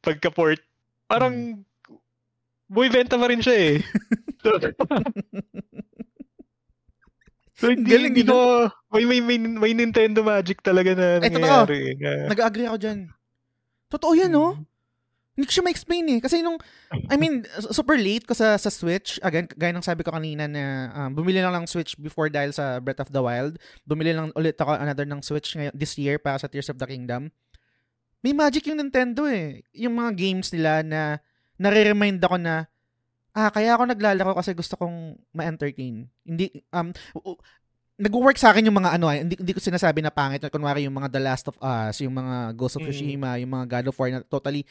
pagka-port, 0.00 0.64
parang, 1.04 1.60
bumibenta 2.72 3.20
pa 3.20 3.28
rin 3.28 3.44
siya 3.44 3.56
eh. 3.56 3.74
so, 7.58 7.70
hindi, 7.70 7.90
Galing, 7.90 8.12
hindi 8.12 8.24
no? 8.26 8.32
ko, 8.32 8.38
may, 8.92 9.04
may, 9.08 9.20
may, 9.20 9.38
may 9.38 9.72
Nintendo 9.72 10.20
Magic 10.20 10.60
talaga 10.60 10.92
na 10.92 11.06
Eh, 11.22 11.30
nangyayari. 11.30 11.78
eh, 11.92 11.94
na, 11.98 12.10
Nag-agree 12.34 12.68
ako 12.68 12.78
dyan. 12.78 12.98
Totoo 13.88 14.12
yan, 14.18 14.32
no? 14.32 14.58
Mm. 14.58 14.64
Hindi 15.34 15.50
ko 15.50 15.54
siya 15.58 15.66
ma-explain 15.66 16.06
eh. 16.14 16.20
Kasi 16.22 16.46
nung, 16.46 16.62
I 17.10 17.18
mean, 17.18 17.42
super 17.74 17.98
late 17.98 18.22
ko 18.22 18.38
sa 18.38 18.54
sa 18.54 18.70
Switch. 18.70 19.18
Again, 19.18 19.50
gaya 19.58 19.74
ng 19.74 19.82
sabi 19.82 20.06
ko 20.06 20.14
kanina 20.14 20.46
na 20.46 20.94
um, 20.94 21.10
bumili 21.10 21.42
lang 21.42 21.50
ng 21.58 21.66
Switch 21.66 21.98
before 21.98 22.30
dahil 22.30 22.54
sa 22.54 22.78
Breath 22.78 23.02
of 23.02 23.10
the 23.10 23.18
Wild. 23.18 23.58
Bumili 23.82 24.14
lang 24.14 24.30
ulit 24.38 24.54
ako 24.62 24.78
another 24.78 25.02
ng 25.02 25.18
Switch 25.26 25.58
ngayon, 25.58 25.74
this 25.74 25.98
year 25.98 26.22
para 26.22 26.38
sa 26.38 26.46
Tears 26.46 26.70
of 26.70 26.78
the 26.78 26.86
Kingdom. 26.86 27.34
May 28.22 28.30
magic 28.30 28.62
yung 28.70 28.78
Nintendo 28.78 29.26
eh. 29.26 29.66
Yung 29.74 29.98
mga 29.98 30.14
games 30.14 30.54
nila 30.54 30.86
na 30.86 31.18
nare-remind 31.58 32.22
ako 32.22 32.38
na 32.38 32.70
ah, 33.34 33.50
kaya 33.50 33.74
ako 33.74 33.90
naglalaro 33.90 34.32
kasi 34.38 34.54
gusto 34.54 34.78
kong 34.78 35.18
ma-entertain. 35.34 36.06
Hindi, 36.22 36.62
um, 36.70 36.94
nag-work 37.98 38.38
sa 38.38 38.50
akin 38.50 38.66
yung 38.66 38.78
mga 38.78 38.98
ano, 38.98 39.06
eh, 39.10 39.22
hindi, 39.22 39.34
hindi 39.38 39.52
ko 39.54 39.60
sinasabi 39.62 40.02
na 40.02 40.14
pangit. 40.14 40.42
Kunwari 40.50 40.86
yung 40.86 40.94
mga 40.94 41.10
The 41.14 41.20
Last 41.22 41.46
of 41.50 41.58
Us, 41.62 42.02
yung 42.02 42.14
mga 42.14 42.54
Ghost 42.58 42.78
of 42.78 42.82
Mm. 42.82 42.90
Tsushima, 42.90 43.30
yung 43.38 43.52
mga 43.54 43.66
God 43.70 43.86
of 43.90 43.96
War 43.98 44.10
na 44.10 44.20
totally 44.26 44.62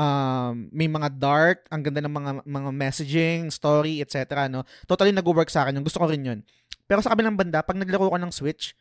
um, 0.00 0.68
may 0.72 0.88
mga 0.88 1.08
dark, 1.16 1.58
ang 1.68 1.84
ganda 1.84 2.00
ng 2.04 2.12
mga 2.12 2.30
mga 2.48 2.70
messaging, 2.72 3.42
story, 3.52 4.00
etc. 4.00 4.48
No? 4.48 4.64
Totally 4.88 5.12
nag-work 5.12 5.52
sa 5.52 5.64
akin. 5.66 5.76
Yung 5.76 5.86
gusto 5.86 6.00
ko 6.00 6.08
rin 6.08 6.24
yun. 6.24 6.40
Pero 6.88 7.04
sa 7.04 7.12
kabilang 7.12 7.36
banda, 7.36 7.62
pag 7.62 7.78
naglaro 7.78 8.10
ko 8.10 8.18
ng 8.18 8.32
Switch, 8.32 8.74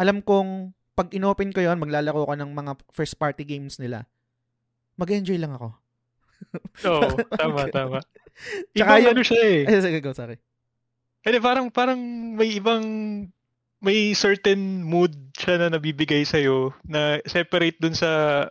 alam 0.00 0.22
kong 0.22 0.72
pag 0.96 1.12
inopen 1.12 1.52
ko 1.52 1.60
yon 1.64 1.80
maglalaro 1.80 2.28
ko 2.28 2.34
ng 2.36 2.50
mga 2.52 2.72
first 2.92 3.16
party 3.16 3.44
games 3.44 3.80
nila. 3.80 4.04
Mag-enjoy 5.00 5.36
lang 5.40 5.56
ako. 5.56 5.76
Oo, 6.88 7.08
tama, 7.30 7.68
tama. 7.68 7.98
Tsaka 8.72 8.74
Ibang 8.74 9.00
yung- 9.00 9.10
ano 9.12 9.22
siya 9.22 9.40
eh. 9.42 9.60
Ay, 9.64 9.80
sige, 9.80 9.98
go, 10.00 10.12
sorry. 10.12 10.36
Kasi 11.20 11.36
parang, 11.38 11.68
parang 11.68 12.00
may 12.32 12.56
ibang, 12.56 12.84
may 13.80 14.12
certain 14.12 14.80
mood 14.80 15.12
siya 15.32 15.56
na 15.56 15.68
nabibigay 15.70 16.24
sa'yo 16.24 16.72
na 16.82 17.20
separate 17.24 17.76
dun 17.76 17.92
sa 17.92 18.44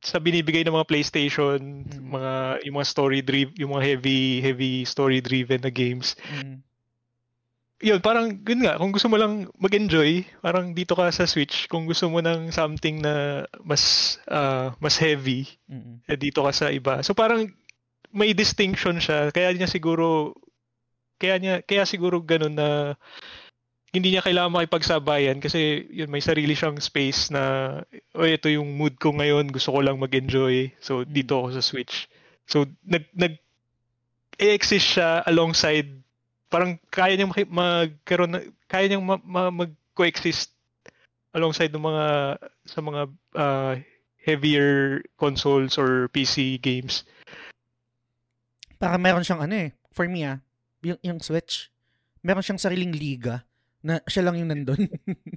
sa 0.00 0.16
binibigay 0.16 0.64
ng 0.64 0.72
mga 0.72 0.88
PlayStation, 0.88 1.84
Mm. 1.84 2.08
mga 2.08 2.32
yung 2.64 2.76
mga 2.76 2.88
story 2.88 3.20
driven, 3.20 3.52
yung 3.56 3.76
mga 3.76 3.84
heavy 3.86 4.20
heavy 4.40 4.72
story 4.82 5.20
driven 5.20 5.60
na 5.60 5.68
games. 5.68 6.16
Mm. 6.40 6.64
Yun, 7.80 7.98
parang, 8.04 8.36
yun 8.44 8.60
nga, 8.60 8.76
kung 8.76 8.92
gusto 8.92 9.08
mo 9.08 9.16
lang 9.16 9.48
mag-enjoy, 9.56 10.24
parang 10.44 10.76
dito 10.76 10.92
ka 10.92 11.08
sa 11.08 11.24
Switch, 11.24 11.64
kung 11.72 11.88
gusto 11.88 12.12
mo 12.12 12.20
ng 12.20 12.52
something 12.52 13.00
na 13.00 13.44
mas, 13.64 14.16
uh, 14.28 14.76
mas 14.84 15.00
heavy, 15.00 15.48
Mm-mm. 15.64 16.04
eh, 16.04 16.20
dito 16.20 16.44
ka 16.44 16.52
sa 16.52 16.68
iba. 16.68 17.00
So 17.00 17.16
parang, 17.16 17.48
may 18.12 18.36
distinction 18.36 19.00
siya, 19.00 19.32
kaya 19.32 19.56
niya 19.56 19.64
siguro, 19.64 20.36
kaya 21.16 21.40
niya, 21.40 21.64
kaya 21.64 21.88
siguro 21.88 22.20
ganun 22.20 22.52
na, 22.52 23.00
hindi 23.90 24.14
niya 24.14 24.22
kailangan 24.22 24.54
makipagsabayan 24.54 25.42
kasi 25.42 25.88
yun, 25.90 26.12
may 26.12 26.22
sarili 26.22 26.54
siyang 26.54 26.78
space 26.78 27.32
na, 27.32 27.42
o 28.14 28.22
oh, 28.22 28.28
ito 28.28 28.46
yung 28.52 28.76
mood 28.76 29.00
ko 29.00 29.16
ngayon, 29.16 29.48
gusto 29.50 29.72
ko 29.72 29.80
lang 29.80 29.98
mag-enjoy, 29.98 30.68
so 30.84 31.02
dito 31.08 31.40
ako 31.40 31.56
sa 31.56 31.64
Switch. 31.64 32.06
So, 32.44 32.68
nag, 32.84 33.08
nag, 33.16 33.40
exist 34.40 34.96
siya 34.96 35.24
alongside 35.24 36.00
parang 36.50 36.76
kaya 36.90 37.14
niyang 37.14 37.32
magkaroon 37.48 38.30
na, 38.34 38.40
kaya 38.66 38.90
niyang 38.90 39.06
ma, 39.06 39.16
ma, 39.22 39.48
mag-coexist 39.48 40.50
alongside 41.30 41.70
ng 41.70 41.86
mga 41.86 42.06
sa 42.66 42.80
mga 42.82 43.00
uh, 43.38 43.74
heavier 44.20 45.00
consoles 45.14 45.78
or 45.78 46.10
PC 46.10 46.58
games. 46.58 47.06
Para 48.76 48.98
meron 48.98 49.22
siyang 49.22 49.46
ano 49.46 49.54
eh, 49.54 49.70
for 49.94 50.10
me 50.10 50.26
ah, 50.26 50.42
yung, 50.82 50.98
yung 51.00 51.20
Switch, 51.22 51.70
meron 52.20 52.42
siyang 52.42 52.60
sariling 52.60 52.92
liga 52.92 53.46
na 53.80 54.02
siya 54.04 54.26
lang 54.26 54.36
yung 54.36 54.50
nandun. 54.50 54.90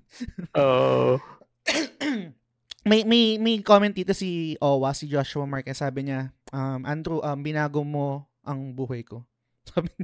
Oo. 0.60 1.16
uh... 1.16 1.16
may 2.84 3.08
may 3.08 3.40
may 3.40 3.64
comment 3.64 3.96
dito 3.96 4.12
si 4.12 4.60
Owa, 4.60 4.92
si 4.92 5.08
Joshua 5.08 5.48
Marquez, 5.48 5.80
sabi 5.80 6.12
niya, 6.12 6.36
um, 6.52 6.84
Andrew, 6.84 7.24
um, 7.24 7.40
binago 7.40 7.80
mo 7.88 8.28
ang 8.44 8.76
buhay 8.76 9.08
ko. 9.08 9.24
Sabi 9.68 9.92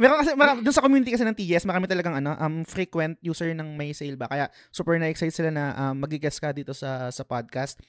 meron 0.00 0.20
kasi 0.20 0.36
marami, 0.36 0.60
dun 0.60 0.74
sa 0.74 0.84
community 0.84 1.16
kasi 1.16 1.24
ng 1.24 1.36
TS, 1.36 1.64
marami 1.64 1.88
talagang 1.88 2.12
ano, 2.12 2.36
um, 2.36 2.60
frequent 2.66 3.16
user 3.24 3.56
ng 3.56 3.76
May 3.76 3.96
Sale 3.96 4.18
ba. 4.18 4.28
Kaya 4.28 4.52
super 4.68 5.00
na-excite 5.00 5.32
sila 5.32 5.50
na 5.52 5.72
um, 5.76 5.94
magigest 5.96 6.40
ka 6.40 6.52
dito 6.52 6.76
sa 6.76 7.08
sa 7.08 7.24
podcast. 7.24 7.80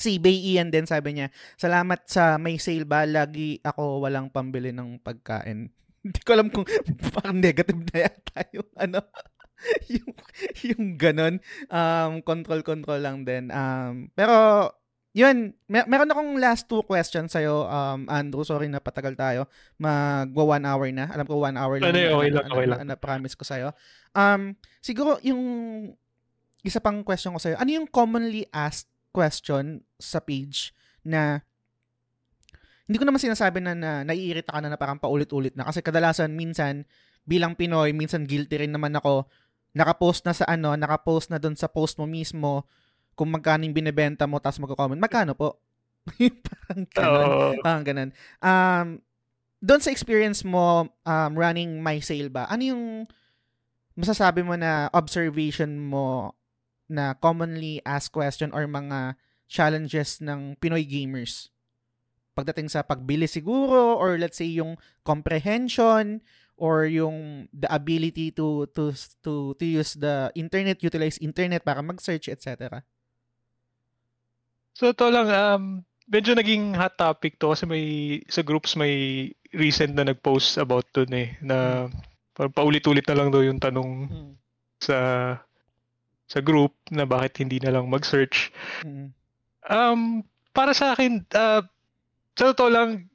Si 0.00 0.16
Bay 0.16 0.56
Ian 0.56 0.72
din 0.72 0.88
sabi 0.88 1.16
niya, 1.16 1.28
salamat 1.60 2.08
sa 2.08 2.40
May 2.40 2.56
Sale 2.56 2.88
ba, 2.88 3.04
lagi 3.04 3.60
ako 3.60 4.04
walang 4.04 4.32
pambili 4.32 4.72
ng 4.72 5.00
pagkain. 5.00 5.68
Hindi 6.04 6.20
ko 6.24 6.30
alam 6.34 6.48
kung 6.48 6.64
parang 7.16 7.38
negative 7.38 7.80
na 7.92 8.08
yata 8.08 8.40
yung 8.56 8.70
ano, 8.74 9.00
yung, 9.92 10.10
yung 10.64 10.84
ganon. 10.98 11.34
Um, 11.70 12.24
control-control 12.24 13.00
lang 13.00 13.22
din. 13.22 13.52
Um, 13.52 14.10
pero 14.16 14.68
yun, 15.12 15.52
mer- 15.68 15.88
meron 15.88 16.08
akong 16.08 16.40
last 16.40 16.64
two 16.68 16.80
questions 16.88 17.36
sa'yo, 17.36 17.68
um, 17.68 18.08
Andrew. 18.08 18.44
Sorry 18.48 18.68
na 18.72 18.80
patagal 18.80 19.12
tayo. 19.12 19.44
Magwa 19.76 20.56
one 20.56 20.64
hour 20.64 20.88
na. 20.88 21.04
Alam 21.12 21.28
ko 21.28 21.44
one 21.44 21.56
hour 21.60 21.76
lang. 21.76 21.92
Ano, 21.92 22.20
okay 22.20 22.30
lang, 22.32 22.46
okay 22.48 22.66
lang. 22.66 22.80
Na, 22.88 22.96
promise 22.96 23.36
ko 23.36 23.44
sa'yo. 23.44 23.76
Um, 24.16 24.56
siguro, 24.80 25.20
yung 25.20 25.40
isa 26.64 26.80
pang 26.80 27.04
question 27.04 27.36
ko 27.36 27.40
sa'yo, 27.40 27.60
ano 27.60 27.70
yung 27.70 27.88
commonly 27.88 28.48
asked 28.56 28.88
question 29.12 29.84
sa 30.00 30.24
page 30.24 30.72
na 31.04 31.44
hindi 32.88 32.96
ko 32.96 33.04
naman 33.04 33.20
sinasabi 33.20 33.60
na, 33.60 33.76
na 33.76 33.90
naiirita 34.08 34.48
ka 34.48 34.60
na 34.64 34.72
na 34.72 34.80
parang 34.80 34.96
paulit-ulit 34.96 35.52
na 35.54 35.68
kasi 35.68 35.84
kadalasan 35.84 36.32
minsan 36.32 36.88
bilang 37.28 37.54
Pinoy, 37.54 37.94
minsan 37.94 38.24
guilty 38.26 38.58
rin 38.58 38.72
naman 38.72 38.96
ako 38.96 39.28
nakapost 39.76 40.24
na 40.24 40.32
sa 40.32 40.48
ano, 40.48 40.74
nakapost 40.74 41.28
na 41.28 41.38
doon 41.38 41.54
sa 41.54 41.68
post 41.68 41.96
mo 42.00 42.08
mismo 42.08 42.66
kung 43.12 43.30
magkano 43.32 43.64
yung 43.68 43.76
binebenta 43.76 44.24
mo 44.24 44.40
tapos 44.40 44.60
magko-comment, 44.62 45.00
magkano 45.00 45.32
po? 45.36 45.60
parang 46.46 46.84
ganun. 46.90 47.28
Oh. 47.28 47.52
Parang 47.62 47.84
ganun. 47.86 48.10
Um, 48.42 48.86
doon 49.62 49.80
sa 49.80 49.94
experience 49.94 50.42
mo 50.42 50.90
um, 51.06 51.32
running 51.38 51.78
my 51.78 52.02
sale 52.02 52.28
ba, 52.28 52.50
ano 52.50 52.62
yung 52.74 52.84
masasabi 53.94 54.42
mo 54.42 54.58
na 54.58 54.90
observation 54.90 55.78
mo 55.78 56.34
na 56.90 57.14
commonly 57.14 57.78
asked 57.86 58.12
question 58.12 58.50
or 58.50 58.66
mga 58.66 59.14
challenges 59.46 60.18
ng 60.18 60.58
Pinoy 60.58 60.82
gamers? 60.82 61.54
Pagdating 62.32 62.72
sa 62.72 62.82
pagbili 62.82 63.28
siguro 63.28 63.94
or 64.00 64.16
let's 64.18 64.40
say 64.40 64.48
yung 64.48 64.80
comprehension 65.04 66.24
or 66.56 66.88
yung 66.88 67.48
the 67.52 67.68
ability 67.70 68.32
to 68.32 68.66
to 68.72 68.92
to 69.20 69.52
to 69.58 69.64
use 69.64 69.98
the 69.98 70.32
internet 70.38 70.80
utilize 70.80 71.20
internet 71.20 71.66
para 71.66 71.84
mag-search 71.84 72.30
etc. 72.32 72.82
So 74.82 74.90
to 74.90 75.14
lang, 75.14 75.30
um, 75.30 75.86
medyo 76.10 76.34
naging 76.34 76.74
hot 76.74 76.98
topic 76.98 77.38
to 77.38 77.54
kasi 77.54 77.70
may 77.70 77.84
sa 78.26 78.42
groups 78.42 78.74
may 78.74 79.30
recent 79.54 79.94
na 79.94 80.10
nag-post 80.10 80.58
about 80.58 80.90
dun 80.90 81.14
eh 81.14 81.38
na 81.38 81.86
hmm. 81.86 82.50
paulit-ulit 82.50 83.06
na 83.06 83.14
lang 83.14 83.30
daw 83.30 83.46
yung 83.46 83.62
tanong 83.62 84.10
hmm. 84.10 84.32
sa 84.82 84.98
sa 86.26 86.38
group 86.42 86.74
na 86.90 87.06
bakit 87.06 87.38
hindi 87.38 87.62
na 87.62 87.78
lang 87.78 87.86
mag-search. 87.86 88.50
Hmm. 88.82 89.14
Um, 89.70 90.26
para 90.50 90.74
sa 90.74 90.98
akin, 90.98 91.22
uh, 91.30 91.62
sa 92.34 92.44
totoo 92.50 92.74
lang, 92.74 93.06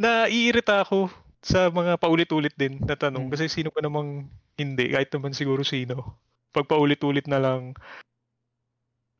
naiirita 0.00 0.88
ako 0.88 1.12
sa 1.44 1.68
mga 1.68 2.00
paulit-ulit 2.00 2.56
din 2.56 2.80
na 2.80 2.96
tanong 2.96 3.28
hmm. 3.28 3.32
kasi 3.36 3.52
sino 3.52 3.68
pa 3.68 3.84
namang 3.84 4.24
hindi, 4.56 4.88
kahit 4.88 5.12
naman 5.12 5.36
siguro 5.36 5.68
sino. 5.68 6.16
Pag 6.56 6.64
paulit-ulit 6.64 7.28
na 7.28 7.42
lang, 7.42 7.76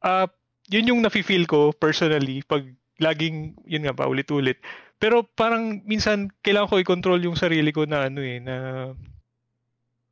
uh, 0.01 0.31
yun 0.71 0.95
yung 0.95 1.01
nafe-feel 1.03 1.45
ko 1.51 1.75
personally 1.75 2.47
pag 2.47 2.63
laging 3.03 3.59
yun 3.67 3.85
nga 3.85 3.97
pa 3.97 4.07
ulit-ulit. 4.07 4.63
Pero 5.01 5.25
parang 5.25 5.83
minsan 5.83 6.31
kailangan 6.45 6.71
ko 6.71 6.77
i-control 6.79 7.21
yung 7.27 7.37
sarili 7.37 7.75
ko 7.75 7.89
na 7.89 8.07
ano 8.07 8.21
eh 8.23 8.39
na 8.39 8.57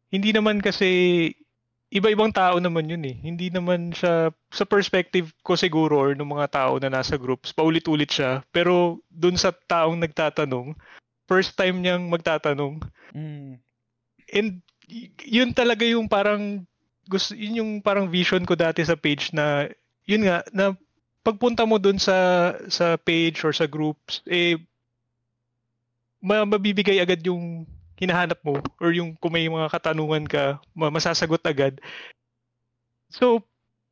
hindi 0.08 0.32
naman 0.32 0.58
kasi 0.64 0.88
iba-ibang 1.88 2.32
tao 2.32 2.60
naman 2.60 2.88
yun 2.88 3.04
eh. 3.04 3.16
Hindi 3.16 3.48
naman 3.48 3.92
siya 3.96 4.32
sa 4.52 4.64
perspective 4.68 5.32
ko 5.44 5.56
siguro 5.56 5.96
or 5.96 6.12
ng 6.12 6.28
mga 6.28 6.48
tao 6.52 6.72
na 6.76 6.92
nasa 6.92 7.16
groups, 7.16 7.52
paulit-ulit 7.52 8.12
siya. 8.12 8.44
Pero 8.52 9.00
dun 9.08 9.36
sa 9.40 9.52
taong 9.52 10.00
nagtatanong, 10.00 10.76
first 11.28 11.56
time 11.56 11.80
niyang 11.80 12.08
magtatanong. 12.08 12.80
Mm. 13.12 13.60
And 14.32 14.48
yun 15.24 15.52
talaga 15.52 15.84
yung 15.84 16.08
parang 16.08 16.64
gusto 17.08 17.32
yun 17.32 17.60
yung 17.64 17.70
parang 17.80 18.08
vision 18.12 18.44
ko 18.44 18.52
dati 18.52 18.84
sa 18.84 18.96
page 18.96 19.32
na 19.32 19.68
yun 20.08 20.24
nga, 20.24 20.40
na 20.50 20.72
pagpunta 21.20 21.68
mo 21.68 21.76
dun 21.76 22.00
sa 22.00 22.50
sa 22.72 22.96
page 22.96 23.44
or 23.44 23.52
sa 23.52 23.68
groups, 23.68 24.24
eh, 24.24 24.56
mabibigay 26.24 26.98
agad 26.98 27.20
yung 27.28 27.68
hinahanap 28.00 28.40
mo 28.40 28.58
or 28.80 28.90
yung 28.96 29.12
kung 29.20 29.36
may 29.36 29.44
mga 29.44 29.68
katanungan 29.68 30.24
ka, 30.24 30.56
masasagot 30.72 31.44
agad. 31.44 31.76
So, 33.12 33.44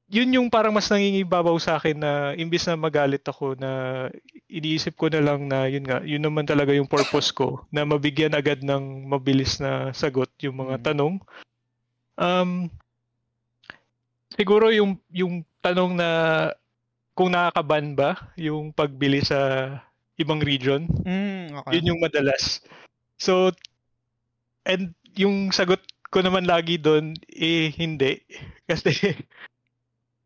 yun 0.06 0.30
yung 0.38 0.48
parang 0.48 0.70
mas 0.70 0.86
nangingibabaw 0.86 1.58
sa 1.58 1.76
akin 1.76 1.98
na 1.98 2.12
imbis 2.38 2.70
na 2.70 2.78
magalit 2.78 3.26
ako 3.26 3.58
na 3.58 4.06
iniisip 4.46 4.94
ko 4.94 5.10
na 5.10 5.18
lang 5.18 5.50
na 5.50 5.66
yun 5.66 5.82
nga, 5.82 5.98
yun 6.06 6.22
naman 6.22 6.46
talaga 6.46 6.70
yung 6.70 6.86
purpose 6.86 7.34
ko 7.34 7.66
na 7.74 7.82
mabigyan 7.82 8.38
agad 8.38 8.62
ng 8.62 9.10
mabilis 9.10 9.58
na 9.58 9.90
sagot 9.90 10.30
yung 10.38 10.62
mga 10.62 10.78
mm. 10.78 10.84
tanong. 10.86 11.14
Um, 12.16 12.70
siguro 14.38 14.70
yung 14.70 14.94
yung 15.10 15.42
tanong 15.66 15.98
na 15.98 16.10
kung 17.18 17.34
nakakaban 17.34 17.98
ba 17.98 18.14
yung 18.38 18.70
pagbili 18.70 19.24
sa 19.26 19.66
ibang 20.20 20.38
region. 20.38 20.86
Mm, 21.02 21.58
okay. 21.58 21.80
Yun 21.80 21.90
yung 21.96 22.00
madalas. 22.04 22.62
So, 23.18 23.50
and 24.62 24.94
yung 25.16 25.50
sagot 25.50 25.82
ko 26.12 26.22
naman 26.22 26.46
lagi 26.46 26.78
doon, 26.78 27.18
eh, 27.32 27.72
hindi. 27.74 28.20
Kasi, 28.70 29.14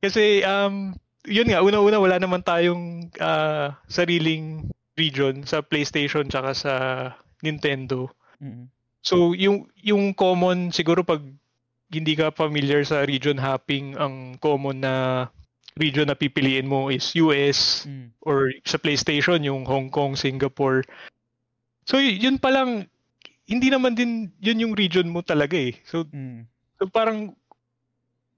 kasi, 0.01 0.41
um, 0.49 0.97
yun 1.29 1.53
nga, 1.53 1.61
una-una 1.61 2.01
wala 2.01 2.17
naman 2.17 2.41
tayong 2.41 3.13
uh, 3.21 3.69
sariling 3.85 4.65
region 4.97 5.45
sa 5.45 5.61
PlayStation 5.61 6.25
tsaka 6.25 6.57
sa 6.57 6.75
Nintendo. 7.45 8.09
Mm-hmm. 8.41 8.67
So, 9.05 9.37
yung, 9.37 9.69
yung 9.77 10.17
common, 10.17 10.73
siguro 10.73 11.05
pag 11.05 11.21
hindi 11.91 12.15
ka 12.15 12.31
familiar 12.31 12.87
sa 12.87 13.03
region 13.03 13.37
hopping, 13.37 13.99
ang 13.99 14.39
common 14.39 14.83
na 14.83 15.27
region 15.79 16.07
na 16.07 16.19
pipiliin 16.19 16.67
mo 16.67 16.91
is 16.91 17.15
US 17.19 17.87
mm. 17.87 18.15
or 18.23 18.51
sa 18.67 18.79
PlayStation 18.79 19.43
yung 19.43 19.67
Hong 19.67 19.91
Kong, 19.91 20.15
Singapore. 20.15 20.87
So 21.87 21.99
yun 21.99 22.39
pa 22.39 22.55
lang 22.55 22.87
hindi 23.51 23.67
naman 23.67 23.99
din 23.99 24.31
yun 24.39 24.63
yung 24.63 24.75
region 24.79 25.11
mo 25.11 25.27
talaga 25.27 25.59
eh. 25.59 25.75
So, 25.83 26.07
mm. 26.07 26.47
so 26.79 26.87
parang 26.87 27.35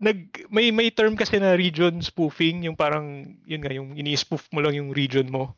nag 0.02 0.48
may 0.50 0.72
may 0.74 0.90
term 0.90 1.14
kasi 1.14 1.38
na 1.38 1.54
region 1.54 2.02
spoofing 2.02 2.66
yung 2.66 2.74
parang 2.74 3.38
yun 3.46 3.62
nga 3.62 3.70
yung 3.70 3.94
ini-spoof 3.94 4.50
mo 4.50 4.64
lang 4.64 4.74
yung 4.74 4.90
region 4.90 5.28
mo. 5.28 5.54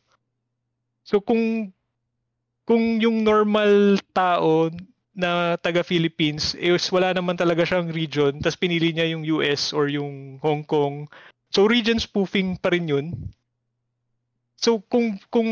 So 1.07 1.23
kung 1.23 1.73
kung 2.67 2.99
yung 2.99 3.23
normal 3.23 4.03
tao 4.13 4.69
na 5.15 5.55
taga 5.63 5.87
Philippines 5.87 6.59
is 6.59 6.91
wala 6.91 7.15
naman 7.15 7.39
talaga 7.39 7.63
siyang 7.63 7.95
region 7.95 8.43
tapos 8.43 8.59
pinili 8.59 8.91
niya 8.91 9.15
yung 9.15 9.23
US 9.39 9.71
or 9.71 9.87
yung 9.87 10.43
Hong 10.43 10.67
Kong. 10.67 11.07
So 11.55 11.71
region 11.71 12.03
spoofing 12.03 12.59
pa 12.59 12.75
rin 12.75 12.91
yun. 12.91 13.15
So 14.59 14.83
kung 14.91 15.15
kung 15.31 15.51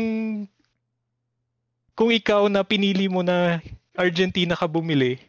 kung 1.95 2.11
ikaw 2.11 2.51
na 2.51 2.67
pinili 2.67 3.07
mo 3.07 3.23
na 3.23 3.63
Argentina 3.95 4.57
ka 4.57 4.67
bumili, 4.67 5.21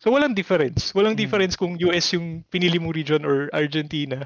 so 0.00 0.08
walang 0.08 0.32
difference. 0.32 0.96
Walang 0.96 1.12
Mm. 1.18 1.22
difference 1.28 1.54
kung 1.60 1.76
US 1.84 2.16
yung 2.16 2.40
pinili 2.48 2.80
mong 2.80 2.96
region 2.96 3.22
or 3.28 3.52
Argentina. 3.52 4.24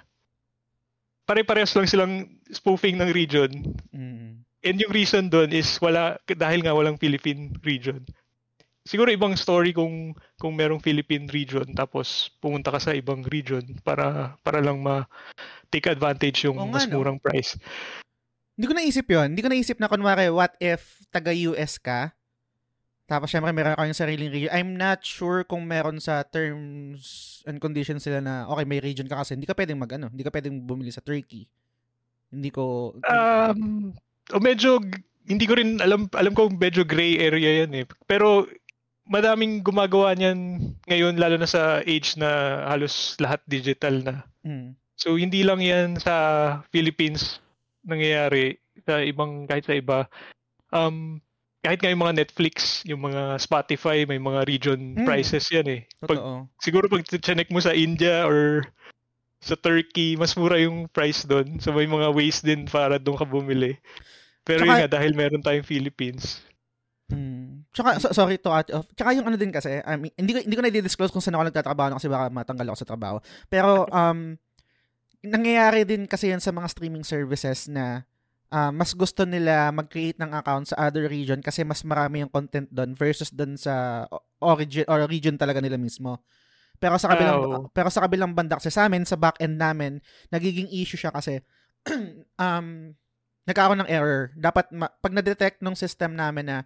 Pare-parehas 1.27 1.75
lang 1.77 1.89
silang 1.91 2.15
spoofing 2.55 2.97
ng 2.97 3.11
region. 3.11 3.51
Mm. 3.93 4.45
And 4.65 4.77
yung 4.81 4.93
reason 4.95 5.31
doon 5.31 5.51
is 5.51 5.67
wala 5.83 6.19
dahil 6.25 6.63
nga 6.63 6.75
walang 6.77 7.01
Philippine 7.01 7.59
region. 7.65 8.07
Siguro 8.89 9.13
ibang 9.13 9.37
story 9.37 9.77
kung 9.77 10.17
kung 10.41 10.57
merong 10.57 10.81
Philippine 10.81 11.29
region 11.29 11.69
tapos 11.77 12.33
pumunta 12.41 12.73
ka 12.73 12.81
sa 12.81 12.97
ibang 12.97 13.21
region 13.29 13.61
para 13.85 14.33
para 14.41 14.65
lang 14.65 14.81
ma 14.81 15.05
take 15.69 15.93
advantage 15.93 16.49
yung 16.49 16.57
nga, 16.57 16.65
mas 16.65 16.89
no? 16.89 16.97
murang 16.97 17.21
price. 17.21 17.61
Hindi 18.57 18.65
ko 18.65 18.75
naisip 18.75 19.07
yon. 19.13 19.37
Hindi 19.37 19.45
ko 19.45 19.51
naisip 19.53 19.77
na 19.77 19.93
kunwari, 19.93 20.33
what 20.33 20.57
if 20.57 21.05
taga-US 21.13 21.77
ka? 21.77 22.17
Tapos 23.05 23.29
syempre 23.29 23.53
meron 23.53 23.77
kayong 23.77 23.97
sariling 23.97 24.33
region. 24.33 24.53
I'm 24.53 24.73
not 24.77 25.05
sure 25.05 25.45
kung 25.45 25.69
meron 25.69 26.01
sa 26.01 26.25
terms 26.25 27.41
and 27.45 27.61
conditions 27.61 28.09
sila 28.09 28.25
na 28.25 28.49
okay, 28.49 28.65
may 28.65 28.81
region 28.81 29.05
ka 29.05 29.21
kasi 29.21 29.37
hindi 29.37 29.49
ka 29.49 29.57
pwedeng 29.57 29.81
mag 29.81 29.93
ano, 29.97 30.09
hindi 30.09 30.25
ka 30.25 30.33
pwedeng 30.33 30.65
bumili 30.65 30.89
sa 30.89 31.05
Turkey. 31.05 31.45
Hindi 32.33 32.49
ko 32.49 32.97
Um 33.05 33.93
o 34.33 34.41
medyo 34.41 34.81
hindi 35.29 35.45
ko 35.45 35.61
rin 35.61 35.81
alam 35.81 36.09
alam 36.17 36.33
ko 36.33 36.49
medyo 36.49 36.85
gray 36.89 37.21
area 37.21 37.65
yan 37.65 37.73
eh. 37.81 37.87
Pero 38.09 38.49
madaming 39.09 39.65
gumagawa 39.65 40.13
niyan 40.13 40.61
ngayon 40.85 41.17
lalo 41.17 41.37
na 41.37 41.49
sa 41.49 41.81
age 41.81 42.15
na 42.15 42.63
halos 42.69 43.17
lahat 43.19 43.41
digital 43.49 44.05
na. 44.05 44.15
Mm. 44.45 44.77
So 44.95 45.17
hindi 45.17 45.43
lang 45.43 45.59
'yan 45.59 45.97
sa 45.97 46.15
Philippines 46.69 47.41
nangyayari 47.83 48.61
sa 48.85 49.01
ibang 49.01 49.49
kahit 49.49 49.65
sa 49.65 49.75
iba. 49.75 50.05
Um 50.71 51.19
kahit 51.59 51.83
nga 51.83 51.91
yung 51.91 52.05
mga 52.07 52.23
Netflix, 52.23 52.87
yung 52.87 53.03
mga 53.03 53.35
Spotify, 53.37 54.07
may 54.07 54.21
mga 54.21 54.47
region 54.47 54.95
Mm. 54.95 55.07
prices 55.09 55.49
'yan 55.49 55.67
eh. 55.67 55.81
Pag 55.99 56.21
Totoo. 56.21 56.35
siguro 56.61 56.87
pag 56.87 57.03
chinek 57.03 57.49
mo 57.49 57.59
sa 57.59 57.73
India 57.73 58.29
or 58.29 58.69
sa 59.39 59.55
Turkey, 59.55 60.19
mas 60.19 60.35
mura 60.35 60.59
yung 60.59 60.91
price 60.91 61.23
doon. 61.23 61.63
So 61.63 61.71
may 61.71 61.87
mga 61.87 62.11
ways 62.11 62.43
din 62.43 62.67
para 62.67 62.99
doon 62.99 63.17
ka 63.17 63.25
bumili. 63.25 63.79
Pero 64.43 64.65
Tsaka- 64.65 64.67
yun 64.67 64.81
nga, 64.83 64.91
dahil 64.91 65.13
meron 65.15 65.45
tayong 65.45 65.63
Philippines. 65.63 66.43
Mm. 67.09 67.65
Tsaka, 67.73 67.91
so- 68.01 68.13
sorry 68.13 68.37
to 68.37 68.53
cut 68.53 68.69
off. 68.73 68.87
Tsaka 68.93 69.17
yung 69.17 69.25
ano 69.25 69.41
din 69.41 69.49
kasi, 69.49 69.81
I 69.81 69.97
mean, 69.97 70.13
hindi 70.17 70.33
ko, 70.37 70.39
hindi 70.45 70.57
ko 70.57 70.63
na 70.63 70.69
i-disclose 70.69 71.13
kung 71.13 71.25
saan 71.25 71.41
ako 71.41 71.49
nagtatrabaho 71.49 71.97
kasi 71.97 72.09
baka 72.09 72.29
matanggal 72.29 72.69
ako 72.69 72.79
sa 72.85 72.89
trabaho. 72.89 73.17
Pero, 73.49 73.89
um, 73.89 74.37
nangyayari 75.25 75.83
din 75.89 76.05
kasi 76.07 76.31
yan 76.31 76.39
sa 76.39 76.55
mga 76.55 76.69
streaming 76.71 77.03
services 77.03 77.67
na 77.67 78.07
ah, 78.49 78.73
mas 78.73 78.97
gusto 78.97 79.29
nila 79.29 79.69
mag-create 79.75 80.17
ng 80.21 80.33
account 80.33 80.73
sa 80.73 80.89
other 80.89 81.05
region 81.11 81.43
kasi 81.45 81.65
mas 81.67 81.85
marami 81.85 82.25
yung 82.25 82.33
content 82.33 82.69
doon 82.73 82.97
versus 82.97 83.29
doon 83.29 83.59
sa 83.59 84.07
origin 84.41 84.87
or 84.89 85.05
region 85.05 85.37
talaga 85.37 85.61
nila 85.61 85.77
mismo. 85.77 86.23
Pero 86.79 86.95
sa 86.97 87.11
kabilang 87.11 87.37
oo. 87.43 87.59
pero 87.75 87.91
sa 87.91 88.07
kabilang 88.07 88.33
banda 88.33 88.57
kasi 88.57 88.71
sa 88.71 88.87
amin 88.87 89.03
sa 89.03 89.19
back 89.19 89.43
end 89.43 89.59
namin 89.59 89.99
nagiging 90.31 90.71
issue 90.71 90.97
siya 90.97 91.11
kasi 91.11 91.43
um 92.39 92.95
nagkakaroon 93.49 93.81
ng 93.85 93.91
error. 93.91 94.31
Dapat 94.37 94.71
ma- 94.77 94.93
pag 94.93 95.13
na-detect 95.17 95.65
ng 95.65 95.73
system 95.73 96.13
namin 96.15 96.45
na 96.47 96.59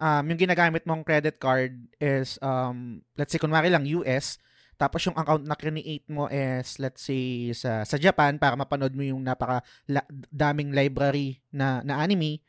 um, 0.00 0.24
yung 0.28 0.40
ginagamit 0.40 0.84
mong 0.84 1.04
credit 1.04 1.36
card 1.40 1.76
is 2.00 2.40
um, 2.40 3.00
let's 3.16 3.32
say 3.32 3.40
kunwari 3.40 3.68
lang 3.72 3.88
US 4.00 4.40
tapos 4.76 5.08
yung 5.08 5.16
account 5.16 5.48
na 5.48 5.56
create 5.56 6.04
mo 6.12 6.28
is 6.28 6.76
let's 6.76 7.00
say 7.00 7.48
sa 7.56 7.80
sa 7.88 7.96
Japan 7.96 8.36
para 8.36 8.60
mapanood 8.60 8.92
mo 8.92 9.00
yung 9.00 9.24
napaka 9.24 9.64
la- 9.88 10.08
daming 10.28 10.76
library 10.76 11.40
na 11.48 11.80
na 11.80 11.96
anime 12.04 12.44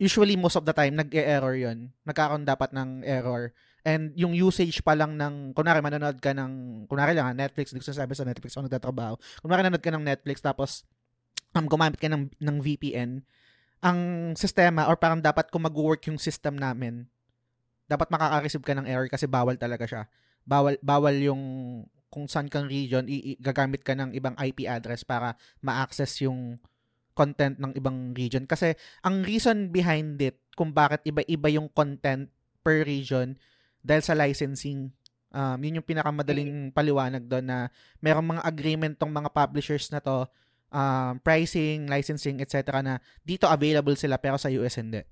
usually 0.00 0.34
most 0.34 0.56
of 0.56 0.64
the 0.64 0.72
time 0.72 0.96
nag-error 0.96 1.54
yon 1.54 1.92
nagkakaroon 2.08 2.48
dapat 2.48 2.72
ng 2.72 3.04
error. 3.04 3.52
And 3.84 4.12
yung 4.16 4.32
usage 4.32 4.80
pa 4.80 4.96
lang 4.96 5.20
ng 5.20 5.52
kunwari 5.52 5.84
manonood 5.84 6.20
ka 6.20 6.32
ng 6.32 6.84
kunwari 6.88 7.12
lang 7.12 7.28
ha, 7.28 7.32
Netflix 7.36 7.72
hindi 7.72 7.84
ko 7.84 7.92
sasabi 7.92 8.16
sa 8.16 8.24
Netflix 8.24 8.56
ako 8.56 8.66
nagtatrabaho. 8.66 9.14
Kunwari 9.44 9.60
nanonood 9.60 9.84
ka 9.84 9.92
ng 9.92 10.04
Netflix 10.04 10.40
tapos 10.40 10.88
um, 11.52 11.68
gumamit 11.68 12.00
ka 12.00 12.08
ng, 12.08 12.32
ng 12.32 12.56
VPN 12.64 13.20
ang 13.80 14.32
sistema 14.36 14.88
or 14.88 14.96
parang 15.00 15.24
dapat 15.24 15.48
kung 15.48 15.64
mag-work 15.64 16.04
yung 16.08 16.20
system 16.20 16.56
namin 16.56 17.08
dapat 17.90 18.06
makaka-receive 18.12 18.62
ka 18.62 18.76
ng 18.78 18.86
error 18.86 19.10
kasi 19.10 19.26
bawal 19.26 19.58
talaga 19.58 19.82
siya. 19.82 20.02
Bawal 20.46 20.78
bawal 20.78 21.16
yung 21.18 21.42
kung 22.06 22.30
saan 22.30 22.46
kang 22.46 22.70
region 22.70 23.06
i- 23.10 23.34
i- 23.34 23.38
gagamit 23.42 23.82
ka 23.82 23.98
ng 23.98 24.14
ibang 24.14 24.38
IP 24.38 24.66
address 24.70 25.02
para 25.02 25.34
ma-access 25.58 26.22
yung 26.22 26.54
content 27.18 27.58
ng 27.58 27.74
ibang 27.74 28.14
region. 28.14 28.46
Kasi 28.46 28.78
ang 29.02 29.26
reason 29.26 29.74
behind 29.74 30.22
it 30.22 30.38
kung 30.54 30.70
bakit 30.70 31.02
iba-iba 31.02 31.50
yung 31.50 31.66
content 31.70 32.30
per 32.62 32.86
region 32.86 33.34
dahil 33.82 34.02
sa 34.06 34.14
licensing 34.14 34.94
um, 35.34 35.58
yun 35.58 35.82
yung 35.82 35.86
pinakamadaling 35.86 36.70
paliwanag 36.70 37.24
doon 37.26 37.46
na 37.46 37.58
merong 37.98 38.36
mga 38.36 38.42
agreement 38.44 38.94
tong 38.98 39.10
mga 39.10 39.30
publishers 39.32 39.88
na 39.90 39.98
to 39.98 40.26
um, 40.70 41.18
pricing, 41.20 41.86
licensing, 41.90 42.40
etc. 42.40 42.80
na 42.80 42.98
dito 43.22 43.46
available 43.46 43.94
sila 43.94 44.16
pero 44.16 44.38
sa 44.38 44.48
US 44.50 44.78
hindi. 44.78 45.02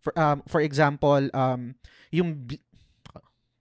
For, 0.00 0.12
um, 0.18 0.44
for 0.44 0.60
example, 0.60 1.28
um, 1.32 1.72
yung 2.12 2.44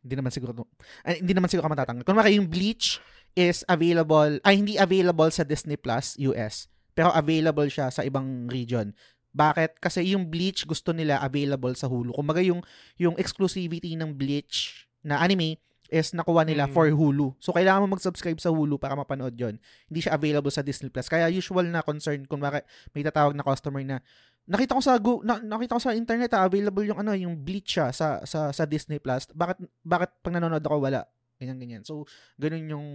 hindi 0.04 0.16
naman 0.20 0.32
siguro 0.36 0.68
ay, 1.08 1.24
hindi 1.24 1.32
naman 1.32 1.48
siguro 1.48 1.68
ka 1.68 1.72
matatanggal. 1.72 2.04
Kung 2.04 2.20
yung 2.28 2.52
Bleach 2.52 3.00
is 3.34 3.64
available, 3.72 4.38
ay 4.44 4.60
hindi 4.60 4.76
available 4.76 5.32
sa 5.32 5.48
Disney 5.48 5.80
Plus 5.80 6.20
US, 6.28 6.68
pero 6.92 7.10
available 7.16 7.66
siya 7.72 7.88
sa 7.90 8.04
ibang 8.04 8.52
region. 8.52 8.92
Bakit? 9.34 9.82
Kasi 9.82 10.14
yung 10.14 10.30
Bleach 10.30 10.70
gusto 10.70 10.94
nila 10.94 11.18
available 11.24 11.74
sa 11.74 11.90
Hulu. 11.90 12.14
Kumbaga 12.14 12.44
yung 12.44 12.62
yung 13.02 13.18
exclusivity 13.18 13.98
ng 13.98 14.14
Bleach 14.14 14.86
na 15.02 15.18
anime 15.24 15.58
is 15.94 16.10
nakuha 16.12 16.42
nila 16.42 16.66
Mm. 16.66 16.74
for 16.74 16.90
Hulu. 16.90 17.38
So 17.38 17.54
kailangan 17.54 17.86
mo 17.86 17.94
mag-subscribe 17.94 18.42
sa 18.42 18.50
Hulu 18.50 18.82
para 18.82 18.98
mapanood 18.98 19.38
'yon. 19.38 19.62
Hindi 19.86 20.00
siya 20.02 20.18
available 20.18 20.50
sa 20.50 20.66
Disney 20.66 20.90
Plus. 20.90 21.06
Kaya 21.06 21.30
usual 21.30 21.70
na 21.70 21.86
concern 21.86 22.26
kung 22.26 22.42
bakit 22.42 22.66
may 22.92 23.06
tatawag 23.06 23.38
na 23.38 23.46
customer 23.46 23.86
na 23.86 24.02
nakita 24.44 24.76
ko 24.76 24.82
sa 24.82 24.98
Go, 24.98 25.22
na, 25.22 25.38
nakita 25.40 25.78
ko 25.78 25.82
sa 25.82 25.94
internet 25.94 26.34
ah, 26.34 26.44
available 26.44 26.84
yung 26.84 27.00
ano, 27.00 27.14
yung 27.14 27.38
Bleach 27.38 27.78
siya 27.78 27.94
sa 27.94 28.26
sa 28.26 28.50
sa 28.50 28.66
Disney 28.66 28.98
Plus. 28.98 29.30
Bakit 29.30 29.58
bakit 29.86 30.10
pag 30.20 30.34
nanonood 30.34 30.66
ako 30.66 30.82
wala? 30.82 31.06
Ganyan 31.38 31.62
ganyan. 31.62 31.84
So 31.86 32.10
ganun 32.36 32.66
yung 32.68 32.88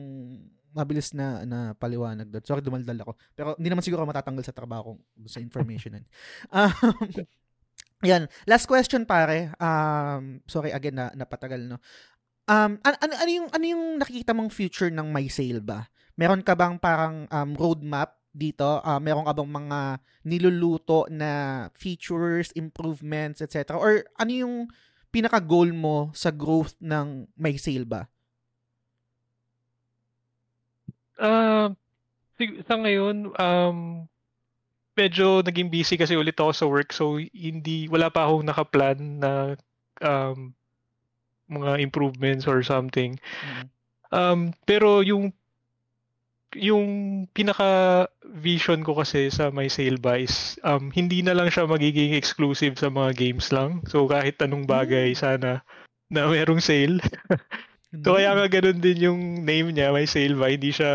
mabilis 0.68 1.16
na 1.16 1.46
na 1.46 1.72
paliwanag 1.72 2.28
doon. 2.28 2.44
Sorry 2.44 2.60
dumaldal 2.60 2.98
ako. 3.00 3.12
Pero 3.32 3.48
hindi 3.56 3.68
naman 3.70 3.80
siguro 3.80 4.04
matatanggal 4.04 4.44
sa 4.44 4.52
trabaho 4.52 4.92
kung 4.92 5.00
sa 5.24 5.38
information 5.38 5.96
na. 5.96 6.00
yun. 6.02 6.08
Um, 6.52 7.26
yan. 8.10 8.22
Last 8.44 8.68
question 8.68 9.02
pare. 9.04 9.50
Um, 9.58 10.38
sorry 10.44 10.70
again 10.70 10.94
na 10.94 11.10
napatagal 11.12 11.64
no. 11.64 11.80
Um, 12.48 12.80
ano, 12.80 12.96
ano, 13.04 13.14
ano 13.20 13.30
yung 13.30 13.48
ano 13.52 13.64
yung 13.68 13.84
nakikita 14.00 14.32
mong 14.32 14.48
future 14.48 14.88
ng 14.88 15.12
My 15.12 15.28
Sale 15.28 15.60
ba? 15.60 15.84
Meron 16.16 16.40
ka 16.40 16.56
bang 16.56 16.80
parang 16.80 17.28
um, 17.28 17.50
roadmap 17.52 18.16
dito? 18.32 18.80
Uh, 18.80 18.96
meron 18.96 19.28
ka 19.28 19.36
bang 19.36 19.52
mga 19.52 19.80
niluluto 20.24 21.04
na 21.12 21.30
features, 21.76 22.48
improvements, 22.56 23.44
etc. 23.44 23.76
Or 23.76 24.00
ano 24.16 24.32
yung 24.32 24.56
pinaka-goal 25.12 25.76
mo 25.76 26.08
sa 26.16 26.32
growth 26.32 26.72
ng 26.80 27.28
My 27.36 27.52
Sale 27.60 27.84
ba? 27.84 28.08
Sig- 32.40 32.64
sa 32.64 32.80
ngayon, 32.80 33.34
um, 33.36 34.08
medyo 34.96 35.44
naging 35.44 35.68
busy 35.68 36.00
kasi 36.00 36.16
ulit 36.16 36.34
ako 36.34 36.50
sa 36.50 36.66
work 36.66 36.90
so 36.90 37.22
hindi 37.30 37.86
wala 37.86 38.10
pa 38.10 38.26
akong 38.26 38.42
nakaplan 38.42 38.98
na 39.22 39.54
um, 40.02 40.50
mga 41.48 41.80
improvements 41.80 42.44
or 42.46 42.62
something. 42.62 43.16
Mm. 43.44 43.64
Um, 44.08 44.40
pero 44.64 45.04
yung 45.04 45.32
yung 46.56 47.28
pinaka 47.36 48.08
vision 48.24 48.80
ko 48.80 48.96
kasi 48.96 49.28
sa 49.28 49.52
my 49.52 49.68
sale 49.68 50.00
buys, 50.00 50.56
um, 50.64 50.88
hindi 50.88 51.20
na 51.20 51.36
lang 51.36 51.52
siya 51.52 51.68
magiging 51.68 52.16
exclusive 52.16 52.80
sa 52.80 52.88
mga 52.88 53.12
games 53.12 53.52
lang. 53.52 53.84
So 53.84 54.08
kahit 54.08 54.40
anong 54.40 54.64
bagay 54.64 55.12
Mm. 55.12 55.20
sana 55.20 55.50
na 56.08 56.20
merong 56.28 56.64
sale. 56.64 57.00
So 58.04 58.20
kaya 58.20 58.36
nga 58.36 58.52
ganun 58.52 58.84
din 58.84 59.00
yung 59.00 59.20
name 59.48 59.72
niya, 59.72 59.88
may 59.96 60.04
sale 60.04 60.36
buy, 60.36 60.60
hindi 60.60 60.76
siya 60.76 60.92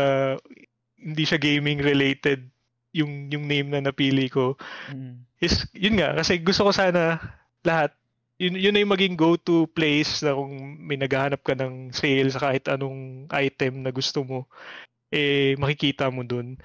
hindi 0.94 1.26
siya 1.26 1.42
gaming 1.42 1.82
related 1.82 2.46
yung 2.94 3.34
yung 3.34 3.50
name 3.50 3.74
na 3.74 3.82
napili 3.82 4.30
ko. 4.30 4.54
Mm. 4.94 5.26
Is 5.42 5.66
yun 5.74 5.98
nga 5.98 6.14
kasi 6.14 6.38
gusto 6.38 6.70
ko 6.70 6.70
sana 6.70 7.18
lahat 7.66 7.90
yun, 8.38 8.54
yun 8.58 8.72
na 8.74 8.82
yung 8.82 8.94
maging 8.94 9.14
go-to 9.14 9.70
place 9.70 10.22
na 10.26 10.34
kung 10.34 10.52
may 10.82 10.98
naghahanap 10.98 11.40
ka 11.42 11.54
ng 11.54 11.94
sale 11.94 12.30
sa 12.34 12.50
kahit 12.50 12.66
anong 12.66 13.30
item 13.30 13.86
na 13.86 13.94
gusto 13.94 14.26
mo, 14.26 14.38
eh, 15.14 15.54
makikita 15.58 16.10
mo 16.10 16.26
dun. 16.26 16.58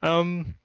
Um, 0.00 0.56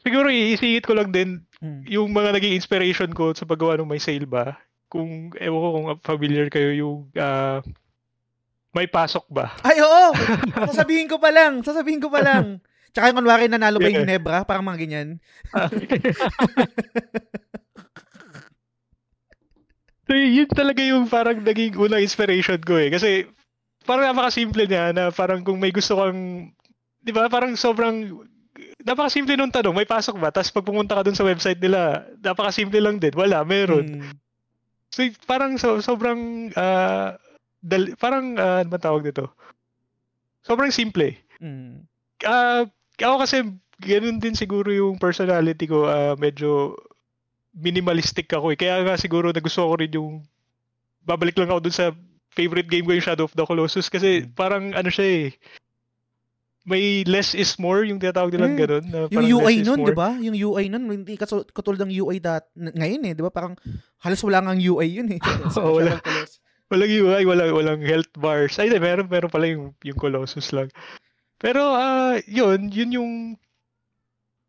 siguro 0.00 0.30
iisingit 0.30 0.86
ko 0.86 0.94
lang 0.94 1.10
din 1.10 1.42
Mm. 1.56 1.88
yung 1.88 2.12
mga 2.12 2.36
naging 2.36 2.52
inspiration 2.52 3.08
ko 3.16 3.32
sa 3.32 3.48
paggawa 3.48 3.80
ng 3.80 3.88
may 3.88 3.96
sale 3.96 4.28
ba. 4.28 4.60
Kung, 4.92 5.32
ewan 5.40 5.60
ko 5.60 5.68
kung 5.72 5.86
familiar 6.04 6.46
kayo 6.52 6.68
yung 6.70 7.08
ah, 7.16 7.64
may 8.76 8.84
pasok 8.84 9.24
ba? 9.32 9.56
Ay, 9.64 9.80
oo! 9.80 10.12
Sasabihin 10.68 11.08
ko 11.08 11.16
pa 11.16 11.32
lang. 11.32 11.64
Sasabihin 11.64 11.98
ko 11.98 12.12
pa 12.12 12.20
lang. 12.20 12.60
Tsaka 12.92 13.08
yung 13.08 13.24
kunwari 13.24 13.48
nanalo 13.48 13.80
ba 13.80 13.88
yung 13.88 14.04
Ginebra? 14.04 14.44
Parang 14.44 14.68
mga 14.68 14.80
ganyan. 14.84 15.08
So 20.06 20.14
yun 20.14 20.46
talaga 20.46 20.82
yung 20.86 21.10
parang 21.10 21.42
naging 21.42 21.74
unang 21.74 22.02
inspiration 22.02 22.62
ko 22.62 22.78
eh. 22.78 22.94
Kasi 22.94 23.26
parang 23.82 24.06
napakasimple 24.10 24.66
niya 24.66 24.94
na 24.94 25.10
parang 25.10 25.42
kung 25.42 25.58
may 25.58 25.74
gusto 25.74 25.98
kang, 25.98 26.50
di 27.02 27.10
ba, 27.10 27.26
parang 27.26 27.58
sobrang, 27.58 28.22
napakasimple 28.86 29.34
nung 29.34 29.50
tanong, 29.50 29.74
may 29.74 29.86
pasok 29.86 30.22
ba? 30.22 30.30
Tapos 30.30 30.54
pag 30.54 30.66
pumunta 30.66 30.94
ka 30.94 31.02
dun 31.06 31.18
sa 31.18 31.26
website 31.26 31.58
nila, 31.58 32.06
napakasimple 32.22 32.78
lang 32.78 33.02
din. 33.02 33.14
Wala, 33.18 33.42
meron. 33.42 34.02
Mm. 34.02 34.14
So 34.94 35.02
parang 35.26 35.58
so, 35.58 35.82
sobrang, 35.82 36.50
uh, 36.54 37.18
dal, 37.58 37.98
parang, 37.98 38.38
uh, 38.38 38.62
ano 38.62 38.70
ba 38.70 38.78
tawag 38.78 39.06
dito? 39.06 39.34
Sobrang 40.46 40.70
simple. 40.70 41.18
Mm. 41.42 41.82
Uh, 42.22 42.62
ako 43.02 43.26
kasi, 43.26 43.42
ganun 43.82 44.22
din 44.22 44.38
siguro 44.38 44.70
yung 44.70 45.02
personality 45.02 45.66
ko, 45.66 45.90
uh, 45.90 46.14
medyo 46.14 46.78
minimalistic 47.56 48.28
ako 48.28 48.52
eh. 48.52 48.58
Kaya 48.60 48.84
nga 48.84 49.00
siguro 49.00 49.32
nagustuhan 49.32 49.72
ko 49.72 49.76
rin 49.80 49.92
yung 49.96 50.12
babalik 51.08 51.36
lang 51.40 51.48
ako 51.48 51.60
dun 51.64 51.76
sa 51.76 51.90
favorite 52.36 52.68
game 52.68 52.84
ko 52.84 52.92
yung 52.92 53.02
Shadow 53.04 53.24
of 53.24 53.32
the 53.32 53.48
Colossus 53.48 53.88
kasi 53.88 54.28
mm. 54.28 54.36
parang 54.36 54.76
ano 54.76 54.92
siya 54.92 55.06
eh 55.08 55.26
may 56.66 57.06
less 57.06 57.32
is 57.32 57.54
more 57.62 57.86
yung 57.86 58.02
tinatawag 58.02 58.34
nilang 58.34 58.58
mm. 58.58 58.60
ganun. 58.60 58.84
Na 58.90 58.98
yung 59.06 59.38
UI 59.38 59.62
nun, 59.62 59.86
di 59.86 59.94
ba? 59.94 60.18
Yung 60.18 60.34
UI 60.34 60.66
nun, 60.66 60.84
hindi 60.90 61.14
katulad 61.14 61.78
ng 61.86 61.94
UI 61.94 62.18
dat 62.18 62.50
ngayon 62.58 63.06
eh, 63.06 63.14
di 63.14 63.22
ba? 63.22 63.30
Parang 63.30 63.54
halos 64.02 64.20
wala 64.26 64.42
nga 64.42 64.52
UI 64.58 64.98
yun 64.98 65.08
eh. 65.14 65.22
oh, 65.62 65.78
wala. 65.78 66.02
Walang 66.66 66.90
UI, 66.90 67.22
walang, 67.22 67.54
walang 67.54 67.82
health 67.86 68.10
bars. 68.18 68.58
Ay, 68.58 68.74
meron, 68.82 69.06
meron 69.06 69.30
pala 69.30 69.46
yung, 69.46 69.78
yung 69.86 69.94
Colossus 69.94 70.50
lang. 70.50 70.66
Pero, 71.38 71.62
uh, 71.62 72.18
yun, 72.26 72.66
yun 72.74 72.90
yung 72.90 73.12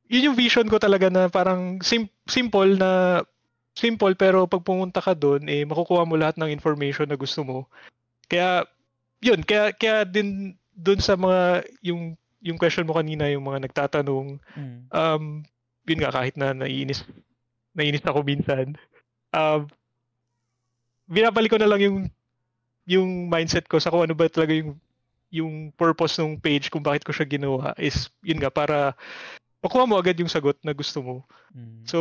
yun 0.07 0.31
yung 0.31 0.37
vision 0.39 0.67
ko 0.67 0.79
talaga 0.79 1.11
na 1.11 1.27
parang 1.27 1.83
sim- 1.83 2.11
simple 2.27 2.79
na 2.79 3.21
simple 3.77 4.17
pero 4.17 4.49
pag 4.49 4.65
pumunta 4.65 5.03
ka 5.03 5.13
doon 5.13 5.45
eh 5.45 5.61
makukuha 5.67 6.07
mo 6.07 6.17
lahat 6.17 6.39
ng 6.41 6.49
information 6.49 7.05
na 7.05 7.19
gusto 7.19 7.45
mo. 7.45 7.69
Kaya 8.25 8.65
yun, 9.21 9.45
kaya 9.45 9.75
kaya 9.75 10.07
din 10.07 10.57
doon 10.73 10.99
sa 11.03 11.13
mga 11.13 11.67
yung 11.85 12.17
yung 12.41 12.57
question 12.57 12.87
mo 12.87 12.97
kanina 12.97 13.29
yung 13.29 13.45
mga 13.45 13.69
nagtatanong 13.69 14.41
mm. 14.57 14.79
um 14.93 15.43
yun 15.87 15.99
nga 16.01 16.13
kahit 16.13 16.35
na 16.39 16.55
naiinis 16.55 17.05
naiinis 17.77 18.05
ako 18.07 18.25
minsan. 18.25 18.73
Um 19.35 19.69
binabalik 21.05 21.53
ko 21.53 21.59
na 21.59 21.69
lang 21.69 21.81
yung 21.83 21.97
yung 22.87 23.27
mindset 23.27 23.67
ko 23.67 23.77
sa 23.77 23.91
kung 23.91 24.07
ano 24.07 24.15
ba 24.15 24.31
talaga 24.31 24.55
yung 24.55 24.79
yung 25.27 25.75
purpose 25.75 26.15
ng 26.23 26.39
page 26.39 26.71
kung 26.71 26.81
bakit 26.81 27.03
ko 27.03 27.11
siya 27.11 27.27
ginawa 27.27 27.75
is 27.75 28.07
yun 28.23 28.39
nga 28.39 28.47
para 28.47 28.95
makuha 29.63 29.83
mo 29.89 29.97
agad 29.97 30.17
yung 30.19 30.31
sagot 30.31 30.57
na 30.61 30.73
gusto 30.73 31.01
mo. 31.01 31.15
Mm. 31.53 31.85
So, 31.87 31.99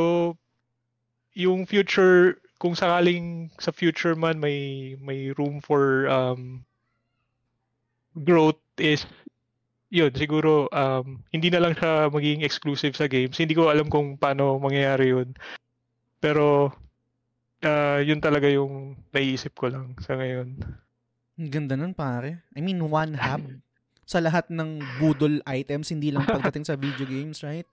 yung 1.36 1.68
future, 1.68 2.40
kung 2.56 2.72
sakaling 2.72 3.52
sa 3.60 3.68
future 3.68 4.16
man 4.16 4.40
may 4.40 4.94
may 4.96 5.28
room 5.36 5.60
for 5.60 6.08
um, 6.08 6.64
growth 8.24 8.60
is 8.80 9.04
yun, 9.92 10.10
siguro 10.16 10.66
um, 10.72 11.22
hindi 11.30 11.52
na 11.52 11.62
lang 11.62 11.76
siya 11.76 12.10
magiging 12.10 12.42
exclusive 12.42 12.96
sa 12.98 13.06
games. 13.06 13.38
Hindi 13.38 13.54
ko 13.54 13.70
alam 13.70 13.86
kung 13.86 14.18
paano 14.18 14.58
mangyayari 14.58 15.14
yun. 15.14 15.36
Pero 16.18 16.74
uh, 17.62 17.98
yun 18.02 18.18
talaga 18.18 18.50
yung 18.50 18.98
naiisip 19.14 19.54
ko 19.54 19.70
lang 19.70 19.94
sa 20.02 20.18
ngayon. 20.18 20.58
Ang 21.36 21.50
ganda 21.52 21.76
nun 21.78 21.94
pare. 21.94 22.48
I 22.56 22.60
mean, 22.64 22.82
one 22.88 23.14
hub 23.14 23.44
sa 24.06 24.22
lahat 24.22 24.46
ng 24.54 24.78
budol 25.02 25.42
items, 25.42 25.90
hindi 25.90 26.14
lang 26.14 26.22
pagdating 26.30 26.62
sa 26.62 26.78
video 26.78 27.04
games, 27.04 27.42
right? 27.42 27.66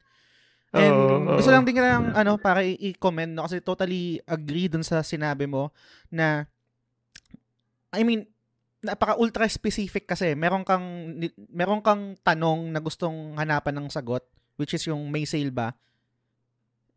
And 0.73 1.29
uh, 1.29 1.37
gusto 1.37 1.53
lang 1.53 1.69
din 1.69 1.77
lang 1.77 2.17
ano 2.17 2.41
para 2.41 2.65
i-comment 2.65 3.29
no 3.29 3.45
kasi 3.45 3.61
totally 3.61 4.17
agree 4.25 4.65
dun 4.65 4.81
sa 4.81 5.05
sinabi 5.05 5.45
mo 5.45 5.69
na 6.09 6.49
I 7.93 8.01
mean 8.01 8.25
napaka 8.81 9.15
ultra 9.21 9.45
specific 9.45 10.09
kasi. 10.09 10.33
Meron 10.33 10.65
kang 10.65 11.13
meron 11.53 11.79
kang 11.85 12.17
tanong 12.25 12.73
na 12.73 12.81
gustong 12.81 13.37
hanapan 13.37 13.79
ng 13.79 13.87
sagot 13.93 14.25
which 14.57 14.73
is 14.73 14.81
yung 14.89 15.13
may 15.13 15.29
sale 15.29 15.53
ba? 15.53 15.77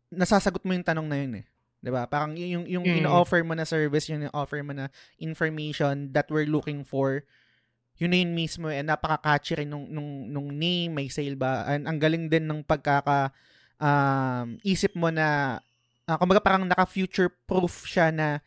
Nasasagot 0.09 0.65
mo 0.65 0.73
yung 0.73 0.85
tanong 0.85 1.05
na 1.05 1.17
yun 1.21 1.33
eh. 1.41 1.45
'di 1.85 1.93
ba? 1.93 2.09
Parang 2.09 2.33
yung 2.33 2.65
yung 2.65 2.81
mm. 2.81 3.05
ino-offer 3.05 3.45
mo 3.45 3.53
na 3.53 3.63
service 3.63 4.09
yung 4.09 4.25
ino-offer 4.25 4.65
mo 4.65 4.73
na 4.73 4.89
information 5.21 6.09
that 6.17 6.25
we're 6.33 6.49
looking 6.49 6.81
for 6.81 7.21
yun 7.97 8.13
na 8.13 8.17
yun 8.21 8.33
mismo 8.33 8.69
eh 8.69 8.85
napaka-catchy 8.85 9.63
rin 9.63 9.69
nung, 9.69 9.89
nung, 9.89 10.29
nung 10.29 10.49
name, 10.53 10.93
may 10.93 11.09
sale 11.09 11.33
ba. 11.33 11.65
And 11.65 11.89
ang 11.89 11.97
galing 11.97 12.29
din 12.29 12.45
ng 12.45 12.61
pagkaka 12.61 13.33
um, 13.81 14.57
isip 14.61 14.93
mo 14.93 15.09
na 15.09 15.59
uh, 16.05 16.17
kumbaga 16.17 16.41
parang 16.41 16.65
naka-future 16.65 17.33
proof 17.49 17.89
siya 17.89 18.13
na 18.13 18.39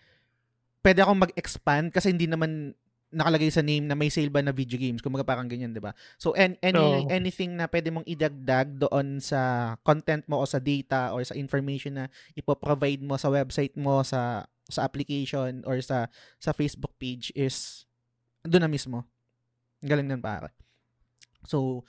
pwede 0.80 1.02
akong 1.04 1.22
mag-expand 1.28 1.92
kasi 1.92 2.14
hindi 2.14 2.30
naman 2.30 2.72
nakalagay 3.10 3.50
sa 3.50 3.60
name 3.60 3.90
na 3.90 3.98
may 3.98 4.06
sale 4.06 4.30
ba 4.30 4.38
na 4.38 4.54
video 4.54 4.78
games. 4.78 5.02
Kumbaga 5.02 5.26
parang 5.26 5.50
ganyan, 5.50 5.74
'di 5.74 5.82
ba? 5.82 5.90
So 6.14 6.30
any, 6.38 6.54
any 6.62 6.78
oh. 6.78 7.10
anything 7.10 7.58
na 7.58 7.66
pwede 7.66 7.90
mong 7.90 8.06
idagdag 8.06 8.78
doon 8.78 9.18
sa 9.18 9.74
content 9.82 10.22
mo 10.30 10.38
o 10.38 10.46
sa 10.46 10.62
data 10.62 11.10
or 11.10 11.26
sa 11.26 11.34
information 11.34 11.98
na 11.98 12.06
ipo-provide 12.38 13.02
mo 13.02 13.18
sa 13.18 13.28
website 13.34 13.74
mo 13.74 14.06
sa 14.06 14.46
sa 14.70 14.86
application 14.86 15.66
or 15.66 15.82
sa 15.82 16.06
sa 16.38 16.54
Facebook 16.54 16.94
page 17.02 17.34
is 17.34 17.82
doon 18.46 18.62
na 18.62 18.70
mismo. 18.70 19.09
Galing 19.80 20.08
nun, 20.08 20.22
para. 20.22 20.52
So, 21.48 21.84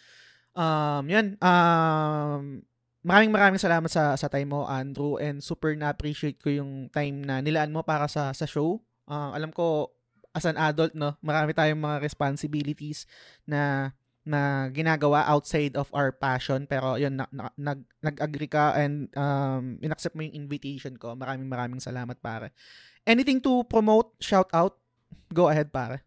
um, 0.56 1.04
yan. 1.08 1.36
Um, 1.44 2.64
maraming 3.02 3.34
maraming 3.34 3.62
salamat 3.62 3.90
sa 3.92 4.16
sa 4.16 4.28
time 4.32 4.52
mo, 4.52 4.68
Andrew, 4.68 5.20
and 5.20 5.44
super 5.44 5.74
na-appreciate 5.76 6.40
ko 6.40 6.54
yung 6.54 6.88
time 6.94 7.26
na 7.26 7.44
nilaan 7.44 7.74
mo 7.74 7.84
para 7.84 8.08
sa 8.08 8.32
sa 8.32 8.48
show. 8.48 8.80
Uh, 9.10 9.36
alam 9.36 9.52
ko, 9.52 9.92
as 10.32 10.48
an 10.48 10.56
adult, 10.56 10.96
no, 10.96 11.20
marami 11.20 11.52
tayong 11.52 11.82
mga 11.82 12.00
responsibilities 12.00 13.04
na 13.44 13.92
na 14.22 14.70
ginagawa 14.70 15.26
outside 15.26 15.74
of 15.74 15.90
our 15.98 16.14
passion 16.14 16.70
pero 16.70 16.94
yun 16.94 17.18
na, 17.18 17.26
na, 17.34 17.50
nag 17.58 17.82
nag-agree 18.06 18.46
ka 18.46 18.78
and 18.78 19.10
um 19.18 19.82
inaccept 19.82 20.14
mo 20.14 20.22
yung 20.22 20.46
invitation 20.46 20.94
ko 20.94 21.18
maraming 21.18 21.50
maraming 21.50 21.82
salamat 21.82 22.22
pare 22.22 22.54
anything 23.02 23.42
to 23.42 23.66
promote 23.66 24.14
shout 24.22 24.46
out 24.54 24.78
go 25.34 25.50
ahead 25.50 25.74
pare 25.74 26.06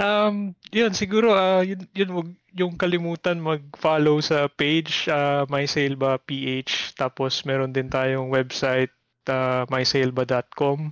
Um, 0.00 0.56
yun, 0.72 0.96
siguro, 0.96 1.36
uh, 1.36 1.60
yun, 1.60 1.84
yun, 1.92 2.10
wag 2.16 2.28
yung 2.56 2.74
kalimutan 2.80 3.36
mag-follow 3.36 4.18
sa 4.24 4.48
page, 4.48 5.06
uh, 5.12 5.44
MySailba 5.52 6.16
PH. 6.24 6.96
Tapos, 6.96 7.44
meron 7.44 7.70
din 7.76 7.92
tayong 7.92 8.32
website, 8.32 8.90
uh, 9.28 9.68
mysailba.com. 9.68 10.90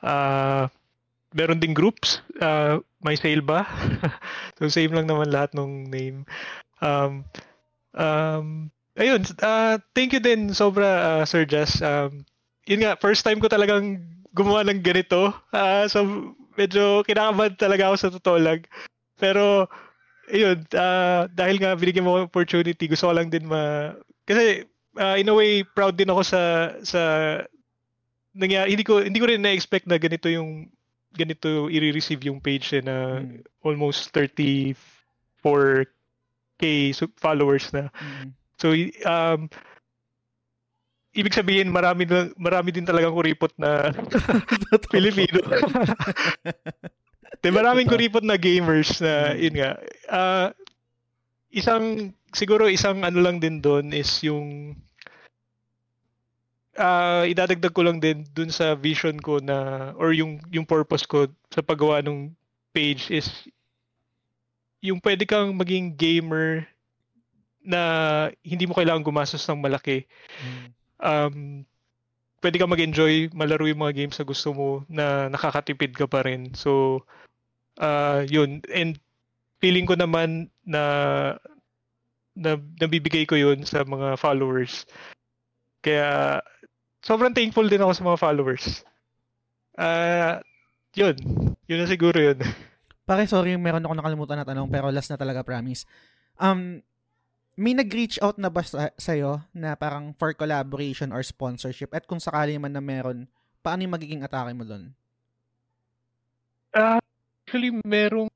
Uh, 0.00 0.64
meron 1.36 1.60
din 1.60 1.76
groups, 1.76 2.24
uh, 2.40 2.80
MySailba. 3.04 3.68
so, 4.56 4.66
same 4.72 4.96
lang 4.96 5.06
naman 5.06 5.28
lahat 5.28 5.52
ng 5.52 5.92
name. 5.92 6.24
Um, 6.80 7.28
um, 7.94 8.72
ayun, 8.96 9.22
uh, 9.44 9.76
thank 9.92 10.16
you 10.16 10.22
din 10.24 10.56
sobra, 10.56 11.20
uh, 11.20 11.24
Sir 11.28 11.44
Jess. 11.44 11.84
Um, 11.84 12.24
yun 12.64 12.80
nga, 12.80 12.96
first 12.96 13.22
time 13.28 13.38
ko 13.38 13.46
talagang 13.46 14.02
gumawa 14.32 14.64
ng 14.64 14.80
ganito. 14.80 15.36
Uh, 15.52 15.84
so, 15.84 16.32
medyo 16.56 17.02
kinakabahan 17.04 17.56
talaga 17.56 17.90
ako 17.90 17.96
sa 17.98 18.12
totoo 18.14 18.38
lang. 18.38 18.60
Pero, 19.16 19.70
ayun, 20.28 20.64
uh, 20.74 21.28
dahil 21.32 21.56
nga 21.60 21.76
binigyan 21.78 22.06
mo 22.06 22.22
opportunity, 22.22 22.88
gusto 22.88 23.08
ko 23.08 23.14
lang 23.14 23.28
din 23.30 23.46
ma... 23.46 23.92
Kasi, 24.26 24.66
uh, 24.98 25.16
in 25.18 25.28
a 25.30 25.34
way, 25.34 25.62
proud 25.62 25.96
din 25.96 26.10
ako 26.10 26.22
sa 26.22 26.42
sa 26.82 27.02
nangyari. 28.36 28.72
Hindi 28.72 28.84
ko, 28.84 29.00
hindi 29.00 29.18
ko 29.20 29.26
rin 29.28 29.42
na-expect 29.44 29.86
na 29.88 29.98
ganito 30.00 30.28
yung 30.28 30.68
ganito 31.12 31.68
i-receive 31.68 32.24
yung 32.24 32.40
page 32.40 32.72
eh, 32.72 32.80
na 32.80 33.20
mm. 33.20 33.44
almost 33.68 34.08
34k 34.16 35.84
followers 37.20 37.68
na. 37.76 37.92
Mm. 37.92 38.32
So, 38.56 38.72
um, 39.04 39.52
ibig 41.12 41.36
sabihin 41.36 41.68
marami 41.68 42.08
marami 42.40 42.72
din 42.72 42.88
talagang 42.88 43.12
kuripot 43.12 43.52
na 43.60 43.92
Pilipino. 44.92 45.44
De, 47.42 47.48
maraming 47.52 47.88
kuripot 47.88 48.24
na 48.24 48.40
gamers 48.40 49.00
na 49.02 49.32
hmm. 49.32 49.38
yun 49.40 49.54
nga. 49.60 49.70
Uh, 50.08 50.48
isang 51.52 52.16
siguro 52.32 52.64
isang 52.68 53.04
ano 53.04 53.20
lang 53.20 53.36
din 53.36 53.60
doon 53.60 53.92
is 53.92 54.08
yung 54.24 54.72
uh, 56.80 57.28
idadagdag 57.28 57.76
ko 57.76 57.84
lang 57.84 58.00
din 58.00 58.24
dun 58.32 58.48
sa 58.48 58.72
vision 58.72 59.20
ko 59.20 59.36
na 59.36 59.90
or 60.00 60.16
yung 60.16 60.40
yung 60.48 60.64
purpose 60.64 61.04
ko 61.04 61.28
sa 61.52 61.60
paggawa 61.60 62.00
ng 62.00 62.32
page 62.72 63.12
is 63.12 63.28
yung 64.80 64.96
pwede 65.04 65.28
kang 65.28 65.52
maging 65.52 65.92
gamer 65.92 66.64
na 67.62 67.80
hindi 68.40 68.64
mo 68.64 68.72
kailangan 68.72 69.04
gumastos 69.04 69.44
ng 69.44 69.60
malaki. 69.60 70.08
Mm 70.40 70.81
um, 71.02 71.66
pwede 72.42 72.56
ka 72.58 72.66
mag-enjoy, 72.66 73.30
malaro 73.34 73.66
yung 73.66 73.82
mga 73.82 73.96
games 73.98 74.16
na 74.18 74.26
gusto 74.26 74.48
mo 74.54 74.68
na 74.90 75.30
nakakatipid 75.30 75.94
ka 75.94 76.06
pa 76.06 76.26
rin. 76.26 76.54
So, 76.54 77.02
uh, 77.78 78.26
yun. 78.26 78.62
And 78.70 78.98
feeling 79.62 79.86
ko 79.86 79.94
naman 79.94 80.50
na, 80.66 80.82
na 82.34 82.58
nabibigay 82.82 83.26
ko 83.26 83.38
yun 83.38 83.62
sa 83.62 83.86
mga 83.86 84.18
followers. 84.18 84.86
Kaya, 85.82 86.42
sobrang 87.02 87.34
thankful 87.34 87.66
din 87.66 87.82
ako 87.82 87.92
sa 87.94 88.06
mga 88.06 88.22
followers. 88.22 88.66
Ah, 89.78 90.42
yun. 90.98 91.14
Yun 91.70 91.78
na 91.82 91.86
siguro 91.86 92.18
yun. 92.18 92.38
Pare, 93.06 93.26
sorry, 93.26 93.58
meron 93.58 93.82
ako 93.82 93.94
nakalimutan 93.98 94.38
na 94.38 94.46
tanong, 94.46 94.70
pero 94.70 94.90
last 94.90 95.10
na 95.10 95.18
talaga, 95.18 95.42
promise. 95.42 95.86
Um, 96.38 96.82
may 97.56 97.76
nag-reach 97.76 98.16
out 98.24 98.40
na 98.40 98.48
ba 98.48 98.64
sa, 98.64 98.88
sa'yo 98.96 99.44
na 99.52 99.76
parang 99.76 100.16
for 100.16 100.32
collaboration 100.32 101.12
or 101.12 101.20
sponsorship? 101.20 101.92
At 101.92 102.08
kung 102.08 102.20
sakali 102.20 102.56
man 102.56 102.72
na 102.72 102.80
meron, 102.80 103.28
paano 103.60 103.84
yung 103.84 103.94
magiging 103.94 104.24
atake 104.24 104.52
mo 104.56 104.64
doon? 104.64 104.92
Ah, 106.72 107.00
actually, 107.44 107.76
merong 107.84 108.32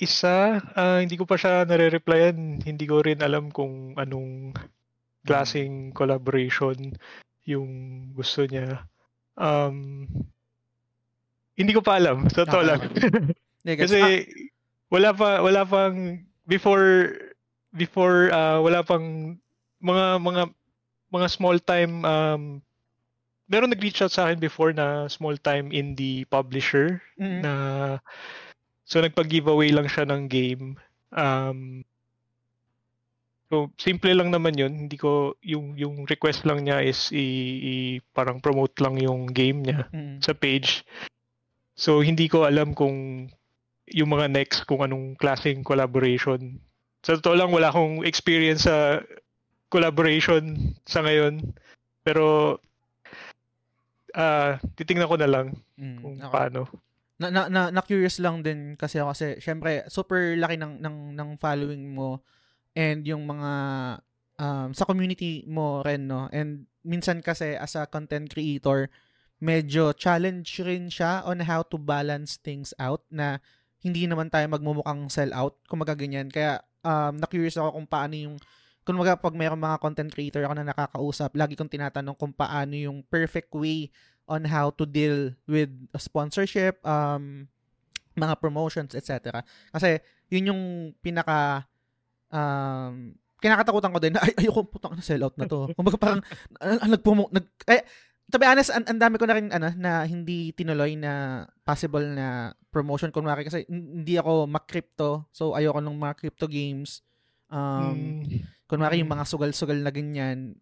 isa. 0.00 0.64
ah, 0.72 0.98
hindi 1.04 1.20
ko 1.20 1.28
pa 1.28 1.36
siya 1.36 1.68
nare-replyan. 1.68 2.64
Hindi 2.64 2.84
ko 2.88 3.04
rin 3.04 3.20
alam 3.20 3.52
kung 3.52 3.92
anong 4.00 4.56
klaseng 5.28 5.92
collaboration 5.92 6.96
yung 7.44 7.70
gusto 8.16 8.48
niya. 8.48 8.88
Um, 9.36 10.08
hindi 11.60 11.76
ko 11.76 11.84
pa 11.84 12.00
alam. 12.00 12.24
Sa 12.32 12.48
totoo 12.48 12.64
Okay, 12.64 12.68
lang. 12.72 12.80
Kasi 13.84 14.00
ah, 14.00 14.16
wala 14.88 15.10
pa 15.12 15.44
wala 15.44 15.62
pang 15.68 16.24
before 16.48 17.12
before 17.74 18.30
uh, 18.34 18.58
wala 18.60 18.82
pang 18.82 19.36
mga 19.80 20.20
mga 20.20 20.42
mga 21.10 21.26
small 21.30 21.58
time 21.58 22.04
um 22.06 22.42
meron 23.50 23.70
nag-reach 23.72 24.02
out 24.02 24.14
sa 24.14 24.30
akin 24.30 24.38
before 24.38 24.70
na 24.70 25.10
small 25.10 25.34
time 25.34 25.74
indie 25.74 26.22
publisher 26.30 27.02
mm, 27.18 27.42
na 27.42 27.52
so 28.86 29.02
nagpag-giveaway 29.02 29.74
lang 29.74 29.90
siya 29.90 30.06
ng 30.06 30.30
game 30.30 30.78
um 31.14 31.82
So, 33.50 33.66
simple 33.82 34.14
lang 34.14 34.30
naman 34.30 34.54
yun. 34.54 34.86
Hindi 34.86 34.94
ko, 34.94 35.34
yung, 35.42 35.74
yung 35.74 36.06
request 36.06 36.46
lang 36.46 36.62
niya 36.62 36.86
is 36.86 37.10
i, 37.10 37.26
i- 37.58 38.00
parang 38.14 38.38
promote 38.38 38.78
lang 38.78 38.94
yung 39.02 39.26
game 39.26 39.66
niya 39.66 39.90
mm, 39.90 40.22
sa 40.22 40.38
page. 40.38 40.86
So, 41.74 41.98
hindi 41.98 42.30
ko 42.30 42.46
alam 42.46 42.78
kung 42.78 43.26
yung 43.90 44.10
mga 44.14 44.30
next, 44.30 44.70
kung 44.70 44.86
anong 44.86 45.18
klaseng 45.18 45.66
collaboration. 45.66 46.62
Sa 47.00 47.16
totoo 47.16 47.36
lang, 47.36 47.50
wala 47.52 47.72
akong 47.72 48.04
experience 48.04 48.68
sa 48.68 49.00
collaboration 49.72 50.74
sa 50.84 51.00
ngayon. 51.00 51.54
Pero, 52.04 52.58
ah 54.14 54.58
titingnan 54.74 55.10
ko 55.10 55.16
na 55.18 55.30
lang 55.30 55.46
mm, 55.78 55.98
kung 56.02 56.16
okay. 56.18 56.32
paano. 56.32 56.60
na, 57.20 57.28
na, 57.28 57.42
na, 57.52 57.62
na 57.68 57.82
curious 57.84 58.16
lang 58.18 58.40
din 58.40 58.74
kasi 58.74 58.96
ako 58.96 59.12
kasi 59.12 59.26
syempre 59.38 59.84
super 59.92 60.34
laki 60.40 60.56
ng 60.56 60.80
ng 60.80 60.96
ng 61.14 61.30
following 61.36 61.92
mo 61.92 62.24
and 62.72 63.04
yung 63.04 63.28
mga 63.28 63.52
um, 64.40 64.72
sa 64.72 64.88
community 64.88 65.44
mo 65.44 65.84
rin 65.84 66.08
no 66.08 66.32
and 66.32 66.64
minsan 66.80 67.20
kasi 67.20 67.60
as 67.60 67.76
a 67.76 67.84
content 67.84 68.32
creator 68.32 68.88
medyo 69.36 69.92
challenge 69.92 70.64
rin 70.64 70.88
siya 70.88 71.20
on 71.28 71.44
how 71.44 71.60
to 71.60 71.76
balance 71.76 72.40
things 72.40 72.72
out 72.80 73.04
na 73.12 73.36
hindi 73.84 74.08
naman 74.08 74.32
tayo 74.32 74.48
magmumukhang 74.48 75.12
sell 75.12 75.32
out 75.36 75.60
kung 75.68 75.80
ganyan 75.84 76.32
kaya 76.32 76.60
um, 76.84 77.14
na-curious 77.18 77.56
ako 77.60 77.80
kung 77.80 77.88
paano 77.88 78.14
yung 78.16 78.36
kung 78.80 78.96
maga 78.96 79.14
pag 79.14 79.36
mayroong 79.36 79.60
mga 79.60 79.80
content 79.80 80.10
creator 80.10 80.42
ako 80.42 80.54
na 80.56 80.66
nakakausap 80.72 81.30
lagi 81.36 81.54
kong 81.54 81.70
tinatanong 81.70 82.16
kung 82.16 82.32
paano 82.32 82.74
yung 82.74 83.04
perfect 83.06 83.52
way 83.52 83.92
on 84.30 84.46
how 84.46 84.70
to 84.70 84.86
deal 84.86 85.34
with 85.50 85.70
sponsorship, 85.98 86.78
um, 86.86 87.50
mga 88.14 88.34
promotions, 88.38 88.94
etc. 88.94 89.42
Kasi 89.74 89.98
yun 90.30 90.54
yung 90.54 90.62
pinaka 91.02 91.66
um, 92.30 93.14
kinakatakutan 93.40 93.90
ko 93.90 93.98
din 93.98 94.14
ay 94.20 94.32
ayoko 94.38 94.68
putang 94.68 94.94
na 94.94 95.02
sellout 95.02 95.34
na 95.34 95.50
to. 95.50 95.72
Kumbaga 95.74 95.98
parang 95.98 96.22
nagpumo 96.92 97.26
nag 97.34 97.46
eh 97.66 97.82
to 98.30 98.38
be 98.38 98.46
honest, 98.46 98.70
ang, 98.70 98.86
dami 98.86 99.18
ko 99.18 99.26
na 99.26 99.36
rin 99.36 99.50
ano 99.50 99.74
na 99.74 100.06
hindi 100.06 100.54
tinuloy 100.54 100.94
na 100.94 101.44
possible 101.66 102.06
na 102.06 102.54
promotion 102.70 103.10
kunwari 103.10 103.42
kasi 103.44 103.66
hindi 103.66 104.14
ako 104.16 104.46
mak-crypto. 104.46 105.26
So 105.34 105.58
ayoko 105.58 105.82
ng 105.82 105.98
mga 105.98 106.14
crypto 106.16 106.46
games. 106.46 107.02
Um, 107.50 108.22
Mm, 108.22 108.46
kunwari 108.70 109.02
yung 109.02 109.10
mga 109.10 109.26
sugal-sugal 109.26 109.82
na 109.82 109.90
ganyan, 109.90 110.54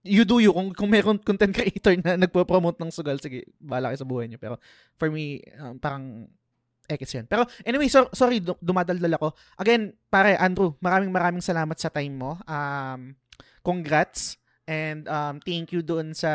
you 0.00 0.24
do 0.24 0.40
you. 0.40 0.48
Kung, 0.56 0.72
kung 0.72 0.88
meron 0.88 1.20
content 1.20 1.52
creator 1.52 1.92
na 2.00 2.16
nagpo-promote 2.16 2.80
ng 2.80 2.88
sugal, 2.88 3.20
sige, 3.20 3.44
bahala 3.60 3.92
kayo 3.92 4.00
sa 4.00 4.08
buhay 4.08 4.26
niyo. 4.26 4.40
Pero 4.40 4.56
for 4.96 5.12
me, 5.12 5.44
um, 5.60 5.76
parang 5.76 6.24
ekis 6.88 7.20
yan. 7.20 7.28
Pero 7.28 7.44
anyway, 7.62 7.92
so, 7.92 8.08
sorry, 8.16 8.40
du- 8.40 8.58
dumadaldal 8.64 9.12
ako. 9.20 9.36
Again, 9.60 9.92
pare, 10.08 10.40
Andrew, 10.40 10.72
maraming 10.80 11.12
maraming 11.12 11.44
salamat 11.44 11.76
sa 11.76 11.92
time 11.92 12.16
mo. 12.16 12.40
Um, 12.48 13.12
congrats. 13.60 14.39
And 14.70 15.10
um, 15.10 15.42
thank 15.42 15.74
you 15.74 15.82
doon 15.82 16.14
sa 16.14 16.30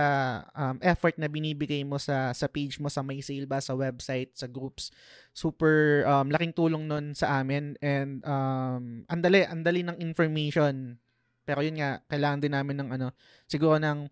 um, 0.52 0.76
effort 0.84 1.16
na 1.16 1.32
binibigay 1.32 1.88
mo 1.88 1.96
sa 1.96 2.36
sa 2.36 2.52
page 2.52 2.84
mo 2.84 2.92
sa 2.92 3.00
May 3.00 3.24
Sale 3.24 3.48
ba, 3.48 3.64
sa 3.64 3.72
website, 3.80 4.36
sa 4.36 4.52
groups. 4.52 4.92
Super 5.32 6.04
um, 6.04 6.28
laking 6.28 6.52
tulong 6.52 6.84
nun 6.84 7.16
sa 7.16 7.40
amin. 7.40 7.80
And 7.80 8.20
um, 8.28 9.08
andali, 9.08 9.48
andali 9.48 9.88
ng 9.88 10.04
information 10.04 11.00
pero 11.46 11.62
yun 11.62 11.78
nga, 11.78 12.02
kailangan 12.10 12.42
din 12.42 12.54
namin 12.58 12.76
ng 12.82 12.90
ano, 12.98 13.08
siguro 13.46 13.78
ng 13.78 14.10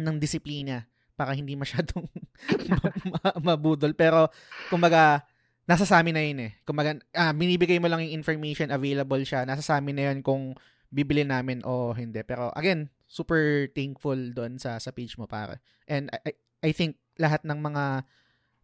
ng 0.00 0.16
disiplina 0.16 0.88
para 1.14 1.36
hindi 1.36 1.54
masyadong 1.60 2.08
ma- 2.66 2.98
ma- 3.12 3.38
mabudol. 3.52 3.92
Pero, 3.94 4.32
kumbaga, 4.72 5.22
nasa 5.68 5.84
sa 5.86 6.00
amin 6.00 6.16
na 6.16 6.24
yun 6.24 6.40
eh. 6.50 6.52
Kumbaga, 6.64 6.96
ah, 7.14 7.30
binibigay 7.36 7.78
mo 7.78 7.86
lang 7.86 8.02
yung 8.02 8.18
information, 8.18 8.72
available 8.72 9.22
siya. 9.22 9.44
Nasa 9.46 9.62
sa 9.62 9.78
amin 9.78 9.94
na 9.94 10.04
yun 10.10 10.24
kung 10.24 10.56
bibili 10.88 11.22
namin 11.22 11.62
o 11.62 11.92
hindi. 11.94 12.24
Pero, 12.24 12.50
again, 12.56 12.88
super 13.14 13.70
thankful 13.70 14.18
doon 14.34 14.58
sa 14.58 14.82
sa 14.82 14.90
page 14.90 15.14
mo 15.14 15.30
para. 15.30 15.62
And 15.86 16.10
I, 16.26 16.34
I- 16.66 16.74
think 16.74 16.98
lahat 17.14 17.46
ng 17.46 17.62
mga 17.62 18.02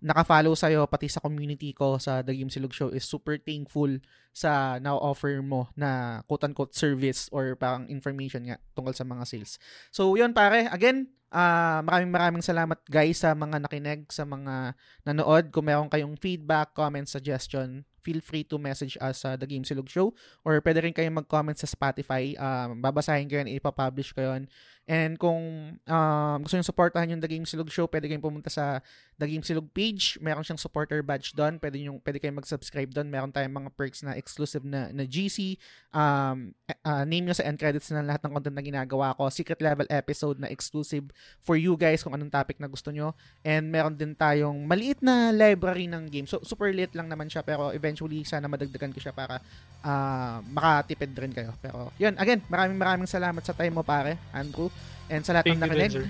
naka-follow 0.00 0.56
sa'yo, 0.56 0.88
pati 0.88 1.06
sa 1.06 1.20
community 1.20 1.76
ko 1.76 2.00
sa 2.00 2.24
The 2.24 2.32
Game 2.32 2.48
Silog 2.48 2.72
Show 2.72 2.90
is 2.90 3.04
super 3.04 3.36
thankful 3.36 4.00
sa 4.32 4.80
na-offer 4.80 5.44
mo 5.44 5.68
na 5.76 6.20
quote-unquote 6.24 6.72
service 6.72 7.28
or 7.30 7.52
parang 7.54 7.86
information 7.92 8.48
nga 8.48 8.56
tungkol 8.72 8.96
sa 8.96 9.04
mga 9.04 9.28
sales. 9.28 9.60
So, 9.92 10.16
yun 10.16 10.32
pare. 10.32 10.66
Again, 10.72 11.12
ah 11.30 11.78
maraming 11.86 12.10
maraming 12.10 12.42
salamat 12.42 12.82
guys 12.90 13.22
sa 13.22 13.36
mga 13.36 13.62
nakinig, 13.62 14.08
sa 14.10 14.26
mga 14.26 14.74
nanood. 15.06 15.52
Kung 15.54 15.68
meron 15.68 15.92
kayong 15.92 16.18
feedback, 16.18 16.74
comment, 16.74 17.06
suggestion, 17.06 17.86
feel 18.00 18.20
free 18.24 18.42
to 18.48 18.56
message 18.56 18.96
us 18.98 19.22
sa 19.22 19.36
The 19.36 19.46
Game 19.46 19.62
Silog 19.62 19.88
Show 19.88 20.16
or 20.42 20.58
pwede 20.64 20.82
rin 20.82 20.96
kayong 20.96 21.22
mag-comment 21.22 21.56
sa 21.56 21.68
Spotify. 21.68 22.34
Um, 22.40 22.80
babasahin 22.80 23.28
ko 23.28 23.40
yun, 23.40 23.48
ipapublish 23.48 24.16
ko 24.16 24.34
yun. 24.34 24.48
And 24.90 25.14
kung 25.20 25.38
um, 25.78 26.38
gusto 26.42 26.58
nyo 26.58 26.66
supportahan 26.66 27.14
yung 27.14 27.22
The 27.22 27.30
Game 27.30 27.46
Silog 27.46 27.70
Show, 27.70 27.86
pwede 27.86 28.10
kayong 28.10 28.26
pumunta 28.26 28.50
sa 28.50 28.82
The 29.22 29.30
Game 29.30 29.46
Silog 29.46 29.70
page. 29.70 30.18
Meron 30.18 30.42
siyang 30.42 30.58
supporter 30.58 30.98
badge 31.04 31.30
doon. 31.30 31.62
Pwede, 31.62 31.78
yung, 31.78 32.02
pwede 32.02 32.18
kayong 32.18 32.42
mag-subscribe 32.42 32.90
doon. 32.90 33.06
Meron 33.06 33.30
tayong 33.30 33.54
mga 33.54 33.70
perks 33.78 34.02
na 34.02 34.18
exclusive 34.18 34.66
na, 34.66 34.90
na 34.90 35.06
GC. 35.06 35.60
Um, 35.94 36.56
uh, 36.82 37.06
name 37.06 37.28
nyo 37.28 37.36
sa 37.36 37.46
end 37.46 37.62
credits 37.62 37.92
na 37.94 38.02
lahat 38.02 38.26
ng 38.26 38.34
content 38.34 38.56
na 38.56 38.64
ginagawa 38.66 39.14
ko. 39.14 39.30
Secret 39.30 39.62
level 39.62 39.86
episode 39.92 40.42
na 40.42 40.50
exclusive 40.50 41.06
for 41.38 41.54
you 41.54 41.78
guys 41.78 42.02
kung 42.02 42.16
anong 42.16 42.32
topic 42.32 42.58
na 42.58 42.66
gusto 42.66 42.90
nyo. 42.90 43.14
And 43.46 43.70
meron 43.70 43.94
din 43.94 44.18
tayong 44.18 44.66
maliit 44.66 44.98
na 45.06 45.30
library 45.30 45.86
ng 45.86 46.10
game. 46.10 46.26
So, 46.26 46.42
super 46.42 46.72
lit 46.74 46.98
lang 46.98 47.06
naman 47.06 47.30
siya. 47.30 47.46
Pero 47.46 47.70
eventually, 47.70 48.26
sana 48.26 48.50
madagdagan 48.50 48.90
ko 48.90 48.98
siya 48.98 49.14
para 49.14 49.38
uh, 49.86 50.42
makatipid 50.50 51.14
rin 51.14 51.30
kayo. 51.30 51.54
Pero, 51.62 51.94
yun. 51.94 52.18
Again, 52.18 52.42
maraming 52.50 52.78
maraming 52.80 53.06
salamat 53.06 53.46
sa 53.46 53.54
time 53.54 53.78
mo, 53.78 53.86
pare, 53.86 54.18
Andrew. 54.34 54.72
And 55.10 55.26
sa 55.26 55.34
lahat 55.34 55.50
Thank 55.50 55.58
ng 55.58 55.62
nakinig. 55.66 56.06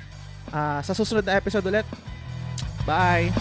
Ah, 0.52 0.84
sa 0.84 0.92
susunod 0.92 1.24
na 1.24 1.40
episode 1.40 1.64
ulit. 1.64 1.88
Bye! 2.84 3.32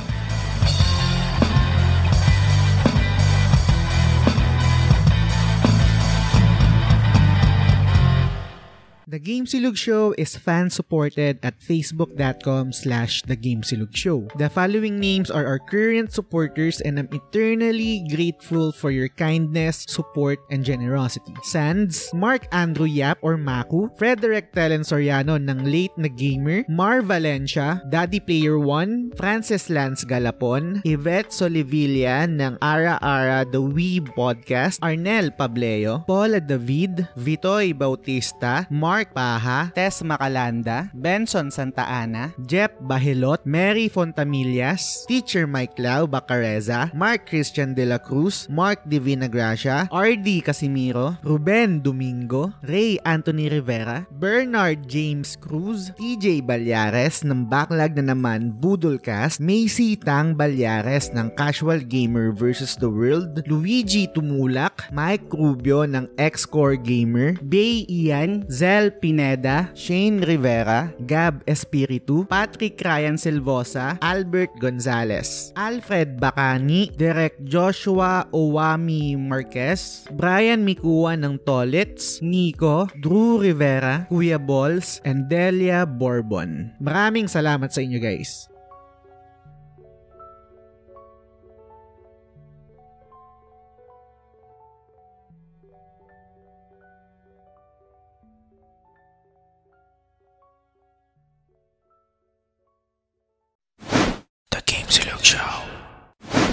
The 9.10 9.18
Game 9.18 9.50
Silog 9.50 9.74
Show 9.74 10.14
is 10.22 10.38
fan-supported 10.38 11.42
at 11.42 11.58
facebook.com 11.58 12.70
slash 12.70 13.26
The 13.26 13.34
Game 13.34 13.66
Silog 13.66 13.98
Show. 13.98 14.30
The 14.38 14.54
following 14.54 15.02
names 15.02 15.34
are 15.34 15.50
our 15.50 15.58
current 15.58 16.14
supporters 16.14 16.78
and 16.78 17.02
I'm 17.02 17.10
eternally 17.10 18.06
grateful 18.06 18.70
for 18.70 18.94
your 18.94 19.10
kindness, 19.10 19.90
support, 19.90 20.38
and 20.54 20.62
generosity. 20.62 21.34
Sands, 21.42 22.14
Mark 22.14 22.46
Andrew 22.54 22.86
Yap 22.86 23.18
or 23.26 23.34
Maku, 23.34 23.90
Frederick 23.98 24.54
Telen 24.54 24.86
Soriano 24.86 25.42
ng 25.42 25.66
Late 25.66 25.98
na 25.98 26.14
Gamer, 26.14 26.70
Mar 26.70 27.02
Valencia, 27.02 27.82
Daddy 27.90 28.22
Player 28.22 28.62
1, 28.62 29.18
Francis 29.18 29.74
Lance 29.74 30.06
Galapon, 30.06 30.86
Yvette 30.86 31.34
Solivilla 31.34 32.30
ng 32.30 32.62
Ara 32.62 33.02
Ara 33.02 33.42
The 33.42 33.58
Wee 33.58 34.06
Podcast, 34.06 34.78
Arnel 34.86 35.34
Pableo, 35.34 36.06
Paula 36.06 36.38
David, 36.38 37.10
Vitoy 37.18 37.74
Bautista, 37.74 38.70
Mark 38.70 38.99
Mark 39.00 39.16
Paha, 39.16 39.72
Tess 39.72 40.04
Macalanda, 40.04 40.92
Benson 40.92 41.48
Santa 41.48 41.88
Ana, 41.88 42.36
Jeff 42.44 42.76
Bahilot, 42.84 43.48
Mary 43.48 43.88
Fontamillas, 43.88 45.08
Teacher 45.08 45.48
Mike 45.48 45.80
Lau 45.80 46.04
Bacareza, 46.04 46.92
Mark 46.92 47.24
Christian 47.24 47.72
De 47.72 47.88
La 47.88 47.96
Cruz, 47.96 48.52
Mark 48.52 48.84
Divina 48.84 49.32
Gracia, 49.32 49.88
RD 49.88 50.44
Casimiro, 50.44 51.16
Ruben 51.24 51.80
Domingo, 51.80 52.52
Ray 52.68 53.00
Anthony 53.08 53.48
Rivera, 53.48 54.04
Bernard 54.20 54.84
James 54.92 55.40
Cruz, 55.40 55.96
TJ 55.96 56.44
Balyares 56.44 57.24
ng 57.24 57.48
Backlog 57.48 57.96
na 57.96 58.12
naman 58.12 58.52
Budolcast, 58.52 59.40
Macy 59.40 59.96
Tang 59.96 60.36
Balyares 60.36 61.08
ng 61.16 61.32
Casual 61.40 61.88
Gamer 61.88 62.36
vs. 62.36 62.76
The 62.76 62.92
World, 62.92 63.48
Luigi 63.48 64.12
Tumulak, 64.12 64.92
Mike 64.92 65.32
Rubio 65.32 65.88
ng 65.88 66.12
X-Core 66.20 66.76
Gamer, 66.76 67.40
Bay 67.40 67.88
Ian, 67.88 68.44
Zel 68.52 68.89
Pineda, 68.98 69.70
Shane 69.78 70.26
Rivera, 70.26 70.90
Gab 71.06 71.46
Espiritu, 71.46 72.26
Patrick 72.26 72.82
Ryan 72.82 73.22
Silvosa, 73.22 74.02
Albert 74.02 74.58
Gonzalez, 74.58 75.54
Alfred 75.54 76.18
Bacani, 76.18 76.90
Derek 76.98 77.38
Joshua 77.46 78.26
Owami 78.34 79.14
Marquez, 79.14 80.10
Brian 80.10 80.66
Mikua 80.66 81.14
ng 81.14 81.38
Tolits, 81.46 82.18
Nico, 82.26 82.90
Drew 82.98 83.38
Rivera, 83.38 84.10
Kuya 84.10 84.42
Balls, 84.42 84.98
and 85.06 85.30
Delia 85.30 85.86
Bourbon. 85.86 86.74
Maraming 86.82 87.30
salamat 87.30 87.70
sa 87.70 87.86
inyo 87.86 88.02
guys. 88.02 88.49